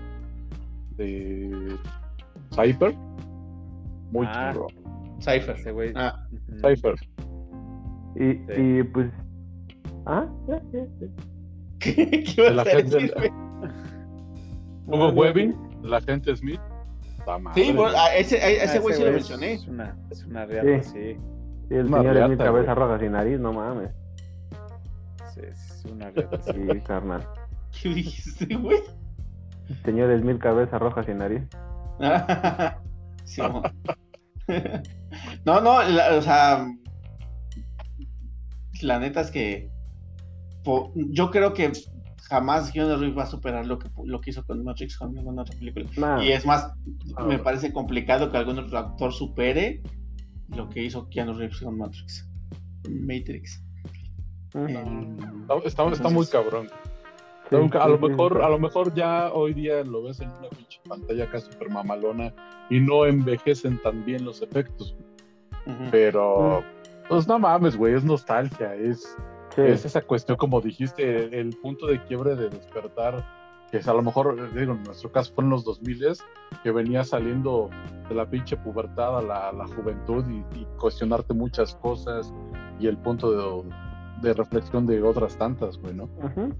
de. 0.96 1.76
Cypher. 2.54 2.94
Muy 4.12 4.26
Ah. 4.28 4.52
chingón. 4.52 4.68
Cypher. 5.20 5.56
Ese 5.56 5.72
güey. 5.72 5.92
Ah. 5.94 6.26
Cypher. 6.62 6.94
Y, 8.16 8.32
Sí. 8.32 8.42
y 8.56 8.82
pues. 8.84 9.10
Ah, 10.06 10.26
ya, 10.48 10.60
ya, 10.72 10.80
ya. 11.00 11.06
¿qué, 11.78 12.24
ibas 12.36 12.54
la 12.54 12.62
a 12.62 12.64
gente- 12.64 12.96
decir? 12.96 13.14
Hugo 14.86 15.04
Ah, 15.06 15.12
Webbing, 15.12 15.54
la 15.82 16.00
gente 16.00 16.34
Smith. 16.36 16.60
Sí, 17.54 17.72
bueno, 17.72 17.96
a 17.96 18.14
ese, 18.16 18.40
a 18.42 18.46
Ah, 18.46 18.64
ese 18.64 18.78
güey 18.80 18.94
sí 18.96 19.04
lo 19.04 19.12
mencioné. 19.12 19.52
Es 19.52 19.68
una, 19.68 19.96
es 20.10 20.24
una 20.24 20.46
reata, 20.46 20.82
sí. 20.82 21.16
Sí, 21.68 21.74
el 21.74 21.86
Una 21.86 21.98
señor 21.98 22.16
es 22.16 22.28
mi 22.30 22.36
cabeza 22.36 22.74
roja 22.74 22.98
sin 22.98 23.12
nariz, 23.12 23.38
no 23.38 23.52
mames. 23.52 23.90
Sí, 25.34 25.40
es 25.44 25.84
una 25.92 26.10
reata, 26.10 26.40
sí. 26.42 26.52
Sí, 26.72 26.80
carnal. 26.86 27.24
¿Qué 27.80 27.88
dijiste, 27.90 28.56
güey? 28.56 28.80
Señor 29.84 30.10
es 30.10 30.24
mil 30.24 30.38
cabeza 30.38 30.78
roja 30.78 31.04
sin 31.04 31.18
nariz. 31.18 31.42
Sí. 33.24 33.42
No, 35.44 35.60
no, 35.60 35.82
la- 35.82 36.14
o 36.16 36.22
sea, 36.22 36.66
la 38.82 38.98
neta 38.98 39.20
es 39.20 39.30
que 39.30 39.70
po- 40.64 40.92
yo 40.94 41.30
creo 41.30 41.52
que 41.52 41.72
jamás 42.28 42.70
Keanu 42.70 42.96
Reeves 42.96 43.18
va 43.18 43.22
a 43.24 43.26
superar 43.26 43.66
lo 43.66 43.78
que, 43.78 43.88
lo 44.04 44.20
que 44.20 44.30
hizo 44.30 44.44
con 44.46 44.62
Matrix 44.64 44.96
con 44.96 45.14
ninguna 45.14 45.42
otra 45.42 45.58
película. 45.58 46.22
Y 46.22 46.32
es 46.32 46.46
más, 46.46 46.72
Ah, 47.16 47.24
me 47.24 47.38
parece 47.38 47.72
complicado 47.72 48.30
que 48.30 48.36
algún 48.36 48.58
otro 48.58 48.78
actor 48.78 49.12
supere 49.12 49.82
lo 50.48 50.68
que 50.68 50.84
hizo 50.84 51.08
Keanu 51.08 51.32
Reeves 51.34 51.60
con 51.60 51.76
Matrix. 51.78 52.28
Matrix. 52.88 53.62
Eh, 54.54 54.84
Está, 55.42 55.56
está- 55.64 55.88
está 55.92 56.08
muy 56.08 56.26
cabrón. 56.26 56.68
Sí, 57.50 57.56
a 57.56 57.88
lo 57.88 57.98
sí, 57.98 58.06
mejor, 58.08 58.42
a 58.42 58.48
lo 58.48 58.58
mejor 58.60 58.94
ya 58.94 59.32
hoy 59.32 59.54
día 59.54 59.82
lo 59.82 60.04
ves 60.04 60.20
en 60.20 60.28
una 60.30 60.48
pinche 60.50 60.78
pantalla 60.88 61.24
acá 61.24 61.40
super 61.40 61.68
mamalona 61.68 62.32
y 62.70 62.78
no 62.78 63.06
envejecen 63.06 63.82
tan 63.82 64.04
bien 64.04 64.24
los 64.24 64.40
efectos. 64.40 64.94
Pero, 65.90 66.62
pues 67.08 67.26
no 67.28 67.38
mames, 67.38 67.76
güey, 67.76 67.94
es 67.94 68.04
nostalgia, 68.04 68.74
es, 68.74 69.16
Sí. 69.54 69.62
es 69.62 69.84
esa 69.84 70.00
cuestión, 70.02 70.38
como 70.38 70.60
dijiste, 70.60 71.24
el, 71.24 71.34
el 71.34 71.56
punto 71.60 71.86
de 71.86 72.00
quiebre 72.04 72.36
de 72.36 72.48
despertar, 72.50 73.24
que 73.72 73.78
es 73.78 73.88
a 73.88 73.94
lo 73.94 74.00
mejor, 74.02 74.36
digo, 74.54 74.74
en 74.74 74.82
nuestro 74.84 75.10
caso 75.10 75.32
fue 75.34 75.42
en 75.42 75.50
los 75.50 75.64
2000 75.64 76.04
que 76.62 76.70
venía 76.70 77.02
saliendo 77.02 77.68
de 78.08 78.14
la 78.14 78.30
pinche 78.30 78.56
pubertad 78.56 79.18
a 79.18 79.22
la, 79.22 79.52
la 79.52 79.66
juventud 79.66 80.24
y, 80.28 80.44
y 80.58 80.66
cuestionarte 80.78 81.34
muchas 81.34 81.74
cosas 81.76 82.32
y 82.78 82.86
el 82.86 82.96
punto 82.98 83.32
de, 83.32 83.70
de 84.22 84.34
reflexión 84.34 84.86
de 84.86 85.02
otras 85.02 85.36
tantas, 85.36 85.78
güey, 85.78 85.94
¿no? 85.94 86.04
Ujú. 86.04 86.54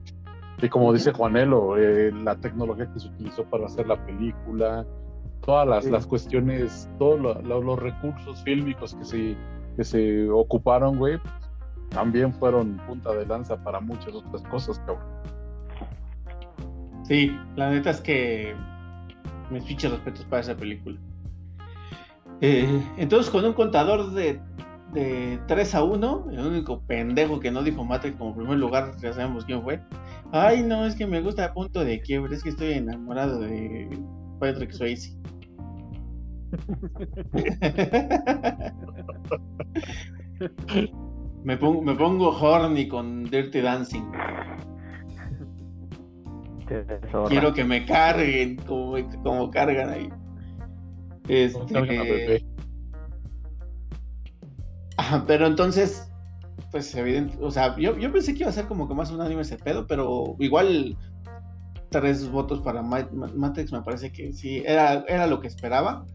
Y 0.63 0.69
como 0.69 0.93
dice 0.93 1.13
Juanelo, 1.13 1.77
eh, 1.79 2.13
la 2.13 2.37
tecnología 2.37 2.93
que 2.93 2.99
se 3.01 3.09
utilizó 3.09 3.45
para 3.45 3.67
hacer 3.67 3.87
la 3.87 4.05
película, 4.05 4.85
todas 5.45 5.67
las, 5.67 5.85
Sí. 5.85 5.91
las 5.91 6.07
cuestiones, 6.07 6.89
todos 6.99 7.21
lo- 7.21 7.41
lo- 7.43 7.63
los 7.63 7.79
recursos 7.79 8.43
fílmicos 8.43 8.95
que 8.95 9.05
se, 9.05 9.37
que 9.77 9.85
se 9.85 10.29
ocuparon, 10.31 10.99
güey, 10.99 11.19
también 11.91 12.33
fueron 12.33 12.77
punta 12.87 13.13
de 13.13 13.27
lanza 13.27 13.57
para 13.63 13.81
muchas 13.81 14.15
otras 14.15 14.43
cosas, 14.45 14.79
cabrón. 14.81 15.05
Sí, 17.05 17.37
la 17.57 17.71
neta 17.71 17.91
es 17.91 18.01
que 18.01 18.55
mis 19.51 19.65
pinches 19.65 19.91
respetos 19.91 20.25
para 20.27 20.43
esa 20.43 20.57
película. 20.57 20.99
Eh, 22.41 22.67
entonces, 22.97 23.31
con 23.31 23.45
un 23.45 23.53
contador 23.53 24.13
de, 24.13 24.41
de 24.93 25.39
3 25.47 25.75
a 25.75 25.83
1, 25.83 26.27
el 26.31 26.47
único 26.47 26.81
pendejo 26.83 27.41
que 27.41 27.51
no 27.51 27.63
dijo 27.63 27.85
Matrix 27.85 28.17
como 28.17 28.35
primer 28.37 28.59
lugar, 28.59 28.93
ya 29.01 29.13
sabemos 29.13 29.45
quién 29.45 29.63
fue. 29.63 29.81
Ay, 30.33 30.63
no, 30.63 30.87
es 30.87 30.95
que 30.95 31.07
me 31.07 31.21
gusta 31.21 31.47
a 31.47 31.53
punto 31.53 31.85
de 31.85 32.01
quiebre, 32.01 32.35
es 32.37 32.43
que 32.45 32.51
estoy 32.51 32.73
enamorado 32.75 33.41
de 33.41 33.89
Patrick 34.41 34.73
Swayze. 34.73 35.17
me, 41.45 41.57
pongo, 41.57 41.83
me 41.83 41.95
pongo 41.95 42.31
horny 42.31 42.89
con 42.89 43.23
Dirty 43.25 43.61
Dancing. 43.61 44.11
Quiero 47.29 47.53
que 47.53 47.65
me 47.65 47.85
carguen 47.85 48.57
como, 48.57 48.97
como 49.23 49.51
cargan 49.51 49.91
ahí. 49.91 50.09
Como 51.53 51.67
cargan 51.67 51.99
a 51.99 52.05
Este, 52.05 52.47
pero 55.27 55.47
entonces, 55.47 56.11
pues 56.71 56.95
evidente, 56.95 57.37
o 57.41 57.51
sea, 57.51 57.77
yo, 57.77 57.99
yo 57.99 58.13
pensé 58.13 58.35
que 58.35 58.41
iba 58.41 58.51
a 58.51 58.53
ser 58.53 58.67
como 58.67 58.89
que 58.89 58.95
más 58.95 59.11
un 59.11 59.21
anime 59.21 59.43
ese 59.43 59.57
pedo, 59.57 59.87
pero 59.87 60.37
igual 60.39 60.97
tres 61.91 62.29
votos 62.31 62.61
para 62.61 62.83
Ma- 62.83 63.09
Ma- 63.13 63.31
Matrix 63.35 63.73
me 63.73 63.83
parece 63.83 64.13
que 64.13 64.33
sí, 64.33 64.63
era, 64.65 65.05
era 65.09 65.27
lo 65.27 65.41
que 65.41 65.49
esperaba. 65.49 66.07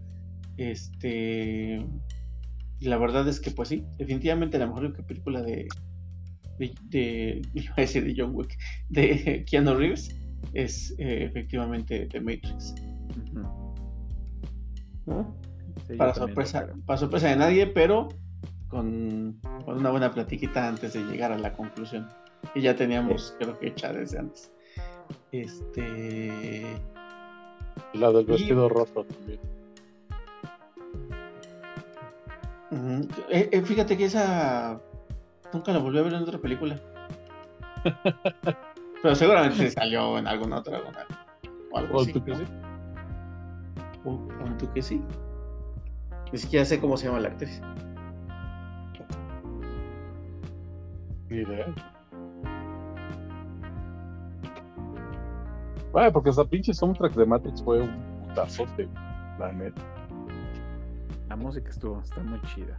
Este, 0.57 1.85
y 2.79 2.85
la 2.87 2.97
verdad 2.97 3.27
es 3.27 3.39
que 3.39 3.51
pues 3.51 3.69
sí, 3.69 3.83
definitivamente 3.97 4.57
la 4.57 4.67
mejor 4.67 4.93
película 5.05 5.41
de, 5.41 5.67
de, 6.57 6.73
de- 6.89 7.41
iba 7.53 7.73
a 7.77 7.81
decir 7.81 8.05
de 8.05 8.13
John 8.17 8.31
Wick, 8.33 8.57
de 8.89 9.43
Keanu 9.49 9.75
Reeves 9.75 10.15
es 10.53 10.95
eh, 10.97 11.25
efectivamente 11.25 12.07
The 12.11 12.21
Matrix. 12.21 12.73
Para 15.97 16.13
sorpresa, 16.13 16.67
para 16.85 16.97
sorpresa 16.99 17.27
de 17.29 17.35
nadie, 17.35 17.67
pero 17.67 18.07
con, 18.69 19.39
con 19.65 19.77
una 19.77 19.91
buena 19.91 20.11
platiquita 20.11 20.67
antes 20.67 20.93
de 20.93 21.03
llegar 21.03 21.31
a 21.31 21.37
la 21.37 21.53
conclusión. 21.53 22.07
Y 22.53 22.61
ya 22.61 22.75
teníamos, 22.75 23.35
creo 23.39 23.57
que 23.59 23.67
hecha 23.67 23.91
desde 23.91 24.19
antes. 24.19 24.51
Este. 25.31 26.77
Y 27.93 27.97
la 27.97 28.11
del 28.11 28.25
vestido 28.25 28.69
roto 28.69 29.03
también. 29.05 29.39
Eh, 33.29 33.49
eh, 33.51 33.61
fíjate 33.61 33.97
que 33.97 34.05
esa 34.05 34.79
nunca 35.53 35.71
la 35.71 35.79
volví 35.79 35.97
a 35.99 36.03
ver 36.03 36.13
en 36.13 36.23
otra 36.23 36.37
película. 36.37 36.79
Pero 39.01 39.15
seguramente 39.15 39.69
salió 39.69 40.17
en 40.17 40.27
alguna 40.27 40.57
otra 40.59 40.81
o 41.71 41.77
algo 41.77 41.97
¿O 41.97 42.01
así. 42.01 42.13
¿no? 42.25 42.35
sí? 42.35 42.43
O- 44.03 44.27
tú 44.57 44.71
que 44.73 44.81
sí. 44.81 45.01
Ni 46.31 46.37
siquiera 46.39 46.65
sé 46.65 46.79
cómo 46.79 46.97
se 46.97 47.07
llama 47.07 47.19
la 47.19 47.29
actriz. 47.29 47.61
Ni 51.29 51.37
idea. 51.37 51.94
Bueno, 55.95 56.11
porque 56.11 56.29
esa 56.29 56.43
pinche 56.43 56.73
soundtrack 56.73 57.13
de 57.13 57.25
Matrix 57.25 57.63
fue 57.63 57.79
un 57.81 57.89
putazote, 58.27 58.89
la 59.39 59.49
neta. 59.53 59.81
La 61.29 61.37
música 61.37 61.69
estuvo, 61.69 62.01
está 62.01 62.21
muy 62.21 62.37
chida. 62.41 62.77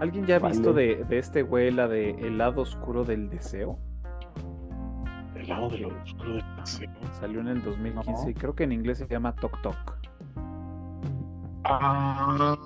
¿Alguien 0.00 0.26
ya 0.26 0.36
ha 0.36 0.38
Vale. 0.38 0.54
visto 0.54 0.72
de, 0.72 1.04
de 1.04 1.18
este 1.18 1.42
güey 1.42 1.70
la 1.70 1.88
de 1.88 2.10
El 2.10 2.38
lado 2.38 2.62
oscuro 2.62 3.04
del 3.04 3.28
deseo? 3.28 3.78
El 5.34 5.48
lado 5.48 5.68
de 5.68 5.78
lo 5.78 5.88
oscuro 6.02 6.34
del 6.34 6.44
paseo. 6.56 6.90
Salió 7.18 7.40
en 7.40 7.48
el 7.48 7.62
2015 7.62 8.12
No. 8.24 8.30
y 8.30 8.34
creo 8.34 8.54
que 8.54 8.64
en 8.64 8.72
inglés 8.72 8.98
se 8.98 9.08
llama 9.08 9.34
Tok 9.34 9.60
Tok. 9.62 9.97
Ah, 11.68 12.56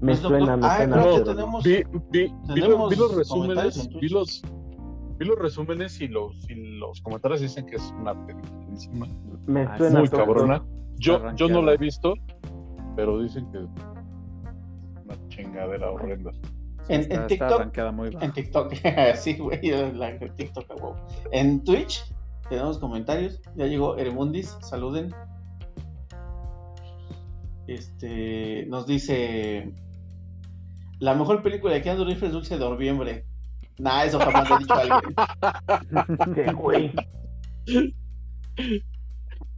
Me 0.00 0.06
Pues, 0.12 0.18
suena, 0.18 0.56
me 0.56 0.62
doctor- 0.62 0.70
ah, 0.70 0.76
suena. 0.78 0.96
pero 0.96 1.24
tenemos- 1.24 1.62
vi, 1.64 1.76
vi, 1.76 1.82
vi 2.10 2.28
lo- 2.28 2.54
Tenemos 2.54 2.90
vi 2.90 2.96
los 2.96 3.14
resúmenes, 3.14 3.88
vi 4.00 4.08
los, 4.08 4.42
vi 5.18 5.26
los 5.26 5.38
resúmenes 5.38 6.00
y 6.00 6.08
los, 6.08 6.50
y 6.50 6.54
los 6.78 7.00
comentarios 7.02 7.40
dicen 7.40 7.66
que 7.66 7.76
es 7.76 7.94
una 8.00 8.12
película 8.26 8.64
encima 8.68 9.06
Me 9.46 9.62
Ah, 9.62 9.78
suena 9.78 10.00
muy 10.00 10.08
cabrona. 10.08 10.64
Yo, 10.96 11.32
yo 11.36 11.48
no 11.48 11.62
la 11.62 11.74
he 11.74 11.76
visto, 11.76 12.14
pero 12.96 13.22
dicen 13.22 13.48
que 13.52 13.58
es 13.58 13.64
una 15.04 15.28
chingadera 15.28 15.90
horrenda. 15.92 16.32
En, 16.88 17.02
está, 17.02 17.14
en 17.14 17.26
TikTok, 17.28 17.92
muy. 17.92 18.10
En 18.20 18.32
TikTok, 18.32 18.72
sí, 19.14 19.34
güey, 19.34 19.60
TikTok. 20.36 20.96
En 21.30 21.62
Twitch 21.62 22.12
tenemos 22.48 22.78
comentarios. 22.80 23.40
Ya 23.54 23.66
llegó 23.66 23.96
Ermundis, 23.98 24.56
saluden. 24.62 25.14
Este 27.74 28.66
nos 28.68 28.86
dice 28.86 29.72
la 30.98 31.14
mejor 31.14 31.42
película 31.42 31.74
de 31.74 31.82
Keanu 31.82 32.04
Reeves 32.04 32.22
es 32.24 32.32
Dulce 32.32 32.58
de 32.58 32.60
Noviembre. 32.60 33.24
Nah, 33.78 34.04
eso 34.04 34.18
jamás 34.20 34.48
lo 34.48 34.56
ha 34.56 34.58
dicho 34.58 34.74
alguien. 34.74 36.34
Qué 36.34 36.52
güey. 36.52 36.92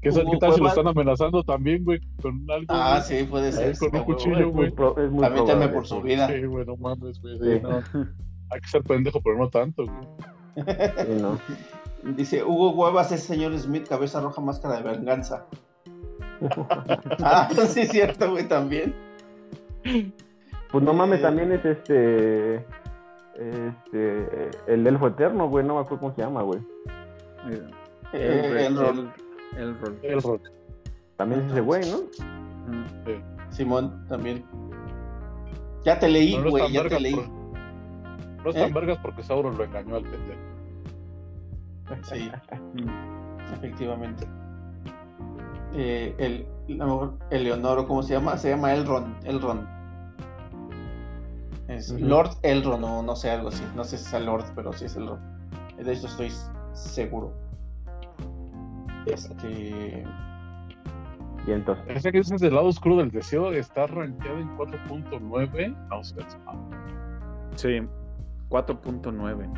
¿Qué, 0.01 0.11
tal- 0.11 0.23
Hugo 0.24 0.32
qué 0.32 0.39
tal 0.39 0.53
si 0.55 0.61
lo 0.61 0.69
están 0.69 0.86
amenazando 0.86 1.43
también, 1.43 1.85
güey? 1.85 1.99
Con 2.20 2.45
algo. 2.51 2.66
Ah, 2.69 3.03
güey? 3.07 3.20
sí, 3.20 3.24
puede 3.27 3.53
ser. 3.53 3.77
con 3.78 3.95
un 3.97 4.05
cuchillo. 4.05 4.51
Güey. 4.51 4.70
probable. 4.70 5.69
por 5.69 5.86
su 5.86 6.01
vida. 6.03 6.28
Sí, 6.28 6.45
güey, 6.45 6.65
no 6.66 6.77
mames, 6.77 7.20
güey. 7.20 7.39
sí, 7.39 7.45
Sí. 7.45 7.61
no. 7.62 7.82
Hay 8.51 8.61
que 8.61 8.69
ser 8.69 8.82
pendejo, 8.82 9.20
pero 9.23 9.39
no 9.39 9.49
tanto, 9.49 9.85
güey. 9.85 10.65
Sí, 11.07 11.20
no. 11.20 11.39
Dice 12.16 12.45
Hugo 12.45 12.70
Huevas 12.70 13.11
es 13.12 13.23
señor 13.23 13.59
Smith, 13.59 13.89
cabeza 13.89 14.20
roja, 14.20 14.41
máscara 14.43 14.77
de 14.81 14.82
venganza. 14.82 15.47
Ah, 17.23 17.48
sí, 17.69 17.81
es 17.81 17.90
cierto, 17.90 18.31
güey, 18.31 18.47
también. 18.48 18.94
Pues 20.70 20.85
no 20.85 20.93
mames, 20.93 21.20
Eh. 21.20 21.23
también 21.23 21.52
es 21.52 21.65
este. 21.65 22.56
Este. 23.36 24.51
El 24.66 24.86
elfo 24.86 25.09
eterno, 25.09 25.48
güey. 25.48 25.65
No 25.65 25.74
me 25.74 25.81
acuerdo 25.81 26.01
cómo 26.01 26.15
se 26.15 26.23
llama, 26.23 26.43
güey. 26.43 26.61
Eh, 27.47 27.62
el, 28.12 28.56
Elrond. 28.59 29.11
el- 29.56 29.61
Elrond. 29.62 29.98
El 30.05 30.23
rock. 30.23 30.43
También 31.16 31.43
es 31.43 31.52
ese 31.52 31.61
güey, 31.61 31.82
¿no? 31.90 31.98
Ujú. 31.98 33.20
Simón 33.51 34.05
también. 34.09 34.44
Ya 35.85 35.98
te 35.98 36.09
leí, 36.09 36.36
no 36.39 36.51
güey, 36.51 36.73
ya 36.73 36.89
te 36.89 36.98
leí. 36.98 37.15
por- 37.15 37.28
No 38.44 38.51
es 38.51 38.56
¿Eh? 38.56 38.61
tan 38.61 38.73
vergas 38.74 38.98
porque 39.02 39.23
Sauron 39.23 39.56
lo 39.56 39.65
engañó 39.65 39.97
al 39.97 40.02
pendejo. 40.02 40.40
Sí, 42.02 42.31
efectivamente. 43.55 44.27
Eh, 45.75 46.15
el, 46.19 46.47
Eleonoro, 47.31 47.87
¿cómo 47.87 48.03
se 48.03 48.15
llama? 48.15 48.37
Se 48.37 48.51
llama 48.51 48.73
Elrond. 48.75 49.27
Elrond. 49.27 49.67
Es 51.69 51.91
Ujú. 51.91 52.05
Lord 52.05 52.31
Elrond, 52.43 52.81
no, 52.81 53.03
no 53.03 53.17
sé, 53.17 53.31
algo 53.31 53.49
así. 53.49 53.65
No 53.75 53.85
sé 53.85 53.99
si 53.99 54.07
es 54.07 54.13
el 54.13 54.27
Lord, 54.27 54.45
pero 54.55 54.73
sí 54.73 54.85
es 54.85 54.97
el 54.97 55.07
Lord. 55.07 55.21
De 55.77 55.93
eso 55.93 56.07
estoy 56.07 56.31
seguro. 56.73 57.33
Este. 59.07 60.05
Y 61.47 61.51
entonces. 61.51 61.85
Ese 61.89 62.13
que 62.13 62.19
dices 62.19 62.41
del 62.41 62.55
lado 62.55 62.69
oscuro 62.69 62.97
del 62.97 63.11
deseo 63.11 63.53
está 63.53 63.87
rankeado 63.87 64.39
en 64.39 64.57
4.9. 64.57 65.77
No 65.89 66.05
sé. 66.05 66.15
Sí, 67.57 67.81
4.9. 68.49 69.53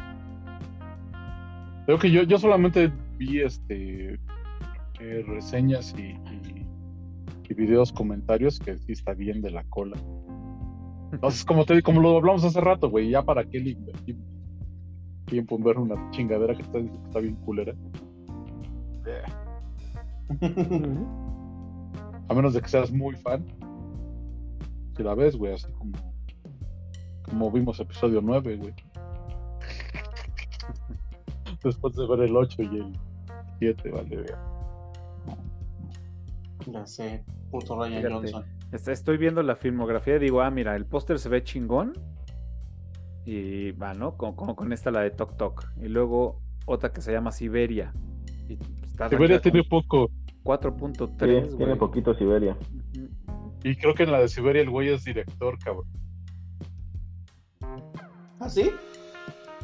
Creo 1.84 1.98
que 1.98 2.10
yo, 2.10 2.22
yo 2.22 2.38
solamente 2.38 2.90
vi 3.18 3.42
este 3.42 4.18
reseñas 4.98 5.94
y, 5.98 6.18
videos 7.54 7.92
comentarios 7.92 8.58
que 8.58 8.76
sí 8.76 8.92
está 8.92 9.14
bien 9.14 9.40
de 9.40 9.50
la 9.50 9.64
cola. 9.64 9.96
Entonces, 11.12 11.44
como 11.44 11.64
te 11.64 11.80
como 11.82 12.02
lo 12.02 12.16
hablamos 12.16 12.44
hace 12.44 12.60
rato, 12.60 12.90
güey, 12.90 13.08
ya 13.08 13.22
para 13.22 13.44
qué 13.44 13.60
le 13.60 13.70
invertimos 13.70 14.26
tiempo 15.24 15.56
en 15.56 15.64
ver 15.64 15.78
una 15.78 16.10
chingadera 16.10 16.54
que 16.54 16.62
está, 16.62 16.78
que 16.78 16.98
está 17.06 17.20
bien 17.20 17.36
culera. 17.36 17.74
A 22.28 22.34
menos 22.34 22.52
de 22.54 22.60
que 22.60 22.68
seas 22.68 22.92
muy 22.92 23.14
fan. 23.16 23.44
Si 24.96 25.02
la 25.02 25.14
ves, 25.14 25.36
güey, 25.36 25.54
así 25.54 25.66
como 25.78 25.96
como 27.28 27.50
vimos 27.50 27.80
episodio 27.80 28.20
9, 28.22 28.56
güey. 28.56 28.74
Después 31.62 31.96
de 31.96 32.06
ver 32.06 32.20
el 32.20 32.36
8 32.36 32.62
y 32.62 32.76
el 32.76 32.92
7, 33.58 33.90
vale, 33.90 34.16
vea. 34.16 34.55
Ya 36.66 36.86
sé, 36.86 37.24
puto 37.50 37.76
Ryan 37.76 38.02
Fíjate. 38.02 38.14
Johnson. 38.14 38.44
Est- 38.72 38.88
Estoy 38.88 39.16
viendo 39.18 39.42
la 39.42 39.56
filmografía 39.56 40.16
y 40.16 40.18
digo, 40.18 40.40
ah, 40.42 40.50
mira, 40.50 40.74
el 40.76 40.84
póster 40.86 41.18
se 41.18 41.28
ve 41.28 41.42
chingón. 41.44 41.92
Y 43.24 43.72
va, 43.72 43.92
¿no? 43.94 44.16
Con, 44.16 44.34
con, 44.36 44.54
con 44.54 44.72
esta 44.72 44.90
la 44.90 45.00
de 45.00 45.10
Tok 45.10 45.36
Tok. 45.36 45.64
Y 45.82 45.88
luego 45.88 46.40
otra 46.66 46.92
que 46.92 47.00
se 47.00 47.12
llama 47.12 47.32
Siberia. 47.32 47.92
Y 48.48 48.54
está 48.84 49.08
Siberia 49.08 49.40
tiene 49.40 49.62
poco. 49.64 50.10
4.3. 50.44 51.50
Sí, 51.50 51.56
tiene 51.56 51.74
poquito 51.76 52.14
Siberia. 52.14 52.56
Y 53.64 53.74
creo 53.76 53.94
que 53.94 54.04
en 54.04 54.12
la 54.12 54.20
de 54.20 54.28
Siberia 54.28 54.62
el 54.62 54.70
güey 54.70 54.90
es 54.90 55.04
director, 55.04 55.58
cabrón. 55.58 55.86
¿Ah, 58.38 58.48
sí? 58.48 58.70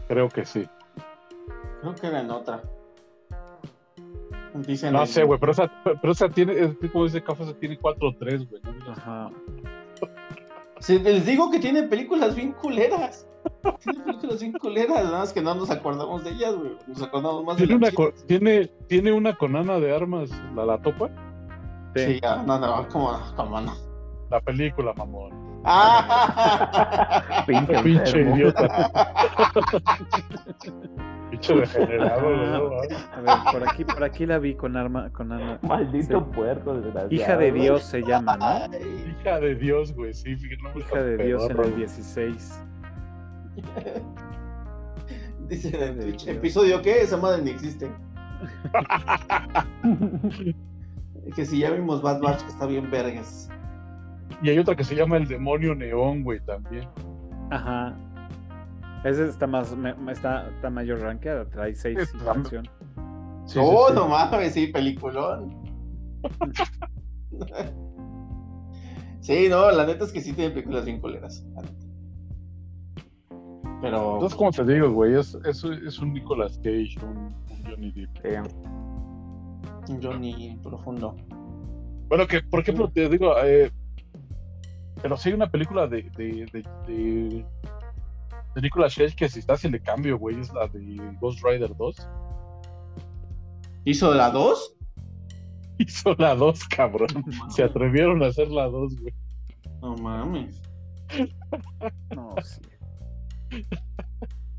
Creo 0.09 0.29
que 0.29 0.45
sí. 0.45 0.67
Creo 1.81 1.95
que 1.95 2.07
era 2.09 2.21
en 2.21 2.31
otra. 2.31 2.63
Dicen 4.55 4.93
No 4.93 5.07
sé, 5.07 5.25
güey, 5.25 5.41
pero 5.41 5.53
esa, 5.53 5.71
pero 5.85 6.13
esa 6.13 6.29
tiene, 6.29 6.59
es 6.59 6.79
tipo 6.79 7.05
dice 7.05 7.23
Café, 7.23 7.53
tiene 7.55 7.79
4-3, 7.79 8.49
güey. 8.49 8.63
¿no? 8.63 8.93
Ajá. 8.93 9.31
Sí, 10.81 10.99
les 10.99 11.25
digo 11.25 11.49
que 11.49 11.61
tiene 11.61 11.85
películas 11.85 12.35
bien 12.35 12.51
culeras. 12.55 13.29
Tiene 13.85 14.01
películas 14.01 14.41
bien 14.41 14.53
culeras, 14.53 15.05
nada 15.05 15.19
más 15.21 15.33
que 15.33 15.41
no 15.41 15.55
nos 15.55 15.71
acordamos 15.71 16.25
de 16.25 16.31
ellas, 16.31 16.57
güey. 16.57 16.77
Nos 16.89 17.01
acordamos 17.01 17.45
más 17.45 17.57
de 17.57 17.67
¿Tiene 17.67 17.77
una, 17.77 17.87
las 17.87 17.95
con, 17.95 18.13
tiene, 18.27 18.67
tiene 18.89 19.13
una 19.13 19.37
con 19.37 19.55
Ana 19.55 19.79
de 19.79 19.95
Armas, 19.95 20.29
la, 20.57 20.65
la 20.67 20.83
topa. 20.83 21.09
Sí. 21.95 22.05
Sí, 22.05 22.21
ya, 22.21 22.43
no, 22.43 22.59
no, 22.59 22.89
cómo 22.89 23.13
no, 23.13 23.37
cómo 23.37 23.61
no. 23.61 23.73
La 24.29 24.41
película, 24.41 24.93
mamón. 24.95 25.63
¡Ah! 25.65 27.45
Pinche, 27.47 27.83
Pinche 27.85 28.21
idiota. 28.23 28.91
Pinche 31.33 31.55
degenerado. 31.55 32.29
A 33.13 33.21
ver, 33.21 33.53
por 33.53 33.69
aquí, 33.69 33.85
por 33.87 34.05
aquí 34.05 34.27
la 34.27 34.39
vi 34.39 34.55
con 34.55 34.77
arma, 34.77 35.11
con 35.13 35.33
arma. 35.33 35.59
Maldito 35.63 36.21
Sí. 36.21 36.27
puerco, 36.37 36.75
desgraciado. 36.75 37.15
Hija 37.15 37.37
de 37.39 37.53
Dios 37.53 37.83
se 37.85 38.03
llama, 38.03 38.37
¿no? 38.37 38.45
Ay, 38.47 39.15
Hija 39.19 39.41
de 39.41 39.55
Dios, 39.55 39.95
güey, 39.95 40.13
sí. 40.13 40.37
no 40.63 40.71
Hija 40.79 41.03
de 41.03 41.17
Dios 41.25 41.45
en 41.45 41.51
el 41.53 41.57
güey. 41.57 41.75
16. 41.77 42.63
Dice 45.49 45.87
en 45.87 46.01
Twitch. 46.01 46.29
¿episodio 46.29 46.83
qué? 46.83 47.01
Esa 47.01 47.17
madre 47.17 47.43
ni 47.43 47.51
existe. 47.51 47.91
Que 51.35 51.47
si 51.47 51.61
ya 51.61 51.71
vimos 51.71 52.03
Bad 52.03 52.21
Batch, 52.21 52.43
que 52.43 52.49
está 52.49 52.67
bien 52.67 52.91
vergas. 52.91 53.49
Y 54.43 54.51
hay 54.51 54.59
otra 54.59 54.75
que 54.77 54.85
se 54.85 54.95
llama 54.95 55.17
El 55.17 55.29
Demonio 55.29 55.75
Neón, 55.75 56.25
güey, 56.25 56.41
también. 56.41 56.89
Ajá. 57.51 57.95
Ese 59.05 59.29
está 59.29 59.47
más, 59.47 59.75
me- 59.77 59.95
está, 60.13 60.49
está 60.51 60.71
mayor 60.71 61.01
rankeada, 61.01 61.45
trae 61.49 61.75
6 61.75 61.99
Es- 61.99 62.15
acción. 62.27 62.69
Sí, 63.47 63.59
oh, 63.61 63.87
sí, 63.89 63.93
sí. 63.93 63.95
no 63.99 64.09
mames, 64.09 64.55
sí, 64.55 64.67
peliculón. 64.69 65.51
sí, 69.21 69.49
no, 69.49 69.71
la 69.71 69.87
neta 69.87 70.05
es 70.05 70.13
que 70.13 70.21
sí 70.21 70.33
tiene 70.33 70.51
películas 70.53 70.85
bien 70.85 71.01
neta. 71.01 71.45
Pero 73.81 74.15
Entonces, 74.15 74.37
como 74.39 74.53
te 74.53 74.65
digo, 74.65 74.93
güey, 74.93 75.15
es, 75.17 75.35
es, 75.45 75.65
es 75.65 75.99
un 75.99 76.13
Nicolas 76.13 76.57
Cage, 76.59 76.95
un, 77.03 77.17
un 77.51 77.65
Johnny 77.69 77.91
Depp. 77.91 78.47
Sí. 79.87 79.99
Johnny 80.01 80.57
profundo. 80.63 81.17
Bueno, 82.09 82.27
que, 82.29 82.43
por 82.43 82.61
ejemplo, 82.61 82.89
te 82.89 83.09
digo, 83.09 83.35
eh, 83.43 83.73
pero 85.03 85.17
si 85.17 85.31
hay 85.31 85.35
una 85.35 85.51
película 85.51 85.89
de, 85.89 86.03
de, 86.17 86.47
de, 86.53 86.63
de, 86.87 87.45
de 88.55 88.61
Nicolas 88.61 88.95
Cage 88.95 89.15
que 89.17 89.29
si 89.29 89.39
está 89.41 89.55
le 89.69 89.81
cambio, 89.81 90.19
güey, 90.19 90.41
es 90.41 90.53
la 90.53 90.69
de 90.69 91.17
Ghost 91.21 91.43
Rider 91.45 91.75
2. 91.77 92.09
¿Hizo 93.85 94.15
la 94.15 94.31
2? 94.31 94.77
Hizo 95.79 96.15
la 96.19 96.35
2, 96.35 96.65
cabrón. 96.69 97.09
Se 97.51 97.63
atrevieron 97.65 98.23
a 98.23 98.27
hacer 98.27 98.49
la 98.49 98.69
2, 98.69 98.97
güey. 99.01 99.15
No 99.81 99.97
mames. 99.97 100.61
No, 102.15 102.35
sí. 102.43 102.61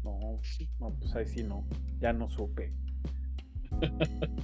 No, 0.03 0.39
no, 0.79 0.93
pues 0.99 1.15
ahí 1.15 1.25
sí 1.25 1.43
no. 1.43 1.65
Ya 1.99 2.13
no 2.13 2.27
supe. 2.27 2.73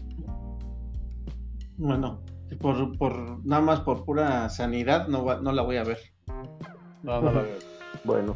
Bueno, 1.81 2.21
por, 2.59 2.97
por 2.97 3.45
nada 3.45 3.61
más 3.61 3.79
por 3.81 4.03
pura 4.03 4.49
sanidad 4.49 5.07
no, 5.07 5.23
va- 5.23 5.39
no 5.39 5.53
la 5.53 5.61
voy 5.61 5.77
a 5.77 5.83
ver. 5.85 5.97
No, 7.03 7.21
no 7.21 7.31
la 7.31 7.41
veo. 7.41 7.57
Bueno. 8.03 8.35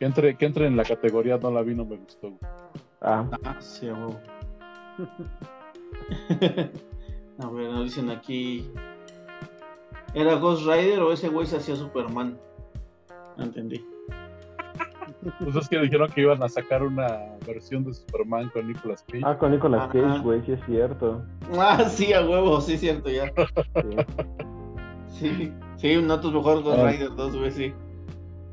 Que 0.00 0.06
entre, 0.06 0.34
que 0.36 0.46
entre 0.46 0.66
en 0.66 0.76
la 0.76 0.82
categoría 0.84 1.36
no 1.38 1.50
la 1.52 1.60
vi, 1.62 1.74
no 1.74 1.84
me 1.84 1.96
gustó. 1.96 2.32
Ah, 3.02 3.24
Ah, 3.44 3.56
sí, 3.60 3.86
a 3.88 3.92
huevo. 3.94 4.18
a 7.38 7.50
ver, 7.50 7.70
nos 7.70 7.84
dicen 7.84 8.10
aquí. 8.10 8.68
¿Era 10.14 10.34
Ghost 10.36 10.66
Rider 10.66 11.00
o 11.02 11.12
ese 11.12 11.28
güey 11.28 11.46
se 11.46 11.58
hacía 11.58 11.76
Superman? 11.76 12.36
No 13.36 13.44
entendí. 13.44 13.84
Pues 15.38 15.54
es 15.54 15.68
que 15.68 15.78
dijeron 15.80 16.08
que 16.10 16.22
iban 16.22 16.42
a 16.42 16.48
sacar 16.48 16.82
una 16.82 17.18
versión 17.46 17.84
de 17.84 17.92
Superman 17.92 18.48
con 18.50 18.66
Nicolas 18.68 19.04
Cage. 19.06 19.22
ah, 19.24 19.36
con 19.38 19.52
Nicolas 19.52 19.82
Ajá. 19.82 19.92
Cage, 19.92 20.20
güey, 20.22 20.42
sí 20.46 20.52
es 20.52 20.60
cierto. 20.64 21.22
Ah, 21.58 21.84
sí, 21.88 22.12
a 22.14 22.22
huevo, 22.26 22.58
sí, 22.60 22.78
cierto, 22.78 23.10
ya. 23.10 23.30
Sí. 23.76 23.96
Sí, 25.08 25.52
sí, 25.76 25.96
notos 26.02 26.32
mejor 26.32 26.62
Ghost 26.62 26.78
Ah. 26.80 26.90
Rider 26.90 27.14
2, 27.14 27.36
güey, 27.36 27.50
sí. 27.50 27.74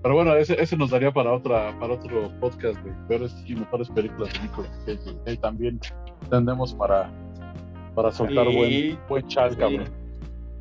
Pero 0.08 0.16
bueno, 0.16 0.36
ese, 0.36 0.62
ese 0.62 0.78
nos 0.78 0.90
daría 0.92 1.12
para 1.12 1.34
otra 1.34 1.78
para 1.82 1.96
otro 1.96 2.32
podcast 2.40 2.82
de 2.82 2.92
peores 3.10 3.36
y 3.46 3.56
mejores 3.56 3.90
películas 3.90 4.32
de 4.34 4.40
Nicolas 4.40 4.72
Cage. 4.86 5.00
güey. 5.04 5.18
Ahí 5.28 5.38
también 5.38 5.80
tendemos 6.30 6.74
para, 6.74 7.10
para 7.94 8.10
soltar 8.14 8.48
Sí. 8.48 8.56
buen, 8.56 9.00
buen 9.10 9.28
chat, 9.28 9.52
Sí. 9.52 9.58
cabrón. 9.58 9.84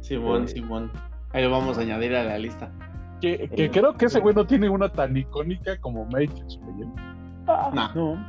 Simón, 0.00 0.48
Sí. 0.48 0.54
Simón. 0.54 0.90
Ahí 1.32 1.44
lo 1.44 1.50
vamos 1.52 1.78
a 1.78 1.82
añadir 1.82 2.16
a 2.16 2.24
la 2.24 2.38
lista. 2.38 2.72
Que, 3.20 3.48
que 3.54 3.70
creo 3.70 3.94
que 3.94 4.06
ese 4.06 4.18
güey 4.18 4.34
no 4.34 4.48
tiene 4.48 4.68
una 4.68 4.88
tan 4.90 5.16
icónica 5.16 5.78
como 5.80 6.06
Matrix, 6.06 6.58
güey. 6.62 6.82
¿eh? 6.82 6.92
Ah, 7.46 7.70
No, 7.94 7.94
No. 8.16 8.26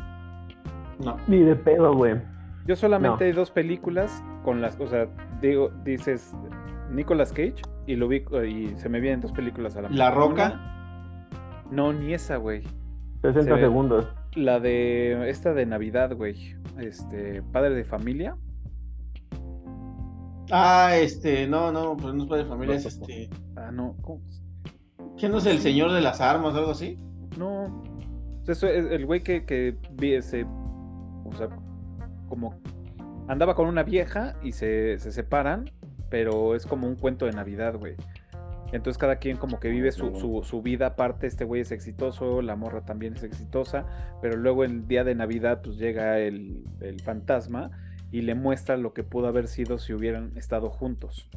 no. 1.03 1.17
Ni 1.25 1.39
de 1.39 1.55
pedo, 1.55 1.95
güey. 1.95 2.21
Yo 2.67 2.75
solamente 2.75 3.23
No. 3.23 3.25
hay 3.25 3.31
dos 3.31 3.49
películas 3.49 4.23
con 4.43 4.61
las, 4.61 4.79
o 4.79 4.87
sea, 4.87 5.07
digo, 5.41 5.71
dices 5.83 6.35
Nicolas 6.91 7.31
Cage 7.31 7.55
y 7.87 7.95
lo 7.95 8.07
vi 8.07 8.23
y 8.47 8.77
se 8.77 8.87
me 8.87 8.99
vienen 8.99 9.19
dos 9.21 9.31
películas 9.31 9.75
a 9.77 9.81
la 9.81 9.89
¿La. 9.89 10.11
Roca? 10.11 10.51
Una- 10.53 10.76
no, 11.71 11.93
ni 11.93 12.13
esa, 12.13 12.37
güey. 12.37 12.63
60 13.21 13.43
Se 13.43 13.53
ve. 13.53 13.59
segundos. 13.59 14.07
La 14.35 14.59
de 14.59 15.29
esta 15.29 15.53
de 15.53 15.65
Navidad, 15.65 16.15
güey. 16.15 16.55
Este, 16.79 17.41
padre 17.51 17.75
de 17.75 17.83
familia. 17.83 18.37
Ah, 20.51 20.95
este, 20.95 21.47
no, 21.47 21.71
no, 21.71 21.97
pues 21.97 22.13
no 22.13 22.23
es 22.23 22.29
padre 22.29 22.43
de 22.43 22.49
familia, 22.49 22.75
es 22.75 22.85
este. 22.85 23.29
Ah, 23.55 23.71
no, 23.71 23.95
¿cómo? 24.01 24.21
¿Quién 25.17 25.31
no 25.31 25.39
es 25.39 25.45
el 25.45 25.59
señor 25.59 25.91
de 25.91 26.01
las 26.01 26.21
armas 26.21 26.53
o 26.53 26.57
algo 26.57 26.71
así? 26.71 26.97
No. 27.37 27.83
Eso 28.47 28.67
es 28.67 28.91
el 28.91 29.05
güey 29.05 29.23
que, 29.23 29.45
que 29.45 29.75
vi 29.93 30.13
ese. 30.13 30.45
O 31.25 31.33
sea, 31.35 31.49
como 32.29 32.53
andaba 33.27 33.55
con 33.55 33.67
una 33.67 33.83
vieja 33.83 34.35
y 34.41 34.53
se, 34.53 34.99
se 34.99 35.11
separan, 35.11 35.69
pero 36.09 36.55
es 36.55 36.65
como 36.65 36.87
un 36.87 36.95
cuento 36.95 37.25
de 37.25 37.33
Navidad, 37.33 37.75
güey. 37.77 37.95
Entonces 38.73 38.97
cada 38.97 39.15
quien 39.17 39.37
como 39.37 39.59
que 39.59 39.69
vive 39.69 39.91
su, 39.91 40.15
su, 40.19 40.41
su 40.43 40.61
vida 40.61 40.87
aparte, 40.87 41.25
este 41.27 41.45
güey 41.45 41.61
es 41.61 41.71
exitoso, 41.71 42.41
la 42.41 42.55
morra 42.55 42.83
también 42.85 43.13
es 43.13 43.23
exitosa, 43.23 43.85
pero 44.21 44.35
luego 44.37 44.63
el 44.65 44.87
día 44.87 45.03
de 45.05 45.15
Navidad 45.15 45.61
pues 45.63 45.77
llega 45.77 46.19
el, 46.19 46.63
el 46.81 46.99
fantasma 47.01 47.71
y 48.11 48.21
le 48.21 48.35
muestra 48.35 48.75
lo 48.77 48.93
que 48.93 49.03
pudo 49.03 49.27
haber 49.27 49.47
sido 49.47 49.77
si 49.79 49.93
hubieran 49.93 50.33
estado 50.37 50.69
juntos. 50.69 51.29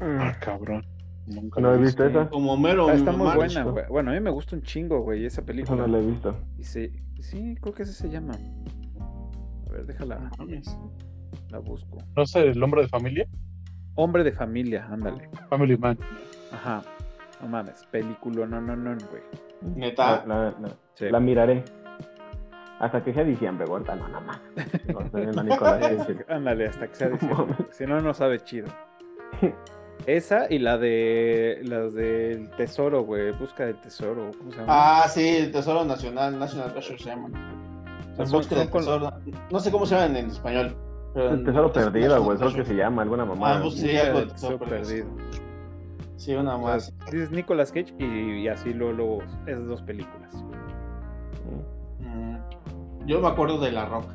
Mm. 0.00 0.18
Ah, 0.20 0.36
cabrón. 0.40 0.84
Nunca 1.26 1.60
No 1.60 1.74
he 1.74 1.78
visto 1.78 2.04
esa. 2.06 2.28
Como 2.28 2.52
Homero. 2.54 2.88
Ah, 2.88 2.94
está 2.94 3.12
muy 3.12 3.34
buena, 3.34 3.62
güey. 3.64 3.84
Bueno, 3.88 4.10
a 4.10 4.14
mí 4.14 4.20
me 4.20 4.30
gusta 4.30 4.56
un 4.56 4.62
chingo, 4.62 5.00
güey, 5.02 5.26
esa 5.26 5.40
Eso 5.40 5.46
película. 5.46 5.86
no 5.86 5.88
la 5.88 5.98
he 5.98 6.06
visto. 6.06 6.34
Y 6.58 6.64
se- 6.64 6.92
sí, 7.20 7.54
creo 7.60 7.74
que 7.74 7.82
ese 7.82 7.92
se 7.92 8.08
llama. 8.08 8.34
A 9.66 9.72
ver, 9.72 9.84
déjala, 9.86 10.18
No 10.18 10.30
mames. 10.46 10.78
la 11.50 11.58
busco. 11.58 11.98
No 12.16 12.24
sé, 12.26 12.48
el 12.48 12.62
hombre 12.62 12.82
de 12.82 12.88
familia. 12.88 13.26
Hombre 13.94 14.24
de 14.24 14.32
familia, 14.32 14.86
ándale. 14.90 15.28
Family 15.50 15.76
Man. 15.76 15.98
Ajá. 16.52 16.82
No 17.40 17.48
mames, 17.48 17.84
película, 17.90 18.46
no, 18.46 18.60
no, 18.60 18.74
no, 18.76 18.96
güey. 19.10 19.22
Neta. 19.76 20.24
La, 20.26 20.34
la- 20.50 20.54
la- 20.60 20.76
Sí. 20.94 21.08
la 21.10 21.20
miraré. 21.20 21.64
Hasta 22.80 23.02
que 23.02 23.12
sea 23.12 23.24
diciembre, 23.24 23.66
gorda, 23.66 23.94
no, 23.96 24.06
nada 24.08 24.20
más. 24.20 24.40
No, 24.92 25.00
Cage. 25.58 26.24
Ándale, 26.28 26.66
hasta 26.68 26.86
que 26.88 26.94
sea 26.94 27.08
diciembre. 27.08 27.38
Mames. 27.46 27.56
Si 27.76 27.86
no, 27.86 28.00
no 28.00 28.14
sabe 28.14 28.40
chido. 28.40 28.68
Esa 30.06 30.46
y 30.48 30.58
la 30.60 30.78
de 30.78 31.60
las 31.64 31.92
del 31.94 32.48
tesoro, 32.56 33.02
güey. 33.02 33.32
Busca 33.32 33.66
del 33.66 33.76
tesoro. 33.80 34.30
¿Cómo 34.38 34.52
se 34.52 34.58
llama? 34.60 34.72
Ah, 35.02 35.08
sí, 35.08 35.28
el 35.38 35.50
Tesoro 35.52 35.84
Nacional, 35.84 36.38
National 36.38 36.70
Treasure 36.72 36.98
se 36.98 37.04
llama. 37.10 37.28
sea, 38.14 38.24
El 38.24 38.48
del 38.48 38.70
con- 38.70 38.80
tesoro. 38.82 39.12
No 39.50 39.58
sé 39.60 39.70
cómo 39.72 39.84
se 39.86 39.96
llaman 39.96 40.16
en 40.16 40.26
español. 40.28 40.76
pero 41.14 41.30
El 41.30 41.44
tesoro 41.44 41.72
perdido, 41.72 42.22
güey, 42.22 42.38
creo 42.38 42.48
que 42.50 42.54
Treasure. 42.54 42.64
se 42.64 42.74
llama, 42.76 43.02
alguna 43.02 43.24
mamá. 43.24 43.56
Ah, 43.56 43.60
pues 43.62 43.74
sí, 43.74 43.88
del 43.88 43.98
tesoro 44.12 44.26
tesoro 44.28 44.58
perdido. 44.60 45.06
perdido. 45.08 45.47
Sí, 46.18 46.34
una 46.34 46.56
O 46.56 46.62
más. 46.62 46.86
sea, 46.86 46.94
dices 47.12 47.30
Nicolas 47.30 47.70
Cage 47.72 47.94
y, 47.98 48.04
y 48.42 48.48
así 48.48 48.74
luego, 48.74 48.92
luego 48.92 49.18
esas 49.46 49.64
dos 49.66 49.82
películas. 49.82 50.34
Mm. 52.00 52.36
Yo 53.06 53.20
me 53.20 53.28
acuerdo 53.28 53.58
de 53.60 53.70
La 53.70 53.86
Roca. 53.86 54.14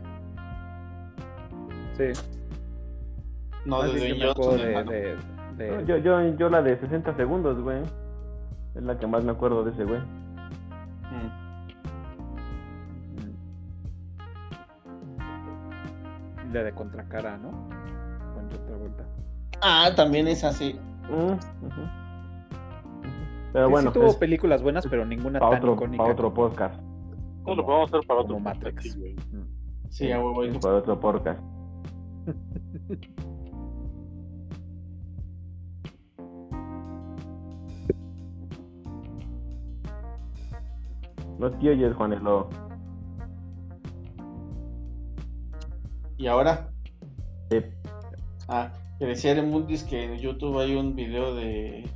Sí. 1.98 2.12
No, 3.66 3.78
Más 3.80 3.94
de 3.94 4.18
yo 4.18 4.34
de, 4.58 4.64
hermano. 4.64 4.92
de- 4.92 5.16
de- 5.58 5.72
No, 5.72 5.82
Yo, 5.86 5.98
yo, 5.98 6.22
yo 6.36 6.50
la 6.50 6.62
de 6.62 6.78
60 6.78 7.16
segundos, 7.16 7.62
güey. 7.62 7.82
Es 8.76 8.84
la 8.84 8.98
que 9.00 9.08
más 9.08 9.24
me 9.24 9.32
acuerdo 9.32 9.64
de 9.64 9.72
ese 9.72 9.86
güey. 9.86 10.02
Mm, 10.02 11.32
la 16.54 16.64
de 16.64 16.72
Contracara, 16.74 17.38
¿no? 17.38 17.52
Con 18.34 18.46
otra 18.48 18.76
vuelta. 18.78 19.04
Ah, 19.62 19.92
también 19.96 20.28
es 20.28 20.44
así. 20.44 20.80
Mm. 21.10 21.38
Pero 23.54 23.70
bueno, 23.70 23.90
sí 23.92 23.94
tuvo 23.94 24.08
es 24.08 24.16
películas 24.16 24.64
buenas, 24.64 24.88
pero 24.88 25.06
ninguna 25.06 25.40
para 25.40 25.52
tan 25.52 25.60
otro, 25.62 25.74
icónica. 25.74 26.04
pa' 26.04 26.12
otro 26.12 26.34
podcast. 26.34 26.82
No 27.46 27.56
lo 27.56 27.66
podemos 27.66 27.94
hacer 27.94 28.08
para 28.08 28.22
otro 28.22 28.38
podcast 28.38 28.64
Matrix. 28.64 28.80
aquí, 28.80 29.00
güey. 29.00 29.16
Sí, 29.90 30.12
a 30.12 30.20
huevo. 30.20 30.60
Para 30.60 30.76
otro 30.78 31.00
podcast. 31.00 31.42
No 41.40 41.52
te 41.52 41.70
oyes, 41.70 41.94
Juanelo. 41.96 42.50
¿Y 46.18 46.28
ahora? 46.28 46.70
Sí. 47.50 47.58
Ah, 48.48 48.72
que 49.00 49.06
decía 49.06 49.32
Eremundis 49.32 49.84
que 49.84 50.04
en 50.04 50.18
YouTube 50.18 50.60
hay 50.60 50.76
un 50.76 50.96
video 50.96 51.36
de 51.36 51.90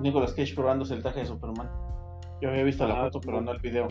Nicolas 0.00 0.32
Cage 0.32 0.54
probándose 0.54 0.94
el 0.94 1.02
traje 1.02 1.20
de 1.20 1.26
Superman. 1.26 1.70
Yo 2.40 2.50
había 2.50 2.64
visto 2.64 2.86
la 2.86 3.00
Ah, 3.00 3.04
foto, 3.04 3.20
pero 3.20 3.40
no 3.40 3.52
el 3.52 3.60
video. 3.60 3.88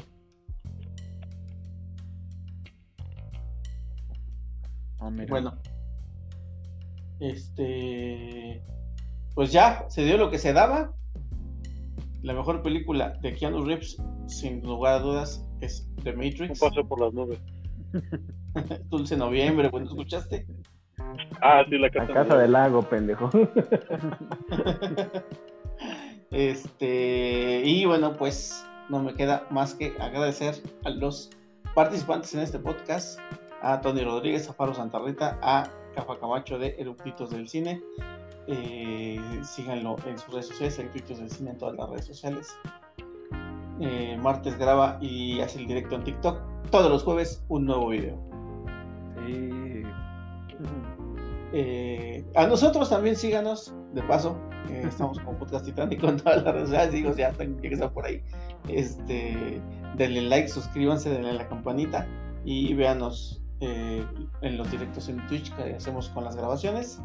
Ah, 4.99 5.09
mira. 5.09 5.27
Bueno. 5.29 5.57
Este. 7.19 8.63
Pues 9.35 9.51
ya, 9.51 9.85
se 9.89 10.03
dio 10.03 10.17
lo 10.17 10.29
que 10.29 10.37
se 10.39 10.53
daba. 10.53 10.93
La 12.21 12.33
mejor 12.33 12.61
película 12.61 13.17
de 13.21 13.33
Keanu 13.33 13.65
Reeves, 13.65 13.97
sin 14.27 14.61
lugar 14.61 14.93
a 14.93 14.99
dudas, 14.99 15.45
es 15.59 15.89
The 16.03 16.11
Un 16.11 16.17
Matrix. 16.17 16.59
paseo 16.59 16.87
por 16.87 17.01
las 17.01 17.13
nubes. 17.13 17.39
Dulce 18.89 19.17
Noviembre, 19.17 19.69
bueno, 19.69 19.87
¿escuchaste? 19.87 20.45
Ah, 21.45 21.65
sí, 21.69 21.77
la 21.77 21.87
La 21.87 21.89
casa, 21.89 22.13
casa 22.13 22.37
del 22.37 22.53
lago, 22.53 22.81
pendejo. 22.83 23.29
Este, 26.31 27.61
y 27.63 27.85
bueno, 27.85 28.17
pues 28.17 28.65
no 28.89 29.03
me 29.03 29.13
queda 29.13 29.45
más 29.51 29.75
que 29.75 29.93
agradecer 29.99 30.55
a 30.83 30.89
los 30.89 31.29
participantes 31.75 32.33
en 32.33 32.41
este 32.41 32.57
podcast, 32.57 33.19
a 33.61 33.81
Tony 33.81 34.03
Rodríguez, 34.03 34.49
a 34.49 34.53
Faro 34.53 34.73
Santarrita, 34.73 35.37
a 35.43 35.69
Cafa 35.93 36.19
Camacho 36.19 36.57
de 36.57 36.75
Eructitos 36.79 37.29
del 37.29 37.47
Cine. 37.47 37.83
Eh, 38.47 39.19
síganlo 39.43 39.95
en 40.07 40.17
sus 40.17 40.33
redes 40.33 40.47
sociales, 40.47 40.79
Eructitos 40.79 41.19
del 41.19 41.29
Cine 41.29 41.51
en 41.51 41.57
todas 41.59 41.75
las 41.75 41.87
redes 41.87 42.05
sociales. 42.05 42.57
Eh, 43.79 44.17
martes 44.19 44.57
graba 44.57 44.97
y 45.01 45.39
hace 45.39 45.59
el 45.59 45.67
directo 45.67 45.93
en 45.93 46.03
TikTok. 46.03 46.39
Todos 46.71 46.89
los 46.89 47.03
jueves 47.03 47.43
un 47.47 47.65
nuevo 47.65 47.89
video. 47.89 48.17
Sí. 49.27 49.72
Eh, 51.53 52.25
a 52.35 52.47
nosotros 52.47 52.89
también 52.89 53.15
síganos, 53.15 53.73
de 53.93 54.01
paso, 54.03 54.35
eh, 54.69 54.85
estamos 54.87 55.19
como 55.19 55.37
Podcast 55.37 55.65
Titánico 55.65 56.07
en 56.07 56.17
todas 56.17 56.43
las 56.43 56.53
redes 56.53 56.69
sociales, 56.69 56.93
digo, 56.93 57.15
ya 57.15 57.31
tengo 57.31 57.61
que 57.61 57.67
estar 57.67 57.91
por 57.93 58.05
ahí. 58.05 58.23
Este, 58.67 59.61
denle 59.95 60.21
like, 60.23 60.47
suscríbanse, 60.47 61.09
denle 61.11 61.33
la 61.33 61.47
campanita 61.47 62.07
y 62.43 62.73
véanos 62.73 63.43
eh, 63.59 64.05
en 64.41 64.57
los 64.57 64.69
directos 64.71 65.07
en 65.09 65.25
Twitch 65.27 65.53
que 65.55 65.75
hacemos 65.75 66.09
con 66.09 66.23
las 66.23 66.35
grabaciones. 66.35 66.99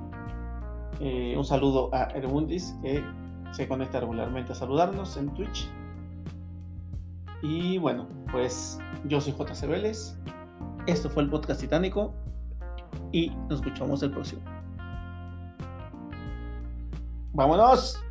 Eh, 1.01 1.35
un 1.37 1.45
saludo 1.45 1.91
a 1.95 2.05
Hermundis 2.15 2.75
que 2.83 3.05
se 3.53 3.69
conecta 3.69 4.01
regularmente 4.01 4.53
a 4.53 4.55
saludarnos 4.55 5.17
en 5.17 5.33
Twitch. 5.35 5.69
Y 7.43 7.79
bueno, 7.79 8.09
pues 8.33 8.79
yo 9.05 9.21
soy 9.21 9.35
JC 9.35 9.69
Vélez. 9.69 10.17
Esto 10.87 11.11
fue 11.11 11.23
el 11.23 11.31
podcast 11.31 11.61
Titánico 11.61 12.15
y 13.13 13.31
nos 13.49 13.61
escuchamos 13.61 14.03
el 14.03 14.11
próximo. 14.11 14.43
¡Vámonos! 17.33 18.03